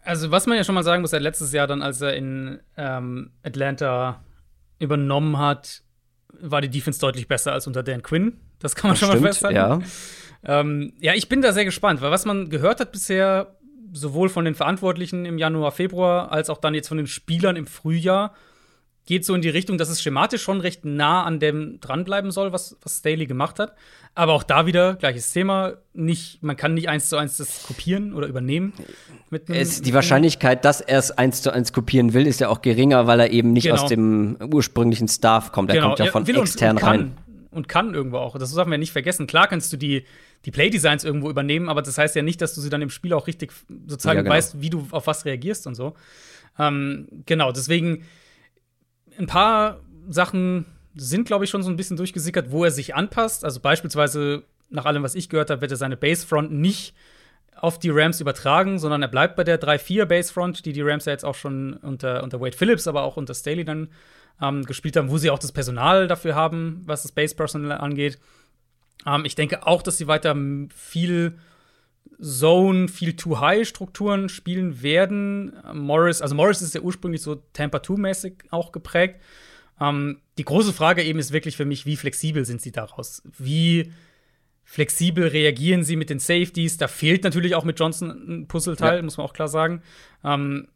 Also, 0.03 0.31
was 0.31 0.47
man 0.47 0.57
ja 0.57 0.63
schon 0.63 0.75
mal 0.75 0.83
sagen 0.83 1.01
muss, 1.01 1.11
seit 1.11 1.21
letztes 1.21 1.53
Jahr 1.53 1.65
dann, 1.65 1.81
als 1.81 2.01
er 2.01 2.15
in 2.15 2.59
ähm, 2.77 3.31
Atlanta 3.41 4.21
übernommen 4.79 5.37
hat, 5.37 5.81
war 6.41 6.61
die 6.61 6.69
Defense 6.69 6.99
deutlich 6.99 7.27
besser 7.27 7.53
als 7.53 7.67
unter 7.67 7.83
Dan 7.83 8.03
Quinn. 8.03 8.39
Das 8.59 8.75
kann 8.75 8.89
man 8.89 8.97
schon 8.97 9.09
mal 9.09 9.19
festhalten. 9.19 9.55
ja. 9.55 9.79
Ähm, 10.45 10.93
ja, 10.99 11.13
ich 11.13 11.29
bin 11.29 11.41
da 11.41 11.53
sehr 11.53 11.65
gespannt, 11.65 12.01
weil 12.01 12.11
was 12.11 12.25
man 12.25 12.49
gehört 12.49 12.81
hat 12.81 12.91
bisher, 12.91 13.55
sowohl 13.93 14.27
von 14.27 14.43
den 14.43 14.55
Verantwortlichen 14.55 15.25
im 15.25 15.37
Januar, 15.37 15.71
Februar, 15.71 16.31
als 16.31 16.49
auch 16.49 16.57
dann 16.57 16.73
jetzt 16.73 16.89
von 16.89 16.97
den 16.97 17.07
Spielern 17.07 17.55
im 17.55 17.67
Frühjahr, 17.67 18.33
geht 19.05 19.25
so 19.25 19.35
in 19.35 19.41
die 19.41 19.49
Richtung, 19.49 19.77
dass 19.77 19.89
es 19.89 20.01
schematisch 20.01 20.41
schon 20.41 20.61
recht 20.61 20.85
nah 20.85 21.23
an 21.23 21.39
dem 21.39 21.79
dranbleiben 21.81 22.31
soll, 22.31 22.53
was, 22.53 22.77
was 22.81 22.99
Staley 22.99 23.25
gemacht 23.25 23.59
hat. 23.59 23.73
Aber 24.15 24.33
auch 24.33 24.43
da 24.43 24.65
wieder, 24.65 24.95
gleiches 24.95 25.31
Thema, 25.33 25.73
nicht, 25.93 26.41
man 26.43 26.55
kann 26.55 26.73
nicht 26.73 26.87
eins 26.87 27.09
zu 27.09 27.17
eins 27.17 27.37
das 27.37 27.63
kopieren 27.63 28.13
oder 28.13 28.27
übernehmen. 28.27 28.73
Mit 29.29 29.49
einem- 29.49 29.59
Es, 29.59 29.81
die 29.81 29.93
Wahrscheinlichkeit, 29.93 30.63
dass 30.63 30.79
er 30.81 30.99
es 30.99 31.11
eins 31.11 31.41
zu 31.41 31.51
eins 31.51 31.73
kopieren 31.73 32.13
will, 32.13 32.27
ist 32.27 32.39
ja 32.39 32.49
auch 32.49 32.61
geringer, 32.61 33.07
weil 33.07 33.19
er 33.19 33.31
eben 33.31 33.51
nicht 33.51 33.63
Genau. 33.65 33.81
aus 33.81 33.89
dem 33.89 34.37
ursprünglichen 34.53 35.07
Staff 35.07 35.51
kommt. 35.51 35.71
Er 35.71 35.81
kommt 35.81 35.99
ja 35.99 36.05
von 36.05 36.23
und- 36.23 36.29
extern 36.37 36.77
und 36.77 36.79
kann, 36.81 36.89
rein. 36.89 37.17
Und 37.51 37.67
kann 37.67 37.93
irgendwo 37.93 38.17
auch. 38.17 38.37
Das 38.37 38.53
darf 38.53 38.65
man 38.65 38.73
ja 38.73 38.77
nicht 38.79 38.91
vergessen. 38.93 39.27
Klar 39.27 39.47
kannst 39.47 39.73
du 39.73 39.77
die, 39.77 40.05
die 40.45 40.51
Playdesigns 40.51 41.03
irgendwo 41.03 41.29
übernehmen, 41.29 41.67
aber 41.69 41.81
das 41.81 41.97
heißt 41.97 42.15
ja 42.15 42.21
nicht, 42.21 42.41
dass 42.41 42.55
du 42.55 42.61
sie 42.61 42.69
dann 42.69 42.81
im 42.81 42.89
Spiel 42.89 43.13
auch 43.13 43.27
richtig 43.27 43.51
sozusagen 43.87 44.17
Ja, 44.17 44.23
genau. 44.23 44.33
weißt, 44.35 44.61
wie 44.61 44.69
du 44.69 44.87
auf 44.91 45.07
was 45.07 45.25
reagierst 45.25 45.67
und 45.67 45.75
so. 45.75 45.93
Ähm, 46.57 47.07
genau, 47.25 47.51
deswegen 47.51 48.05
ein 49.17 49.27
paar 49.27 49.79
Sachen 50.09 50.65
sind, 50.95 51.25
glaube 51.25 51.45
ich, 51.45 51.49
schon 51.49 51.63
so 51.63 51.69
ein 51.69 51.75
bisschen 51.75 51.97
durchgesickert, 51.97 52.51
wo 52.51 52.63
er 52.63 52.71
sich 52.71 52.95
anpasst. 52.95 53.45
Also 53.45 53.59
beispielsweise, 53.59 54.43
nach 54.69 54.85
allem, 54.85 55.03
was 55.03 55.15
ich 55.15 55.29
gehört 55.29 55.49
habe, 55.49 55.61
wird 55.61 55.71
er 55.71 55.77
seine 55.77 55.97
Basefront 55.97 56.51
nicht 56.51 56.93
auf 57.55 57.79
die 57.79 57.89
Rams 57.89 58.19
übertragen, 58.19 58.77
sondern 58.77 59.01
er 59.01 59.07
bleibt 59.07 59.35
bei 59.35 59.43
der 59.43 59.61
3-4 59.61 60.05
Basefront, 60.05 60.65
die 60.65 60.73
die 60.73 60.81
Rams 60.81 61.05
ja 61.05 61.13
jetzt 61.13 61.23
auch 61.23 61.35
schon 61.35 61.73
unter, 61.73 62.23
unter 62.23 62.41
Wade 62.41 62.57
Phillips, 62.57 62.87
aber 62.87 63.03
auch 63.03 63.17
unter 63.17 63.33
Staley 63.33 63.63
dann 63.63 63.87
ähm, 64.41 64.63
gespielt 64.65 64.97
haben, 64.97 65.09
wo 65.09 65.17
sie 65.17 65.29
auch 65.29 65.39
das 65.39 65.51
Personal 65.51 66.07
dafür 66.07 66.35
haben, 66.35 66.81
was 66.85 67.03
das 67.03 67.11
Base-Personal 67.11 67.77
angeht. 67.77 68.19
Ähm, 69.05 69.25
ich 69.25 69.35
denke 69.35 69.65
auch, 69.65 69.81
dass 69.81 69.97
sie 69.97 70.07
weiter 70.07 70.35
viel 70.75 71.37
Zone, 72.21 72.87
viel 72.87 73.15
too 73.15 73.39
high 73.39 73.67
Strukturen 73.67 74.29
spielen 74.29 74.81
werden. 74.81 75.53
Morris, 75.73 76.21
also 76.21 76.35
Morris 76.35 76.61
ist 76.61 76.75
ja 76.75 76.81
ursprünglich 76.81 77.21
so 77.21 77.35
Tampa 77.53 77.79
2-mäßig 77.79 78.33
auch 78.51 78.71
geprägt. 78.71 79.19
Ähm, 79.79 80.21
die 80.37 80.45
große 80.45 80.73
Frage 80.73 81.03
eben 81.03 81.19
ist 81.19 81.33
wirklich 81.33 81.57
für 81.57 81.65
mich, 81.65 81.85
wie 81.85 81.97
flexibel 81.97 82.45
sind 82.45 82.61
sie 82.61 82.71
daraus? 82.71 83.23
Wie 83.37 83.91
flexibel 84.63 85.27
reagieren 85.27 85.83
sie 85.83 85.95
mit 85.95 86.09
den 86.09 86.19
Safeties? 86.19 86.77
Da 86.77 86.87
fehlt 86.87 87.23
natürlich 87.23 87.55
auch 87.55 87.63
mit 87.63 87.79
Johnson 87.79 88.09
ein 88.09 88.47
Puzzleteil, 88.47 88.97
ja. 88.97 89.01
muss 89.01 89.17
man 89.17 89.25
auch 89.25 89.33
klar 89.33 89.47
sagen. 89.47 89.81
Ähm, 90.23 90.67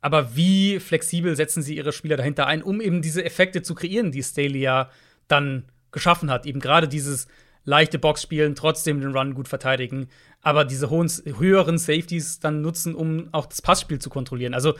aber 0.00 0.36
wie 0.36 0.78
flexibel 0.78 1.34
setzen 1.36 1.62
sie 1.62 1.76
ihre 1.76 1.92
Spieler 1.92 2.16
dahinter 2.16 2.46
ein, 2.46 2.62
um 2.62 2.80
eben 2.80 3.02
diese 3.02 3.24
Effekte 3.24 3.62
zu 3.62 3.74
kreieren, 3.74 4.12
die 4.12 4.22
Staley 4.22 4.60
ja 4.60 4.90
dann 5.28 5.64
geschaffen 5.90 6.30
hat? 6.30 6.46
Eben 6.46 6.60
gerade 6.60 6.88
dieses 6.88 7.26
leichte 7.64 7.98
Box 7.98 8.22
spielen, 8.22 8.54
trotzdem 8.54 9.00
den 9.00 9.16
Run 9.16 9.34
gut 9.34 9.48
verteidigen, 9.48 10.08
aber 10.46 10.64
diese 10.64 10.90
hohen, 10.90 11.08
höheren 11.08 11.76
Safeties 11.76 12.38
dann 12.38 12.60
nutzen, 12.60 12.94
um 12.94 13.30
auch 13.32 13.46
das 13.46 13.60
Passspiel 13.60 13.98
zu 13.98 14.10
kontrollieren. 14.10 14.54
Also, 14.54 14.74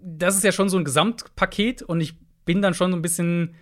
das 0.00 0.34
ist 0.34 0.44
ja 0.44 0.50
schon 0.50 0.70
so 0.70 0.78
ein 0.78 0.84
Gesamtpaket 0.84 1.82
und 1.82 2.00
ich 2.00 2.14
bin 2.46 2.62
dann 2.62 2.72
schon 2.72 2.90
so 2.92 2.96
ein 2.96 3.02
bisschen 3.02 3.54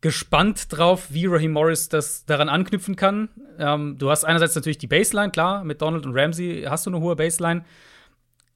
gespannt 0.00 0.68
drauf, 0.70 1.08
wie 1.10 1.26
Raheem 1.26 1.52
Morris 1.52 1.90
das 1.90 2.24
daran 2.24 2.48
anknüpfen 2.48 2.96
kann. 2.96 3.28
Ähm, 3.58 3.98
du 3.98 4.08
hast 4.08 4.24
einerseits 4.24 4.54
natürlich 4.54 4.78
die 4.78 4.86
Baseline, 4.86 5.30
klar, 5.30 5.62
mit 5.62 5.82
Donald 5.82 6.06
und 6.06 6.16
Ramsey 6.16 6.64
hast 6.66 6.86
du 6.86 6.90
eine 6.90 7.00
hohe 7.00 7.16
Baseline. 7.16 7.62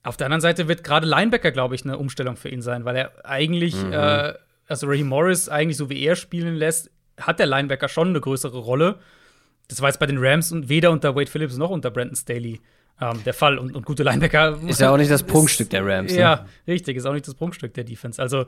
Auf 0.02 0.16
der 0.16 0.28
anderen 0.28 0.40
Seite 0.40 0.68
wird 0.68 0.82
gerade 0.82 1.06
Linebacker, 1.06 1.50
glaube 1.50 1.74
ich, 1.74 1.84
eine 1.84 1.98
Umstellung 1.98 2.38
für 2.38 2.48
ihn 2.48 2.62
sein, 2.62 2.86
weil 2.86 2.96
er 2.96 3.26
eigentlich, 3.26 3.76
mhm. 3.76 3.92
äh, 3.92 4.32
also 4.66 4.86
Raheem 4.86 5.08
Morris 5.08 5.50
eigentlich 5.50 5.76
so 5.76 5.90
wie 5.90 6.02
er 6.02 6.16
spielen 6.16 6.54
lässt, 6.54 6.90
hat 7.20 7.40
der 7.40 7.46
Linebacker 7.46 7.88
schon 7.88 8.08
eine 8.08 8.22
größere 8.22 8.56
Rolle. 8.56 9.00
Das 9.70 9.80
war 9.80 9.88
jetzt 9.88 9.98
bei 9.98 10.06
den 10.06 10.18
Rams 10.18 10.50
und 10.50 10.68
weder 10.68 10.90
unter 10.90 11.14
Wade 11.14 11.30
Phillips 11.30 11.56
noch 11.56 11.70
unter 11.70 11.90
Brandon 11.90 12.16
Staley 12.16 12.60
ähm, 13.00 13.22
der 13.24 13.34
Fall. 13.34 13.56
Und, 13.56 13.74
und, 13.74 13.86
gute 13.86 14.02
Linebacker. 14.02 14.58
Ist 14.66 14.80
ja 14.80 14.92
auch 14.92 14.96
nicht 14.96 15.10
das 15.10 15.22
Prunkstück 15.26 15.70
der 15.70 15.86
Rams. 15.86 16.12
Ne? 16.12 16.18
Ja, 16.18 16.46
richtig, 16.66 16.96
ist 16.96 17.06
auch 17.06 17.12
nicht 17.12 17.26
das 17.26 17.34
Prunkstück 17.34 17.72
der 17.74 17.84
Defense. 17.84 18.20
Also 18.20 18.46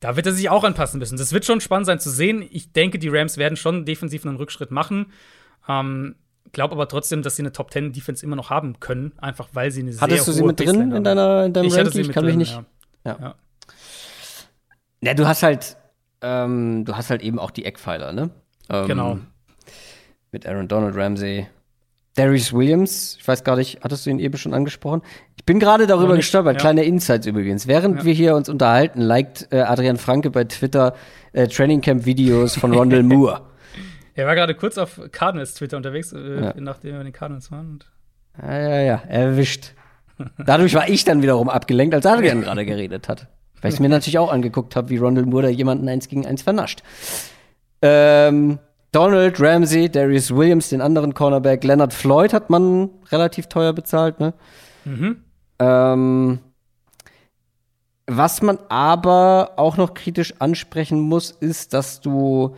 da 0.00 0.16
wird 0.16 0.26
er 0.26 0.32
sich 0.32 0.48
auch 0.48 0.64
anpassen 0.64 0.98
müssen. 0.98 1.18
Das 1.18 1.32
wird 1.32 1.44
schon 1.44 1.60
spannend 1.60 1.86
sein 1.86 2.00
zu 2.00 2.10
sehen. 2.10 2.44
Ich 2.50 2.72
denke, 2.72 2.98
die 2.98 3.08
Rams 3.08 3.36
werden 3.36 3.56
schon 3.56 3.84
defensiv 3.84 4.26
einen 4.26 4.36
Rückschritt 4.36 4.70
machen. 4.70 5.12
Ähm, 5.68 6.16
glaube 6.52 6.72
aber 6.72 6.88
trotzdem, 6.88 7.22
dass 7.22 7.36
sie 7.36 7.42
eine 7.42 7.52
Top 7.52 7.70
10 7.70 7.92
Defense 7.92 8.24
immer 8.24 8.36
noch 8.36 8.50
haben 8.50 8.80
können, 8.80 9.12
einfach 9.18 9.48
weil 9.52 9.70
sie 9.70 9.82
eine 9.82 9.90
Hattest 9.90 10.00
sehr 10.00 10.08
Hattest 10.08 10.28
du 10.28 10.32
sie 10.32 10.42
mit 10.42 10.60
drin 10.60 10.92
in, 10.92 11.04
deiner, 11.04 11.44
in 11.44 11.52
deinem 11.52 11.66
ich 11.66 11.76
Ranking? 11.76 12.00
ich 12.00 12.12
kann 12.12 12.24
drin, 12.24 12.38
mich 12.38 12.48
nicht. 12.48 12.62
Ja. 13.04 13.12
Ja. 13.12 13.18
ja. 13.20 13.34
ja. 15.02 15.14
du 15.14 15.26
hast 15.26 15.42
halt, 15.42 15.76
ähm, 16.22 16.84
du 16.84 16.96
hast 16.96 17.10
halt 17.10 17.22
eben 17.22 17.38
auch 17.38 17.50
die 17.50 17.64
Eckpfeiler, 17.64 18.12
ne? 18.12 18.30
Ähm, 18.68 18.86
genau. 18.86 19.18
Mit 20.36 20.46
Aaron 20.46 20.68
Donald, 20.68 20.94
Ramsey, 20.94 21.46
Darius 22.14 22.52
Williams, 22.52 23.16
ich 23.18 23.26
weiß 23.26 23.42
gar 23.42 23.56
nicht, 23.56 23.78
hattest 23.82 24.04
du 24.04 24.10
ihn 24.10 24.18
eben 24.18 24.36
schon 24.36 24.52
angesprochen? 24.52 25.00
Ich 25.34 25.46
bin 25.46 25.58
gerade 25.58 25.86
darüber 25.86 26.12
nicht, 26.12 26.24
gestolpert, 26.24 26.56
ja. 26.56 26.60
kleine 26.60 26.84
Insights 26.84 27.26
übrigens. 27.26 27.66
Während 27.66 28.00
ja. 28.00 28.04
wir 28.04 28.12
hier 28.12 28.36
uns 28.36 28.50
unterhalten, 28.50 29.00
liked 29.00 29.48
äh, 29.50 29.62
Adrian 29.62 29.96
Franke 29.96 30.28
bei 30.28 30.44
Twitter 30.44 30.94
äh, 31.32 31.48
Training 31.48 31.80
Camp 31.80 32.04
Videos 32.04 32.54
von 32.54 32.74
Rondell 32.74 33.02
Moore. 33.04 33.46
Er 34.12 34.26
war 34.26 34.34
gerade 34.34 34.54
kurz 34.54 34.76
auf 34.76 35.00
Cardinals 35.10 35.54
Twitter 35.54 35.78
unterwegs, 35.78 36.12
äh, 36.12 36.18
ja. 36.18 36.54
nachdem 36.58 36.96
wir 36.98 37.02
den 37.02 37.14
Cardinals 37.14 37.50
waren. 37.50 37.78
Ja, 38.38 38.58
ja, 38.58 38.80
ja, 38.82 39.02
erwischt. 39.08 39.72
Dadurch 40.36 40.74
war 40.74 40.86
ich 40.86 41.04
dann 41.04 41.22
wiederum 41.22 41.48
abgelenkt, 41.48 41.94
als 41.94 42.04
Adrian 42.04 42.42
gerade 42.42 42.66
geredet 42.66 43.08
hat. 43.08 43.26
Weil 43.62 43.72
ich 43.72 43.80
mir 43.80 43.88
natürlich 43.88 44.18
auch 44.18 44.30
angeguckt 44.30 44.76
habe, 44.76 44.90
wie 44.90 44.98
Rondell 44.98 45.24
Moore 45.24 45.44
da 45.44 45.48
jemanden 45.48 45.88
eins 45.88 46.08
gegen 46.08 46.26
eins 46.26 46.42
vernascht. 46.42 46.82
Ähm, 47.80 48.58
Donald, 48.96 49.38
Ramsey, 49.38 49.90
Darius 49.90 50.34
Williams, 50.34 50.70
den 50.70 50.80
anderen 50.80 51.12
Cornerback, 51.12 51.62
Leonard 51.64 51.92
Floyd 51.92 52.32
hat 52.32 52.48
man 52.48 52.88
relativ 53.12 53.46
teuer 53.46 53.74
bezahlt, 53.74 54.20
ne? 54.20 54.32
Mhm. 54.86 55.22
Ähm, 55.58 56.38
was 58.06 58.40
man 58.40 58.58
aber 58.70 59.50
auch 59.56 59.76
noch 59.76 59.92
kritisch 59.92 60.32
ansprechen 60.38 60.98
muss, 60.98 61.30
ist, 61.30 61.74
dass 61.74 62.00
du 62.00 62.56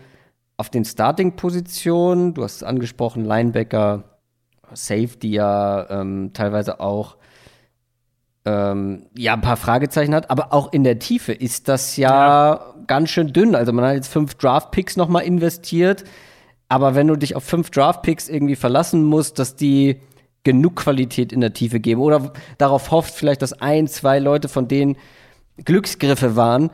auf 0.56 0.70
den 0.70 0.84
Starting-Positionen, 0.84 2.34
du 2.34 2.44
hast 2.44 2.56
es 2.56 2.62
angesprochen, 2.62 3.24
Linebacker, 3.24 4.04
Safety 4.74 5.32
ja 5.32 5.90
ähm, 5.90 6.30
teilweise 6.34 6.78
auch 6.78 7.16
ähm, 8.44 9.06
ja 9.16 9.34
ein 9.34 9.40
paar 9.40 9.56
Fragezeichen 9.56 10.14
hat, 10.14 10.30
aber 10.30 10.52
auch 10.52 10.72
in 10.72 10.84
der 10.84 11.00
Tiefe 11.00 11.32
ist 11.32 11.66
das 11.66 11.96
ja, 11.96 12.52
ja. 12.54 12.74
ganz 12.86 13.10
schön 13.10 13.32
dünn. 13.32 13.56
Also 13.56 13.72
man 13.72 13.84
hat 13.84 13.94
jetzt 13.94 14.12
fünf 14.12 14.36
Draft-Picks 14.36 14.96
noch 14.96 15.08
mal 15.08 15.22
investiert, 15.22 16.04
aber 16.68 16.94
wenn 16.94 17.06
du 17.06 17.16
dich 17.16 17.34
auf 17.34 17.44
fünf 17.44 17.70
Draft-Picks 17.70 18.28
irgendwie 18.28 18.56
verlassen 18.56 19.02
musst, 19.04 19.38
dass 19.38 19.56
die 19.56 20.00
genug 20.44 20.76
Qualität 20.76 21.32
in 21.32 21.40
der 21.40 21.52
Tiefe 21.52 21.80
geben 21.80 22.00
oder 22.00 22.32
darauf 22.58 22.90
hofft 22.90 23.14
vielleicht, 23.14 23.42
dass 23.42 23.54
ein, 23.54 23.88
zwei 23.88 24.18
Leute 24.18 24.48
von 24.48 24.68
denen 24.68 24.96
Glücksgriffe 25.64 26.36
waren, 26.36 26.70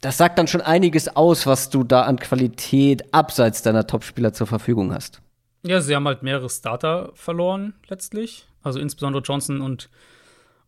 das 0.00 0.16
sagt 0.16 0.38
dann 0.38 0.46
schon 0.46 0.60
einiges 0.60 1.14
aus, 1.16 1.46
was 1.46 1.70
du 1.70 1.84
da 1.84 2.02
an 2.02 2.18
Qualität 2.18 3.12
abseits 3.12 3.62
deiner 3.62 3.86
Topspieler 3.86 4.32
zur 4.32 4.46
Verfügung 4.46 4.92
hast. 4.92 5.20
Ja, 5.64 5.80
sie 5.80 5.94
haben 5.94 6.06
halt 6.06 6.22
mehrere 6.22 6.48
Starter 6.48 7.10
verloren 7.14 7.74
letztlich. 7.88 8.46
Also 8.62 8.78
insbesondere 8.78 9.22
Johnson 9.22 9.60
und, 9.60 9.88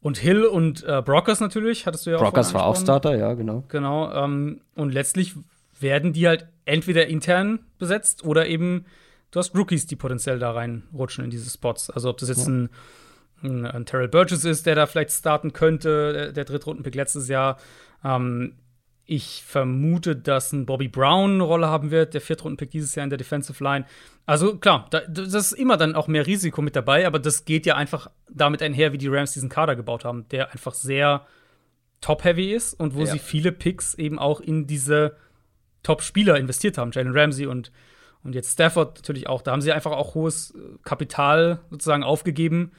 und 0.01 0.19
Hill 0.19 0.45
und 0.45 0.83
äh, 0.85 1.03
Brockers 1.05 1.41
natürlich, 1.41 1.87
hattest 1.87 2.07
du 2.07 2.11
ja 2.11 2.17
Brockers 2.17 2.49
auch 2.49 2.53
Brockers 2.53 2.55
war 2.55 2.67
auch 2.67 2.77
Starter, 2.77 3.17
ja, 3.17 3.35
genau. 3.35 3.65
Genau. 3.69 4.13
Ähm, 4.13 4.61
und 4.75 4.93
letztlich 4.93 5.35
werden 5.81 6.13
die 6.13 6.29
halt 6.29 6.47
entweder 6.65 7.07
intern 7.07 7.61
besetzt 7.79 8.25
oder 8.25 8.47
eben 8.47 8.87
du 9.31 9.39
hast 9.39 9.55
Rookies, 9.55 9.87
die 9.87 9.97
potenziell 9.97 10.39
da 10.39 10.53
reinrutschen 10.53 11.25
in 11.25 11.31
diese 11.31 11.51
Spots. 11.51 11.91
Also 11.91 12.11
ob 12.11 12.19
das 12.19 12.29
jetzt 12.29 12.47
ja. 12.47 12.53
ein, 12.53 12.71
ein, 13.43 13.67
ein, 13.67 13.87
Terrell 13.87 14.09
Burgess 14.09 14.45
ist, 14.45 14.67
der 14.67 14.75
da 14.75 14.87
vielleicht 14.87 15.13
starten 15.13 15.53
könnte, 15.53 16.13
der, 16.13 16.33
der 16.33 16.45
Drittrundenpick 16.45 16.95
letztes 16.95 17.29
Jahr. 17.29 17.59
Ähm, 18.05 18.55
ich 19.07 19.43
vermute, 19.45 20.15
dass 20.15 20.53
ein 20.53 20.67
Bobby 20.67 20.87
Brown 20.87 21.35
eine 21.35 21.43
Rolle 21.43 21.67
haben 21.67 21.91
wird, 21.91 22.15
der 22.15 22.21
Viertrunden-Pick 22.21 22.71
dieses 22.71 22.95
Jahr 22.95 23.03
in 23.03 23.11
der 23.11 23.17
Defensive 23.17 23.63
Line. 23.63 23.85
Also 24.25 24.57
klar, 24.57 24.87
da, 24.91 25.01
das 25.01 25.35
ist 25.35 25.53
immer 25.53 25.77
dann 25.77 25.97
auch 25.97 26.07
mehr 26.07 26.29
Risiko 26.29 26.63
mit 26.63 26.77
dabei, 26.77 27.09
aber 27.09 27.19
das 27.19 27.45
geht 27.45 27.67
ja 27.67 27.75
einfach 27.75 28.09
damit 28.31 28.63
einher, 28.63 28.93
wie 28.93 28.99
die 28.99 29.09
Rams 29.09 29.33
diesen 29.33 29.49
Kader 29.49 29.75
gebaut 29.75 30.05
haben, 30.05 30.29
der 30.29 30.53
einfach 30.53 30.75
sehr 30.75 31.27
top-heavy 32.01 32.53
ist 32.53 32.75
und 32.75 32.95
wo 32.95 33.01
ja. 33.01 33.07
sie 33.07 33.19
viele 33.19 33.51
Picks 33.51 33.95
eben 33.95 34.21
auch 34.21 34.41
in 34.41 34.69
diese 34.69 35.17
Top-Spieler 35.83 36.37
investiert 36.37 36.79
haben. 36.79 36.93
Jalen 36.93 37.17
Ramsey 37.17 37.47
und, 37.47 37.73
und 38.23 38.35
jetzt 38.35 38.53
Stafford 38.53 38.99
natürlich 38.99 39.29
auch. 39.29 39.43
Da 39.43 39.53
haben 39.53 39.63
sie 39.63 39.73
einfach 39.73 39.93
auch 39.93 40.15
hohes 40.15 40.53
äh, 40.53 40.79
Kapital 40.85 41.61
sozusagen 41.71 42.03
aufgegeben, 42.03 42.73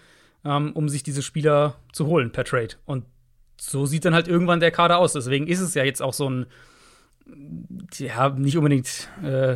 ähm, 0.45 0.71
um 0.73 0.89
sich 0.89 1.03
diese 1.03 1.21
Spieler 1.21 1.75
zu 1.93 2.07
holen 2.07 2.31
per 2.31 2.43
Trade. 2.43 2.75
Und 2.85 3.05
so 3.59 3.85
sieht 3.85 4.05
dann 4.05 4.15
halt 4.15 4.27
irgendwann 4.27 4.59
der 4.59 4.71
Kader 4.71 4.97
aus. 4.97 5.13
Deswegen 5.13 5.47
ist 5.47 5.61
es 5.61 5.73
ja 5.73 5.83
jetzt 5.83 6.01
auch 6.01 6.13
so 6.13 6.29
ein, 6.29 6.45
ja, 7.97 8.29
nicht 8.29 8.57
unbedingt 8.57 9.09
äh, 9.23 9.55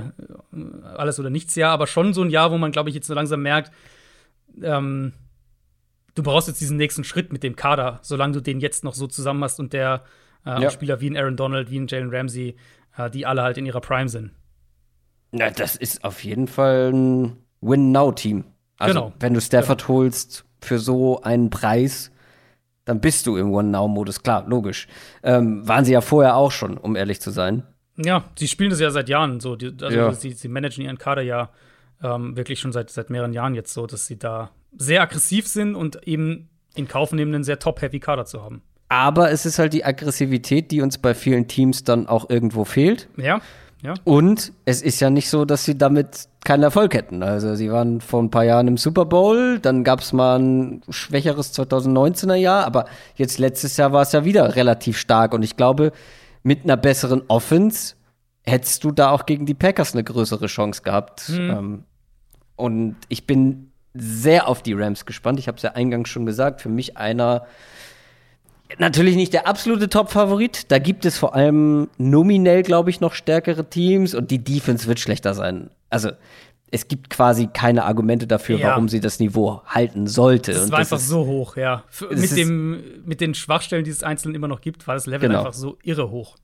alles 0.96 1.20
oder 1.20 1.30
nichts 1.30 1.56
Jahr, 1.56 1.72
aber 1.72 1.88
schon 1.88 2.14
so 2.14 2.22
ein 2.22 2.30
Jahr, 2.30 2.52
wo 2.52 2.58
man, 2.58 2.72
glaube 2.72 2.90
ich, 2.90 2.96
jetzt 2.96 3.08
so 3.08 3.14
langsam 3.14 3.42
merkt, 3.42 3.72
ähm, 4.62 5.14
du 6.14 6.24
brauchst 6.24 6.48
jetzt 6.48 6.62
diesen 6.62 6.78
nächsten 6.78 7.04
Schritt 7.04 7.34
mit 7.34 7.44
dem 7.44 7.56
Kader, 7.56 8.00
solange 8.02 8.34
du 8.34 8.42
den 8.42 8.60
jetzt 8.60 8.84
noch 8.84 8.94
so 8.94 9.08
zusammen 9.08 9.44
hast 9.44 9.60
und 9.60 9.74
der 9.74 10.04
äh, 10.46 10.62
ja. 10.62 10.70
Spieler 10.70 11.02
wie 11.02 11.10
ein 11.10 11.18
Aaron 11.18 11.36
Donald, 11.36 11.70
wie 11.70 11.80
ein 11.80 11.88
Jalen 11.88 12.14
Ramsey, 12.14 12.56
äh, 12.98 13.10
die 13.10 13.26
alle 13.26 13.44
halt 13.44 13.58
in 13.58 13.66
ihrer 13.66 13.82
Prime 13.82 14.10
sind. 14.10 14.32
Na, 15.32 15.50
das 15.50 15.76
ist 15.76 16.04
auf 16.04 16.24
jeden 16.24 16.48
Fall 16.48 16.92
ein 16.94 17.38
Win-Now-Team. 17.62 18.46
Also, 18.78 18.94
genau. 18.94 19.14
wenn 19.20 19.34
du 19.34 19.42
Stafford 19.42 19.86
genau. 19.86 20.00
holst 20.00 20.46
für 20.62 20.80
so 20.80 21.22
einen 21.22 21.50
Preis, 21.50 22.12
dann 22.86 23.02
bist 23.02 23.26
du 23.26 23.38
im 23.38 23.52
One-Now-Modus. 23.54 24.24
Klar, 24.24 24.46
logisch. 24.48 24.88
Ähm, 25.24 25.68
waren 25.68 25.86
sie 25.86 25.94
ja 25.94 26.02
vorher 26.02 26.36
auch 26.36 26.52
schon, 26.52 26.78
um 26.78 26.96
ehrlich 26.96 27.20
zu 27.20 27.32
sein. 27.32 27.64
Ja, 27.98 28.26
sie 28.38 28.48
spielen 28.48 28.70
das 28.70 28.80
ja 28.80 28.92
seit 28.92 29.10
Jahren 29.10 29.40
so. 29.40 29.56
Die, 29.56 29.74
also 29.82 29.98
ja. 29.98 30.12
sie, 30.14 30.32
sie 30.32 30.48
managen 30.48 30.84
ihren 30.84 30.98
Kader 30.98 31.22
ja 31.22 31.50
ähm, 32.04 32.36
wirklich 32.36 32.60
schon 32.60 32.72
seit, 32.72 32.90
seit 32.90 33.10
mehreren 33.10 33.34
Jahren 33.34 33.56
jetzt 33.56 33.74
so, 33.74 33.88
dass 33.88 34.06
sie 34.06 34.20
da 34.20 34.52
sehr 34.78 35.02
aggressiv 35.02 35.48
sind 35.48 35.76
und 35.76 36.06
eben 36.08 36.50
in 36.76 36.88
Kauf 36.88 37.14
nehmen, 37.14 37.34
einen 37.34 37.44
sehr 37.44 37.60
top-heavy 37.60 38.00
Kader 38.00 38.26
zu 38.26 38.44
haben. 38.44 38.62
Aber 38.90 39.32
es 39.32 39.46
ist 39.46 39.60
halt 39.60 39.74
die 39.74 39.84
Aggressivität, 39.84 40.72
die 40.72 40.82
uns 40.82 40.98
bei 40.98 41.14
vielen 41.14 41.48
Teams 41.48 41.84
dann 41.84 42.08
auch 42.08 42.30
irgendwo 42.30 42.66
fehlt. 42.66 43.10
Ja. 43.18 43.42
Ja. 43.84 43.94
Und 44.04 44.52
es 44.66 44.82
ist 44.82 45.00
ja 45.00 45.12
nicht 45.12 45.30
so, 45.30 45.46
dass 45.46 45.64
sie 45.64 45.78
damit 45.78 46.28
keinen 46.44 46.64
Erfolg 46.64 46.96
hätten. 46.96 47.22
Also 47.22 47.56
sie 47.56 47.72
waren 47.72 48.02
vor 48.02 48.22
ein 48.22 48.32
paar 48.32 48.44
Jahren 48.44 48.68
im 48.68 48.78
Super 48.78 49.06
Bowl, 49.06 49.60
dann 49.60 49.84
gab 49.84 50.00
es 50.00 50.12
mal 50.12 50.40
ein 50.40 50.82
schwächeres 50.90 51.54
2019er 51.54 52.36
Jahr, 52.36 52.66
aber 52.66 52.86
jetzt 53.16 53.38
letztes 53.38 53.78
Jahr 53.78 53.92
war 53.92 54.02
es 54.02 54.12
ja 54.12 54.26
wieder 54.26 54.56
relativ 54.56 54.98
stark. 54.98 55.34
Und 55.34 55.44
ich 55.44 55.56
glaube, 55.56 55.92
mit 56.42 56.64
einer 56.64 56.78
besseren 56.78 57.24
Offense 57.28 57.96
hättest 58.44 58.84
du 58.84 58.92
da 58.92 59.12
auch 59.12 59.26
gegen 59.26 59.46
die 59.46 59.54
Packers 59.54 59.94
eine 59.94 60.04
größere 60.04 60.48
Chance 60.48 60.82
gehabt. 60.82 61.30
Mhm. 61.30 61.50
Ähm, 61.50 61.84
und 62.56 62.96
ich 63.10 63.28
bin 63.28 63.72
sehr 63.94 64.48
auf 64.48 64.62
die 64.62 64.74
Rams 64.74 65.06
gespannt. 65.06 65.40
Ich 65.40 65.48
habe 65.48 65.58
es 65.58 65.64
ja 65.64 65.72
eingangs 65.72 66.10
schon 66.10 66.26
gesagt. 66.26 66.62
Für 66.62 66.70
mich 66.70 66.98
einer 66.98 67.46
Natürlich 68.80 69.16
nicht 69.16 69.34
der 69.34 69.48
absolute 69.48 69.90
Top-Favorit. 69.90 70.72
Da 70.72 70.80
gibt 70.80 71.06
es 71.06 71.18
vor 71.18 71.36
allem 71.36 71.88
nominell, 71.98 72.64
glaube 72.64 72.90
ich, 72.90 73.00
noch 73.00 73.14
stärkere 73.14 73.70
Teams 73.70 74.14
und 74.16 74.32
die 74.32 74.40
Defense 74.44 74.88
wird 74.88 75.00
schlechter 75.00 75.34
sein. 75.34 75.70
Also, 75.90 76.10
es 76.72 76.88
gibt 76.88 77.10
quasi 77.10 77.48
keine 77.48 77.86
Argumente 77.86 78.28
dafür, 78.28 78.58
Ja. 78.58 78.70
warum 78.70 78.90
sie 78.90 79.00
das 79.00 79.20
Niveau 79.20 79.62
halten 79.66 80.08
sollte. 80.08 80.62
Und 80.62 80.72
war 80.72 80.80
einfach 80.80 80.98
ist- 80.98 81.08
so 81.08 81.26
hoch, 81.26 81.56
ja. 81.58 81.84
F 81.90 82.06
Es 82.10 82.22
mit, 82.22 82.38
dem, 82.38 82.84
mit 83.06 83.22
den 83.22 83.34
Schwachstellen, 83.36 83.84
die 83.86 83.92
es 83.92 84.04
einzeln 84.04 84.34
immer 84.36 84.48
noch 84.48 84.62
gibt, 84.62 84.88
war 84.88 84.96
das 84.96 85.06
Level 85.06 85.30
Genau. 85.30 85.40
einfach 85.40 85.54
so 85.54 85.78
irre 85.84 86.10
hoch. 86.10 86.36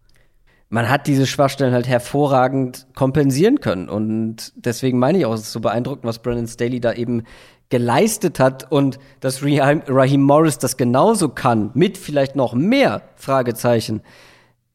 man 0.74 0.88
hat 0.90 1.06
diese 1.08 1.28
Schwachstellen 1.28 1.74
halt 1.74 1.86
hervorragend 1.90 2.88
kompensieren 2.96 3.60
können. 3.60 3.90
Und 3.90 4.54
deswegen 4.56 5.00
meine 5.00 5.18
ich 5.18 5.26
auch, 5.26 5.34
es 5.34 5.42
ist 5.42 5.52
so 5.52 5.60
beeindruckend, 5.60 6.06
was 6.06 6.20
Brandon 6.20 6.48
Staley 6.48 6.80
da 6.80 6.94
eben 6.94 7.24
geleistet 7.72 8.40
hat 8.40 8.72
und 8.72 9.00
dass 9.22 9.42
Raheem, 9.42 10.22
Morris 10.22 10.60
das 10.60 10.78
genauso 10.78 11.30
kann, 11.30 11.72
mit 11.74 11.98
vielleicht 11.98 12.36
noch 12.36 12.54
mehr 12.54 13.02
Fragezeichen, 13.16 14.02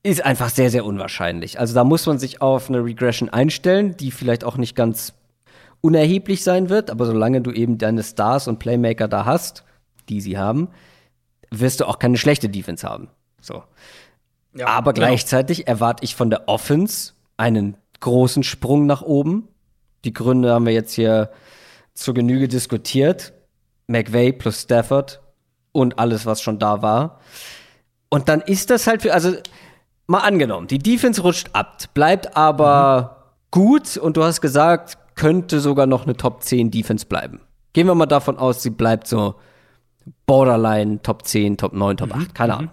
ist 0.02 0.24
einfach 0.24 0.48
sehr, 0.50 0.70
sehr 0.70 0.84
unwahrscheinlich. 0.84 1.60
Also 1.60 1.74
da 1.74 1.84
muss 1.84 2.06
man 2.06 2.18
sich 2.18 2.42
auf 2.42 2.68
eine 2.68 2.82
Regression 2.84 3.28
einstellen, 3.28 3.96
die 3.96 4.10
vielleicht 4.10 4.42
auch 4.44 4.56
nicht 4.56 4.74
ganz 4.74 5.12
unerheblich 5.80 6.42
sein 6.42 6.68
wird, 6.68 6.90
aber 6.90 7.06
solange 7.06 7.42
du 7.42 7.52
eben 7.52 7.78
deine 7.78 8.02
Stars 8.02 8.48
und 8.48 8.58
Playmaker 8.58 9.08
da 9.08 9.24
hast, 9.24 9.64
die 10.08 10.20
sie 10.20 10.38
haben, 10.38 10.68
wirst 11.50 11.80
du 11.80 11.84
auch 11.84 11.98
keine 11.98 12.16
schlechte 12.16 12.48
Defense 12.48 12.88
haben. 12.88 13.08
So. 13.40 13.62
Ja, 14.54 14.68
Aber 14.68 14.94
genau. 14.94 15.06
gleichzeitig 15.06 15.68
erwarte 15.68 16.02
ich 16.02 16.16
von 16.16 16.30
der 16.30 16.48
Offense 16.48 17.12
einen 17.36 17.76
großen 18.00 18.42
Sprung 18.42 18.86
nach 18.86 19.02
oben. 19.02 19.48
Die 20.04 20.12
Gründe 20.12 20.52
haben 20.52 20.66
wir 20.66 20.72
jetzt 20.72 20.94
hier 20.94 21.30
zur 21.96 22.14
Genüge 22.14 22.48
diskutiert. 22.48 23.32
McVay 23.88 24.32
plus 24.32 24.62
Stafford 24.62 25.20
und 25.72 25.98
alles, 25.98 26.26
was 26.26 26.42
schon 26.42 26.58
da 26.58 26.82
war. 26.82 27.20
Und 28.08 28.28
dann 28.28 28.40
ist 28.40 28.70
das 28.70 28.86
halt 28.86 29.02
für, 29.02 29.12
also 29.12 29.34
mal 30.06 30.20
angenommen, 30.20 30.68
die 30.68 30.78
Defense 30.78 31.22
rutscht 31.22 31.50
ab, 31.52 31.82
bleibt 31.94 32.36
aber 32.36 33.34
gut 33.50 33.96
und 33.96 34.16
du 34.16 34.24
hast 34.24 34.40
gesagt, 34.40 34.98
könnte 35.14 35.60
sogar 35.60 35.86
noch 35.86 36.04
eine 36.04 36.16
Top 36.16 36.42
10 36.42 36.70
Defense 36.70 37.06
bleiben. 37.06 37.40
Gehen 37.72 37.86
wir 37.86 37.94
mal 37.94 38.06
davon 38.06 38.38
aus, 38.38 38.62
sie 38.62 38.70
bleibt 38.70 39.06
so 39.06 39.36
Borderline 40.26 41.02
Top 41.02 41.26
10, 41.26 41.56
Top 41.56 41.72
9, 41.72 41.96
Top 41.96 42.14
8, 42.14 42.34
keine 42.34 42.54
Ahnung 42.54 42.70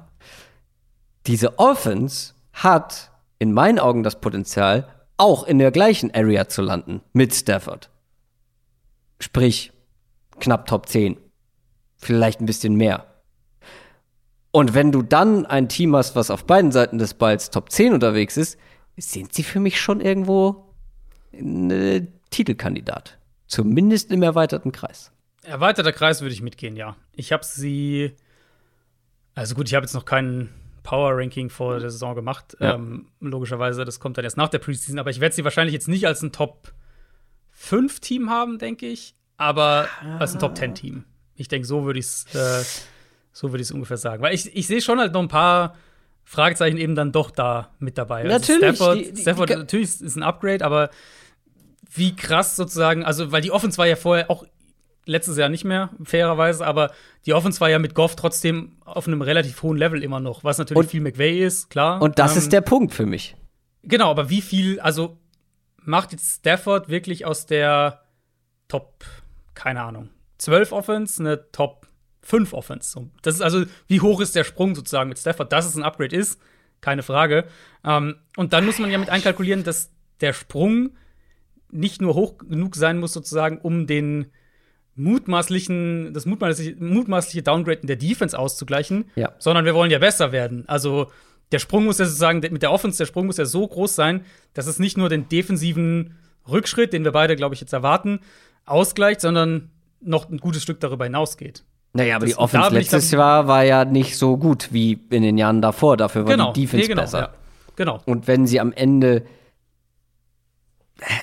diese 1.28 1.58
Offense 1.60 2.34
hat 2.52 3.12
in 3.40 3.54
meinen 3.54 3.80
Augen 3.80 4.04
das 4.04 4.20
Potenzial, 4.20 4.88
auch 5.18 5.46
in 5.46 5.60
der 5.60 5.72
gleichen 5.72 6.14
Area 6.14 6.48
zu 6.48 6.62
landen 6.62 7.02
mit 7.14 7.34
Stafford. 7.34 7.90
Sprich, 9.24 9.72
knapp 10.42 10.66
Top 10.66 10.90
10. 10.90 11.18
Vielleicht 11.96 12.42
ein 12.42 12.46
bisschen 12.46 12.76
mehr. 12.76 13.08
Und 14.52 14.74
wenn 14.74 14.92
du 14.92 15.02
dann 15.02 15.46
ein 15.46 15.70
Team 15.70 15.96
hast, 15.96 16.18
was 16.18 16.30
auf 16.30 16.46
beiden 16.46 16.74
Seiten 16.74 16.98
des 16.98 17.14
Balls 17.14 17.50
Top 17.50 17.72
10 17.72 17.94
unterwegs 17.94 18.36
ist, 18.36 18.60
sind 18.98 19.34
sie 19.34 19.44
für 19.44 19.62
mich 19.62 19.80
schon 19.80 20.02
irgendwo 20.02 20.76
ein 21.32 21.72
äh, 21.72 22.06
Titelkandidat. 22.32 23.18
Zumindest 23.48 24.12
im 24.12 24.24
erweiterten 24.24 24.74
Kreis. 24.74 25.14
Erweiterter 25.44 25.94
Kreis 25.94 26.20
würde 26.20 26.34
ich 26.34 26.42
mitgehen, 26.42 26.76
ja. 26.76 26.98
Ich 27.14 27.32
habe 27.32 27.46
sie. 27.46 28.12
Also 29.36 29.56
gut, 29.56 29.70
ich 29.70 29.74
habe 29.74 29.86
jetzt 29.86 29.94
noch 29.94 30.06
keinen 30.06 30.50
Power-Ranking 30.84 31.50
vor 31.50 31.80
der 31.80 31.90
Saison 31.90 32.14
gemacht. 32.14 32.58
Ja. 32.60 32.76
Ähm, 32.76 33.08
logischerweise, 33.22 33.86
das 33.86 34.02
kommt 34.02 34.18
dann 34.18 34.26
erst 34.26 34.36
nach 34.36 34.50
der 34.50 34.60
Preseason. 34.60 35.00
Aber 35.00 35.12
ich 35.12 35.22
werde 35.22 35.34
sie 35.34 35.46
wahrscheinlich 35.46 35.74
jetzt 35.74 35.88
nicht 35.88 36.08
als 36.08 36.22
ein 36.22 36.34
Top-5-Team 37.70 38.30
haben, 38.30 38.58
denke 38.60 38.88
ich. 38.88 39.16
Aber 39.38 39.88
als 40.20 40.34
ein 40.34 40.40
Top-10-Team. 40.40 41.04
Ich 41.36 41.48
denke, 41.48 41.68
so 41.68 41.86
würde 41.86 42.00
ich 42.00 42.06
es 42.06 42.26
äh, 42.36 42.64
so 43.32 43.52
würde 43.52 43.62
ich 43.62 43.68
es 43.68 43.72
ungefähr 43.72 43.98
sagen. 43.98 44.22
Weil 44.22 44.36
ich, 44.36 44.56
ich 44.56 44.68
sehe 44.68 44.82
schon 44.82 45.00
halt 45.00 45.14
noch 45.14 45.22
ein 45.22 45.28
paar 45.28 45.76
Fragezeichen 46.24 46.78
eben 46.78 46.96
dann 46.96 47.12
doch 47.12 47.32
da 47.32 47.72
mit 47.80 47.98
dabei. 47.98 48.24
Natürlich, 48.24 48.76
Stafford, 48.76 48.98
die- 49.00 49.12
die- 49.14 49.22
Stafford 49.22 49.50
die- 49.50 49.56
natürlich 49.56 49.90
ist 49.90 50.02
ist 50.02 50.16
ein 50.16 50.24
Upgrade, 50.24 50.64
aber 50.64 50.90
wie 51.96 52.16
krass 52.16 52.56
sozusagen, 52.56 53.04
also 53.04 53.32
weil 53.32 53.42
die 53.42 53.52
Offense 53.52 53.78
war 53.78 53.88
ja 53.88 53.96
vorher 53.96 54.30
auch 54.32 54.46
letztes 55.06 55.36
Jahr 55.38 55.50
nicht 55.50 55.66
mehr, 55.66 55.90
fairerweise, 56.04 56.66
aber 56.66 56.92
die 57.26 57.34
Offense 57.34 57.60
war 57.60 57.70
ja 57.70 57.78
mit 57.80 57.94
Goff 57.94 58.16
trotzdem 58.16 58.78
auf 58.86 59.08
einem 59.08 59.22
relativ 59.22 59.62
hohen 59.64 59.78
Level 59.78 60.02
immer 60.02 60.20
noch, 60.22 60.44
was 60.44 60.60
natürlich 60.60 60.80
Und- 60.80 60.90
viel 60.92 61.02
McVay 61.02 61.44
ist, 61.44 61.70
klar. 61.70 62.02
Und 62.02 62.20
das 62.20 62.34
Ähm, 62.34 62.38
ist 62.38 62.54
der 62.54 62.62
Punkt 62.62 62.94
für 62.94 63.06
mich. 63.06 63.36
Genau, 63.84 64.10
aber 64.12 64.30
wie 64.30 64.42
viel, 64.42 64.80
also 64.80 65.18
macht 65.86 66.12
jetzt 66.12 66.40
Stafford 66.40 66.90
wirklich 66.90 67.26
aus 67.26 67.46
der 67.46 68.02
Top, 68.68 69.04
keine 69.54 69.82
Ahnung, 69.84 70.10
12 70.38 70.72
Offense 70.72 71.22
eine 71.22 71.52
Top 71.52 71.88
5 72.22 72.54
Offense? 72.54 73.10
Das 73.22 73.36
ist 73.36 73.42
also, 73.42 73.66
wie 73.88 74.02
hoch 74.02 74.20
ist 74.22 74.36
der 74.36 74.44
Sprung 74.44 74.76
sozusagen 74.76 75.10
mit 75.10 75.20
Stafford? 75.20 75.52
Dass 75.52 75.66
es 75.66 75.76
ein 75.76 75.84
Upgrade 75.84 76.16
ist, 76.16 76.40
keine 76.82 77.04
Frage. 77.04 77.46
Ähm, 77.86 78.16
und 78.38 78.54
dann 78.54 78.66
muss 78.66 78.80
man 78.80 78.90
ja 78.92 78.98
mit 78.98 79.10
einkalkulieren, 79.10 79.64
dass 79.64 79.92
der 80.22 80.34
Sprung 80.34 80.92
nicht 81.72 82.02
nur 82.02 82.14
hoch 82.16 82.38
genug 82.38 82.76
sein 82.76 83.00
muss, 83.00 83.14
sozusagen, 83.14 83.58
um 83.60 83.88
den 83.88 84.28
mutmaßlichen, 84.96 86.14
das 86.14 86.26
mutmaßliche, 86.26 86.76
mutmaßliche 86.84 87.44
Downgraden 87.44 87.88
der 87.88 87.96
Defense 87.96 88.38
auszugleichen, 88.38 89.06
Ja. 89.16 89.34
sondern 89.40 89.66
wir 89.66 89.74
wollen 89.74 89.92
ja 89.92 90.00
besser 90.00 90.32
werden. 90.32 90.68
Also 90.68 91.12
der 91.54 91.60
Sprung 91.60 91.86
muss 91.86 92.00
ja 92.00 92.06
sozusagen, 92.06 92.40
mit 92.40 92.62
der 92.64 92.72
Offense, 92.72 92.98
der 92.98 93.06
Sprung 93.06 93.28
muss 93.28 93.38
ja 93.38 93.46
so 93.46 93.68
groß 93.68 93.96
sein, 93.96 94.26
dass 94.54 94.68
es 94.68 94.80
nicht 94.80 94.98
nur 94.98 95.08
den 95.10 95.30
defensiven 95.30 96.16
Rückschritt, 96.50 96.92
den 96.92 97.04
wir 97.06 97.12
beide, 97.12 97.36
glaube 97.36 97.56
ich, 97.56 97.62
jetzt 97.62 97.72
erwarten, 97.74 98.20
ausgleicht, 98.66 99.22
sondern 99.22 99.70
noch 100.02 100.30
ein 100.30 100.38
gutes 100.40 100.64
Stück 100.64 100.80
darüber 100.80 101.06
hinausgeht. 101.06 101.64
Naja, 101.94 102.16
aber 102.16 102.26
Das- 102.26 102.36
die 102.36 102.40
Offense 102.40 102.70
letztes 102.72 103.12
Jahr 103.12 103.48
war 103.48 103.64
ja 103.64 103.86
nicht 103.86 104.18
so 104.18 104.36
gut 104.38 104.70
wie 104.74 105.00
in 105.12 105.22
den 105.22 105.38
Jahren 105.38 105.62
davor. 105.62 105.96
Dafür 105.96 106.26
war 106.26 106.32
genau, 106.32 106.52
die 106.52 106.62
Defense 106.62 106.84
nee, 106.84 106.88
genau, 106.90 107.02
besser. 107.04 107.20
ja. 107.20 107.30
Genau. 107.76 108.02
Und 108.06 108.28
wenn 108.28 108.46
sie 108.48 108.60
am 108.60 108.74
Ende. 108.74 109.24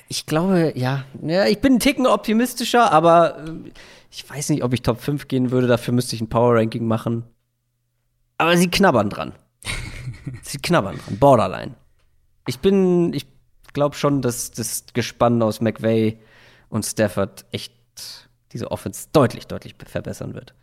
Ich 0.07 0.25
glaube, 0.25 0.73
ja, 0.75 1.03
ja, 1.21 1.45
ich 1.45 1.59
bin 1.59 1.73
einen 1.73 1.79
Ticken 1.79 2.05
optimistischer, 2.07 2.91
aber 2.91 3.37
äh, 3.39 3.71
ich 4.11 4.29
weiß 4.29 4.49
nicht, 4.49 4.63
ob 4.63 4.73
ich 4.73 4.81
Top 4.81 5.01
5 5.01 5.27
gehen 5.27 5.51
würde. 5.51 5.67
Dafür 5.67 5.93
müsste 5.93 6.15
ich 6.15 6.21
ein 6.21 6.29
Power 6.29 6.55
Ranking 6.55 6.85
machen. 6.85 7.23
Aber 8.37 8.55
sie 8.57 8.69
knabbern 8.69 9.09
dran. 9.09 9.33
Sie 10.41 10.57
knabbern 10.57 10.97
dran. 10.97 11.17
Borderline. 11.17 11.75
Ich 12.47 12.59
bin, 12.59 13.13
ich 13.13 13.27
glaube 13.73 13.95
schon, 13.95 14.21
dass 14.21 14.51
das 14.51 14.85
Gespann 14.93 15.41
aus 15.41 15.61
McVay 15.61 16.19
und 16.69 16.85
Stafford 16.85 17.45
echt 17.51 17.73
diese 18.51 18.71
Offense 18.71 19.07
deutlich, 19.13 19.47
deutlich 19.47 19.75
verbessern 19.85 20.33
wird. 20.33 20.53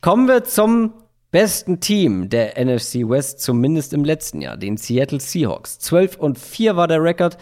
Kommen 0.00 0.26
wir 0.26 0.44
zum 0.44 0.94
besten 1.30 1.80
Team 1.80 2.28
der 2.28 2.58
NFC 2.62 3.08
West, 3.08 3.40
zumindest 3.40 3.92
im 3.92 4.04
letzten 4.04 4.40
Jahr, 4.40 4.56
den 4.56 4.76
Seattle 4.76 5.20
Seahawks. 5.20 5.78
12 5.78 6.16
und 6.16 6.38
4 6.38 6.76
war 6.76 6.88
der 6.88 7.02
Rekord. 7.02 7.36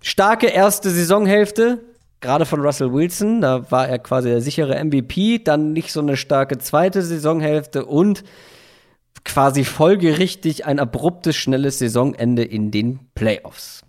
Starke 0.00 0.46
erste 0.46 0.90
Saisonhälfte, 0.90 1.82
gerade 2.20 2.46
von 2.46 2.60
Russell 2.60 2.92
Wilson. 2.92 3.40
Da 3.40 3.70
war 3.70 3.88
er 3.88 3.98
quasi 3.98 4.28
der 4.28 4.40
sichere 4.40 4.82
MVP. 4.82 5.38
Dann 5.38 5.72
nicht 5.72 5.92
so 5.92 6.00
eine 6.00 6.16
starke 6.16 6.58
zweite 6.58 7.02
Saisonhälfte 7.02 7.84
und 7.84 8.24
quasi 9.24 9.64
folgerichtig 9.64 10.66
ein 10.66 10.78
abruptes, 10.78 11.36
schnelles 11.36 11.78
Saisonende 11.78 12.44
in 12.44 12.70
den 12.70 13.00
Playoffs. 13.14 13.84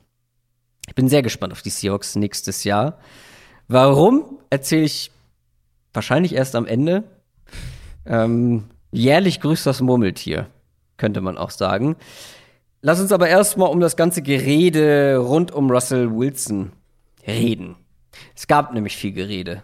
Ich 0.87 0.95
bin 0.95 1.09
sehr 1.09 1.21
gespannt 1.21 1.53
auf 1.53 1.61
die 1.61 1.69
Seahawks 1.69 2.15
nächstes 2.15 2.63
Jahr. 2.63 2.97
Warum, 3.67 4.39
erzähle 4.49 4.83
ich 4.83 5.11
wahrscheinlich 5.93 6.33
erst 6.33 6.55
am 6.55 6.65
Ende. 6.65 7.03
Ähm, 8.05 8.65
jährlich 8.91 9.41
grüßt 9.41 9.65
das 9.65 9.81
Murmeltier, 9.81 10.47
könnte 10.95 11.21
man 11.21 11.37
auch 11.37 11.49
sagen. 11.49 11.97
Lass 12.81 13.01
uns 13.01 13.11
aber 13.11 13.27
erstmal 13.27 13.69
um 13.69 13.79
das 13.79 13.97
ganze 13.97 14.21
Gerede 14.21 15.17
rund 15.17 15.51
um 15.51 15.69
Russell 15.69 16.15
Wilson 16.15 16.71
reden. 17.27 17.75
Es 18.35 18.47
gab 18.47 18.73
nämlich 18.73 18.95
viel 18.95 19.11
Gerede. 19.11 19.63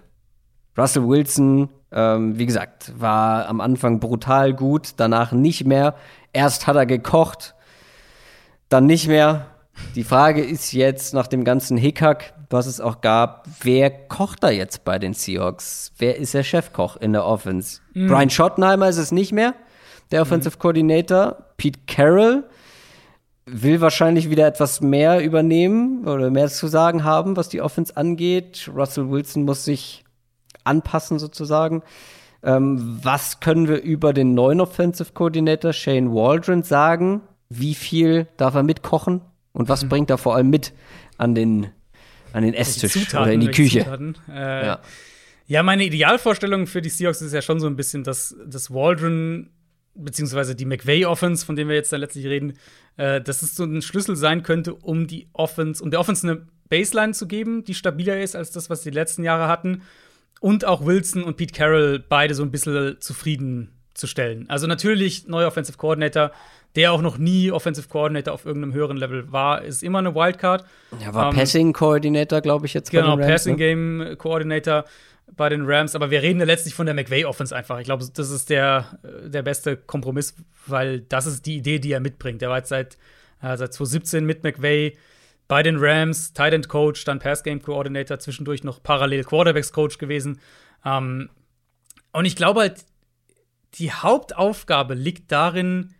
Russell 0.78 1.08
Wilson, 1.08 1.70
ähm, 1.94 2.38
wie 2.38 2.46
gesagt, 2.46 2.94
war 3.00 3.48
am 3.48 3.62
Anfang 3.62 4.00
brutal 4.00 4.54
gut, 4.54 4.94
danach 4.98 5.32
nicht 5.32 5.66
mehr. 5.66 5.96
Erst 6.34 6.68
hat 6.68 6.76
er 6.76 6.86
gekocht, 6.86 7.56
dann 8.70 8.86
nicht 8.86 9.08
mehr. 9.08 9.48
Die 9.96 10.04
Frage 10.04 10.44
ist 10.44 10.72
jetzt 10.72 11.14
nach 11.14 11.28
dem 11.28 11.44
ganzen 11.44 11.78
Hickhack, 11.78 12.34
was 12.50 12.68
es 12.68 12.80
auch 12.80 13.02
gab, 13.02 13.48
wer 13.62 13.90
kocht 13.90 14.44
da 14.44 14.50
jetzt 14.50 14.84
bei 14.86 15.00
den 15.00 15.14
Seahawks? 15.14 15.92
Wer 15.98 16.18
ist 16.18 16.34
der 16.34 16.44
Chefkoch 16.44 16.98
in 16.98 17.14
der 17.14 17.26
Offense? 17.26 17.82
Brian 17.94 18.30
Schottenheimer 18.30 18.88
ist 18.90 18.98
es 18.98 19.12
nicht 19.12 19.32
mehr, 19.32 19.56
der 20.12 20.22
Offensive 20.22 20.58
Coordinator. 20.58 21.38
Pete 21.58 21.80
Carroll 21.88 22.44
will 23.46 23.82
wahrscheinlich 23.82 24.30
wieder 24.30 24.48
etwas 24.48 24.82
mehr 24.82 25.24
übernehmen 25.24 26.08
oder 26.08 26.30
mehr 26.30 26.48
zu 26.48 26.68
sagen 26.68 27.04
haben, 27.04 27.36
was 27.36 27.50
die 27.50 27.62
Offense 27.62 27.96
angeht. 27.98 28.70
Russell 28.74 29.10
Wilson 29.10 29.44
muss 29.44 29.66
sich 29.66 30.03
anpassen 30.64 31.20
sozusagen. 31.20 31.84
Ähm, 32.44 33.00
was 33.02 33.40
können 33.40 33.68
wir 33.68 33.82
über 33.82 34.14
den 34.14 34.34
neuen 34.34 34.60
Offensive 34.60 35.14
Coordinator 35.14 35.72
Shane 35.74 36.14
Waldron 36.14 36.64
sagen? 36.64 37.22
Wie 37.50 37.74
viel 37.74 38.28
darf 38.38 38.56
er 38.56 38.64
mitkochen? 38.64 39.22
Und 39.54 39.70
was 39.70 39.86
bringt 39.90 40.10
er 40.10 40.18
vor 40.18 40.36
allem 40.36 40.50
mit 40.50 40.74
an 41.18 41.36
den, 41.36 41.68
an 42.34 42.44
den 42.44 42.54
Esstisch 42.54 43.14
oder 43.14 43.32
in 43.32 43.40
die 43.40 43.52
Küche? 43.52 43.80
Zutaten. 43.80 44.18
Äh, 44.30 44.66
Ja. 44.66 44.80
ja. 45.48 45.64
meine 45.64 45.86
Idealvorstellung 45.86 46.68
für 46.68 46.82
die 46.82 46.90
Seahawks 46.90 47.22
ist 47.22 47.34
ja 47.34 47.42
schon 47.42 47.60
so 47.60 47.68
ein 47.68 47.78
bisschen, 47.78 48.04
dass, 48.04 48.36
dass 48.46 48.72
Waldron 48.72 49.50
beziehungsweise 49.96 50.56
die 50.56 50.66
McVay-Offense, 50.66 51.46
von 51.46 51.56
dem 51.56 51.68
wir 51.68 51.76
jetzt 51.76 51.94
dann 51.94 52.02
letztlich 52.02 52.26
reden, 52.26 52.54
äh, 52.98 53.22
dass 53.22 53.42
es 53.42 53.56
so 53.56 53.64
ein 53.64 53.82
Schlüssel 53.82 54.16
sein 54.16 54.44
könnte, 54.44 54.74
um 54.74 55.08
die 55.08 55.28
Offense, 55.34 55.84
um 55.84 55.92
der 55.92 56.00
Offense 56.00 56.28
eine 56.28 56.48
Baseline 56.70 57.14
zu 57.14 57.28
geben, 57.28 57.64
die 57.64 57.74
stabiler 57.74 58.20
ist 58.20 58.36
als 58.36 58.52
das, 58.52 58.70
was 58.70 58.82
die 58.82 58.90
letzten 58.90 59.24
Jahre 59.24 59.48
hatten. 59.48 59.84
Und 60.44 60.66
auch 60.66 60.86
Wilson 60.86 61.24
und 61.24 61.38
Pete 61.38 61.54
Carroll 61.54 62.00
beide 62.00 62.36
so 62.36 62.44
ein 62.44 62.52
bisschen 62.52 62.98
zufrieden 63.00 63.72
zu 63.94 64.08
stellen. 64.08 64.44
Also 64.50 64.68
natürlich 64.68 65.26
neuer 65.26 65.48
Offensive 65.48 65.78
Coordinator, 65.78 66.32
der 66.76 66.92
auch 66.92 67.02
noch 67.02 67.18
nie 67.18 67.50
Offensive 67.50 67.88
Coordinator 67.88 68.34
auf 68.34 68.46
irgendeinem 68.46 68.74
höheren 68.74 68.98
Level 68.98 69.32
war, 69.32 69.62
ist 69.62 69.84
immer 69.84 70.00
eine 70.00 70.14
Wildcard. 70.14 70.66
Ja, 71.00 71.14
war 71.14 71.30
ähm, 71.30 71.38
Passing 71.38 71.72
Coordinator, 71.72 72.42
glaube 72.42 72.66
ich, 72.66 72.74
jetzt 72.74 72.92
genau, 72.92 73.16
bei 73.16 73.22
den 73.22 73.22
Rams, 73.22 73.32
Passing 73.32 73.54
ne? 73.54 73.58
Game 73.58 74.18
Coordinator 74.18 74.84
bei 75.34 75.48
den 75.48 75.64
Rams, 75.66 75.96
aber 75.96 76.12
wir 76.12 76.22
reden 76.22 76.42
ja 76.42 76.46
letztlich 76.46 76.76
von 76.76 76.88
der 76.88 76.94
McVay 76.94 77.24
Offense 77.24 77.56
einfach. 77.56 77.80
Ich 77.80 77.86
glaube, 77.86 78.06
das 78.14 78.30
ist 78.30 78.50
der, 78.50 79.00
der 79.24 79.44
beste 79.44 79.78
Kompromiss, 79.78 80.36
weil 80.68 81.00
das 81.00 81.26
ist 81.26 81.46
die 81.46 81.56
Idee, 81.56 81.80
die 81.80 81.94
er 81.94 82.02
mitbringt. 82.02 82.42
Er 82.42 82.50
war 82.50 82.58
jetzt 82.58 82.68
seit, 82.68 82.98
äh, 83.42 83.56
seit 83.56 83.72
2017 83.74 84.26
mit 84.26 84.44
McVay 84.44 84.98
bei 85.48 85.64
den 85.64 85.78
Rams, 85.78 86.34
Tight 86.34 86.54
End 86.54 86.70
Coach, 86.70 87.04
dann 87.06 87.20
Pass 87.20 87.44
Game 87.44 87.62
Coordinator, 87.62 88.20
zwischendurch 88.20 88.64
noch 88.64 88.82
parallel 88.82 89.24
Quarterbacks 89.24 89.74
Coach 89.74 89.98
gewesen. 89.98 90.40
Ähm, 90.86 91.30
und 92.12 92.26
ich 92.26 92.36
glaube 92.36 92.62
halt, 92.62 92.86
die 93.76 93.92
Hauptaufgabe 93.92 94.94
liegt 94.94 95.32
darin, 95.32 95.94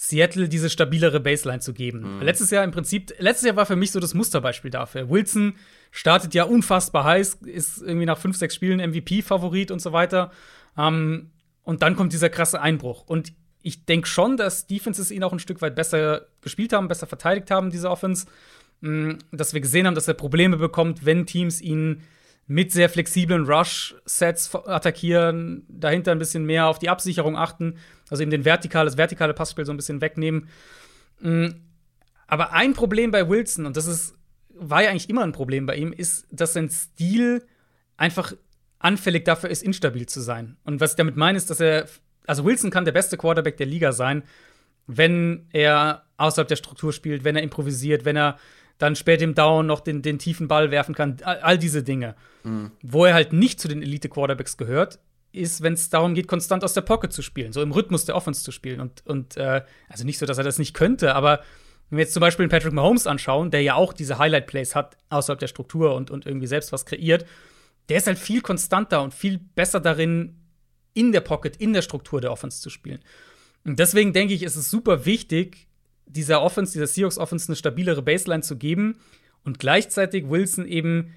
Seattle 0.00 0.48
diese 0.48 0.70
stabilere 0.70 1.18
Baseline 1.18 1.58
zu 1.58 1.74
geben. 1.74 2.18
Mhm. 2.18 2.22
Letztes 2.22 2.50
Jahr 2.50 2.62
im 2.62 2.70
Prinzip, 2.70 3.12
letztes 3.18 3.46
Jahr 3.46 3.56
war 3.56 3.66
für 3.66 3.74
mich 3.74 3.90
so 3.90 3.98
das 3.98 4.14
Musterbeispiel 4.14 4.70
dafür. 4.70 5.10
Wilson 5.10 5.56
startet 5.90 6.34
ja 6.34 6.44
unfassbar 6.44 7.02
heiß, 7.02 7.38
ist 7.44 7.82
irgendwie 7.82 8.06
nach 8.06 8.18
fünf, 8.18 8.36
sechs 8.36 8.54
Spielen 8.54 8.78
MVP-Favorit 8.78 9.72
und 9.72 9.82
so 9.82 9.92
weiter. 9.92 10.30
Ähm, 10.76 11.32
und 11.64 11.82
dann 11.82 11.96
kommt 11.96 12.12
dieser 12.12 12.30
krasse 12.30 12.60
Einbruch. 12.60 13.02
Und 13.08 13.32
ich 13.62 13.86
denke 13.86 14.06
schon, 14.06 14.36
dass 14.36 14.68
Defenses 14.68 15.10
ihn 15.10 15.24
auch 15.24 15.32
ein 15.32 15.40
Stück 15.40 15.60
weit 15.62 15.74
besser 15.74 16.26
gespielt 16.42 16.72
haben, 16.72 16.86
besser 16.86 17.08
verteidigt 17.08 17.50
haben, 17.50 17.70
diese 17.70 17.90
Offense. 17.90 18.26
Dass 18.80 19.54
wir 19.54 19.60
gesehen 19.60 19.86
haben, 19.86 19.94
dass 19.94 20.08
er 20.08 20.14
Probleme 20.14 20.56
bekommt, 20.56 21.04
wenn 21.04 21.26
Teams 21.26 21.60
ihn 21.60 22.02
mit 22.46 22.72
sehr 22.72 22.88
flexiblen 22.88 23.44
Rush-Sets 23.44 24.54
attackieren, 24.54 25.66
dahinter 25.68 26.12
ein 26.12 26.18
bisschen 26.18 26.44
mehr 26.44 26.66
auf 26.66 26.78
die 26.78 26.88
Absicherung 26.88 27.36
achten, 27.36 27.76
also 28.08 28.22
eben 28.22 28.30
den 28.30 28.44
vertikale, 28.44 28.86
das 28.86 28.96
vertikale 28.96 29.34
Passspiel 29.34 29.66
so 29.66 29.72
ein 29.72 29.76
bisschen 29.76 30.00
wegnehmen. 30.00 30.48
Aber 32.26 32.52
ein 32.52 32.72
Problem 32.72 33.10
bei 33.10 33.28
Wilson, 33.28 33.66
und 33.66 33.76
das 33.76 33.86
ist, 33.86 34.14
war 34.48 34.82
ja 34.82 34.90
eigentlich 34.90 35.10
immer 35.10 35.24
ein 35.24 35.32
Problem 35.32 35.66
bei 35.66 35.76
ihm, 35.76 35.92
ist, 35.92 36.26
dass 36.30 36.54
sein 36.54 36.70
Stil 36.70 37.44
einfach 37.96 38.32
anfällig 38.78 39.24
dafür 39.24 39.50
ist, 39.50 39.62
instabil 39.62 40.06
zu 40.06 40.20
sein. 40.20 40.56
Und 40.64 40.80
was 40.80 40.92
ich 40.92 40.96
damit 40.96 41.16
meine, 41.16 41.36
ist, 41.36 41.50
dass 41.50 41.60
er, 41.60 41.86
also 42.26 42.44
Wilson 42.44 42.70
kann 42.70 42.84
der 42.84 42.92
beste 42.92 43.16
Quarterback 43.16 43.56
der 43.56 43.66
Liga 43.66 43.92
sein, 43.92 44.22
wenn 44.86 45.48
er 45.52 46.04
außerhalb 46.16 46.48
der 46.48 46.56
Struktur 46.56 46.92
spielt, 46.92 47.24
wenn 47.24 47.36
er 47.36 47.42
improvisiert, 47.42 48.04
wenn 48.04 48.16
er 48.16 48.38
dann 48.78 48.96
später 48.96 49.24
im 49.24 49.34
Down 49.34 49.66
noch 49.66 49.80
den, 49.80 50.02
den 50.02 50.18
tiefen 50.18 50.48
Ball 50.48 50.70
werfen 50.70 50.94
kann, 50.94 51.18
all, 51.22 51.38
all 51.40 51.58
diese 51.58 51.82
Dinge. 51.82 52.14
Mhm. 52.44 52.70
Wo 52.82 53.04
er 53.04 53.14
halt 53.14 53.32
nicht 53.32 53.60
zu 53.60 53.68
den 53.68 53.82
Elite-Quarterbacks 53.82 54.56
gehört, 54.56 55.00
ist, 55.32 55.62
wenn 55.62 55.74
es 55.74 55.90
darum 55.90 56.14
geht, 56.14 56.28
konstant 56.28 56.64
aus 56.64 56.72
der 56.72 56.80
Pocket 56.80 57.12
zu 57.12 57.22
spielen, 57.22 57.52
so 57.52 57.60
im 57.60 57.72
Rhythmus 57.72 58.04
der 58.04 58.16
Offense 58.16 58.42
zu 58.42 58.52
spielen. 58.52 58.80
Und, 58.80 59.04
und 59.06 59.36
äh, 59.36 59.62
also 59.88 60.04
nicht 60.04 60.18
so, 60.18 60.26
dass 60.26 60.38
er 60.38 60.44
das 60.44 60.58
nicht 60.58 60.74
könnte, 60.74 61.14
aber 61.14 61.42
wenn 61.90 61.98
wir 61.98 62.04
jetzt 62.04 62.14
zum 62.14 62.20
Beispiel 62.20 62.44
einen 62.44 62.50
Patrick 62.50 62.72
Mahomes 62.72 63.06
anschauen, 63.06 63.50
der 63.50 63.62
ja 63.62 63.74
auch 63.74 63.92
diese 63.92 64.18
Highlight-Plays 64.18 64.74
hat 64.74 64.96
außerhalb 65.10 65.38
der 65.38 65.48
Struktur 65.48 65.94
und, 65.94 66.10
und 66.10 66.26
irgendwie 66.26 66.46
selbst 66.46 66.72
was 66.72 66.86
kreiert, 66.86 67.26
der 67.88 67.98
ist 67.98 68.06
halt 68.06 68.18
viel 68.18 68.42
konstanter 68.42 69.02
und 69.02 69.14
viel 69.14 69.38
besser 69.38 69.80
darin, 69.80 70.34
in 70.94 71.12
der 71.12 71.20
Pocket, 71.20 71.56
in 71.56 71.72
der 71.72 71.82
Struktur 71.82 72.20
der 72.20 72.32
Offense 72.32 72.60
zu 72.60 72.70
spielen. 72.70 73.00
Und 73.64 73.78
deswegen 73.78 74.12
denke 74.12 74.34
ich, 74.34 74.42
ist 74.42 74.56
es 74.56 74.70
super 74.70 75.04
wichtig, 75.04 75.67
dieser 76.08 76.42
Offense, 76.42 76.72
dieser 76.72 76.86
Seahawks-Offense 76.86 77.48
eine 77.48 77.56
stabilere 77.56 78.02
Baseline 78.02 78.42
zu 78.42 78.56
geben 78.56 78.98
und 79.44 79.58
gleichzeitig 79.58 80.28
Wilson 80.28 80.66
eben 80.66 81.14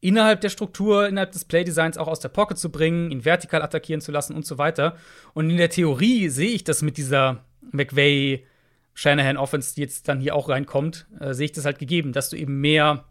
innerhalb 0.00 0.42
der 0.42 0.50
Struktur, 0.50 1.08
innerhalb 1.08 1.32
des 1.32 1.46
Playdesigns 1.46 1.96
auch 1.96 2.08
aus 2.08 2.20
der 2.20 2.28
Pocket 2.28 2.58
zu 2.58 2.70
bringen, 2.70 3.10
ihn 3.10 3.24
vertikal 3.24 3.62
attackieren 3.62 4.02
zu 4.02 4.12
lassen 4.12 4.34
und 4.34 4.44
so 4.44 4.58
weiter. 4.58 4.96
Und 5.32 5.48
in 5.48 5.56
der 5.56 5.70
Theorie 5.70 6.28
sehe 6.28 6.50
ich 6.50 6.62
das 6.62 6.82
mit 6.82 6.98
dieser 6.98 7.44
McVay 7.72 8.44
Shanahan 8.92 9.36
Offense, 9.36 9.74
die 9.74 9.80
jetzt 9.80 10.06
dann 10.08 10.20
hier 10.20 10.34
auch 10.34 10.48
reinkommt, 10.48 11.06
äh, 11.20 11.32
sehe 11.32 11.46
ich 11.46 11.52
das 11.52 11.64
halt 11.64 11.78
gegeben, 11.78 12.12
dass 12.12 12.28
du 12.30 12.36
eben 12.36 12.60
mehr 12.60 13.04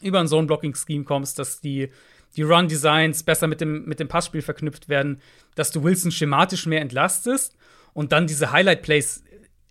über 0.00 0.20
ein 0.20 0.28
Zone 0.28 0.46
Blocking 0.46 0.74
Scheme 0.74 1.04
kommst, 1.04 1.38
dass 1.38 1.60
die 1.60 1.90
die 2.36 2.42
Run 2.42 2.68
Designs 2.68 3.22
besser 3.22 3.46
mit 3.46 3.60
dem 3.60 3.86
mit 3.86 4.00
dem 4.00 4.08
Passspiel 4.08 4.42
verknüpft 4.42 4.88
werden, 4.88 5.20
dass 5.54 5.72
du 5.72 5.82
Wilson 5.82 6.12
schematisch 6.12 6.66
mehr 6.66 6.80
entlastest 6.80 7.56
und 7.94 8.12
dann 8.12 8.26
diese 8.26 8.52
Highlight 8.52 8.82
Plays 8.82 9.24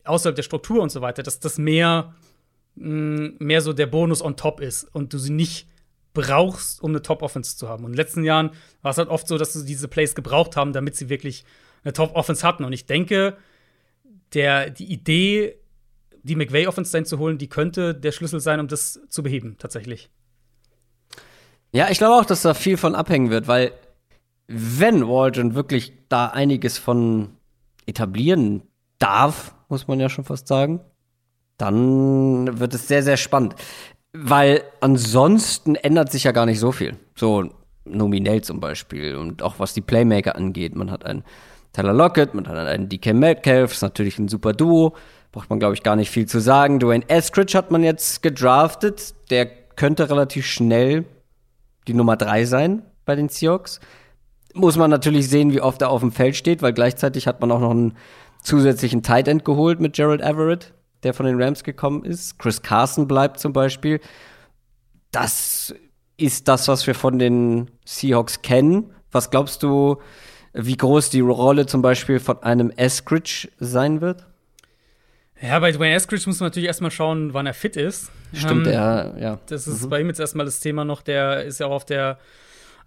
außerhalb 0.07 0.35
der 0.35 0.43
Struktur 0.43 0.81
und 0.81 0.91
so 0.91 1.01
weiter, 1.01 1.23
dass 1.23 1.39
das 1.39 1.57
mehr, 1.57 2.15
mh, 2.75 2.87
mm, 2.89 3.35
mehr 3.39 3.61
so 3.61 3.73
der 3.73 3.87
Bonus 3.87 4.21
on 4.21 4.35
top 4.35 4.59
ist 4.61 4.83
und 4.83 5.13
du 5.13 5.17
sie 5.17 5.31
nicht 5.31 5.67
brauchst, 6.13 6.81
um 6.81 6.91
eine 6.91 7.01
Top-Offense 7.01 7.57
zu 7.57 7.69
haben. 7.69 7.83
Und 7.83 7.91
in 7.91 7.93
den 7.93 7.97
letzten 7.97 8.23
Jahren 8.23 8.51
war 8.81 8.91
es 8.91 8.97
halt 8.97 9.09
oft 9.09 9.27
so, 9.27 9.37
dass 9.37 9.53
sie 9.53 9.65
diese 9.65 9.87
Plays 9.87 10.15
gebraucht 10.15 10.55
haben, 10.55 10.73
damit 10.73 10.95
sie 10.95 11.09
wirklich 11.09 11.45
eine 11.83 11.93
Top-Offense 11.93 12.45
hatten. 12.45 12.65
Und 12.65 12.73
ich 12.73 12.87
denke, 12.87 13.37
der, 14.33 14.69
die 14.71 14.91
Idee, 14.91 15.57
die 16.23 16.35
McVay-Offense 16.35 16.91
dann 16.91 17.05
zu 17.05 17.19
holen, 17.19 17.37
die 17.37 17.49
könnte 17.49 17.93
der 17.93 18.11
Schlüssel 18.11 18.39
sein, 18.39 18.59
um 18.59 18.67
das 18.67 18.99
zu 19.09 19.21
beheben, 19.21 19.57
tatsächlich. 19.59 20.09
Ja, 21.71 21.89
ich 21.89 21.99
glaube 21.99 22.15
auch, 22.15 22.25
dass 22.25 22.41
da 22.41 22.53
viel 22.53 22.77
von 22.77 22.95
abhängen 22.95 23.29
wird, 23.29 23.47
weil 23.47 23.73
wenn 24.47 25.07
Waldron 25.07 25.53
wirklich 25.53 25.93
da 26.09 26.27
einiges 26.27 26.77
von 26.77 27.29
etablieren 27.85 28.63
darf, 28.97 29.53
muss 29.69 29.87
man 29.87 29.99
ja 29.99 30.09
schon 30.09 30.23
fast 30.23 30.47
sagen, 30.47 30.79
dann 31.57 32.59
wird 32.59 32.73
es 32.73 32.87
sehr, 32.87 33.03
sehr 33.03 33.17
spannend. 33.17 33.55
Weil 34.13 34.63
ansonsten 34.81 35.75
ändert 35.75 36.11
sich 36.11 36.23
ja 36.23 36.31
gar 36.31 36.45
nicht 36.45 36.59
so 36.59 36.71
viel. 36.71 36.95
So 37.15 37.49
nominell 37.85 38.41
zum 38.41 38.59
Beispiel. 38.59 39.15
Und 39.15 39.41
auch 39.43 39.59
was 39.59 39.73
die 39.73 39.81
Playmaker 39.81 40.35
angeht. 40.35 40.75
Man 40.75 40.91
hat 40.91 41.05
einen 41.05 41.23
Tyler 41.73 41.93
Lockett, 41.93 42.33
man 42.33 42.47
hat 42.47 42.57
einen 42.57 42.89
DK 42.89 43.13
Metcalf, 43.13 43.73
ist 43.73 43.81
natürlich 43.81 44.17
ein 44.17 44.27
super 44.27 44.53
Duo. 44.53 44.95
Braucht 45.31 45.49
man, 45.49 45.59
glaube 45.59 45.75
ich, 45.75 45.83
gar 45.83 45.95
nicht 45.95 46.09
viel 46.09 46.25
zu 46.25 46.39
sagen. 46.39 46.79
Dwayne 46.79 47.07
Eskridge 47.09 47.57
hat 47.57 47.71
man 47.71 47.83
jetzt 47.83 48.23
gedraftet. 48.23 49.13
Der 49.29 49.45
könnte 49.45 50.09
relativ 50.09 50.45
schnell 50.45 51.05
die 51.87 51.93
Nummer 51.93 52.17
drei 52.17 52.45
sein 52.45 52.83
bei 53.05 53.15
den 53.15 53.29
Seahawks. 53.29 53.79
Muss 54.53 54.77
man 54.77 54.89
natürlich 54.89 55.29
sehen, 55.29 55.53
wie 55.53 55.61
oft 55.61 55.81
er 55.81 55.89
auf 55.89 56.01
dem 56.01 56.11
Feld 56.11 56.35
steht, 56.35 56.61
weil 56.61 56.73
gleichzeitig 56.73 57.27
hat 57.27 57.41
man 57.41 57.51
auch 57.51 57.59
noch 57.59 57.71
einen 57.71 57.95
zusätzlichen 58.47 59.03
Tight 59.03 59.27
End 59.27 59.43
geholt 59.43 59.79
mit 59.79 59.93
Gerald 59.93 60.21
Everett, 60.21 60.73
der 61.03 61.13
von 61.13 61.25
den 61.25 61.41
Rams 61.41 61.63
gekommen 61.63 62.05
ist. 62.05 62.39
Chris 62.39 62.61
Carson 62.61 63.07
bleibt 63.07 63.39
zum 63.39 63.53
Beispiel. 63.53 63.99
Das 65.11 65.75
ist 66.15 66.47
das, 66.47 66.67
was 66.67 66.87
wir 66.87 66.95
von 66.95 67.19
den 67.19 67.69
Seahawks 67.85 68.41
kennen. 68.41 68.93
Was 69.11 69.29
glaubst 69.29 69.63
du, 69.63 69.97
wie 70.53 70.77
groß 70.77 71.09
die 71.09 71.19
Rolle 71.19 71.65
zum 71.65 71.81
Beispiel 71.81 72.19
von 72.19 72.41
einem 72.41 72.71
Eskridge 72.71 73.49
sein 73.59 74.01
wird? 74.01 74.25
Ja, 75.41 75.59
bei 75.59 75.71
Dwayne 75.71 75.93
Eskridge 75.93 76.23
muss 76.25 76.39
man 76.39 76.47
natürlich 76.47 76.67
erstmal 76.67 76.89
schauen, 76.89 77.33
wann 77.33 77.45
er 77.45 77.53
fit 77.53 77.75
ist. 77.75 78.09
Stimmt, 78.33 78.65
ähm, 78.65 78.73
ja, 78.73 79.17
ja. 79.17 79.39
Das 79.47 79.67
ist 79.67 79.83
mhm. 79.83 79.89
bei 79.89 80.01
ihm 80.01 80.07
jetzt 80.07 80.19
erstmal 80.19 80.45
das 80.45 80.61
Thema 80.61 80.85
noch. 80.85 81.01
Der 81.01 81.43
ist 81.43 81.59
ja 81.59 81.67
auch 81.67 81.73
auf 81.73 81.85
der 81.85 82.17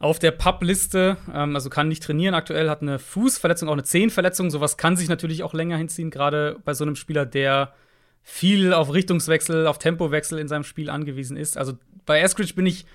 auf 0.00 0.18
der 0.18 0.32
Pub-Liste, 0.32 1.18
ähm, 1.32 1.54
also 1.54 1.70
kann 1.70 1.86
nicht 1.86 2.02
trainieren 2.02 2.34
aktuell, 2.34 2.68
hat 2.68 2.82
eine 2.82 2.98
Fußverletzung, 2.98 3.68
auch 3.68 3.74
eine 3.74 3.84
Zehenverletzung. 3.84 4.50
Sowas 4.50 4.76
kann 4.76 4.96
sich 4.96 5.08
natürlich 5.08 5.42
auch 5.44 5.54
länger 5.54 5.76
hinziehen, 5.76 6.10
gerade 6.10 6.56
bei 6.64 6.74
so 6.74 6.84
einem 6.84 6.96
Spieler, 6.96 7.26
der 7.26 7.74
viel 8.22 8.72
auf 8.72 8.92
Richtungswechsel, 8.92 9.66
auf 9.66 9.78
Tempowechsel 9.78 10.38
in 10.38 10.48
seinem 10.48 10.64
Spiel 10.64 10.90
angewiesen 10.90 11.36
ist. 11.36 11.56
Also 11.56 11.74
bei 12.06 12.20
Eskridge 12.20 12.54
bin 12.54 12.66
ich 12.66 12.86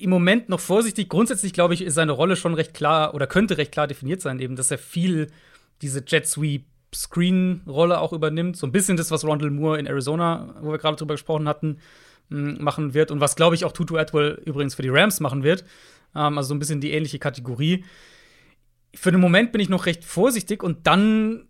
im 0.00 0.10
Moment 0.10 0.48
noch 0.48 0.60
vorsichtig. 0.60 1.10
Grundsätzlich 1.10 1.52
glaube 1.52 1.74
ich, 1.74 1.82
ist 1.82 1.94
seine 1.94 2.12
Rolle 2.12 2.36
schon 2.36 2.54
recht 2.54 2.72
klar 2.72 3.14
oder 3.14 3.26
könnte 3.26 3.58
recht 3.58 3.72
klar 3.72 3.86
definiert 3.86 4.22
sein, 4.22 4.40
eben, 4.40 4.56
dass 4.56 4.70
er 4.70 4.78
viel 4.78 5.28
diese 5.82 6.02
Jet 6.06 6.26
Sweep 6.26 6.64
Screen-Rolle 6.94 8.00
auch 8.00 8.14
übernimmt. 8.14 8.56
So 8.56 8.66
ein 8.66 8.72
bisschen 8.72 8.96
das, 8.96 9.10
was 9.10 9.24
Rondell 9.24 9.50
Moore 9.50 9.78
in 9.78 9.86
Arizona, 9.86 10.54
wo 10.62 10.70
wir 10.70 10.78
gerade 10.78 10.96
drüber 10.96 11.14
gesprochen 11.14 11.48
hatten, 11.48 11.78
machen 12.28 12.94
wird 12.94 13.10
und 13.10 13.20
was, 13.20 13.36
glaube 13.36 13.54
ich, 13.54 13.64
auch 13.64 13.72
Tutu 13.72 13.96
Atwell 13.96 14.42
übrigens 14.44 14.74
für 14.74 14.82
die 14.82 14.88
Rams 14.88 15.20
machen 15.20 15.42
wird. 15.42 15.64
Ähm, 16.14 16.38
also 16.38 16.48
so 16.48 16.54
ein 16.54 16.58
bisschen 16.58 16.80
die 16.80 16.92
ähnliche 16.92 17.18
Kategorie. 17.18 17.84
Für 18.94 19.12
den 19.12 19.20
Moment 19.20 19.52
bin 19.52 19.60
ich 19.60 19.68
noch 19.68 19.86
recht 19.86 20.04
vorsichtig 20.04 20.62
und 20.62 20.86
dann 20.86 21.46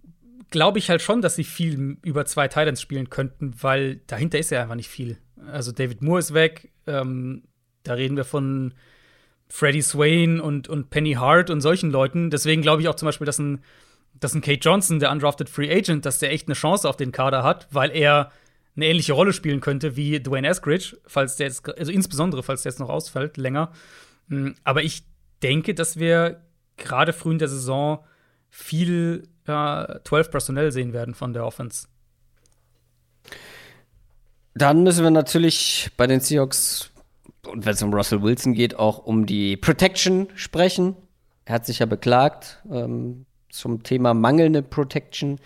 glaube 0.50 0.78
ich 0.78 0.90
halt 0.90 1.02
schon, 1.02 1.22
dass 1.22 1.36
sie 1.36 1.44
viel 1.44 1.98
über 2.02 2.24
zwei 2.24 2.48
Titans 2.48 2.80
spielen 2.80 3.10
könnten, 3.10 3.54
weil 3.60 4.00
dahinter 4.06 4.38
ist 4.38 4.50
ja 4.50 4.62
einfach 4.62 4.74
nicht 4.74 4.88
viel. 4.88 5.18
Also 5.50 5.72
David 5.72 6.02
Moore 6.02 6.20
ist 6.20 6.34
weg, 6.34 6.72
ähm, 6.86 7.44
da 7.82 7.94
reden 7.94 8.16
wir 8.16 8.24
von 8.24 8.74
Freddie 9.48 9.82
Swain 9.82 10.40
und, 10.40 10.68
und 10.68 10.90
Penny 10.90 11.12
Hart 11.12 11.50
und 11.50 11.60
solchen 11.60 11.90
Leuten. 11.90 12.30
Deswegen 12.30 12.62
glaube 12.62 12.82
ich 12.82 12.88
auch 12.88 12.96
zum 12.96 13.06
Beispiel, 13.06 13.26
dass 13.26 13.38
ein, 13.38 13.62
dass 14.14 14.34
ein 14.34 14.40
Kate 14.40 14.60
Johnson, 14.60 14.98
der 14.98 15.12
undrafted 15.12 15.48
Free 15.48 15.70
Agent, 15.72 16.04
dass 16.04 16.18
der 16.18 16.32
echt 16.32 16.48
eine 16.48 16.54
Chance 16.54 16.88
auf 16.88 16.96
den 16.96 17.12
Kader 17.12 17.42
hat, 17.42 17.68
weil 17.70 17.90
er 17.90 18.32
eine 18.76 18.86
ähnliche 18.86 19.14
Rolle 19.14 19.32
spielen 19.32 19.60
könnte 19.60 19.96
wie 19.96 20.20
Dwayne 20.20 20.48
Eskridge, 20.48 20.98
falls 21.06 21.36
der 21.36 21.46
jetzt, 21.48 21.68
also 21.78 21.90
insbesondere, 21.90 22.42
falls 22.42 22.62
der 22.62 22.70
jetzt 22.70 22.78
noch 22.78 22.90
ausfällt, 22.90 23.36
länger. 23.36 23.72
Hm, 24.28 24.54
aber 24.64 24.82
ich 24.82 25.04
denke, 25.42 25.74
dass 25.74 25.98
wir 25.98 26.42
gerade 26.76 27.12
früh 27.12 27.32
in 27.32 27.38
der 27.38 27.48
Saison 27.48 28.04
viel 28.50 29.28
äh, 29.46 29.98
12 30.04 30.30
Personnel 30.30 30.72
sehen 30.72 30.92
werden 30.92 31.14
von 31.14 31.32
der 31.32 31.46
Offense. 31.46 31.88
Dann 34.54 34.82
müssen 34.82 35.04
wir 35.04 35.10
natürlich 35.10 35.90
bei 35.96 36.06
den 36.06 36.20
Seahawks, 36.20 36.90
und 37.46 37.66
wenn 37.66 37.74
es 37.74 37.82
um 37.82 37.92
Russell 37.92 38.22
Wilson 38.22 38.54
geht, 38.54 38.78
auch 38.78 38.98
um 38.98 39.26
die 39.26 39.56
Protection 39.56 40.28
sprechen. 40.34 40.96
Er 41.44 41.56
hat 41.56 41.66
sich 41.66 41.78
ja 41.78 41.86
beklagt 41.86 42.62
ähm, 42.70 43.26
zum 43.50 43.82
Thema 43.82 44.14
mangelnde 44.14 44.62
Protection. 44.62 45.38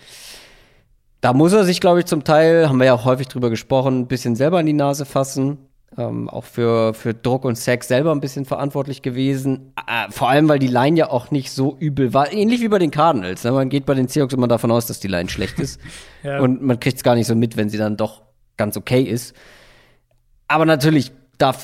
Da 1.20 1.32
muss 1.32 1.52
er 1.52 1.64
sich, 1.64 1.80
glaube 1.80 2.01
ich, 2.01 2.06
zum 2.06 2.24
Teil, 2.24 2.68
haben 2.68 2.78
wir 2.78 2.86
ja 2.86 2.94
auch 2.94 3.05
häufig 3.05 3.28
drüber 3.28 3.51
gesprochen, 3.51 4.01
ein 4.01 4.06
bisschen 4.06 4.36
selber 4.36 4.60
in 4.60 4.66
die 4.66 4.72
Nase 4.72 5.05
fassen. 5.05 5.59
Ähm, 5.98 6.28
auch 6.28 6.44
für, 6.44 6.94
für 6.94 7.14
Druck 7.14 7.44
und 7.44 7.56
Sex 7.56 7.88
selber 7.88 8.12
ein 8.12 8.20
bisschen 8.20 8.44
verantwortlich 8.44 9.02
gewesen. 9.02 9.72
Äh, 9.88 10.10
vor 10.10 10.28
allem, 10.30 10.48
weil 10.48 10.60
die 10.60 10.68
Line 10.68 10.97
ja 10.97 11.10
auch 11.10 11.32
nicht 11.32 11.51
so 11.51 11.76
übel 11.78 12.14
war. 12.14 12.32
Ähnlich 12.32 12.60
wie 12.60 12.68
bei 12.68 12.78
den 12.78 12.92
Cardinals. 12.92 13.42
Ne? 13.42 13.51
Man 13.51 13.68
geht 13.68 13.86
bei 13.86 13.94
den 13.94 14.06
Seahawks 14.06 14.32
immer 14.32 14.47
davon 14.47 14.70
aus, 14.70 14.86
dass 14.86 15.01
die 15.01 15.09
Line 15.09 15.28
schlecht 15.28 15.59
ist. 15.59 15.80
ja. 16.22 16.38
Und 16.40 16.62
man 16.62 16.78
kriegt 16.78 16.98
es 16.98 17.02
gar 17.02 17.16
nicht 17.16 17.26
so 17.26 17.34
mit, 17.34 17.56
wenn 17.56 17.68
sie 17.68 17.76
dann 17.76 17.97
doch 17.97 18.22
ganz 18.56 18.76
okay 18.76 19.02
ist. 19.02 19.34
Aber 20.47 20.64
natürlich, 20.64 21.10
da 21.38 21.55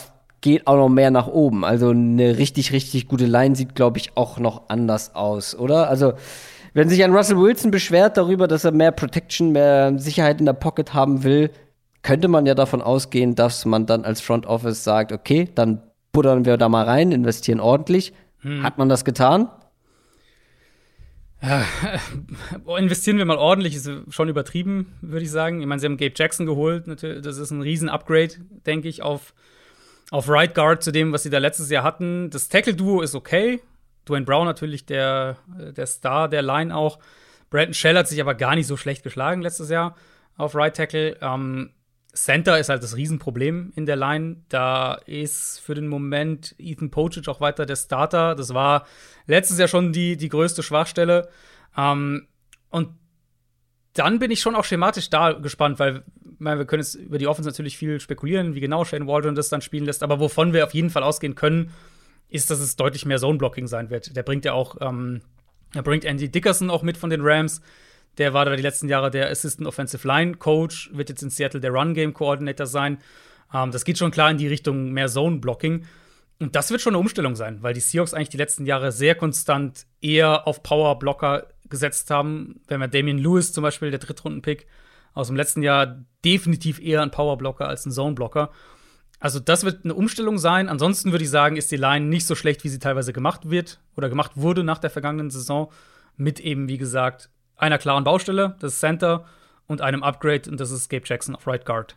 geht 0.40 0.66
auch 0.66 0.76
noch 0.76 0.88
mehr 0.88 1.10
nach 1.10 1.28
oben. 1.28 1.64
Also 1.64 1.90
eine 1.90 2.36
richtig, 2.36 2.72
richtig 2.72 3.06
gute 3.06 3.26
Line 3.26 3.54
sieht, 3.54 3.74
glaube 3.74 3.98
ich, 3.98 4.16
auch 4.16 4.38
noch 4.38 4.68
anders 4.68 5.14
aus, 5.14 5.56
oder? 5.56 5.88
Also, 5.88 6.14
wenn 6.76 6.90
sich 6.90 7.02
ein 7.02 7.14
Russell 7.14 7.38
Wilson 7.38 7.70
beschwert 7.70 8.18
darüber, 8.18 8.46
dass 8.46 8.64
er 8.64 8.70
mehr 8.70 8.92
Protection, 8.92 9.50
mehr 9.52 9.98
Sicherheit 9.98 10.40
in 10.40 10.44
der 10.44 10.52
Pocket 10.52 10.92
haben 10.92 11.24
will, 11.24 11.50
könnte 12.02 12.28
man 12.28 12.44
ja 12.44 12.54
davon 12.54 12.82
ausgehen, 12.82 13.34
dass 13.34 13.64
man 13.64 13.86
dann 13.86 14.04
als 14.04 14.20
Front 14.20 14.44
Office 14.44 14.84
sagt, 14.84 15.10
okay, 15.10 15.48
dann 15.54 15.80
buttern 16.12 16.44
wir 16.44 16.58
da 16.58 16.68
mal 16.68 16.84
rein, 16.84 17.12
investieren 17.12 17.60
ordentlich. 17.60 18.12
Hm. 18.40 18.62
Hat 18.62 18.76
man 18.76 18.90
das 18.90 19.06
getan? 19.06 19.48
Ja, 21.40 21.64
investieren 22.76 23.16
wir 23.16 23.24
mal 23.24 23.38
ordentlich, 23.38 23.74
ist 23.74 23.90
schon 24.10 24.28
übertrieben, 24.28 24.92
würde 25.00 25.24
ich 25.24 25.30
sagen. 25.30 25.62
Ich 25.62 25.66
meine, 25.66 25.80
sie 25.80 25.86
haben 25.86 25.96
Gabe 25.96 26.12
Jackson 26.14 26.44
geholt, 26.44 26.84
das 27.02 27.38
ist 27.38 27.52
ein 27.52 27.62
Riesen-Upgrade, 27.62 28.34
denke 28.66 28.88
ich, 28.88 29.00
auf, 29.00 29.32
auf 30.10 30.28
Right 30.28 30.54
Guard 30.54 30.82
zu 30.82 30.92
dem, 30.92 31.10
was 31.10 31.22
sie 31.22 31.30
da 31.30 31.38
letztes 31.38 31.70
Jahr 31.70 31.84
hatten. 31.84 32.28
Das 32.28 32.50
Tackle-Duo 32.50 33.00
ist 33.00 33.14
okay. 33.14 33.62
Dwayne 34.08 34.24
Brown 34.24 34.46
natürlich 34.46 34.86
der, 34.86 35.36
der 35.48 35.86
Star 35.86 36.28
der 36.28 36.42
Line 36.42 36.74
auch. 36.74 36.98
Brandon 37.50 37.74
Shell 37.74 37.96
hat 37.96 38.08
sich 38.08 38.20
aber 38.20 38.34
gar 38.34 38.54
nicht 38.54 38.66
so 38.66 38.76
schlecht 38.76 39.02
geschlagen 39.02 39.42
letztes 39.42 39.70
Jahr 39.70 39.96
auf 40.36 40.54
Right 40.54 40.76
Tackle. 40.76 41.16
Ähm, 41.20 41.70
Center 42.12 42.58
ist 42.58 42.68
halt 42.68 42.82
das 42.82 42.96
Riesenproblem 42.96 43.72
in 43.76 43.86
der 43.86 43.96
Line. 43.96 44.42
Da 44.48 44.94
ist 45.06 45.60
für 45.60 45.74
den 45.74 45.88
Moment 45.88 46.54
Ethan 46.58 46.90
Pocic 46.90 47.28
auch 47.28 47.40
weiter 47.40 47.66
der 47.66 47.76
Starter. 47.76 48.34
Das 48.34 48.54
war 48.54 48.86
letztes 49.26 49.58
Jahr 49.58 49.68
schon 49.68 49.92
die, 49.92 50.16
die 50.16 50.28
größte 50.28 50.62
Schwachstelle. 50.62 51.28
Ähm, 51.76 52.26
und 52.70 52.90
dann 53.92 54.18
bin 54.18 54.30
ich 54.30 54.40
schon 54.40 54.54
auch 54.54 54.64
schematisch 54.64 55.08
da 55.10 55.32
gespannt, 55.32 55.78
weil 55.78 56.04
meine, 56.38 56.58
wir 56.58 56.66
können 56.66 56.82
jetzt 56.82 56.94
über 56.94 57.18
die 57.18 57.26
Offense 57.26 57.48
natürlich 57.48 57.78
viel 57.78 58.00
spekulieren, 58.00 58.54
wie 58.54 58.60
genau 58.60 58.84
Shane 58.84 59.06
Waldron 59.06 59.34
das 59.34 59.48
dann 59.48 59.62
spielen 59.62 59.84
lässt. 59.84 60.02
Aber 60.02 60.20
wovon 60.20 60.52
wir 60.52 60.64
auf 60.64 60.74
jeden 60.74 60.90
Fall 60.90 61.02
ausgehen 61.02 61.34
können, 61.34 61.72
ist, 62.28 62.50
dass 62.50 62.60
es 62.60 62.76
deutlich 62.76 63.06
mehr 63.06 63.18
Zone-Blocking 63.18 63.66
sein 63.66 63.90
wird. 63.90 64.16
Der 64.16 64.22
bringt 64.22 64.44
ja 64.44 64.52
auch, 64.52 64.76
ähm, 64.80 65.20
er 65.74 65.82
bringt 65.82 66.04
Andy 66.04 66.28
Dickerson 66.28 66.70
auch 66.70 66.82
mit 66.82 66.96
von 66.96 67.10
den 67.10 67.20
Rams. 67.22 67.60
Der 68.18 68.32
war 68.32 68.44
da 68.44 68.56
die 68.56 68.62
letzten 68.62 68.88
Jahre 68.88 69.10
der 69.10 69.30
Assistant 69.30 69.68
Offensive 69.68 70.06
Line 70.06 70.34
Coach, 70.34 70.90
wird 70.92 71.08
jetzt 71.08 71.22
in 71.22 71.30
Seattle 71.30 71.60
der 71.60 71.70
Run 71.70 71.94
Game 71.94 72.14
Coordinator 72.14 72.66
sein. 72.66 72.98
Ähm, 73.52 73.70
das 73.70 73.84
geht 73.84 73.98
schon 73.98 74.10
klar 74.10 74.30
in 74.30 74.38
die 74.38 74.48
Richtung 74.48 74.92
mehr 74.92 75.08
Zone 75.08 75.38
Blocking. 75.38 75.86
Und 76.38 76.54
das 76.54 76.70
wird 76.70 76.82
schon 76.82 76.94
eine 76.94 77.00
Umstellung 77.00 77.34
sein, 77.34 77.62
weil 77.62 77.72
die 77.72 77.80
Seahawks 77.80 78.12
eigentlich 78.12 78.28
die 78.28 78.36
letzten 78.36 78.66
Jahre 78.66 78.92
sehr 78.92 79.14
konstant 79.14 79.86
eher 80.02 80.46
auf 80.46 80.62
Power 80.62 80.98
Blocker 80.98 81.46
gesetzt 81.68 82.10
haben. 82.10 82.60
Wenn 82.68 82.80
wir 82.80 82.88
Damian 82.88 83.18
Lewis 83.18 83.52
zum 83.52 83.62
Beispiel, 83.62 83.90
der 83.90 84.00
Drittrunden-Pick 84.00 84.66
aus 85.14 85.28
dem 85.28 85.36
letzten 85.36 85.62
Jahr, 85.62 86.04
definitiv 86.24 86.78
eher 86.78 87.00
ein 87.00 87.10
Power 87.10 87.38
Blocker 87.38 87.68
als 87.68 87.86
ein 87.86 87.92
Zone 87.92 88.14
Blocker. 88.14 88.50
Also 89.18 89.40
das 89.40 89.64
wird 89.64 89.84
eine 89.84 89.94
Umstellung 89.94 90.38
sein. 90.38 90.68
Ansonsten 90.68 91.10
würde 91.10 91.24
ich 91.24 91.30
sagen, 91.30 91.56
ist 91.56 91.70
die 91.70 91.76
Line 91.76 92.06
nicht 92.06 92.26
so 92.26 92.34
schlecht, 92.34 92.64
wie 92.64 92.68
sie 92.68 92.78
teilweise 92.78 93.12
gemacht 93.12 93.50
wird 93.50 93.80
oder 93.96 94.08
gemacht 94.08 94.32
wurde 94.34 94.62
nach 94.62 94.78
der 94.78 94.90
vergangenen 94.90 95.30
Saison. 95.30 95.72
Mit 96.16 96.40
eben, 96.40 96.68
wie 96.68 96.78
gesagt, 96.78 97.30
einer 97.56 97.78
klaren 97.78 98.04
Baustelle, 98.04 98.56
das 98.60 98.74
ist 98.74 98.80
Center, 98.80 99.24
und 99.66 99.80
einem 99.80 100.02
Upgrade, 100.02 100.50
und 100.50 100.60
das 100.60 100.70
ist 100.70 100.88
Gabe 100.88 101.04
Jackson 101.06 101.34
auf 101.34 101.46
Right 101.46 101.64
Guard. 101.64 101.96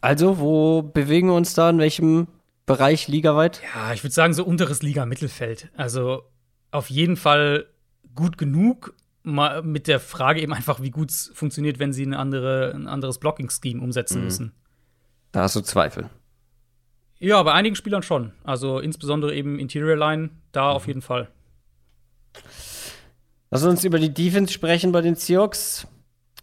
Also, 0.00 0.38
wo 0.38 0.82
bewegen 0.82 1.28
wir 1.28 1.34
uns 1.34 1.54
da? 1.54 1.70
In 1.70 1.78
welchem 1.78 2.26
Bereich 2.66 3.08
ligaweit? 3.08 3.62
Ja, 3.74 3.92
ich 3.92 4.02
würde 4.02 4.12
sagen, 4.12 4.34
so 4.34 4.44
unteres 4.44 4.82
Liga-Mittelfeld. 4.82 5.70
Also 5.76 6.24
auf 6.70 6.90
jeden 6.90 7.16
Fall 7.16 7.66
gut 8.14 8.38
genug. 8.38 8.94
Mal 9.22 9.62
mit 9.62 9.86
der 9.86 10.00
Frage 10.00 10.42
eben 10.42 10.52
einfach, 10.52 10.82
wie 10.82 10.90
gut 10.90 11.10
es 11.10 11.30
funktioniert, 11.34 11.78
wenn 11.78 11.94
sie 11.94 12.04
eine 12.04 12.18
andere, 12.18 12.72
ein 12.74 12.86
anderes 12.86 13.18
Blocking-Scheme 13.18 13.82
umsetzen 13.82 14.18
mhm. 14.18 14.24
müssen. 14.24 14.52
Da 15.34 15.42
hast 15.42 15.56
du 15.56 15.62
Zweifel. 15.62 16.10
Ja, 17.18 17.42
bei 17.42 17.52
einigen 17.52 17.74
Spielern 17.74 18.04
schon. 18.04 18.30
Also 18.44 18.78
insbesondere 18.78 19.34
eben 19.34 19.58
Interior 19.58 19.96
Line, 19.96 20.30
da 20.52 20.70
mhm. 20.70 20.76
auf 20.76 20.86
jeden 20.86 21.02
Fall. 21.02 21.28
Lass 23.50 23.64
uns 23.64 23.82
über 23.82 23.98
die 23.98 24.14
Defense 24.14 24.52
sprechen 24.52 24.92
bei 24.92 25.00
den 25.00 25.16
Seahawks. 25.16 25.88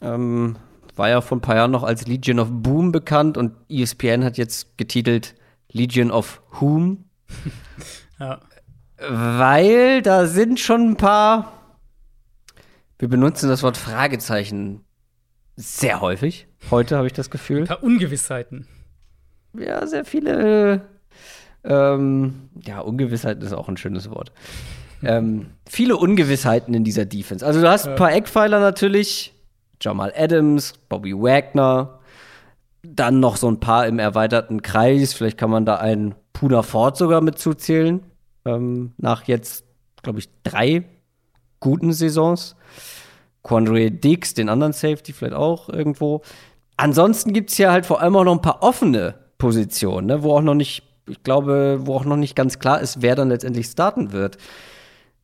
Ähm, 0.02 0.58
war 0.98 1.08
ja 1.08 1.22
vor 1.22 1.38
ein 1.38 1.42
paar 1.42 1.56
Jahren 1.56 1.72
noch 1.72 1.84
als 1.84 2.06
Legion 2.06 2.40
of 2.40 2.50
Boom 2.52 2.92
bekannt 2.92 3.38
und 3.38 3.54
ESPN 3.70 4.26
hat 4.26 4.38
jetzt 4.38 4.78
getitelt 4.78 5.36
Legion 5.72 6.12
of 6.12 6.42
Whom. 6.60 7.06
ja. 8.20 8.42
Weil 8.98 10.02
da 10.02 10.28
sind 10.28 10.60
schon 10.60 10.90
ein 10.90 10.98
paar, 10.98 11.54
wir 13.00 13.08
benutzen 13.08 13.48
das 13.48 13.64
Wort 13.64 13.78
Fragezeichen 13.78 14.84
sehr 15.56 16.02
häufig. 16.02 16.48
Heute 16.70 16.98
habe 16.98 17.08
ich 17.08 17.14
das 17.14 17.30
Gefühl. 17.30 17.62
Ein 17.62 17.68
paar 17.68 17.84
Ungewissheiten. 17.84 18.68
Ja, 19.58 19.86
sehr 19.86 20.06
viele. 20.06 20.82
Ähm, 21.64 22.50
ja, 22.66 22.80
Ungewissheiten 22.80 23.44
ist 23.44 23.54
auch 23.54 23.70
ein 23.70 23.78
schönes 23.78 24.10
Wort 24.10 24.32
ähm, 25.04 25.48
viele 25.68 25.98
Ungewissheiten 25.98 26.74
in 26.74 26.84
dieser 26.84 27.06
Defense. 27.06 27.46
Also 27.46 27.62
du 27.62 27.70
hast 27.70 27.88
ein 27.88 27.96
paar 27.96 28.14
Eckpfeiler 28.14 28.60
natürlich, 28.60 29.34
Jamal 29.82 30.14
Adams, 30.16 30.74
Bobby 30.90 31.14
Wagner, 31.14 32.00
dann 32.84 33.20
noch 33.20 33.38
so 33.38 33.50
ein 33.50 33.60
paar 33.60 33.88
im 33.88 34.00
erweiterten 34.00 34.62
Kreis. 34.62 35.14
Vielleicht 35.14 35.38
kann 35.38 35.50
man 35.50 35.66
da 35.66 35.78
einen 35.78 36.16
Puna 36.34 36.62
Ford 36.62 36.98
sogar 36.98 37.22
mitzuzählen. 37.22 38.02
Ähm, 38.46 38.94
nach 38.98 39.24
jetzt, 39.24 39.66
glaube 40.02 40.20
ich, 40.20 40.30
drei 40.44 40.84
guten 41.60 41.94
Saisons. 41.94 42.56
Quandre 43.44 43.90
Dix, 43.90 44.36
den 44.36 44.50
anderen 44.50 44.74
Safety 44.74 45.14
vielleicht 45.14 45.34
auch 45.34 45.68
irgendwo. 45.68 46.22
Ansonsten 46.78 47.34
gibt 47.34 47.50
es 47.50 47.58
hier 47.58 47.72
halt 47.72 47.88
vor 47.88 48.02
allem 48.02 48.16
auch 48.16 48.24
noch 48.24 48.34
ein 48.34 48.42
paar 48.42 48.62
offene 48.62 49.16
Positionen, 49.42 50.06
ne, 50.06 50.22
wo 50.22 50.36
auch 50.36 50.42
noch 50.42 50.54
nicht, 50.54 50.84
ich 51.10 51.24
glaube, 51.24 51.80
wo 51.82 51.96
auch 51.96 52.06
noch 52.06 52.16
nicht 52.16 52.36
ganz 52.36 52.60
klar 52.60 52.80
ist, 52.80 53.02
wer 53.02 53.16
dann 53.16 53.30
letztendlich 53.30 53.66
starten 53.66 54.12
wird. 54.12 54.38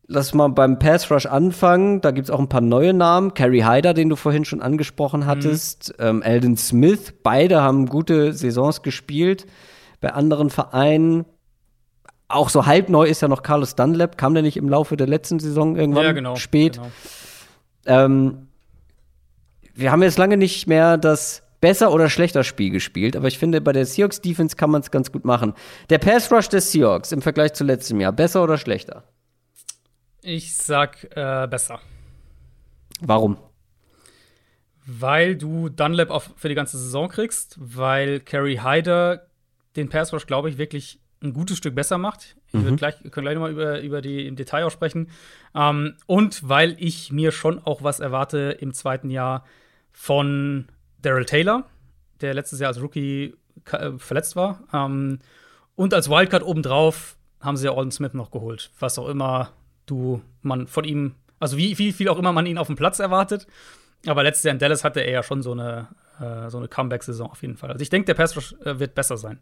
Lass 0.08 0.34
mal 0.34 0.48
beim 0.48 0.80
Pass 0.80 1.12
Rush 1.12 1.28
anfangen. 1.28 2.02
Da 2.02 2.10
gibt 2.10 2.28
es 2.28 2.32
auch 2.32 2.40
ein 2.40 2.50
paar 2.50 2.62
neue 2.62 2.96
Namen. 2.96 3.36
Carrie 3.36 3.64
Hyder, 3.64 3.94
den 3.94 4.10
du 4.10 4.16
vorhin 4.16 4.44
schon 4.44 4.62
angesprochen 4.62 5.28
hattest. 5.28 5.94
Mhm. 6.00 6.06
Ähm, 6.06 6.22
Eldon 6.24 6.58
Smith. 6.58 7.14
Beide 7.22 7.62
haben 7.62 7.86
gute 7.86 8.34
Saisons 8.34 8.82
gespielt. 8.82 9.46
Bei 10.02 10.14
anderen 10.14 10.50
Vereinen. 10.50 11.26
Auch 12.28 12.50
so 12.50 12.66
halb 12.66 12.90
neu 12.90 13.06
ist 13.06 13.22
ja 13.22 13.28
noch 13.28 13.44
Carlos 13.44 13.76
Dunlap. 13.76 14.18
Kam 14.18 14.34
der 14.34 14.42
nicht 14.42 14.58
im 14.58 14.68
Laufe 14.68 14.98
der 14.98 15.08
letzten 15.08 15.40
Saison 15.40 15.76
irgendwann 15.76 16.06
ja, 16.06 16.12
genau, 16.14 16.38
spät? 16.38 16.78
Genau. 16.78 16.88
Ähm, 17.86 18.48
wir 19.76 19.92
haben 19.92 20.02
jetzt 20.02 20.18
lange 20.18 20.38
nicht 20.38 20.66
mehr 20.66 20.98
das 20.98 21.44
besser 21.60 21.92
oder 21.92 22.10
schlechter 22.10 22.44
Spiel 22.44 22.70
gespielt, 22.70 23.16
aber 23.16 23.28
ich 23.28 23.40
finde, 23.40 23.62
bei 23.62 23.74
der 23.74 23.86
Seahawks 23.86 24.22
Defense 24.22 24.56
kann 24.56 24.70
man 24.70 24.82
es 24.82 24.92
ganz 24.92 25.12
gut 25.12 25.26
machen. 25.26 25.54
Der 25.90 25.98
Pass 25.98 26.32
Rush 26.32 26.50
des 26.50 26.72
Seahawks 26.72 27.12
im 27.12 27.22
Vergleich 27.22 27.54
zu 27.54 27.64
letztem 27.64 28.00
Jahr, 28.00 28.12
besser 28.12 28.44
oder 28.44 28.58
schlechter? 28.58 29.04
Ich 30.22 30.56
sag 30.56 31.04
äh, 31.16 31.48
besser. 31.48 31.80
Warum? 33.02 33.38
Weil 34.86 35.36
du 35.36 35.70
Dunlap 35.70 36.10
auf, 36.10 36.32
für 36.36 36.50
die 36.50 36.56
ganze 36.56 36.78
Saison 36.78 37.10
kriegst, 37.10 37.58
weil 37.60 38.20
Carrie 38.20 38.60
Hyder 38.60 39.28
den 39.76 39.90
Pass 39.90 40.14
Rush, 40.14 40.26
glaube 40.26 40.50
ich, 40.50 40.58
wirklich 40.58 41.00
ein 41.22 41.34
gutes 41.34 41.58
Stück 41.58 41.76
besser 41.76 41.98
macht. 41.98 42.36
Ich 42.48 42.54
mhm. 42.54 42.76
gleich, 42.76 42.96
können 43.12 43.26
gleich 43.26 43.36
nochmal 43.36 43.52
über, 43.52 43.82
über 43.82 44.02
die 44.02 44.28
im 44.28 44.36
Detail 44.36 44.66
auch 44.66 44.72
sprechen. 44.72 45.10
Ähm, 45.56 45.96
und 46.06 46.48
weil 46.48 46.76
ich 46.80 47.12
mir 47.12 47.32
schon 47.32 47.60
auch 47.60 47.84
was 47.84 48.00
erwarte 48.00 48.58
im 48.60 48.74
zweiten 48.74 49.10
Jahr 49.10 49.46
von 49.92 50.68
Daryl 51.02 51.26
Taylor, 51.26 51.66
der 52.22 52.34
letztes 52.34 52.60
Jahr 52.60 52.70
als 52.70 52.82
Rookie 52.82 53.36
äh, 53.72 53.92
verletzt 53.98 54.36
war. 54.36 54.60
Ähm, 54.74 55.20
und 55.76 55.94
als 55.94 56.10
Wildcard 56.10 56.44
obendrauf 56.44 57.18
haben 57.40 57.58
sie 57.58 57.66
ja 57.66 57.74
Alden 57.74 57.92
Smith 57.92 58.14
noch 58.14 58.32
geholt, 58.32 58.72
was 58.80 58.98
auch 58.98 59.08
immer 59.08 59.52
du 59.86 60.22
man 60.42 60.68
von 60.68 60.84
ihm, 60.84 61.16
also 61.40 61.58
wie, 61.58 61.78
wie 61.78 61.92
viel 61.92 62.10
auch 62.10 62.18
immer 62.18 62.34
man 62.34 62.46
ihn 62.46 62.58
auf 62.58 62.68
dem 62.68 62.76
Platz 62.76 63.00
erwartet. 63.00 63.48
Aber 64.06 64.24
letztes 64.24 64.44
Jahr 64.44 64.54
in 64.54 64.60
Dallas 64.60 64.84
hatte 64.84 65.02
er 65.02 65.12
ja 65.12 65.24
schon 65.24 65.42
so 65.42 65.52
eine, 65.52 65.88
äh, 66.20 66.50
so 66.50 66.58
eine 66.58 66.68
Comeback-Saison 66.68 67.30
auf 67.30 67.42
jeden 67.42 67.58
Fall. 67.58 67.72
Also 67.72 67.82
ich 67.82 67.90
denke, 67.90 68.06
der 68.06 68.14
Pass 68.14 68.36
äh, 68.64 68.80
wird 68.80 68.96
besser 68.96 69.18
sein. 69.18 69.40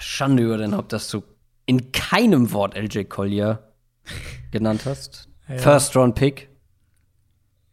Schande 0.00 0.42
über 0.42 0.56
den 0.56 0.76
Haupt, 0.76 0.92
dass 0.92 1.08
du 1.08 1.22
in 1.66 1.92
keinem 1.92 2.52
Wort 2.52 2.76
LJ 2.76 3.04
Collier 3.04 3.62
genannt 4.50 4.82
hast. 4.84 5.28
Ja. 5.48 5.58
First 5.58 5.96
Round 5.96 6.14
Pick. 6.14 6.48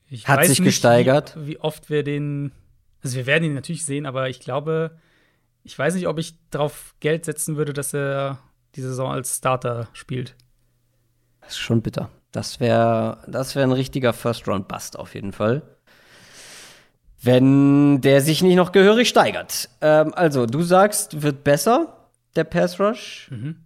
Ich 0.10 0.28
Hat 0.28 0.46
sich 0.46 0.64
gesteigert. 0.64 1.36
Wie, 1.38 1.48
wie 1.48 1.60
oft 1.60 1.90
wir 1.90 2.04
den, 2.04 2.52
also 3.04 3.18
wir 3.18 3.26
werden 3.26 3.44
ihn 3.44 3.54
natürlich 3.54 3.86
sehen, 3.86 4.06
aber 4.06 4.30
ich 4.30 4.40
glaube, 4.40 4.98
ich 5.64 5.78
weiß 5.78 5.94
nicht, 5.94 6.08
ob 6.08 6.18
ich 6.18 6.36
darauf 6.50 6.96
Geld 7.00 7.26
setzen 7.26 7.58
würde, 7.58 7.74
dass 7.74 7.94
er 7.94 8.40
die 8.76 8.82
Saison 8.82 9.12
als 9.12 9.38
Starter 9.38 9.88
spielt. 9.94 10.36
Das 11.42 11.52
ist 11.52 11.60
schon 11.60 11.82
bitter. 11.82 12.10
Das 12.32 12.60
wäre 12.60 13.24
das 13.28 13.56
wär 13.56 13.64
ein 13.64 13.72
richtiger 13.72 14.14
First-Round-Bust 14.14 14.98
auf 14.98 15.16
jeden 15.16 15.34
Fall. 15.34 15.64
Wenn 17.22 18.02
der 18.02 18.22
sich 18.22 18.42
nicht 18.42 18.56
noch 18.56 18.72
gehörig 18.72 19.10
steigert. 19.10 19.70
Ähm, 19.82 20.14
also, 20.14 20.46
du 20.46 20.62
sagst, 20.62 21.22
wird 21.22 21.44
besser, 21.44 22.08
der 22.36 22.46
Pass 22.46 22.80
Rush. 22.80 23.30
Mhm. 23.32 23.58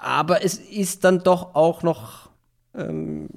Aber 0.00 0.44
es 0.44 0.58
ist 0.58 1.04
dann 1.04 1.20
doch 1.20 1.54
auch 1.54 1.82
noch. 1.82 2.30
Ähm, 2.74 3.28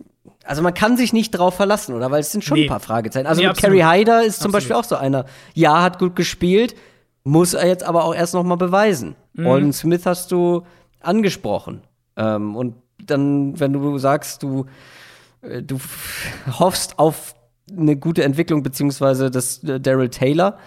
also 0.43 0.61
man 0.61 0.73
kann 0.73 0.97
sich 0.97 1.13
nicht 1.13 1.31
drauf 1.31 1.55
verlassen, 1.55 1.95
oder? 1.95 2.11
Weil 2.11 2.19
es 2.19 2.31
sind 2.31 2.43
schon 2.43 2.57
nee. 2.57 2.65
ein 2.65 2.69
paar 2.69 2.79
Fragezeichen. 2.79 3.27
Also 3.27 3.41
nee, 3.41 3.47
mit 3.47 3.57
Kerry 3.57 3.79
Hyder 3.79 4.23
ist 4.23 4.41
zum 4.41 4.49
absolut. 4.49 4.53
Beispiel 4.53 4.75
auch 4.75 4.83
so 4.83 4.95
einer. 4.95 5.25
Ja, 5.53 5.81
hat 5.81 5.99
gut 5.99 6.15
gespielt, 6.15 6.75
muss 7.23 7.53
er 7.53 7.67
jetzt 7.67 7.83
aber 7.83 8.03
auch 8.03 8.13
erst 8.13 8.33
noch 8.33 8.43
mal 8.43 8.55
beweisen. 8.55 9.15
Mhm. 9.33 9.47
Olin 9.47 9.73
Smith 9.73 10.05
hast 10.05 10.31
du 10.31 10.63
angesprochen. 10.99 11.81
Ähm, 12.17 12.55
und 12.55 12.75
dann, 13.05 13.59
wenn 13.59 13.73
du 13.73 13.97
sagst, 13.97 14.43
du, 14.43 14.65
äh, 15.41 15.61
du 15.61 15.79
hoffst 16.59 16.99
auf 16.99 17.35
eine 17.71 17.95
gute 17.95 18.23
Entwicklung, 18.23 18.63
beziehungsweise 18.63 19.31
dass 19.31 19.63
äh, 19.63 19.79
Daryl 19.79 20.09
Taylor 20.09 20.57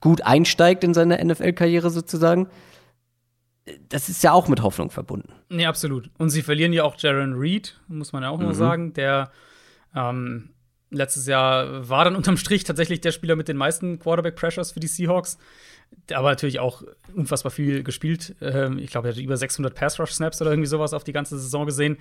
gut 0.00 0.22
einsteigt 0.22 0.84
in 0.84 0.92
seine 0.92 1.24
NFL-Karriere 1.24 1.90
sozusagen, 1.90 2.48
das 3.88 4.08
ist 4.08 4.22
ja 4.22 4.32
auch 4.32 4.48
mit 4.48 4.62
Hoffnung 4.62 4.90
verbunden. 4.90 5.32
Nee, 5.48 5.66
absolut. 5.66 6.10
Und 6.18 6.30
sie 6.30 6.42
verlieren 6.42 6.72
ja 6.72 6.84
auch 6.84 6.96
Jaron 6.98 7.34
Reed, 7.34 7.80
muss 7.88 8.12
man 8.12 8.22
ja 8.22 8.30
auch 8.30 8.38
mhm. 8.38 8.46
noch 8.46 8.54
sagen, 8.54 8.92
der 8.92 9.30
ähm, 9.94 10.50
letztes 10.90 11.26
Jahr 11.26 11.88
war 11.88 12.04
dann 12.04 12.16
unterm 12.16 12.36
Strich 12.36 12.64
tatsächlich 12.64 13.00
der 13.00 13.12
Spieler 13.12 13.36
mit 13.36 13.48
den 13.48 13.56
meisten 13.56 13.98
Quarterback-Pressures 13.98 14.72
für 14.72 14.80
die 14.80 14.86
Seahawks 14.86 15.38
aber 16.12 16.30
natürlich 16.30 16.60
auch 16.60 16.82
unfassbar 17.14 17.50
viel 17.50 17.82
gespielt. 17.82 18.34
Ähm, 18.40 18.78
ich 18.78 18.90
glaube, 18.90 19.08
er 19.08 19.14
hat 19.14 19.20
über 19.20 19.36
600 19.36 19.74
Pass-Rush-Snaps 19.74 20.40
oder 20.42 20.50
irgendwie 20.50 20.68
sowas 20.68 20.92
auf 20.92 21.04
die 21.04 21.12
ganze 21.12 21.38
Saison 21.38 21.66
gesehen. 21.66 21.98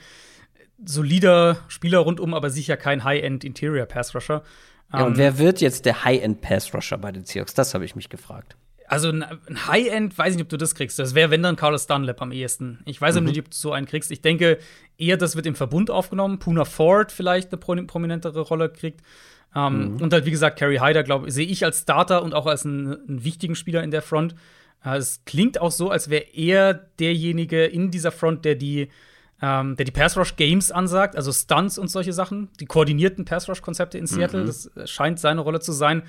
Solider 0.84 1.57
Spieler 1.68 1.99
rundum, 1.99 2.34
aber 2.34 2.49
sicher 2.49 2.77
kein 2.77 3.03
High-End-Interior-Pass-Rusher. 3.03 4.44
Ja, 4.91 5.06
und 5.06 5.14
ähm, 5.14 5.18
wer 5.18 5.38
wird 5.38 5.61
jetzt 5.61 5.85
der 5.85 6.03
High-End-Pass-Rusher 6.03 6.98
bei 6.98 7.11
den 7.11 7.26
Seahawks? 7.26 7.53
Das 7.53 7.73
habe 7.73 7.85
ich 7.85 7.95
mich 7.95 8.10
gefragt. 8.10 8.57
Also 8.88 9.10
ein 9.10 9.26
High-End, 9.68 10.18
weiß 10.18 10.31
ich 10.31 10.35
nicht, 10.38 10.43
ob 10.43 10.49
du 10.49 10.57
das 10.57 10.76
kriegst. 10.76 10.99
Das 10.99 11.15
wäre, 11.15 11.31
wenn 11.31 11.41
dann 11.41 11.55
Carlos 11.55 11.88
Dunlap 11.88 12.22
am 12.22 12.31
ehesten. 12.31 12.80
Ich 12.85 12.99
weiß 12.99 13.15
mhm. 13.19 13.26
nicht, 13.26 13.39
ob 13.39 13.49
du 13.49 13.55
so 13.55 13.72
einen 13.72 13.88
kriegst. 13.88 14.11
Ich 14.11 14.22
denke 14.22 14.60
eher, 14.97 15.18
das 15.18 15.35
wird 15.35 15.45
im 15.45 15.55
Verbund 15.55 15.89
aufgenommen. 15.89 16.39
Puna 16.39 16.65
Ford 16.65 17.11
vielleicht 17.11 17.51
eine 17.51 17.85
prominentere 17.85 18.41
Rolle 18.41 18.69
kriegt. 18.69 19.01
Ähm, 19.55 19.93
mhm. 19.93 20.01
Und 20.01 20.14
halt, 20.14 20.26
wie 20.26 20.31
gesagt, 20.31 20.60
Carrie 20.60 20.80
Hyder, 20.80 21.03
glaube 21.03 21.27
ich, 21.27 21.34
sehe 21.34 21.45
ich 21.45 21.64
als 21.64 21.81
Starter 21.81 22.23
und 22.23 22.34
auch 22.34 22.47
als 22.47 22.65
einen, 22.65 23.07
einen 23.07 23.23
wichtigen 23.23 23.55
Spieler 23.55 23.84
in 23.84 23.91
der 23.91 24.01
Front. 24.01 24.35
Äh, 24.84 24.97
es 24.97 25.23
klingt 25.26 25.61
auch 25.61 25.72
so, 25.72 25.89
als 25.89 26.10
wäre 26.10 26.26
er 26.34 26.73
derjenige 26.73 27.65
in 27.65 27.91
dieser 27.91 28.11
Front, 28.11 28.45
der 28.45 28.55
die, 28.55 28.89
ähm, 29.41 29.76
der 29.76 29.85
die 29.85 29.91
Pass 29.91 30.18
Rush 30.18 30.35
Games 30.35 30.72
ansagt, 30.72 31.15
also 31.15 31.31
Stunts 31.31 31.77
und 31.77 31.89
solche 31.89 32.14
Sachen, 32.14 32.49
die 32.60 32.65
koordinierten 32.65 33.26
Pass 33.26 33.47
Rush 33.47 33.61
Konzepte 33.61 33.97
in 33.97 34.07
Seattle. 34.07 34.43
Mhm. 34.43 34.47
Das 34.47 34.69
scheint 34.85 35.19
seine 35.19 35.41
Rolle 35.41 35.60
zu 35.60 35.72
sein, 35.72 36.03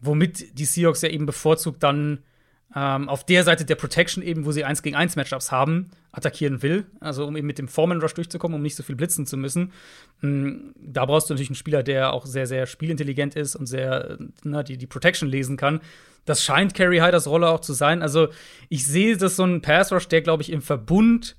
womit 0.00 0.58
die 0.58 0.64
Seahawks 0.64 1.02
ja 1.02 1.08
eben 1.08 1.26
bevorzugt 1.26 1.82
dann 1.82 2.20
ähm, 2.74 3.08
auf 3.08 3.24
der 3.24 3.44
Seite 3.44 3.64
der 3.64 3.76
Protection 3.76 4.22
eben, 4.22 4.44
wo 4.44 4.52
sie 4.52 4.64
1 4.64 4.82
gegen 4.82 4.96
1 4.96 5.16
Matchups 5.16 5.52
haben, 5.52 5.90
attackieren 6.12 6.62
will. 6.62 6.84
Also 7.00 7.26
um 7.26 7.36
eben 7.36 7.46
mit 7.46 7.58
dem 7.58 7.68
Foreman 7.68 8.00
Rush 8.00 8.14
durchzukommen, 8.14 8.56
um 8.56 8.62
nicht 8.62 8.76
so 8.76 8.82
viel 8.82 8.96
blitzen 8.96 9.26
zu 9.26 9.36
müssen. 9.36 9.72
Mhm, 10.20 10.74
da 10.76 11.06
brauchst 11.06 11.30
du 11.30 11.34
natürlich 11.34 11.50
einen 11.50 11.56
Spieler, 11.56 11.82
der 11.82 12.12
auch 12.12 12.26
sehr, 12.26 12.46
sehr 12.46 12.66
spielintelligent 12.66 13.36
ist 13.36 13.56
und 13.56 13.66
sehr 13.66 14.18
na, 14.42 14.62
die, 14.62 14.76
die 14.76 14.86
Protection 14.86 15.28
lesen 15.28 15.56
kann. 15.56 15.80
Das 16.24 16.42
scheint 16.42 16.74
Carrie 16.74 17.00
Hyders 17.00 17.28
Rolle 17.28 17.48
auch 17.48 17.60
zu 17.60 17.72
sein. 17.72 18.02
Also 18.02 18.28
ich 18.68 18.86
sehe 18.86 19.16
das 19.16 19.36
so 19.36 19.44
ein 19.44 19.62
Pass 19.62 19.92
Rush, 19.92 20.08
der, 20.08 20.22
glaube 20.22 20.42
ich, 20.42 20.50
im 20.50 20.60
Verbund 20.60 21.36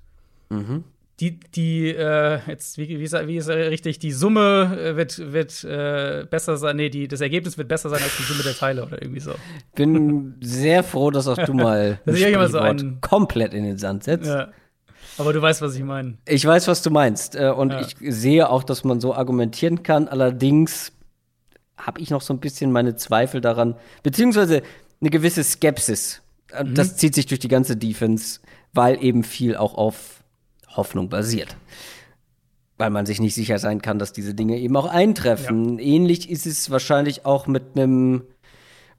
mhm 0.49 0.85
die, 1.19 1.39
die, 1.39 1.89
äh, 1.89 2.39
jetzt, 2.48 2.77
wie, 2.77 2.88
wie, 2.88 3.03
ist, 3.03 3.14
wie 3.27 3.38
ist 3.38 3.49
richtig, 3.49 3.98
die 3.98 4.11
Summe 4.11 4.77
äh, 4.80 4.95
wird, 4.95 5.34
wird 5.34 5.64
äh, 5.64 6.26
besser 6.30 6.57
sein, 6.57 6.76
nee, 6.76 6.89
die, 6.89 7.07
das 7.07 7.22
Ergebnis 7.22 7.57
wird 7.57 7.68
besser 7.68 7.89
sein 7.89 8.02
als 8.03 8.15
die 8.18 8.23
Summe 8.23 8.44
der 8.44 8.53
Teile 8.53 8.85
oder 8.85 9.02
irgendwie 9.02 9.22
so. 9.22 9.34
Bin 9.73 10.35
sehr 10.41 10.84
froh, 10.84 11.10
dass 11.10 11.27
auch 11.27 11.38
du 11.38 11.53
mal 11.56 11.99
das 12.06 12.19
das 12.19 12.52
so 12.52 12.60
ein 12.60 12.99
komplett 13.02 13.56
in 13.56 13.64
den 13.64 13.80
Sand 13.80 14.03
setzt. 14.03 14.27
Ja. 14.27 14.49
Aber 15.18 15.34
du 15.34 15.41
weißt, 15.41 15.64
was 15.64 15.76
ich 15.76 15.84
meine. 15.84 16.19
Ich 16.27 16.45
weiß, 16.45 16.68
was 16.68 16.84
du 16.84 16.91
meinst. 16.91 17.35
Äh, 17.35 17.49
und 17.49 17.72
ja. 17.72 17.81
ich 17.81 17.95
sehe 17.99 18.48
auch, 18.49 18.64
dass 18.64 18.84
man 18.84 18.99
so 18.99 19.15
argumentieren 19.15 19.81
kann. 19.81 20.07
Allerdings 20.07 20.91
habe 21.77 21.99
ich 21.99 22.11
noch 22.11 22.22
so 22.22 22.34
ein 22.34 22.39
bisschen 22.39 22.72
meine 22.72 22.95
Zweifel 22.95 23.41
daran, 23.41 23.76
beziehungsweise 24.03 24.61
eine 25.02 25.10
gewisse 25.10 25.44
Skepsis. 25.44 26.22
Mhm. 26.53 26.76
Das 26.76 26.95
zieht 26.95 27.15
sich 27.15 27.26
durch 27.26 27.39
die 27.39 27.48
ganze 27.48 27.76
Defense, 27.76 28.39
weil 28.73 29.03
eben 29.03 29.23
viel 29.23 29.56
auch 29.56 29.73
auf 29.73 30.16
Hoffnung 30.77 31.09
basiert. 31.09 31.57
Weil 32.77 32.91
man 32.91 33.05
sich 33.05 33.19
nicht 33.19 33.33
sicher 33.33 33.57
sein 33.57 33.81
kann, 33.81 33.99
dass 33.99 34.13
diese 34.13 34.35
Dinge 34.35 34.57
eben 34.57 34.75
auch 34.77 34.85
eintreffen. 34.85 35.79
Ja. 35.79 35.85
Ähnlich 35.85 36.29
ist 36.29 36.45
es 36.45 36.69
wahrscheinlich 36.69 37.25
auch 37.25 37.47
mit 37.47 37.63
einem 37.75 38.21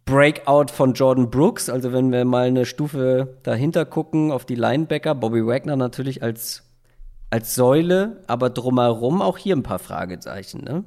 Breakout 0.04 0.72
von 0.72 0.94
Jordan 0.94 1.30
Brooks. 1.30 1.68
Also 1.68 1.92
wenn 1.92 2.10
wir 2.10 2.24
mal 2.24 2.46
eine 2.46 2.66
Stufe 2.66 3.36
dahinter 3.42 3.84
gucken 3.84 4.32
auf 4.32 4.44
die 4.44 4.54
Linebacker, 4.54 5.14
Bobby 5.14 5.46
Wagner 5.46 5.76
natürlich 5.76 6.22
als, 6.22 6.64
als 7.30 7.54
Säule, 7.54 8.22
aber 8.26 8.50
drumherum 8.50 9.22
auch 9.22 9.38
hier 9.38 9.54
ein 9.54 9.62
paar 9.62 9.78
Fragezeichen, 9.78 10.64
ne? 10.64 10.84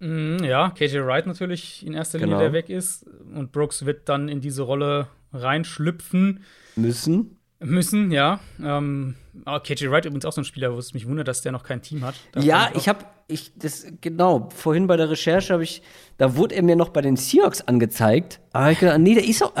Mm, 0.00 0.44
ja, 0.44 0.70
KJ 0.70 0.98
Wright 0.98 1.26
natürlich 1.26 1.84
in 1.84 1.94
erster 1.94 2.18
Linie, 2.18 2.34
genau. 2.34 2.40
der 2.40 2.52
weg 2.52 2.68
ist. 2.68 3.04
Und 3.34 3.52
Brooks 3.52 3.84
wird 3.84 4.08
dann 4.08 4.28
in 4.28 4.40
diese 4.40 4.62
Rolle 4.62 5.08
reinschlüpfen. 5.32 6.44
Müssen. 6.76 7.38
Müssen, 7.60 8.12
ja. 8.12 8.38
Ähm, 8.62 9.16
oh, 9.46 9.58
KJ 9.60 9.90
Wright 9.90 10.04
übrigens 10.04 10.24
auch 10.24 10.32
so 10.32 10.40
ein 10.40 10.44
Spieler, 10.44 10.74
wo 10.74 10.78
es 10.78 10.94
mich 10.94 11.06
wundert, 11.06 11.28
dass 11.28 11.42
der 11.42 11.52
noch 11.52 11.62
kein 11.62 11.82
Team 11.82 12.04
hat. 12.04 12.14
Das 12.32 12.44
ja, 12.44 12.70
ich 12.74 12.88
habe, 12.88 13.04
ich, 13.26 13.52
das, 13.56 13.86
genau, 14.00 14.48
vorhin 14.54 14.86
bei 14.86 14.96
der 14.96 15.10
Recherche 15.10 15.52
habe 15.52 15.64
ich, 15.64 15.82
da 16.16 16.36
wurde 16.36 16.54
er 16.54 16.62
mir 16.62 16.76
noch 16.76 16.90
bei 16.90 17.00
den 17.00 17.16
Seahawks 17.16 17.62
angezeigt. 17.62 18.40
Aber 18.52 18.70
ich 18.70 18.78
gedacht, 18.78 18.98
nee, 18.98 19.14
der 19.14 19.24
ist 19.24 19.42
auch, 19.42 19.52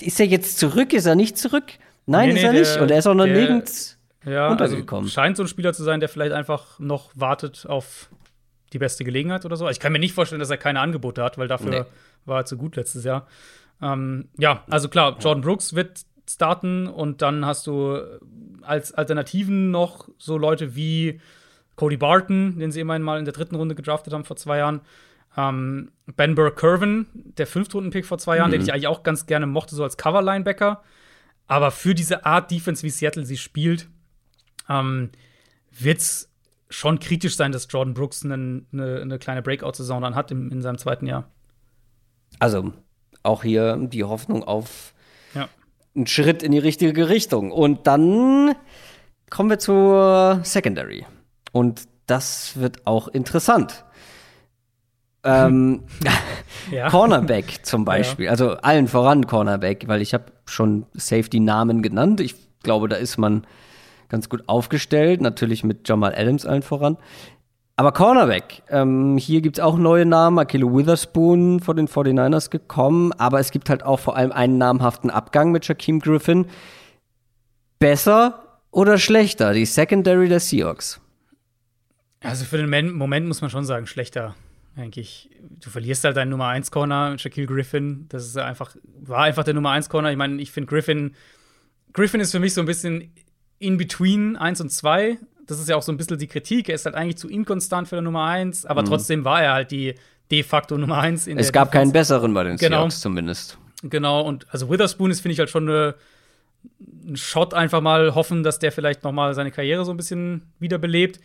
ist 0.00 0.20
er 0.20 0.26
jetzt 0.26 0.58
zurück? 0.58 0.92
Ist 0.92 1.06
er 1.06 1.14
nicht 1.14 1.38
zurück? 1.38 1.64
Nein, 2.06 2.28
nee, 2.30 2.34
ist 2.34 2.42
nee, 2.42 2.46
er 2.46 2.52
nicht. 2.52 2.76
Und 2.80 2.90
er 2.90 2.98
ist 2.98 3.06
auch 3.06 3.14
noch 3.14 3.24
der, 3.24 3.34
nirgends 3.34 3.98
ja, 4.24 4.48
also 4.48 4.52
untergekommen. 4.52 5.04
Also 5.04 5.14
scheint 5.14 5.36
so 5.36 5.42
ein 5.44 5.48
Spieler 5.48 5.72
zu 5.72 5.82
sein, 5.82 6.00
der 6.00 6.08
vielleicht 6.08 6.32
einfach 6.32 6.78
noch 6.78 7.10
wartet 7.14 7.66
auf 7.66 8.10
die 8.72 8.78
beste 8.78 9.04
Gelegenheit 9.04 9.44
oder 9.44 9.56
so. 9.56 9.68
Ich 9.68 9.80
kann 9.80 9.92
mir 9.92 9.98
nicht 9.98 10.14
vorstellen, 10.14 10.40
dass 10.40 10.50
er 10.50 10.56
keine 10.56 10.80
Angebote 10.80 11.22
hat, 11.22 11.38
weil 11.38 11.48
dafür 11.48 11.70
nee. 11.70 11.84
war 12.24 12.40
er 12.40 12.44
zu 12.44 12.56
gut 12.56 12.76
letztes 12.76 13.04
Jahr. 13.04 13.26
Ähm, 13.82 14.28
ja, 14.38 14.64
also 14.68 14.88
klar, 14.88 15.16
Jordan 15.20 15.42
Brooks 15.42 15.74
wird 15.74 16.02
starten 16.34 16.86
und 16.86 17.22
dann 17.22 17.44
hast 17.44 17.66
du 17.66 18.00
als 18.62 18.92
Alternativen 18.92 19.70
noch 19.70 20.08
so 20.18 20.36
Leute 20.36 20.74
wie 20.74 21.20
Cody 21.76 21.96
Barton, 21.96 22.58
den 22.58 22.72
sie 22.72 22.80
immerhin 22.80 23.02
mal 23.02 23.18
in 23.18 23.24
der 23.24 23.34
dritten 23.34 23.56
Runde 23.56 23.74
gedraftet 23.74 24.12
haben 24.12 24.24
vor 24.24 24.36
zwei 24.36 24.58
Jahren. 24.58 24.80
Ähm, 25.36 25.92
ben 26.16 26.34
Burke-Curvin, 26.34 27.06
der 27.14 27.46
Fünftrunden-Pick 27.46 28.04
vor 28.04 28.18
zwei 28.18 28.36
Jahren, 28.36 28.50
mhm. 28.50 28.52
den 28.52 28.62
ich 28.62 28.72
eigentlich 28.72 28.88
auch 28.88 29.02
ganz 29.02 29.26
gerne 29.26 29.46
mochte, 29.46 29.74
so 29.74 29.82
als 29.82 29.96
Cover-Linebacker. 29.96 30.82
Aber 31.46 31.70
für 31.70 31.94
diese 31.94 32.26
Art 32.26 32.50
Defense, 32.50 32.82
wie 32.82 32.90
Seattle 32.90 33.24
sie 33.24 33.36
spielt, 33.36 33.88
ähm, 34.68 35.10
wird 35.70 35.98
es 35.98 36.30
schon 36.68 36.98
kritisch 36.98 37.36
sein, 37.36 37.52
dass 37.52 37.66
Jordan 37.70 37.94
Brooks 37.94 38.24
eine, 38.24 38.62
eine, 38.72 39.00
eine 39.00 39.18
kleine 39.18 39.42
Breakout-Saison 39.42 40.02
dann 40.02 40.14
hat 40.14 40.30
im, 40.30 40.50
in 40.52 40.62
seinem 40.62 40.78
zweiten 40.78 41.06
Jahr. 41.06 41.30
Also 42.38 42.72
auch 43.22 43.42
hier 43.42 43.76
die 43.76 44.04
Hoffnung 44.04 44.44
auf 44.44 44.94
ein 45.96 46.06
Schritt 46.06 46.42
in 46.42 46.52
die 46.52 46.58
richtige 46.58 47.08
Richtung. 47.08 47.50
Und 47.50 47.86
dann 47.86 48.54
kommen 49.30 49.50
wir 49.50 49.58
zur 49.58 50.40
Secondary. 50.42 51.06
Und 51.52 51.82
das 52.06 52.56
wird 52.56 52.86
auch 52.86 53.08
interessant. 53.08 53.84
Ähm, 55.22 55.84
ja. 56.70 56.88
Cornerback 56.88 57.64
zum 57.64 57.84
Beispiel, 57.84 58.26
ja. 58.26 58.30
also 58.30 58.52
allen 58.52 58.88
voran 58.88 59.26
Cornerback, 59.26 59.86
weil 59.86 60.00
ich 60.00 60.14
habe 60.14 60.24
schon 60.46 60.86
Safety-Namen 60.94 61.82
genannt. 61.82 62.20
Ich 62.20 62.34
glaube, 62.62 62.88
da 62.88 62.96
ist 62.96 63.18
man 63.18 63.46
ganz 64.08 64.28
gut 64.28 64.48
aufgestellt, 64.48 65.20
natürlich 65.20 65.62
mit 65.62 65.88
Jamal 65.88 66.14
Adams 66.14 66.46
allen 66.46 66.62
voran. 66.62 66.96
Aber 67.80 67.92
Cornerback, 67.92 68.62
ähm, 68.68 69.16
hier 69.16 69.40
gibt 69.40 69.56
es 69.56 69.64
auch 69.64 69.78
neue 69.78 70.04
Namen. 70.04 70.38
Akilo 70.38 70.76
Witherspoon 70.76 71.60
von 71.60 71.78
den 71.78 71.88
49ers 71.88 72.50
gekommen, 72.50 73.14
aber 73.14 73.40
es 73.40 73.52
gibt 73.52 73.70
halt 73.70 73.84
auch 73.84 73.98
vor 73.98 74.18
allem 74.18 74.32
einen 74.32 74.58
namhaften 74.58 75.08
Abgang 75.08 75.50
mit 75.50 75.64
Shaquem 75.64 75.98
Griffin. 75.98 76.44
Besser 77.78 78.60
oder 78.70 78.98
schlechter, 78.98 79.54
die 79.54 79.64
Secondary 79.64 80.28
der 80.28 80.40
Seahawks? 80.40 81.00
Also 82.22 82.44
für 82.44 82.58
den 82.58 82.92
Moment 82.92 83.26
muss 83.26 83.40
man 83.40 83.48
schon 83.48 83.64
sagen, 83.64 83.86
schlechter. 83.86 84.34
Eigentlich, 84.76 85.30
du 85.40 85.70
verlierst 85.70 86.04
halt 86.04 86.18
deinen 86.18 86.28
Nummer 86.28 86.48
1 86.48 86.70
Corner, 86.70 87.16
Shaquille 87.16 87.46
Griffin. 87.46 88.04
Das 88.10 88.26
ist 88.26 88.36
einfach, 88.36 88.76
war 89.00 89.22
einfach 89.22 89.44
der 89.44 89.54
Nummer 89.54 89.70
1 89.70 89.88
Corner. 89.88 90.10
Ich 90.10 90.18
meine, 90.18 90.42
ich 90.42 90.52
finde 90.52 90.68
Griffin, 90.68 91.14
Griffin 91.94 92.20
ist 92.20 92.32
für 92.32 92.40
mich 92.40 92.52
so 92.52 92.60
ein 92.60 92.66
bisschen 92.66 93.10
in 93.58 93.78
between 93.78 94.36
1 94.36 94.60
und 94.60 94.70
2 94.70 95.16
das 95.50 95.58
ist 95.58 95.68
ja 95.68 95.76
auch 95.76 95.82
so 95.82 95.90
ein 95.90 95.96
bisschen 95.96 96.18
die 96.18 96.28
Kritik. 96.28 96.68
Er 96.68 96.76
ist 96.76 96.86
halt 96.86 96.94
eigentlich 96.94 97.18
zu 97.18 97.28
inkonstant 97.28 97.88
für 97.88 97.96
der 97.96 98.02
Nummer 98.02 98.24
1, 98.24 98.66
aber 98.66 98.82
mhm. 98.82 98.86
trotzdem 98.86 99.24
war 99.24 99.42
er 99.42 99.52
halt 99.52 99.70
die 99.70 99.94
de 100.30 100.42
facto 100.44 100.78
Nummer 100.78 100.98
1 100.98 101.26
in 101.26 101.38
Es 101.38 101.52
gab 101.52 101.70
Defense. 101.70 101.84
keinen 101.84 101.92
besseren 101.92 102.34
bei 102.34 102.44
den 102.44 102.56
genau. 102.56 102.78
Seahawks 102.78 103.00
zumindest. 103.00 103.58
Genau, 103.82 104.20
und 104.22 104.46
also 104.50 104.70
Witherspoon 104.70 105.10
ist, 105.10 105.20
finde 105.20 105.32
ich, 105.32 105.38
halt 105.38 105.50
schon 105.50 105.68
eine, 105.68 105.94
ein 107.06 107.16
Shot 107.16 107.52
einfach 107.54 107.80
mal 107.80 108.14
hoffen, 108.14 108.42
dass 108.42 108.58
der 108.58 108.70
vielleicht 108.70 109.02
noch 109.02 109.12
mal 109.12 109.34
seine 109.34 109.50
Karriere 109.50 109.84
so 109.84 109.90
ein 109.90 109.96
bisschen 109.96 110.42
wiederbelebt. 110.58 111.18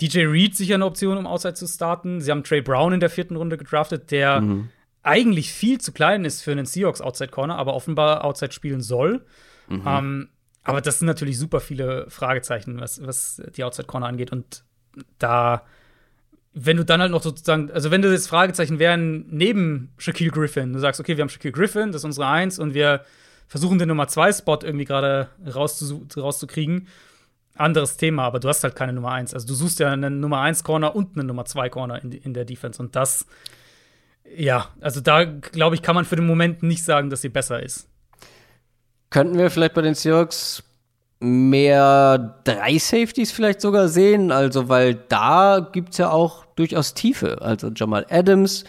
DJ 0.00 0.20
Reed 0.20 0.56
sicher 0.56 0.76
eine 0.76 0.86
Option, 0.86 1.18
um 1.18 1.26
Outside 1.26 1.54
zu 1.54 1.66
starten. 1.66 2.20
Sie 2.20 2.30
haben 2.30 2.44
Trey 2.44 2.62
Brown 2.62 2.94
in 2.94 3.00
der 3.00 3.10
vierten 3.10 3.36
Runde 3.36 3.58
gedraftet, 3.58 4.10
der 4.10 4.40
mhm. 4.40 4.70
eigentlich 5.02 5.52
viel 5.52 5.78
zu 5.78 5.92
klein 5.92 6.24
ist 6.24 6.42
für 6.42 6.52
einen 6.52 6.64
Seahawks 6.64 7.02
Outside 7.02 7.30
Corner, 7.30 7.58
aber 7.58 7.74
offenbar 7.74 8.24
Outside 8.24 8.52
spielen 8.52 8.80
soll. 8.80 9.26
Mhm. 9.68 9.82
Ähm, 9.86 10.28
aber 10.62 10.80
das 10.80 10.98
sind 10.98 11.06
natürlich 11.06 11.38
super 11.38 11.60
viele 11.60 12.08
Fragezeichen, 12.10 12.80
was, 12.80 13.04
was 13.04 13.42
die 13.56 13.64
Outside 13.64 13.86
Corner 13.86 14.06
angeht. 14.06 14.32
Und 14.32 14.64
da, 15.18 15.64
wenn 16.52 16.76
du 16.76 16.84
dann 16.84 17.00
halt 17.00 17.12
noch 17.12 17.22
sozusagen, 17.22 17.70
also 17.70 17.90
wenn 17.90 18.02
das 18.02 18.12
jetzt 18.12 18.28
Fragezeichen 18.28 18.78
wären 18.78 19.26
neben 19.30 19.92
Shaquille 19.96 20.30
Griffin, 20.30 20.72
du 20.72 20.78
sagst, 20.78 21.00
okay, 21.00 21.16
wir 21.16 21.22
haben 21.22 21.30
Shaquille 21.30 21.52
Griffin, 21.52 21.92
das 21.92 22.02
ist 22.02 22.04
unsere 22.04 22.26
Eins 22.26 22.58
und 22.58 22.74
wir 22.74 23.04
versuchen 23.48 23.78
den 23.78 23.88
Nummer 23.88 24.06
zwei 24.06 24.32
Spot 24.32 24.58
irgendwie 24.62 24.84
gerade 24.84 25.28
rauszukriegen. 25.44 26.88
Anderes 27.56 27.96
Thema, 27.96 28.24
aber 28.24 28.38
du 28.38 28.48
hast 28.48 28.62
halt 28.62 28.76
keine 28.76 28.92
Nummer 28.92 29.10
eins. 29.10 29.34
Also 29.34 29.48
du 29.48 29.54
suchst 29.54 29.80
ja 29.80 29.90
einen 29.90 30.20
Nummer 30.20 30.40
eins 30.40 30.62
Corner 30.62 30.94
und 30.94 31.18
einen 31.18 31.26
Nummer 31.26 31.44
zwei 31.46 31.68
Corner 31.68 32.00
in, 32.02 32.12
in 32.12 32.32
der 32.32 32.44
Defense. 32.44 32.80
Und 32.80 32.94
das, 32.94 33.26
ja, 34.36 34.68
also 34.80 35.00
da 35.00 35.24
glaube 35.24 35.74
ich, 35.74 35.82
kann 35.82 35.96
man 35.96 36.04
für 36.04 36.16
den 36.16 36.26
Moment 36.26 36.62
nicht 36.62 36.84
sagen, 36.84 37.10
dass 37.10 37.22
sie 37.22 37.28
besser 37.28 37.60
ist. 37.62 37.89
Könnten 39.10 39.38
wir 39.38 39.50
vielleicht 39.50 39.74
bei 39.74 39.82
den 39.82 39.94
Seahawks 39.94 40.62
mehr 41.20 42.40
drei 42.44 42.78
Safeties 42.78 43.32
vielleicht 43.32 43.60
sogar 43.60 43.88
sehen? 43.88 44.32
Also, 44.32 44.68
weil 44.68 44.94
da 44.94 45.68
gibt 45.72 45.90
es 45.90 45.98
ja 45.98 46.10
auch 46.10 46.44
durchaus 46.56 46.94
Tiefe. 46.94 47.42
Also 47.42 47.70
Jamal 47.74 48.06
Adams, 48.08 48.64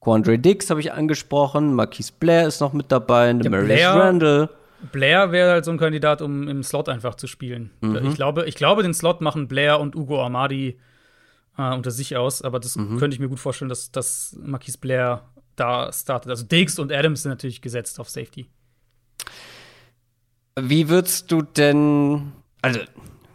Quandre 0.00 0.38
Dix 0.38 0.70
habe 0.70 0.80
ich 0.80 0.92
angesprochen, 0.92 1.74
Marquise 1.74 2.12
Blair 2.18 2.46
ist 2.46 2.60
noch 2.60 2.72
mit 2.72 2.92
dabei, 2.92 3.32
ja, 3.32 3.48
Blair, 3.48 3.90
Randall. 3.94 4.50
Blair 4.92 5.32
wäre 5.32 5.50
halt 5.50 5.64
so 5.64 5.70
ein 5.70 5.78
Kandidat, 5.78 6.22
um 6.22 6.46
im 6.48 6.62
Slot 6.62 6.88
einfach 6.88 7.14
zu 7.14 7.26
spielen. 7.26 7.70
Mhm. 7.80 8.06
Ich, 8.06 8.14
glaube, 8.14 8.44
ich 8.46 8.54
glaube, 8.54 8.82
den 8.82 8.94
Slot 8.94 9.20
machen 9.20 9.48
Blair 9.48 9.80
und 9.80 9.96
Ugo 9.96 10.22
Armadi 10.22 10.78
äh, 11.58 11.74
unter 11.74 11.90
sich 11.90 12.16
aus, 12.16 12.42
aber 12.42 12.60
das 12.60 12.76
mhm. 12.76 12.98
könnte 12.98 13.14
ich 13.14 13.20
mir 13.20 13.28
gut 13.28 13.40
vorstellen, 13.40 13.68
dass, 13.68 13.90
dass 13.90 14.36
Marquise 14.40 14.78
Blair 14.78 15.22
da 15.56 15.90
startet. 15.92 16.30
Also 16.30 16.44
Diggs 16.44 16.78
und 16.78 16.92
Adams 16.92 17.22
sind 17.22 17.30
natürlich 17.30 17.62
gesetzt 17.62 17.98
auf 17.98 18.10
Safety. 18.10 18.46
Wie 20.58 20.88
würdest 20.88 21.30
du 21.30 21.42
denn, 21.42 22.32
also 22.62 22.80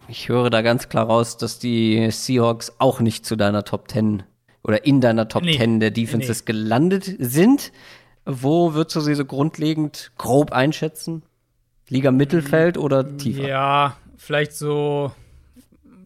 ich 0.08 0.28
höre 0.28 0.50
da 0.50 0.62
ganz 0.62 0.90
klar 0.90 1.06
raus, 1.06 1.38
dass 1.38 1.60
die 1.60 2.10
Seahawks 2.12 2.74
auch 2.80 3.00
nicht 3.00 3.26
zu 3.26 3.36
deiner 3.36 3.64
Top 3.64 3.90
10 3.90 4.24
oder 4.64 4.86
in 4.86 5.02
deiner 5.02 5.28
Top 5.28 5.44
nee, 5.44 5.58
10 5.58 5.80
der 5.80 5.92
Defenses 5.92 6.42
nee. 6.42 6.46
gelandet 6.46 7.16
sind. 7.20 7.72
Wo 8.26 8.74
würdest 8.74 8.96
du 8.96 9.02
sie 9.02 9.16
so 9.16 9.26
grundlegend 9.26 10.12
grob 10.18 10.52
einschätzen? 10.52 11.24
Liga 11.90 12.12
Mittelfeld 12.12 12.78
oder 12.78 13.18
tiefer? 13.18 13.48
Ja, 13.48 13.98
vielleicht 14.18 14.54
so, 14.54 15.12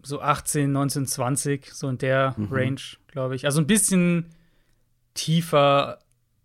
so 0.04 0.22
18, 0.22 0.72
19, 0.72 1.06
20, 1.08 1.74
so 1.74 1.88
in 1.90 1.98
der 1.98 2.34
mhm. 2.38 2.48
Range, 2.52 2.82
glaube 3.08 3.36
ich. 3.36 3.46
Also 3.46 3.62
ein 3.62 3.68
bisschen 3.68 4.30
tiefer 5.14 6.00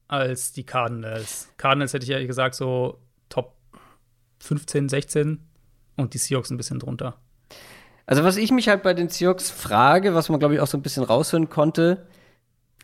als 0.08 0.52
die 0.52 0.64
Cardinals. 0.64 1.48
Cardinals 1.56 1.92
hätte 1.92 2.04
ich 2.04 2.10
ja 2.10 2.24
gesagt, 2.24 2.54
so 2.54 2.98
15, 4.40 4.88
16 4.88 5.38
und 5.96 6.14
die 6.14 6.18
Seahawks 6.18 6.50
ein 6.50 6.56
bisschen 6.56 6.78
drunter. 6.78 7.16
Also, 8.06 8.24
was 8.24 8.36
ich 8.36 8.50
mich 8.50 8.68
halt 8.68 8.82
bei 8.82 8.94
den 8.94 9.08
Seahawks 9.08 9.50
frage, 9.50 10.14
was 10.14 10.28
man, 10.28 10.40
glaube 10.40 10.54
ich, 10.54 10.60
auch 10.60 10.66
so 10.66 10.76
ein 10.76 10.82
bisschen 10.82 11.04
raushören 11.04 11.48
konnte, 11.48 12.06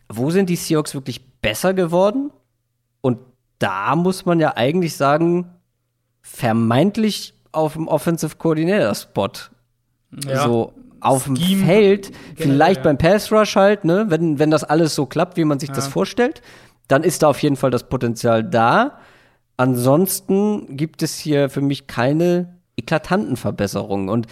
wo 0.09 0.31
sind 0.31 0.49
die 0.49 0.55
Seahawks 0.55 0.93
wirklich 0.93 1.25
besser 1.41 1.73
geworden? 1.73 2.31
Und 3.01 3.19
da 3.59 3.95
muss 3.95 4.25
man 4.25 4.39
ja 4.39 4.55
eigentlich 4.55 4.95
sagen, 4.95 5.49
vermeintlich 6.21 7.33
auf 7.51 7.73
dem 7.73 7.87
Offensive 7.87 8.37
Coordinator 8.37 8.93
Spot. 8.95 9.29
Ja. 10.25 10.43
So 10.43 10.73
auf 10.99 11.25
dem 11.25 11.35
Feld, 11.35 12.11
vielleicht 12.35 12.77
ja. 12.77 12.83
beim 12.83 12.97
Pass 12.97 13.31
Rush 13.31 13.55
halt, 13.55 13.85
ne, 13.85 14.05
wenn, 14.09 14.39
wenn 14.39 14.51
das 14.51 14.63
alles 14.63 14.95
so 14.95 15.05
klappt, 15.05 15.37
wie 15.37 15.45
man 15.45 15.59
sich 15.59 15.69
ja. 15.69 15.75
das 15.75 15.87
vorstellt, 15.87 16.41
dann 16.87 17.03
ist 17.03 17.23
da 17.23 17.27
auf 17.27 17.41
jeden 17.41 17.55
Fall 17.55 17.71
das 17.71 17.87
Potenzial 17.87 18.43
da. 18.43 18.99
Ansonsten 19.57 20.77
gibt 20.77 21.01
es 21.01 21.17
hier 21.17 21.49
für 21.49 21.61
mich 21.61 21.87
keine 21.87 22.57
eklatanten 22.77 23.37
Verbesserungen. 23.37 24.07
Und 24.07 24.27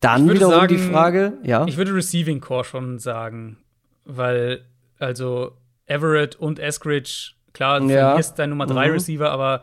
dann 0.00 0.30
wiederum 0.30 0.54
sagen, 0.54 0.68
die 0.68 0.78
Frage, 0.78 1.32
ja. 1.42 1.66
Ich 1.66 1.76
würde 1.76 1.94
Receiving 1.94 2.40
Core 2.40 2.64
schon 2.64 2.98
sagen, 2.98 3.58
weil 4.04 4.64
also 4.98 5.52
Everett 5.86 6.36
und 6.36 6.58
Eskridge, 6.58 7.32
klar, 7.52 7.80
du 7.80 7.88
ja. 7.88 8.08
verlierst 8.08 8.38
dein 8.38 8.50
Nummer 8.50 8.66
3 8.66 8.86
mhm. 8.86 8.92
Receiver, 8.92 9.30
aber 9.30 9.62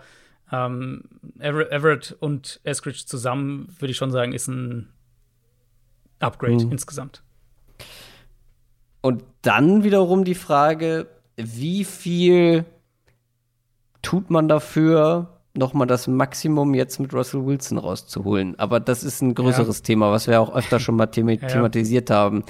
ähm, 0.51 1.03
Everett 1.39 2.15
und 2.19 2.59
Eskridge 2.63 3.05
zusammen, 3.05 3.73
würde 3.79 3.91
ich 3.91 3.97
schon 3.97 4.11
sagen, 4.11 4.33
ist 4.33 4.47
ein 4.47 4.89
Upgrade 6.19 6.65
mhm. 6.65 6.71
insgesamt. 6.71 7.23
Und 9.01 9.23
dann 9.41 9.83
wiederum 9.83 10.23
die 10.23 10.35
Frage, 10.35 11.07
wie 11.35 11.83
viel 11.83 12.65
tut 14.03 14.29
man 14.29 14.47
dafür, 14.47 15.33
nochmal 15.55 15.87
das 15.87 16.07
Maximum 16.07 16.75
jetzt 16.75 16.99
mit 16.99 17.13
Russell 17.13 17.45
Wilson 17.45 17.79
rauszuholen. 17.79 18.57
Aber 18.59 18.79
das 18.79 19.03
ist 19.03 19.21
ein 19.21 19.33
größeres 19.33 19.79
ja. 19.79 19.83
Thema, 19.83 20.11
was 20.11 20.27
wir 20.27 20.39
auch 20.39 20.53
öfter 20.55 20.79
schon 20.79 20.95
mal 20.95 21.07
them 21.07 21.29
ja. 21.29 21.47
thematisiert 21.47 22.11
haben. 22.11 22.43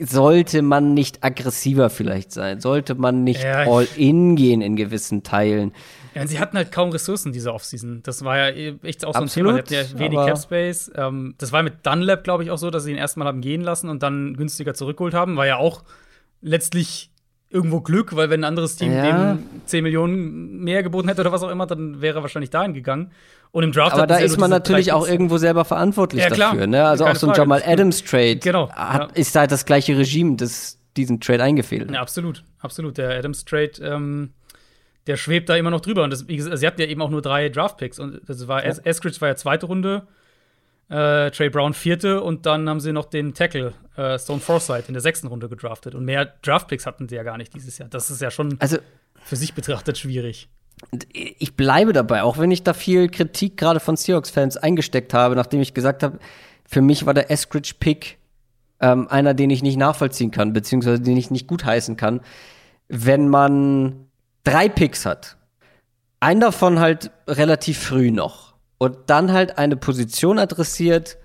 Sollte 0.00 0.62
man 0.62 0.94
nicht 0.94 1.24
aggressiver 1.24 1.90
vielleicht 1.90 2.30
sein? 2.30 2.60
Sollte 2.60 2.94
man 2.94 3.24
nicht 3.24 3.42
ja, 3.42 3.64
all 3.66 3.88
in 3.96 4.36
gehen 4.36 4.60
in 4.60 4.76
gewissen 4.76 5.22
Teilen? 5.22 5.72
Ja, 6.14 6.26
sie 6.26 6.38
hatten 6.38 6.56
halt 6.56 6.70
kaum 6.70 6.90
Ressourcen 6.90 7.32
diese 7.32 7.52
Offseason. 7.52 8.02
Das 8.02 8.22
war 8.24 8.36
ja 8.36 8.74
echt 8.82 9.04
auch 9.04 9.14
so 9.14 9.22
ein 9.22 9.28
Thema. 9.28 9.52
Sie 9.66 9.76
hatten 9.78 9.94
ja 9.94 9.98
wenig 9.98 10.18
Cap 10.18 10.38
Space. 10.38 10.90
Ähm, 10.94 11.34
das 11.38 11.52
war 11.52 11.62
mit 11.62 11.84
Dunlap, 11.84 12.22
glaube 12.22 12.44
ich, 12.44 12.50
auch 12.50 12.58
so, 12.58 12.70
dass 12.70 12.84
sie 12.84 12.92
ihn 12.92 12.96
erstmal 12.96 13.26
haben 13.26 13.40
gehen 13.40 13.62
lassen 13.62 13.88
und 13.88 14.02
dann 14.02 14.36
günstiger 14.36 14.74
zurückgeholt 14.74 15.14
haben. 15.14 15.36
War 15.36 15.46
ja 15.46 15.56
auch 15.56 15.82
letztlich 16.42 17.10
irgendwo 17.50 17.80
Glück, 17.80 18.14
weil 18.14 18.30
wenn 18.30 18.40
ein 18.40 18.44
anderes 18.44 18.76
Team 18.76 18.92
ja. 18.92 19.34
dem 19.34 19.44
10 19.64 19.82
Millionen 19.82 20.62
mehr 20.62 20.82
geboten 20.82 21.08
hätte 21.08 21.22
oder 21.22 21.32
was 21.32 21.42
auch 21.42 21.50
immer, 21.50 21.66
dann 21.66 22.00
wäre 22.00 22.18
er 22.18 22.22
wahrscheinlich 22.22 22.50
dahin 22.50 22.74
gegangen. 22.74 23.12
Und 23.50 23.64
im 23.64 23.72
Draft 23.72 23.94
Aber 23.94 24.06
da 24.06 24.18
ist 24.18 24.38
man 24.38 24.50
natürlich 24.50 24.92
auch 24.92 25.08
irgendwo 25.08 25.38
selber 25.38 25.64
verantwortlich 25.64 26.22
ja, 26.22 26.28
dafür. 26.28 26.66
Ne? 26.66 26.84
Also 26.84 27.04
Keine 27.04 27.16
auch 27.16 27.20
so 27.20 27.30
ein 27.30 27.34
Jamal 27.34 27.62
Adams 27.64 28.04
Trade 28.04 28.36
genau, 28.36 28.70
hat, 28.70 29.10
ja. 29.10 29.16
ist 29.16 29.34
halt 29.34 29.50
das 29.50 29.64
gleiche 29.64 29.96
Regime, 29.96 30.36
das 30.36 30.78
diesen 30.96 31.20
Trade 31.20 31.42
eingefehlt. 31.42 31.90
Ja, 31.90 32.00
absolut, 32.00 32.44
absolut. 32.58 32.98
Der 32.98 33.16
Adams 33.16 33.46
Trade, 33.46 33.72
ähm, 33.80 34.34
der 35.06 35.16
schwebt 35.16 35.48
da 35.48 35.56
immer 35.56 35.70
noch 35.70 35.80
drüber. 35.80 36.04
Und 36.04 36.10
das, 36.10 36.26
gesagt, 36.26 36.58
sie 36.58 36.66
hatten 36.66 36.80
ja 36.80 36.86
eben 36.86 37.00
auch 37.00 37.10
nur 37.10 37.22
drei 37.22 37.48
Draft 37.48 37.78
Picks 37.78 37.98
und 37.98 38.20
das 38.26 38.46
war 38.46 38.64
ja. 38.64 38.72
Eskridge 38.84 39.20
war 39.20 39.28
ja 39.28 39.36
zweite 39.36 39.64
Runde, 39.66 40.06
äh, 40.88 41.30
Trey 41.30 41.50
Brown 41.50 41.74
vierte 41.74 42.22
und 42.22 42.46
dann 42.46 42.68
haben 42.68 42.80
sie 42.80 42.92
noch 42.92 43.04
den 43.04 43.34
Tackle 43.34 43.74
äh, 43.96 44.18
Stone 44.18 44.40
Forsyth 44.40 44.88
in 44.88 44.94
der 44.94 45.02
sechsten 45.02 45.26
Runde 45.26 45.48
gedraftet. 45.48 45.94
Und 45.94 46.04
mehr 46.04 46.24
Draftpicks 46.42 46.86
hatten 46.86 47.08
sie 47.08 47.16
ja 47.16 47.22
gar 47.22 47.36
nicht 47.36 47.54
dieses 47.54 47.78
Jahr. 47.78 47.88
Das 47.88 48.10
ist 48.10 48.20
ja 48.20 48.30
schon 48.30 48.56
also, 48.60 48.78
für 49.22 49.36
sich 49.36 49.54
betrachtet 49.54 49.98
schwierig. 49.98 50.48
Ich 51.12 51.56
bleibe 51.56 51.92
dabei, 51.92 52.22
auch 52.22 52.38
wenn 52.38 52.50
ich 52.50 52.62
da 52.62 52.72
viel 52.72 53.08
Kritik 53.08 53.56
gerade 53.56 53.80
von 53.80 53.96
Seahawks-Fans 53.96 54.56
eingesteckt 54.56 55.12
habe, 55.12 55.34
nachdem 55.34 55.60
ich 55.60 55.74
gesagt 55.74 56.02
habe, 56.02 56.18
für 56.66 56.80
mich 56.80 57.04
war 57.04 57.14
der 57.14 57.30
Eskridge-Pick 57.30 58.18
ähm, 58.80 59.08
einer, 59.08 59.34
den 59.34 59.50
ich 59.50 59.62
nicht 59.62 59.76
nachvollziehen 59.76 60.30
kann, 60.30 60.52
beziehungsweise 60.52 61.00
den 61.02 61.16
ich 61.16 61.30
nicht 61.30 61.48
gutheißen 61.48 61.96
kann. 61.96 62.20
Wenn 62.88 63.28
man 63.28 64.06
drei 64.44 64.68
Picks 64.68 65.04
hat, 65.04 65.36
einen 66.20 66.40
davon 66.40 66.78
halt 66.78 67.10
relativ 67.26 67.78
früh 67.78 68.10
noch, 68.10 68.47
und 68.78 68.96
dann 69.06 69.32
halt 69.32 69.58
eine 69.58 69.76
Position 69.76 70.38
adressiert, 70.38 71.18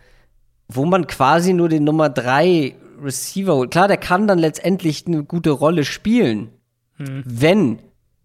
wo 0.67 0.85
man 0.85 1.07
quasi 1.07 1.53
nur 1.53 1.69
den 1.69 1.83
Nummer 1.83 2.09
3 2.09 2.75
Receiver 3.01 3.55
holt. 3.55 3.71
Klar, 3.71 3.87
der 3.87 3.97
kann 3.97 4.27
dann 4.27 4.39
letztendlich 4.39 5.05
eine 5.07 5.23
gute 5.23 5.51
Rolle 5.51 5.85
spielen, 5.85 6.49
hm. 6.97 7.23
wenn 7.25 7.79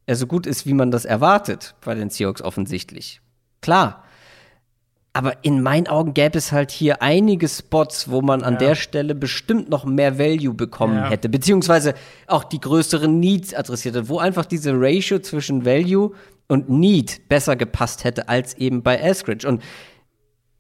er 0.07 0.17
so 0.17 0.27
gut 0.27 0.47
ist, 0.47 0.67
wie 0.67 0.75
man 0.75 0.91
das 0.91 1.05
erwartet, 1.05 1.75
bei 1.85 1.95
den 1.95 2.11
Seahawks 2.11 2.43
offensichtlich. 2.43 3.21
Klar. 3.61 4.05
Aber 5.13 5.45
in 5.45 5.63
meinen 5.63 5.89
Augen 5.89 6.15
gäbe 6.15 6.39
es 6.39 6.53
halt 6.53 6.71
hier 6.71 7.03
einige 7.03 7.49
Spots, 7.49 8.09
wo 8.09 8.23
man 8.23 8.43
an 8.43 8.55
ja. 8.55 8.59
der 8.61 8.75
Stelle 8.77 9.15
bestimmt 9.15 9.69
noch 9.69 9.85
mehr 9.85 10.19
Value 10.19 10.55
bekommen 10.55 10.97
ja. 10.97 11.11
hätte, 11.11 11.29
beziehungsweise 11.29 11.95
auch 12.27 12.45
die 12.45 12.61
größeren 12.61 13.19
Needs 13.19 13.53
adressiert 13.53 13.97
hat, 13.97 14.09
wo 14.09 14.19
einfach 14.19 14.47
diese 14.47 14.73
Ratio 14.75 15.19
zwischen 15.19 15.65
Value 15.65 16.13
und 16.49 16.69
Need 16.69 17.29
besser 17.29 17.57
gepasst 17.57 18.05
hätte 18.05 18.29
als 18.29 18.55
eben 18.55 18.83
bei 18.83 18.97
Eskridge. 18.97 19.47
Und 19.47 19.63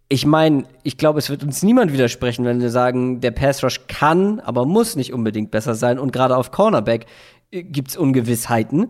ich 0.08 0.24
meine, 0.24 0.64
ich 0.84 0.96
glaube, 0.96 1.18
es 1.18 1.28
wird 1.28 1.42
uns 1.42 1.62
niemand 1.62 1.92
widersprechen, 1.92 2.44
wenn 2.44 2.60
wir 2.60 2.70
sagen, 2.70 3.20
der 3.20 3.30
Pass 3.30 3.62
Rush 3.62 3.86
kann, 3.88 4.40
aber 4.40 4.64
muss 4.64 4.96
nicht 4.96 5.12
unbedingt 5.12 5.50
besser 5.50 5.74
sein. 5.74 5.98
Und 5.98 6.12
gerade 6.12 6.36
auf 6.36 6.50
Cornerback 6.50 7.06
äh, 7.50 7.62
gibt 7.62 7.88
es 7.88 7.96
Ungewissheiten. 7.96 8.88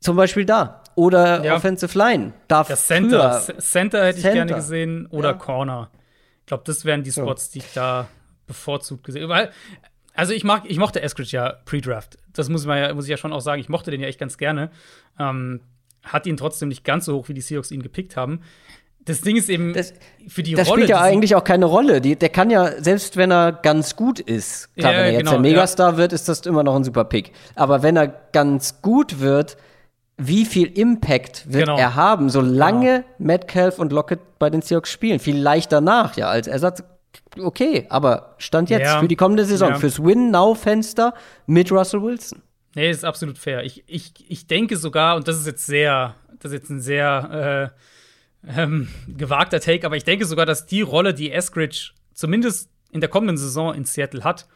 Zum 0.00 0.16
Beispiel 0.16 0.46
da. 0.46 0.82
Oder 0.94 1.44
ja. 1.44 1.56
Offensive 1.56 1.96
Line. 1.96 2.32
Darf 2.48 2.70
ja, 2.70 2.76
Center. 2.76 3.40
Center 3.58 4.06
hätte 4.06 4.18
ich 4.18 4.22
Center. 4.22 4.46
gerne 4.46 4.54
gesehen. 4.54 5.06
Oder 5.06 5.30
ja. 5.30 5.34
Corner. 5.34 5.90
glaube, 6.46 6.62
das 6.66 6.84
wären 6.84 7.02
die 7.02 7.12
Spots, 7.12 7.46
so. 7.46 7.52
die 7.52 7.58
ich 7.58 7.72
da 7.74 8.08
bevorzugt 8.46 9.04
gesehen 9.04 9.28
Weil, 9.28 9.50
also 10.20 10.34
ich 10.34 10.44
mag, 10.44 10.64
ich 10.66 10.76
mochte 10.76 11.00
Eskridge 11.00 11.34
ja 11.34 11.54
pre-Draft. 11.64 12.18
Das 12.34 12.50
muss, 12.50 12.66
man 12.66 12.76
ja, 12.76 12.92
muss 12.92 13.04
ich 13.06 13.10
ja 13.10 13.16
schon 13.16 13.32
auch 13.32 13.40
sagen. 13.40 13.58
Ich 13.58 13.70
mochte 13.70 13.90
den 13.90 14.02
ja 14.02 14.06
echt 14.06 14.20
ganz 14.20 14.36
gerne. 14.36 14.70
Ähm, 15.18 15.60
hat 16.04 16.26
ihn 16.26 16.36
trotzdem 16.36 16.68
nicht 16.68 16.84
ganz 16.84 17.06
so 17.06 17.16
hoch, 17.16 17.30
wie 17.30 17.32
die 17.32 17.40
Seahawks 17.40 17.70
ihn 17.70 17.82
gepickt 17.82 18.18
haben. 18.18 18.42
Das 19.06 19.22
Ding 19.22 19.38
ist 19.38 19.48
eben 19.48 19.72
das, 19.72 19.94
für 20.28 20.42
die 20.42 20.52
das 20.52 20.68
Rolle. 20.68 20.82
Das 20.82 20.88
spielt 20.88 20.90
ja 20.90 21.00
eigentlich 21.00 21.34
auch 21.36 21.42
keine 21.42 21.64
Rolle. 21.64 22.02
Die, 22.02 22.16
der 22.16 22.28
kann 22.28 22.50
ja, 22.50 22.82
selbst 22.82 23.16
wenn 23.16 23.32
er 23.32 23.52
ganz 23.52 23.96
gut 23.96 24.20
ist, 24.20 24.76
klar, 24.76 24.92
ja, 24.92 24.98
wenn 24.98 25.04
er 25.06 25.12
jetzt 25.12 25.18
genau, 25.20 25.30
der 25.30 25.40
Megastar 25.40 25.92
ja. 25.92 25.96
wird, 25.96 26.12
ist 26.12 26.28
das 26.28 26.40
immer 26.40 26.64
noch 26.64 26.76
ein 26.76 26.84
super 26.84 27.04
Pick. 27.04 27.32
Aber 27.54 27.82
wenn 27.82 27.96
er 27.96 28.08
ganz 28.08 28.82
gut 28.82 29.20
wird, 29.20 29.56
wie 30.18 30.44
viel 30.44 30.66
Impact 30.66 31.50
wird 31.50 31.64
genau. 31.64 31.78
er 31.78 31.94
haben, 31.94 32.28
solange 32.28 32.96
genau. 32.96 33.04
Metcalf 33.16 33.78
und 33.78 33.90
Lockett 33.90 34.20
bei 34.38 34.50
den 34.50 34.60
Seahawks 34.60 34.90
spielen? 34.90 35.18
Vielleicht 35.18 35.72
danach, 35.72 36.18
ja, 36.18 36.28
als 36.28 36.46
Ersatz. 36.46 36.82
Okay, 37.38 37.86
aber 37.88 38.34
Stand 38.38 38.70
jetzt 38.70 38.82
ja. 38.82 39.00
für 39.00 39.08
die 39.08 39.16
kommende 39.16 39.44
Saison, 39.44 39.76
fürs 39.76 40.02
Win-Now-Fenster 40.02 41.14
mit 41.46 41.70
Russell 41.70 42.02
Wilson. 42.02 42.42
Nee, 42.74 42.90
ist 42.90 43.04
absolut 43.04 43.38
fair. 43.38 43.64
Ich, 43.64 43.84
ich, 43.86 44.12
ich 44.28 44.46
denke 44.46 44.76
sogar, 44.76 45.16
und 45.16 45.26
das 45.26 45.38
ist 45.38 45.46
jetzt 45.46 45.66
sehr, 45.66 46.14
das 46.38 46.52
ist 46.52 46.58
jetzt 46.58 46.70
ein 46.70 46.80
sehr 46.80 47.72
äh, 48.46 48.60
ähm, 48.62 48.88
gewagter 49.08 49.60
Take, 49.60 49.86
aber 49.86 49.96
ich 49.96 50.04
denke 50.04 50.24
sogar, 50.24 50.46
dass 50.46 50.66
die 50.66 50.82
Rolle, 50.82 51.14
die 51.14 51.32
Eskridge 51.32 51.92
zumindest 52.14 52.70
in 52.92 53.00
der 53.00 53.10
kommenden 53.10 53.36
Saison 53.36 53.74
in 53.74 53.84
Seattle 53.84 54.24
hat, 54.24 54.46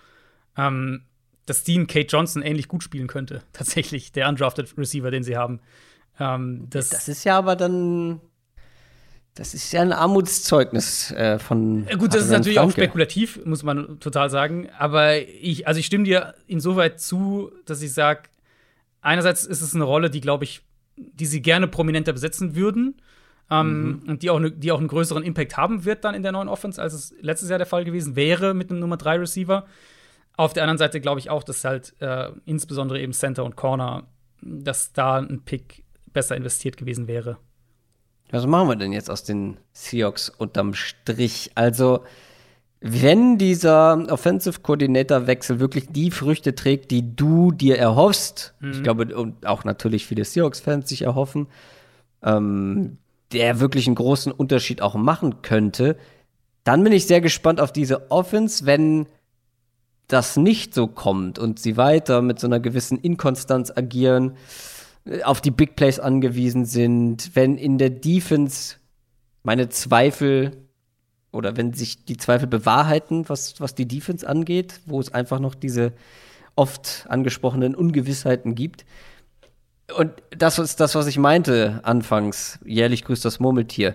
ähm, 0.56 1.04
dass 1.46 1.64
Dean 1.64 1.86
Kate 1.86 2.06
Johnson 2.06 2.42
ähnlich 2.42 2.68
gut 2.68 2.82
spielen 2.82 3.06
könnte. 3.06 3.42
Tatsächlich, 3.52 4.12
der 4.12 4.28
undrafted 4.28 4.76
Receiver, 4.78 5.10
den 5.10 5.22
sie 5.22 5.36
haben. 5.36 5.60
Ähm, 6.18 6.66
das, 6.70 6.90
das 6.90 7.08
ist 7.08 7.24
ja 7.24 7.36
aber 7.36 7.56
dann 7.56 8.20
das 9.34 9.52
ist 9.52 9.72
ja 9.72 9.82
ein 9.82 9.92
Armutszeugnis 9.92 11.10
äh, 11.10 11.40
von. 11.40 11.86
Gut, 11.98 12.14
das 12.14 12.24
ist 12.24 12.30
natürlich 12.30 12.56
Franke. 12.56 12.70
auch 12.70 12.72
spekulativ, 12.72 13.44
muss 13.44 13.64
man 13.64 13.98
total 13.98 14.30
sagen. 14.30 14.68
Aber 14.78 15.16
ich, 15.16 15.66
also 15.66 15.80
ich 15.80 15.86
stimme 15.86 16.04
dir 16.04 16.34
insoweit 16.46 17.00
zu, 17.00 17.50
dass 17.66 17.82
ich 17.82 17.92
sage, 17.92 18.22
einerseits 19.00 19.44
ist 19.44 19.60
es 19.60 19.74
eine 19.74 19.84
Rolle, 19.84 20.08
die, 20.08 20.20
glaube 20.20 20.44
ich, 20.44 20.62
die 20.96 21.26
sie 21.26 21.42
gerne 21.42 21.66
prominenter 21.66 22.12
besetzen 22.12 22.54
würden 22.54 22.94
ähm, 23.50 23.82
mhm. 23.82 24.02
und 24.08 24.22
die 24.22 24.30
auch, 24.30 24.38
ne, 24.38 24.52
die 24.52 24.70
auch 24.70 24.78
einen 24.78 24.86
größeren 24.86 25.24
Impact 25.24 25.56
haben 25.56 25.84
wird 25.84 26.04
dann 26.04 26.14
in 26.14 26.22
der 26.22 26.30
neuen 26.30 26.48
Offense, 26.48 26.80
als 26.80 26.92
es 26.92 27.14
letztes 27.20 27.48
Jahr 27.48 27.58
der 27.58 27.66
Fall 27.66 27.84
gewesen 27.84 28.14
wäre 28.14 28.54
mit 28.54 28.70
einem 28.70 28.78
Nummer 28.78 28.96
3 28.96 29.18
Receiver. 29.18 29.66
Auf 30.36 30.52
der 30.52 30.62
anderen 30.62 30.78
Seite 30.78 31.00
glaube 31.00 31.18
ich 31.18 31.30
auch, 31.30 31.42
dass 31.42 31.64
halt 31.64 31.94
äh, 31.98 32.30
insbesondere 32.44 33.00
eben 33.00 33.12
Center 33.12 33.44
und 33.44 33.56
Corner, 33.56 34.06
dass 34.40 34.92
da 34.92 35.18
ein 35.18 35.42
Pick 35.44 35.84
besser 36.12 36.36
investiert 36.36 36.76
gewesen 36.76 37.08
wäre. 37.08 37.38
Was 38.30 38.46
machen 38.46 38.68
wir 38.68 38.76
denn 38.76 38.92
jetzt 38.92 39.10
aus 39.10 39.24
den 39.24 39.58
Seahawks 39.72 40.28
unterm 40.28 40.74
Strich? 40.74 41.52
Also, 41.54 42.00
wenn 42.80 43.38
dieser 43.38 44.06
Offensive 44.10 44.60
Coordinator 44.60 45.26
Wechsel 45.26 45.60
wirklich 45.60 45.86
die 45.88 46.10
Früchte 46.10 46.54
trägt, 46.54 46.90
die 46.90 47.16
du 47.16 47.52
dir 47.52 47.78
erhoffst, 47.78 48.54
mhm. 48.60 48.72
ich 48.72 48.82
glaube, 48.82 49.14
und 49.16 49.46
auch 49.46 49.64
natürlich 49.64 50.06
viele 50.06 50.24
Seahawks-Fans 50.24 50.88
sich 50.88 51.02
erhoffen, 51.02 51.46
ähm, 52.22 52.98
der 53.32 53.60
wirklich 53.60 53.86
einen 53.86 53.96
großen 53.96 54.32
Unterschied 54.32 54.82
auch 54.82 54.94
machen 54.94 55.42
könnte, 55.42 55.96
dann 56.62 56.82
bin 56.82 56.92
ich 56.92 57.06
sehr 57.06 57.20
gespannt 57.20 57.60
auf 57.60 57.72
diese 57.72 58.10
Offense, 58.10 58.66
wenn 58.66 59.06
das 60.08 60.36
nicht 60.36 60.74
so 60.74 60.86
kommt 60.86 61.38
und 61.38 61.58
sie 61.58 61.76
weiter 61.76 62.22
mit 62.22 62.38
so 62.38 62.46
einer 62.46 62.60
gewissen 62.60 62.98
Inkonstanz 62.98 63.72
agieren, 63.74 64.36
auf 65.24 65.40
die 65.40 65.50
Big 65.50 65.76
Plays 65.76 65.98
angewiesen 65.98 66.64
sind, 66.64 67.30
wenn 67.34 67.56
in 67.58 67.78
der 67.78 67.90
Defense 67.90 68.76
meine 69.42 69.68
Zweifel 69.68 70.52
oder 71.30 71.56
wenn 71.56 71.72
sich 71.72 72.04
die 72.04 72.16
Zweifel 72.16 72.46
bewahrheiten, 72.46 73.28
was, 73.28 73.60
was 73.60 73.74
die 73.74 73.88
Defense 73.88 74.26
angeht, 74.26 74.80
wo 74.86 75.00
es 75.00 75.12
einfach 75.12 75.40
noch 75.40 75.54
diese 75.54 75.92
oft 76.56 77.06
angesprochenen 77.08 77.74
Ungewissheiten 77.74 78.54
gibt, 78.54 78.84
und 79.96 80.12
das 80.30 80.58
ist 80.58 80.80
das, 80.80 80.94
was 80.94 81.06
ich 81.06 81.18
meinte 81.18 81.80
anfangs. 81.82 82.58
Jährlich 82.64 83.04
grüßt 83.04 83.24
das 83.24 83.38
Murmeltier. 83.38 83.94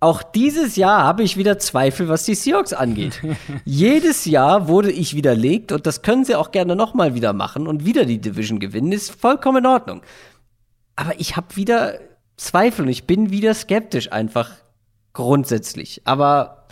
Auch 0.00 0.22
dieses 0.22 0.76
Jahr 0.76 1.02
habe 1.02 1.22
ich 1.24 1.36
wieder 1.36 1.58
Zweifel, 1.58 2.08
was 2.08 2.24
die 2.24 2.34
Seahawks 2.34 2.72
angeht. 2.72 3.20
Jedes 3.64 4.24
Jahr 4.26 4.68
wurde 4.68 4.92
ich 4.92 5.14
widerlegt 5.14 5.72
und 5.72 5.86
das 5.86 6.02
können 6.02 6.24
sie 6.24 6.36
auch 6.36 6.52
gerne 6.52 6.76
nochmal 6.76 7.14
wieder 7.14 7.32
machen 7.32 7.66
und 7.66 7.84
wieder 7.84 8.04
die 8.04 8.20
Division 8.20 8.60
gewinnen, 8.60 8.92
ist 8.92 9.10
vollkommen 9.10 9.58
in 9.58 9.66
Ordnung. 9.66 10.02
Aber 10.98 11.20
ich 11.20 11.36
habe 11.36 11.54
wieder 11.54 12.00
Zweifel 12.36 12.84
und 12.84 12.90
ich 12.90 13.04
bin 13.04 13.30
wieder 13.30 13.54
skeptisch 13.54 14.10
einfach 14.10 14.56
grundsätzlich. 15.12 16.02
Aber 16.04 16.66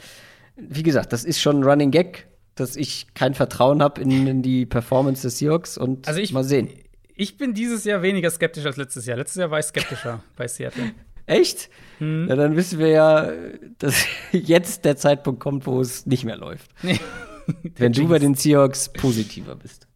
wie 0.56 0.82
gesagt, 0.82 1.12
das 1.12 1.22
ist 1.22 1.40
schon 1.40 1.60
ein 1.60 1.64
Running 1.64 1.92
Gag, 1.92 2.26
dass 2.56 2.74
ich 2.74 3.14
kein 3.14 3.34
Vertrauen 3.34 3.80
habe 3.80 4.00
in, 4.00 4.26
in, 4.26 4.42
die 4.42 4.66
Performance 4.66 5.22
des 5.22 5.38
Seahawks 5.38 5.78
und 5.78 6.08
also 6.08 6.18
ich, 6.18 6.32
mal 6.32 6.42
sehen 6.42 6.70
ich 7.14 7.36
bin 7.36 7.54
dieses 7.54 7.84
Jahr 7.84 8.02
weniger 8.02 8.30
skeptisch 8.30 8.66
als 8.66 8.76
letztes 8.76 9.06
Jahr. 9.06 9.16
Letztes 9.16 9.40
Jahr 9.40 9.50
war 9.50 9.60
ich 9.60 9.66
skeptischer 9.66 10.22
bei 10.36 10.48
Seattle. 10.48 10.92
Echt? 11.26 11.70
Mhm. 12.00 12.26
Ja, 12.28 12.34
dann 12.34 12.56
wissen 12.56 12.80
wir 12.80 12.88
ja, 12.88 13.32
dass 13.78 14.06
jetzt 14.32 14.84
der 14.84 14.96
Zeitpunkt 14.96 15.40
kommt, 15.40 15.66
wo 15.66 15.80
es 15.80 16.04
nicht 16.06 16.24
mehr 16.24 16.36
läuft. 16.36 16.70
Wenn 17.76 17.92
du 17.92 18.08
bei 18.08 18.18
den 18.18 18.34
Seahawks 18.34 18.92
positiver 18.92 19.54
bist. 19.54 19.86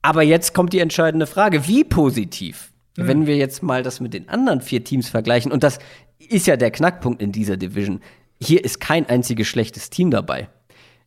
Aber 0.00 0.22
jetzt 0.22 0.54
kommt 0.54 0.72
die 0.72 0.78
entscheidende 0.78 1.26
Frage: 1.26 1.66
Wie 1.68 1.84
positiv? 1.84 2.72
Mhm. 2.96 3.08
Wenn 3.08 3.26
wir 3.26 3.36
jetzt 3.36 3.62
mal 3.62 3.82
das 3.82 4.00
mit 4.00 4.14
den 4.14 4.28
anderen 4.28 4.60
vier 4.60 4.84
Teams 4.84 5.08
vergleichen, 5.08 5.52
und 5.52 5.62
das 5.62 5.78
ist 6.18 6.46
ja 6.46 6.56
der 6.56 6.70
Knackpunkt 6.70 7.20
in 7.22 7.32
dieser 7.32 7.56
Division. 7.56 8.00
Hier 8.40 8.64
ist 8.64 8.80
kein 8.80 9.08
einziges 9.08 9.46
schlechtes 9.46 9.90
Team 9.90 10.10
dabei. 10.10 10.48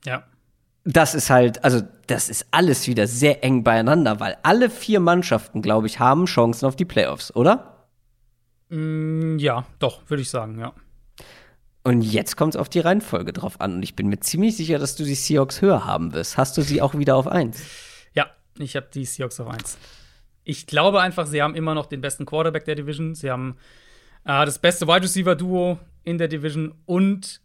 Ja 0.05 0.23
das 0.85 1.13
ist 1.13 1.29
halt, 1.29 1.63
also 1.63 1.81
das 2.07 2.29
ist 2.29 2.47
alles 2.51 2.87
wieder 2.87 3.07
sehr 3.07 3.43
eng 3.43 3.63
beieinander, 3.63 4.19
weil 4.19 4.37
alle 4.43 4.69
vier 4.69 4.99
Mannschaften, 4.99 5.61
glaube 5.61 5.87
ich, 5.87 5.99
haben 5.99 6.25
Chancen 6.25 6.65
auf 6.65 6.75
die 6.75 6.85
Playoffs, 6.85 7.35
oder? 7.35 7.87
Mm, 8.69 9.37
ja, 9.37 9.65
doch, 9.79 10.01
würde 10.09 10.21
ich 10.21 10.29
sagen, 10.29 10.59
ja. 10.59 10.73
Und 11.83 12.01
jetzt 12.01 12.37
kommt 12.37 12.55
es 12.55 12.59
auf 12.59 12.69
die 12.69 12.79
Reihenfolge 12.79 13.33
drauf 13.33 13.61
an. 13.61 13.75
Und 13.75 13.83
ich 13.83 13.95
bin 13.95 14.07
mir 14.07 14.19
ziemlich 14.19 14.57
sicher, 14.57 14.79
dass 14.79 14.95
du 14.95 15.03
die 15.03 15.15
Seahawks 15.15 15.61
höher 15.61 15.85
haben 15.85 16.13
wirst. 16.13 16.37
Hast 16.37 16.57
du 16.57 16.61
sie 16.61 16.81
auch 16.81 16.93
wieder 16.93 17.15
auf 17.15 17.27
1? 17.27 17.61
Ja, 18.13 18.27
ich 18.57 18.75
habe 18.75 18.87
die 18.93 19.05
Seahawks 19.05 19.39
auf 19.39 19.47
1. 19.47 19.77
Ich 20.49 20.65
glaube 20.65 20.99
einfach, 20.99 21.27
sie 21.27 21.43
haben 21.43 21.53
immer 21.53 21.75
noch 21.75 21.85
den 21.85 22.01
besten 22.01 22.25
Quarterback 22.25 22.65
der 22.65 22.73
Division. 22.73 23.13
Sie 23.13 23.29
haben 23.29 23.55
äh, 24.25 24.45
das 24.45 24.57
beste 24.57 24.87
Wide 24.87 25.03
Receiver 25.03 25.35
Duo 25.35 25.77
in 26.03 26.17
der 26.17 26.27
Division. 26.27 26.73
Und 26.87 27.39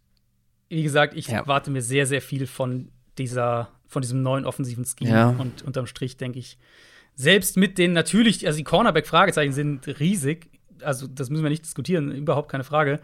wie 0.69 0.81
gesagt, 0.81 1.15
ich 1.15 1.27
ja. 1.27 1.45
warte 1.45 1.69
mir 1.69 1.83
sehr, 1.83 2.07
sehr 2.07 2.19
viel 2.19 2.47
von 2.47 2.89
dieser, 3.19 3.69
von 3.87 4.01
diesem 4.01 4.23
neuen 4.23 4.43
offensiven 4.43 4.85
Scheme. 4.85 5.11
Ja. 5.11 5.29
Und 5.29 5.61
unterm 5.61 5.85
Strich 5.85 6.17
denke 6.17 6.39
ich, 6.39 6.57
selbst 7.13 7.57
mit 7.57 7.77
den 7.77 7.93
natürlich, 7.93 8.47
also 8.47 8.57
die 8.57 8.63
Cornerback-Fragezeichen 8.63 9.53
sind 9.53 9.87
riesig. 9.99 10.49
Also, 10.81 11.05
das 11.05 11.29
müssen 11.29 11.43
wir 11.43 11.51
nicht 11.51 11.63
diskutieren, 11.63 12.11
überhaupt 12.11 12.49
keine 12.49 12.63
Frage. 12.63 12.99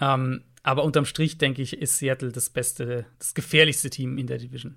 Ähm, 0.00 0.44
aber 0.62 0.84
unterm 0.84 1.06
Strich, 1.06 1.38
denke 1.38 1.60
ich, 1.60 1.76
ist 1.76 1.98
Seattle 1.98 2.30
das 2.30 2.50
beste, 2.50 3.04
das 3.18 3.34
gefährlichste 3.34 3.90
Team 3.90 4.16
in 4.16 4.28
der 4.28 4.38
Division. 4.38 4.76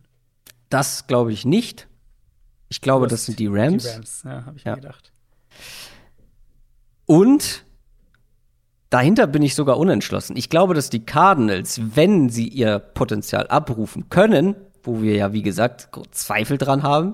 Das 0.70 1.06
glaube 1.06 1.32
ich 1.32 1.46
nicht. 1.46 1.88
Ich 2.74 2.82
glaube, 2.82 3.06
das 3.06 3.28
sind 3.28 3.38
die 3.38 3.46
Rams. 3.46 3.84
Die 3.84 3.90
Rams, 3.90 4.24
ja, 4.26 4.46
habe 4.48 4.58
ich 4.58 4.64
ja. 4.64 4.72
mir 4.72 4.82
gedacht. 4.82 5.12
Und 7.06 7.66
dahinter 8.90 9.28
bin 9.28 9.44
ich 9.44 9.54
sogar 9.54 9.78
unentschlossen. 9.78 10.36
Ich 10.36 10.50
glaube, 10.50 10.74
dass 10.74 10.90
die 10.90 11.06
Cardinals, 11.06 11.80
wenn 11.96 12.30
sie 12.30 12.48
ihr 12.48 12.80
Potenzial 12.80 13.46
abrufen 13.46 14.10
können, 14.10 14.56
wo 14.82 15.04
wir 15.04 15.16
ja, 15.16 15.34
wie 15.34 15.44
gesagt, 15.44 15.90
Zweifel 16.10 16.58
dran 16.58 16.82
haben. 16.82 17.14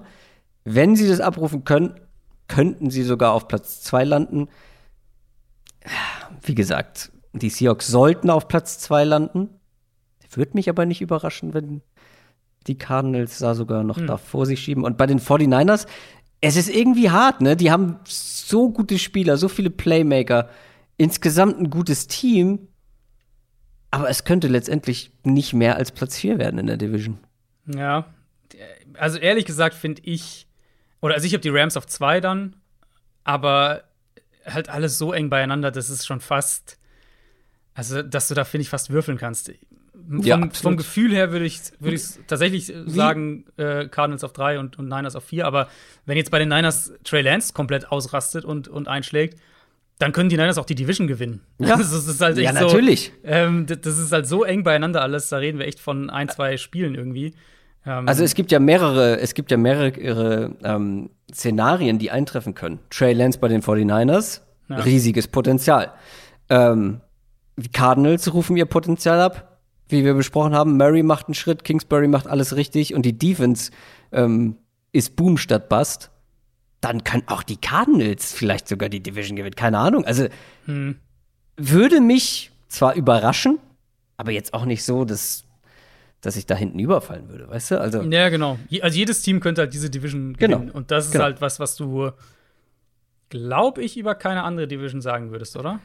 Wenn 0.64 0.95
sie 0.95 1.10
das 1.10 1.19
abrufen 1.19 1.65
können, 1.65 1.99
könnten 2.48 2.90
sie 2.90 3.03
sogar 3.03 3.34
auf 3.34 3.49
Platz 3.49 3.81
2 3.81 4.06
landen. 4.06 4.48
Wie 6.41 6.56
gesagt, 6.56 7.11
die 7.34 7.49
Seahawks 7.49 7.88
sollten 7.88 8.30
auf 8.30 8.48
Platz 8.48 8.80
2 8.80 9.03
landen. 9.03 9.49
Würde 10.31 10.52
mich 10.53 10.69
aber 10.69 10.86
nicht 10.86 11.02
überraschen, 11.02 11.53
wenn 11.53 11.81
die 12.70 12.78
Cardinals 12.78 13.40
da 13.40 13.56
sogar 13.56 13.84
noch 13.84 13.98
hm. 13.98 14.08
da 14.08 14.18
vor 14.18 14.46
sich 14.46 14.62
schieben. 14.62 14.84
Und 14.86 14.98
bei 14.98 15.06
den 15.06 15.20
49ers, 15.20 15.88
es 16.40 16.56
ist 16.56 16.70
irgendwie 16.70 17.10
hart, 17.10 17.41
ne? 17.41 17.58
Die 17.58 17.72
haben 17.72 18.00
so 18.06 18.72
gute 18.72 18.98
Spieler, 18.98 19.36
so 19.36 19.50
viele 19.50 19.70
Playmaker, 19.70 20.50
insgesamt 20.96 21.60
ein 21.60 21.70
gutes 21.70 22.08
Team. 22.08 22.68
Aber 23.91 24.10
es 24.10 24.24
könnte 24.24 24.48
letztendlich 24.48 25.12
nicht 25.24 25.54
mehr 25.54 25.76
als 25.76 25.91
Platz 25.91 26.18
4 26.18 26.38
werden 26.38 26.60
in 26.60 26.68
der 26.68 26.78
Division. 26.78 27.18
Ja, 27.66 28.06
also 28.98 29.18
ehrlich 29.18 29.46
gesagt 29.46 29.76
finde 29.76 30.02
ich, 30.06 30.48
oder 31.02 31.16
also 31.16 31.26
ich 31.26 31.34
habe 31.34 31.41
die 31.41 31.50
Rams 31.50 31.76
auf 31.76 31.88
zwei 31.88 32.20
dann, 32.20 32.56
aber 33.24 33.84
halt 34.46 34.70
alles 34.70 34.98
so 34.98 35.14
eng 35.14 35.30
beieinander, 35.30 35.72
das 35.72 35.90
ist 35.90 36.06
schon 36.06 36.20
fast, 36.20 36.78
also 37.74 38.02
dass 38.02 38.28
du 38.28 38.36
da, 38.36 38.44
finde 38.44 38.64
ich, 38.64 38.70
fast 38.70 38.90
würfeln 38.90 39.18
kannst. 39.18 39.52
Vom, 40.08 40.22
ja, 40.24 40.50
vom 40.54 40.78
Gefühl 40.78 41.12
her 41.14 41.32
würde 41.32 41.46
ich, 41.46 41.60
würd 41.80 41.94
ich 41.94 42.04
tatsächlich 42.28 42.70
Wie? 42.70 42.90
sagen, 42.90 43.46
äh, 43.58 43.88
Cardinals 43.88 44.24
auf 44.24 44.34
drei 44.34 44.60
und, 44.60 44.78
und 44.80 44.86
Niners 44.90 45.16
auf 45.16 45.24
vier, 45.26 45.46
aber 45.46 45.68
wenn 46.06 46.18
jetzt 46.18 46.32
bei 46.32 46.40
den 46.40 46.50
Niners 46.50 46.94
Trey 47.04 47.22
Lance 47.22 47.54
komplett 47.54 47.92
ausrastet 47.92 48.46
und, 48.46 48.68
und 48.68 48.88
einschlägt, 48.88 49.40
dann 50.00 50.12
können 50.14 50.30
die 50.30 50.38
Niners 50.38 50.58
auch 50.58 50.66
die 50.66 50.76
Division 50.76 51.08
gewinnen. 51.08 51.42
Ja. 51.60 51.76
das 51.78 51.92
ist 51.92 52.22
halt 52.22 52.38
Ja, 52.38 52.54
natürlich. 52.54 53.12
So, 53.22 53.30
ähm, 53.30 53.66
d- 53.66 53.76
das 53.76 53.98
ist 54.00 54.12
halt 54.12 54.28
so 54.28 54.44
eng 54.44 54.64
beieinander 54.64 55.02
alles. 55.02 55.28
Da 55.30 55.38
reden 55.38 55.60
wir 55.60 55.68
echt 55.68 55.80
von 55.80 56.10
ein, 56.10 56.30
zwei 56.30 56.56
Spielen 56.58 56.96
irgendwie. 56.96 57.34
Ähm, 57.86 58.08
Also 58.08 58.24
es 58.24 58.34
gibt 58.34 58.52
ja 58.52 58.60
mehrere, 58.60 59.20
es 59.20 59.34
gibt 59.34 59.52
ja 59.52 59.58
mehrere 59.58 60.56
ähm, 60.64 61.10
Szenarien, 61.34 62.00
die 62.00 62.12
eintreffen 62.12 62.56
können. 62.56 62.80
Trey 62.90 63.14
Lance 63.14 63.40
bei 63.40 63.50
den 63.50 63.62
49ers, 63.62 64.42
Ja. 64.70 64.78
riesiges 64.78 65.28
Potenzial. 65.28 65.92
Ähm, 66.50 67.02
die 67.58 67.70
Cardinals 67.70 68.34
rufen 68.34 68.56
ihr 68.56 68.66
Potenzial 68.66 69.20
ab, 69.20 69.49
wie 69.90 70.03
wir 70.06 70.14
besprochen 70.14 70.53
haben. 70.56 70.78
Murray 70.78 71.03
macht 71.03 71.28
einen 71.28 71.34
Schritt, 71.36 71.64
Kingsbury 71.64 72.07
macht 72.07 72.28
alles 72.28 72.56
richtig 72.56 72.94
und 72.94 73.03
die 73.03 73.18
Defense 73.18 73.72
ähm, 74.11 74.56
ist 74.91 75.16
Boom 75.16 75.38
statt 75.38 75.68
Bust. 75.70 76.10
Dann 76.82 77.03
können 77.03 77.24
auch 77.28 77.44
die 77.44 77.57
Cardinals 77.57 78.32
vielleicht 78.32 78.68
sogar 78.68 78.88
die 78.90 79.02
Division 79.02 79.36
gewinnen. 79.36 79.56
Keine 79.56 79.78
Ahnung. 79.80 80.06
Also 80.06 80.28
Hm. 80.66 80.95
würde 81.57 81.99
mich 82.02 82.52
zwar 82.70 82.95
überraschen, 82.95 83.60
aber 84.16 84.32
jetzt 84.32 84.53
auch 84.53 84.66
nicht 84.66 84.84
so, 84.84 85.03
dass, 85.06 85.44
dass 86.22 86.36
ich 86.38 86.45
da 86.45 86.56
hinten 86.56 86.80
überfallen 86.80 87.28
würde, 87.30 87.49
weißt 87.49 87.72
du? 87.72 87.82
Also 87.82 88.02
Ja, 88.03 88.30
genau. 88.30 88.57
Also 88.82 88.98
jedes 88.98 89.22
Team 89.24 89.40
könnte 89.41 89.61
halt 89.61 89.74
diese 89.74 89.90
Division 89.90 90.34
Genau. 90.38 90.57
gewinnen. 90.57 90.72
Und 90.72 90.91
das 90.91 91.07
ist 91.07 91.11
Genau. 91.11 91.26
halt 91.26 91.41
was, 91.41 91.60
was 91.60 91.76
du, 91.76 92.11
glaube 93.30 93.82
ich, 93.84 93.98
über 93.98 94.16
keine 94.16 94.44
andere 94.44 94.68
Division 94.68 95.02
sagen 95.02 95.32
würdest, 95.32 95.56
oder? 95.57 95.80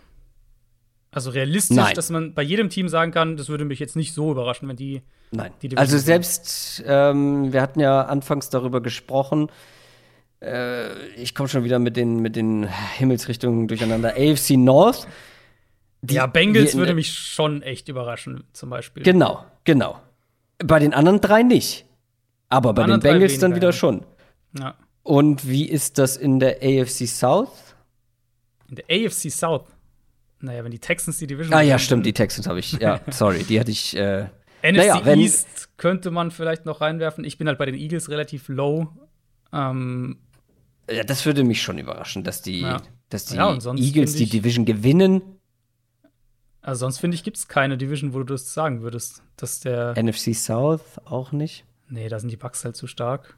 Also 1.15 1.31
realistisch, 1.31 1.77
Nein. 1.77 1.95
dass 1.95 2.11
man 2.11 2.35
bei 2.35 2.43
jedem 2.43 2.69
Team 2.71 2.89
sagen 2.89 3.13
kann, 3.13 3.37
das 3.37 3.49
würde 3.49 3.65
mich 3.65 3.79
jetzt 3.79 3.95
nicht 3.95 4.13
so 4.13 4.33
überraschen, 4.33 4.69
wenn 4.69 4.77
die. 4.77 5.03
Nein. 5.31 5.53
die 5.63 5.69
Division 5.69 5.79
also 5.79 5.99
selbst, 5.99 6.83
ähm, 6.87 7.53
wir 7.53 7.63
hatten 7.63 7.81
ja 7.81 8.03
anfangs 8.03 8.51
darüber 8.51 8.81
gesprochen, 8.81 9.49
äh, 10.41 10.93
ich 11.17 11.35
komme 11.35 11.49
schon 11.49 11.65
wieder 11.65 11.79
mit 11.79 11.97
den, 11.97 12.21
mit 12.21 12.37
den 12.37 12.69
Himmelsrichtungen 12.97 13.69
durcheinander. 13.69 14.15
AFC 14.17 14.51
North. 14.57 15.07
die- 16.03 16.15
ja, 16.15 16.27
Bengals 16.27 16.73
die- 16.73 16.79
würde 16.79 16.95
mich 16.95 17.13
schon 17.13 17.63
echt 17.63 17.89
überraschen, 17.89 18.45
zum 18.53 18.71
Beispiel. 18.71 19.03
Genau, 19.03 19.45
genau. 19.65 20.01
Bei 20.59 20.79
den 20.79 20.95
anderen 20.95 21.21
drei 21.21 21.43
nicht. 21.43 21.87
Aber 22.49 22.73
bei 22.75 22.87
den 22.87 23.01
Bengals 23.01 23.39
dann 23.39 23.55
wieder 23.55 23.69
ja. 23.69 23.73
schon. 23.73 24.05
Ja. 24.59 24.75
Und 25.03 25.49
wie 25.49 25.69
ist 25.69 25.99
das 25.99 26.17
in 26.17 26.39
der 26.41 26.59
AFC 26.63 27.07
South? 27.07 27.75
In 28.69 28.77
der 28.77 28.85
AFC 28.89 29.31
South. 29.31 29.65
Naja, 30.45 30.63
wenn 30.65 30.71
die 30.71 30.79
Texans 30.79 31.19
die 31.19 31.27
Division 31.27 31.55
Ah 31.55 31.63
ja, 31.63 31.79
stimmt, 31.79 32.05
die 32.07 32.13
Texans 32.13 32.47
habe 32.47 32.59
ich. 32.59 32.73
Ja, 32.73 33.01
sorry, 33.11 33.45
die 33.45 33.59
hatte 33.59 33.71
ich. 33.71 33.97
Äh, 33.97 34.25
NFC 34.63 34.77
Naja, 34.77 35.07
East 35.15 35.77
könnte 35.77 36.11
man 36.11 36.31
vielleicht 36.31 36.65
noch 36.67 36.81
reinwerfen. 36.81 37.25
Ich 37.25 37.39
bin 37.39 37.49
halt 37.49 37.59
bei 37.59 37.67
den 37.67 37.75
Eagles 37.75 38.09
relativ 38.09 38.49
low. 38.49 38.89
Ähm, 39.53 40.19
ja, 40.91 41.03
das 41.05 41.25
würde 41.27 41.45
mich 41.45 41.63
schon 41.63 41.79
überraschen, 41.79 42.25
dass 42.25 42.43
die, 42.43 42.61
Ja. 42.61 42.83
dass 43.09 43.27
die 43.27 43.37
Ja, 43.37 43.51
Eagles 43.53 43.65
find 43.65 44.19
die 44.19 44.23
ich- 44.25 44.31
Division 44.31 44.65
gewinnen. 44.65 45.23
also 46.63 46.81
sonst 46.81 46.99
finde 46.99 47.15
ich, 47.15 47.25
gibt 47.25 47.37
es 47.37 47.49
keine 47.49 47.77
Division, 47.79 48.15
wo 48.15 48.19
du 48.19 48.25
das 48.25 48.53
sagen 48.55 48.83
würdest, 48.83 49.23
dass 49.37 49.61
der. 49.61 49.95
NFC 49.97 50.35
South 50.35 50.99
auch 51.05 51.33
nicht. 51.33 51.65
Nee, 51.89 52.09
da 52.09 52.19
sind 52.19 52.31
die 52.31 52.37
Bucks 52.37 52.65
halt 52.65 52.77
zu 52.77 52.87
stark. 52.87 53.37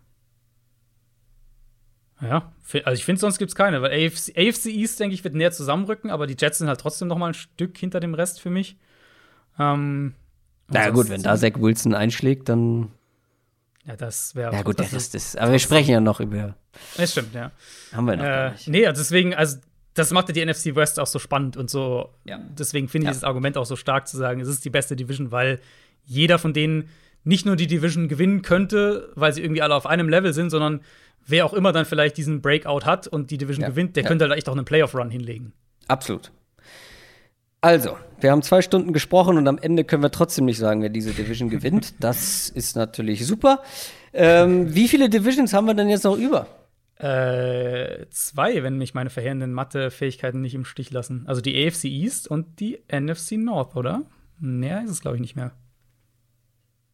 Ja, 2.21 2.51
also 2.85 2.93
ich 2.99 3.05
finde, 3.05 3.21
sonst 3.21 3.39
gibt 3.39 3.51
es 3.51 3.55
keine, 3.55 3.83
weil 3.83 3.91
AFC, 4.07 4.33
AFC 4.37 4.67
East, 4.67 4.99
denke 5.01 5.15
ich, 5.15 5.23
wird 5.23 5.35
näher 5.35 5.53
zusammenrücken, 5.53 6.11
aber 6.11 6.27
die 6.27 6.37
Jets 6.39 6.59
sind 6.59 6.69
halt 6.69 6.81
trotzdem 6.81 7.09
noch 7.09 7.19
mal 7.19 7.29
ein 7.29 7.35
Stück 7.35 7.77
hinter 7.77 8.01
dem 8.01 8.15
Rest 8.15 8.41
für 8.41 8.49
mich. 8.51 8.77
Ähm, 9.59 10.15
und 10.69 10.75
Na 10.75 10.85
ja, 10.85 10.91
gut, 10.91 11.09
wenn 11.11 11.23
da 11.23 11.37
Zach 11.37 11.53
Wilson 11.57 11.95
einschlägt, 11.95 12.49
dann. 12.49 12.91
Ja, 13.85 13.97
das 13.97 14.35
wäre. 14.35 14.53
Ja, 14.53 14.63
gut, 14.63 14.81
das 14.81 14.91
der 14.91 14.97
Rest 14.97 15.15
ist. 15.15 15.39
Aber 15.39 15.53
wir 15.53 15.59
sprechen 15.59 15.91
ja 15.93 16.01
noch 16.01 16.19
über. 16.21 16.57
Das 16.97 17.13
stimmt, 17.13 17.35
ja. 17.35 17.53
Haben 17.93 18.07
wir 18.07 18.17
noch 18.17 18.25
gar 18.25 18.47
Äh, 18.49 18.53
nicht. 18.53 18.69
nee, 18.69 18.87
also 18.87 19.01
deswegen, 19.01 19.35
also 19.35 19.59
das 19.95 20.11
macht 20.11 20.29
ja 20.29 20.33
die 20.35 20.45
NFC 20.45 20.75
West 20.75 20.99
auch 20.99 21.07
so 21.07 21.19
spannend 21.19 21.57
und 21.57 21.71
so. 21.71 22.11
Ja. 22.25 22.39
Deswegen 22.59 22.89
finde 22.89 23.05
ich 23.05 23.09
Ja. 23.09 23.13
dieses 23.13 23.25
Argument 23.25 23.57
auch 23.57 23.65
so 23.67 23.77
stark 23.77 24.09
zu 24.09 24.17
sagen, 24.17 24.41
es 24.41 24.49
ist 24.49 24.65
die 24.65 24.71
beste 24.71 24.97
Division, 24.97 25.31
weil 25.31 25.61
jeder 26.05 26.39
von 26.39 26.53
denen 26.53 26.89
nicht 27.25 27.47
nur 27.47 27.57
die 27.57 27.67
Division 27.67 28.09
gewinnen 28.09 28.43
könnte, 28.43 29.11
weil 29.15 29.33
sie 29.33 29.43
irgendwie 29.43 29.63
alle 29.63 29.75
auf 29.75 29.87
einem 29.87 30.09
Level 30.09 30.33
sind, 30.33 30.51
sondern 30.51 30.81
wer 31.27 31.45
auch 31.45 31.53
immer 31.53 31.73
dann 31.73 31.85
vielleicht 31.85 32.17
diesen 32.17 32.41
Breakout 32.41 32.85
hat 32.85 33.07
und 33.07 33.31
die 33.31 33.39
Division 33.39 33.63
Ja. 33.63 33.69
gewinnt, 33.69 33.97
der 33.97 34.05
Ja. 34.05 34.09
könnte 34.09 34.25
halt 34.29 34.37
echt 34.37 34.49
auch 34.49 34.55
einen 34.57 34.65
Playoff-Run 34.65 35.11
hinlegen. 35.11 35.53
Absolut. 35.89 36.33
Also, 37.61 37.97
wir 38.21 38.31
haben 38.31 38.43
zwei 38.43 38.63
Stunden 38.63 38.93
gesprochen 38.93 39.37
und 39.39 39.49
am 39.49 39.59
Ende 39.59 39.85
können 39.85 40.03
wir 40.03 40.11
trotzdem 40.11 40.45
nicht 40.45 40.59
sagen, 40.59 40.83
wer 40.83 40.89
diese 40.89 41.13
Division 41.13 41.49
gewinnt. 41.51 41.95
Das 42.01 42.49
ist 42.49 42.77
natürlich 42.77 43.27
super. 43.27 43.63
Ähm, 44.13 44.75
wie 44.75 44.89
viele 44.89 45.09
Divisions 45.09 45.53
haben 45.53 45.67
wir 45.67 45.75
denn 45.75 45.89
jetzt 45.89 46.05
noch 46.05 46.17
über? 46.17 46.47
Äh, 46.99 48.07
zwei, 48.11 48.63
wenn 48.63 48.79
mich 48.79 48.95
meine 48.95 49.11
verheerenden 49.11 49.53
Mathe-Fähigkeiten 49.53 50.41
nicht 50.41 50.55
im 50.55 50.65
Stich 50.65 50.91
lassen. 50.91 51.25
Also 51.27 51.41
die 51.43 51.67
AFC 51.67 51.85
East 51.85 52.29
und 52.29 52.59
die 52.61 52.79
NFC 52.91 53.33
North, 53.33 53.77
oder? 53.77 54.03
Mehr 54.39 54.83
ist 54.85 54.91
es, 54.91 55.01
glaube 55.01 55.17
ich, 55.17 55.21
nicht 55.21 55.37
mehr. 55.37 55.53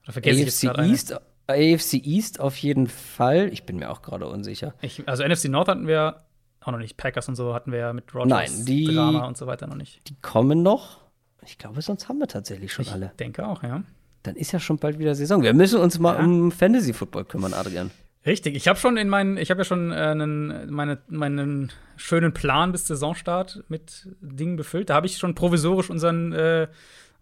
Oder 0.05 0.13
vergesse 0.15 0.41
ich 0.41 0.47
jetzt 0.47 0.65
AFC 0.65 0.75
gerade 0.75 0.83
eine? 0.83 1.21
AFC 1.47 1.94
East 2.05 2.40
auf 2.40 2.56
jeden 2.59 2.86
Fall. 2.86 3.48
Ich 3.52 3.64
bin 3.64 3.77
mir 3.77 3.90
auch 3.90 4.02
gerade 4.02 4.27
unsicher. 4.27 4.74
Ich, 4.81 5.06
also 5.09 5.24
NFC 5.24 5.47
North 5.47 5.69
hatten 5.69 5.86
wir 5.86 6.23
auch 6.60 6.73
noch 6.73 6.78
nicht. 6.78 6.97
Packers 6.97 7.28
und 7.28 7.35
so 7.35 7.55
hatten 7.55 7.73
wir 7.73 7.78
ja 7.81 7.93
mit 7.93 8.14
Rogers 8.14 8.28
Nein, 8.28 8.64
die- 8.66 8.94
Drama 8.94 9.27
und 9.27 9.36
so 9.36 9.47
weiter 9.47 9.66
noch 9.66 9.74
nicht. 9.77 10.09
Die 10.09 10.16
kommen 10.20 10.62
noch. 10.62 11.01
Ich 11.44 11.59
glaube, 11.59 11.82
sonst 11.82 12.09
haben 12.09 12.19
wir 12.19 12.28
tatsächlich 12.28 12.73
schon 12.73 12.85
Ich 12.85 12.93
alle. 12.93 13.12
denke 13.19 13.47
auch, 13.47 13.62
ja. 13.64 13.82
Dann 14.23 14.36
ist 14.36 14.52
ja 14.52 14.60
schon 14.60 14.77
bald 14.78 15.01
wieder 15.01 15.16
Saison. 15.16 15.43
Wir 15.43 15.52
müssen 15.55 15.81
uns 15.81 15.98
mal 15.98 16.14
Ja. 16.14 16.24
um 16.24 16.52
Fantasy 16.52 16.93
Football 16.93 17.24
kümmern, 17.24 17.52
Adrian. 17.55 17.90
Richtig. 18.24 18.55
Ich 18.55 18.69
habe 18.69 18.78
schon 18.78 18.97
in 18.97 19.09
meinen, 19.09 19.36
ich 19.36 19.51
habe 19.51 19.62
ja 19.62 19.64
schon 19.64 19.90
äh, 19.90 19.97
einen, 19.97 20.70
meine, 20.73 20.98
meinen 21.09 21.73
schönen 21.97 22.32
Plan 22.32 22.70
bis 22.70 22.86
Saisonstart 22.86 23.64
mit 23.66 24.06
Dingen 24.20 24.55
befüllt. 24.55 24.90
Da 24.90 24.94
habe 24.94 25.06
ich 25.09 25.19
schon 25.19 25.35
provisorisch 25.35 25.90
unseren, 25.90 26.32
äh, 26.32 26.69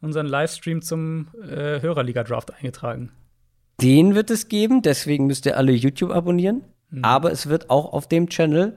unseren 0.02 0.26
Livestream 0.26 0.82
zum 0.82 1.28
äh, 1.42 1.80
Hörerliga-Draft 1.80 2.52
eingetragen. 2.52 3.12
Den 3.81 4.15
wird 4.15 4.31
es 4.31 4.48
geben, 4.48 4.82
deswegen 4.82 5.27
müsst 5.27 5.47
ihr 5.47 5.57
alle 5.57 5.73
YouTube 5.73 6.11
abonnieren. 6.11 6.62
Mhm. 6.90 7.05
Aber 7.05 7.32
es 7.32 7.48
wird 7.48 7.70
auch 7.70 7.93
auf 7.93 8.09
dem 8.09 8.28
Channel 8.28 8.77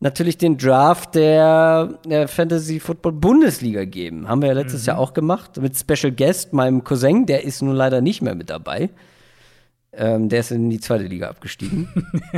natürlich 0.00 0.38
den 0.38 0.56
Draft 0.56 1.14
der, 1.14 1.98
der 2.06 2.26
Fantasy 2.28 2.80
Football 2.80 3.12
Bundesliga 3.12 3.84
geben. 3.84 4.28
Haben 4.28 4.40
wir 4.40 4.48
ja 4.48 4.54
letztes 4.54 4.82
Mhm. 4.82 4.86
Jahr 4.88 4.98
auch 4.98 5.12
gemacht 5.12 5.58
mit 5.58 5.76
Special 5.76 6.12
Guest, 6.12 6.52
meinem 6.52 6.84
Cousin. 6.84 7.26
Der 7.26 7.44
ist 7.44 7.60
nun 7.62 7.74
leider 7.76 8.00
nicht 8.00 8.22
mehr 8.22 8.34
mit 8.34 8.50
dabei. 8.50 8.90
Ähm, 9.92 10.28
der 10.28 10.40
ist 10.40 10.52
in 10.52 10.70
die 10.70 10.80
zweite 10.80 11.04
Liga 11.04 11.28
abgestiegen. 11.28 11.88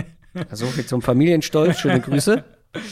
so 0.51 0.67
viel 0.67 0.87
zum 0.87 1.03
Familienstolz. 1.03 1.79
Schöne 1.79 2.01
Grüße. 2.01 2.45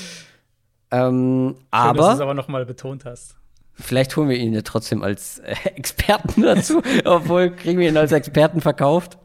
Ähm, 0.93 1.55
Schön, 1.57 1.71
dass 1.73 1.95
du 1.95 2.01
es 2.03 2.09
aber 2.09 2.23
aber 2.23 2.35
noch 2.35 2.49
mal 2.49 2.67
betont 2.67 3.05
hast. 3.05 3.37
Vielleicht 3.81 4.17
holen 4.17 4.29
wir 4.29 4.37
ihn 4.37 4.53
ja 4.53 4.63
trotzdem 4.63 5.03
als 5.03 5.39
äh, 5.41 5.55
Experten 5.75 6.43
dazu. 6.43 6.83
Obwohl, 7.05 7.51
kriegen 7.51 7.79
wir 7.79 7.89
ihn 7.89 7.97
als 7.97 8.13
Experten 8.13 8.61
verkauft. 8.61 9.19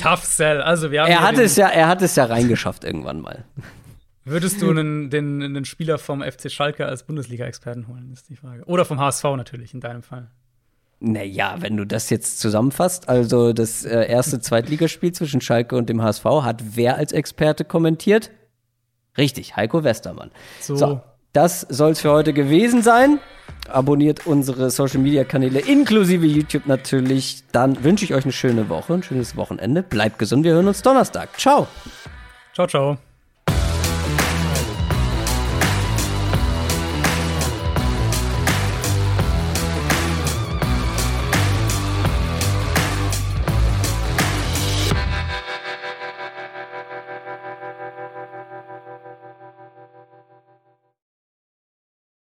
Tough 0.00 0.24
Sell. 0.24 0.62
Also 0.62 0.90
wir 0.90 1.02
haben 1.02 1.10
Er 1.10 1.20
hat 1.22 1.38
es 1.38 1.56
ja, 1.56 1.68
er 1.68 1.88
hat 1.88 2.02
es 2.02 2.16
ja 2.16 2.24
reingeschafft 2.24 2.84
irgendwann 2.84 3.20
mal. 3.20 3.44
Würdest 4.24 4.62
du 4.62 4.70
einen, 4.70 5.10
den, 5.10 5.40
den 5.40 5.64
Spieler 5.64 5.98
vom 5.98 6.22
FC 6.22 6.50
Schalke 6.50 6.86
als 6.86 7.04
Bundesliga-Experten 7.04 7.88
holen, 7.88 8.10
ist 8.12 8.28
die 8.28 8.36
Frage. 8.36 8.64
Oder 8.66 8.84
vom 8.84 9.00
HSV 9.00 9.24
natürlich, 9.36 9.74
in 9.74 9.80
deinem 9.80 10.02
Fall. 10.02 10.30
Naja, 11.00 11.56
wenn 11.60 11.76
du 11.78 11.86
das 11.86 12.10
jetzt 12.10 12.38
zusammenfasst, 12.40 13.08
also 13.08 13.54
das 13.54 13.84
äh, 13.86 14.06
erste 14.06 14.38
Zweitligaspiel 14.38 15.12
zwischen 15.12 15.40
Schalke 15.40 15.74
und 15.74 15.88
dem 15.88 16.02
HSV 16.02 16.24
hat 16.42 16.62
wer 16.76 16.96
als 16.96 17.12
Experte 17.12 17.64
kommentiert? 17.64 18.30
Richtig, 19.16 19.56
Heiko 19.56 19.82
Westermann. 19.82 20.30
So. 20.60 20.76
So, 20.76 21.00
das 21.32 21.60
soll 21.68 21.92
es 21.92 22.00
für 22.00 22.10
heute 22.10 22.32
gewesen 22.32 22.82
sein. 22.82 23.18
Abonniert 23.68 24.26
unsere 24.26 24.70
Social 24.70 25.00
Media 25.00 25.24
Kanäle 25.24 25.60
inklusive 25.60 26.26
YouTube 26.26 26.66
natürlich. 26.66 27.44
Dann 27.52 27.84
wünsche 27.84 28.04
ich 28.04 28.14
euch 28.14 28.24
eine 28.24 28.32
schöne 28.32 28.68
Woche, 28.68 28.94
ein 28.94 29.02
schönes 29.02 29.36
Wochenende. 29.36 29.82
Bleibt 29.82 30.18
gesund, 30.18 30.44
wir 30.44 30.52
hören 30.54 30.68
uns 30.68 30.82
Donnerstag. 30.82 31.38
Ciao. 31.38 31.68
Ciao, 32.54 32.66
ciao. 32.66 33.09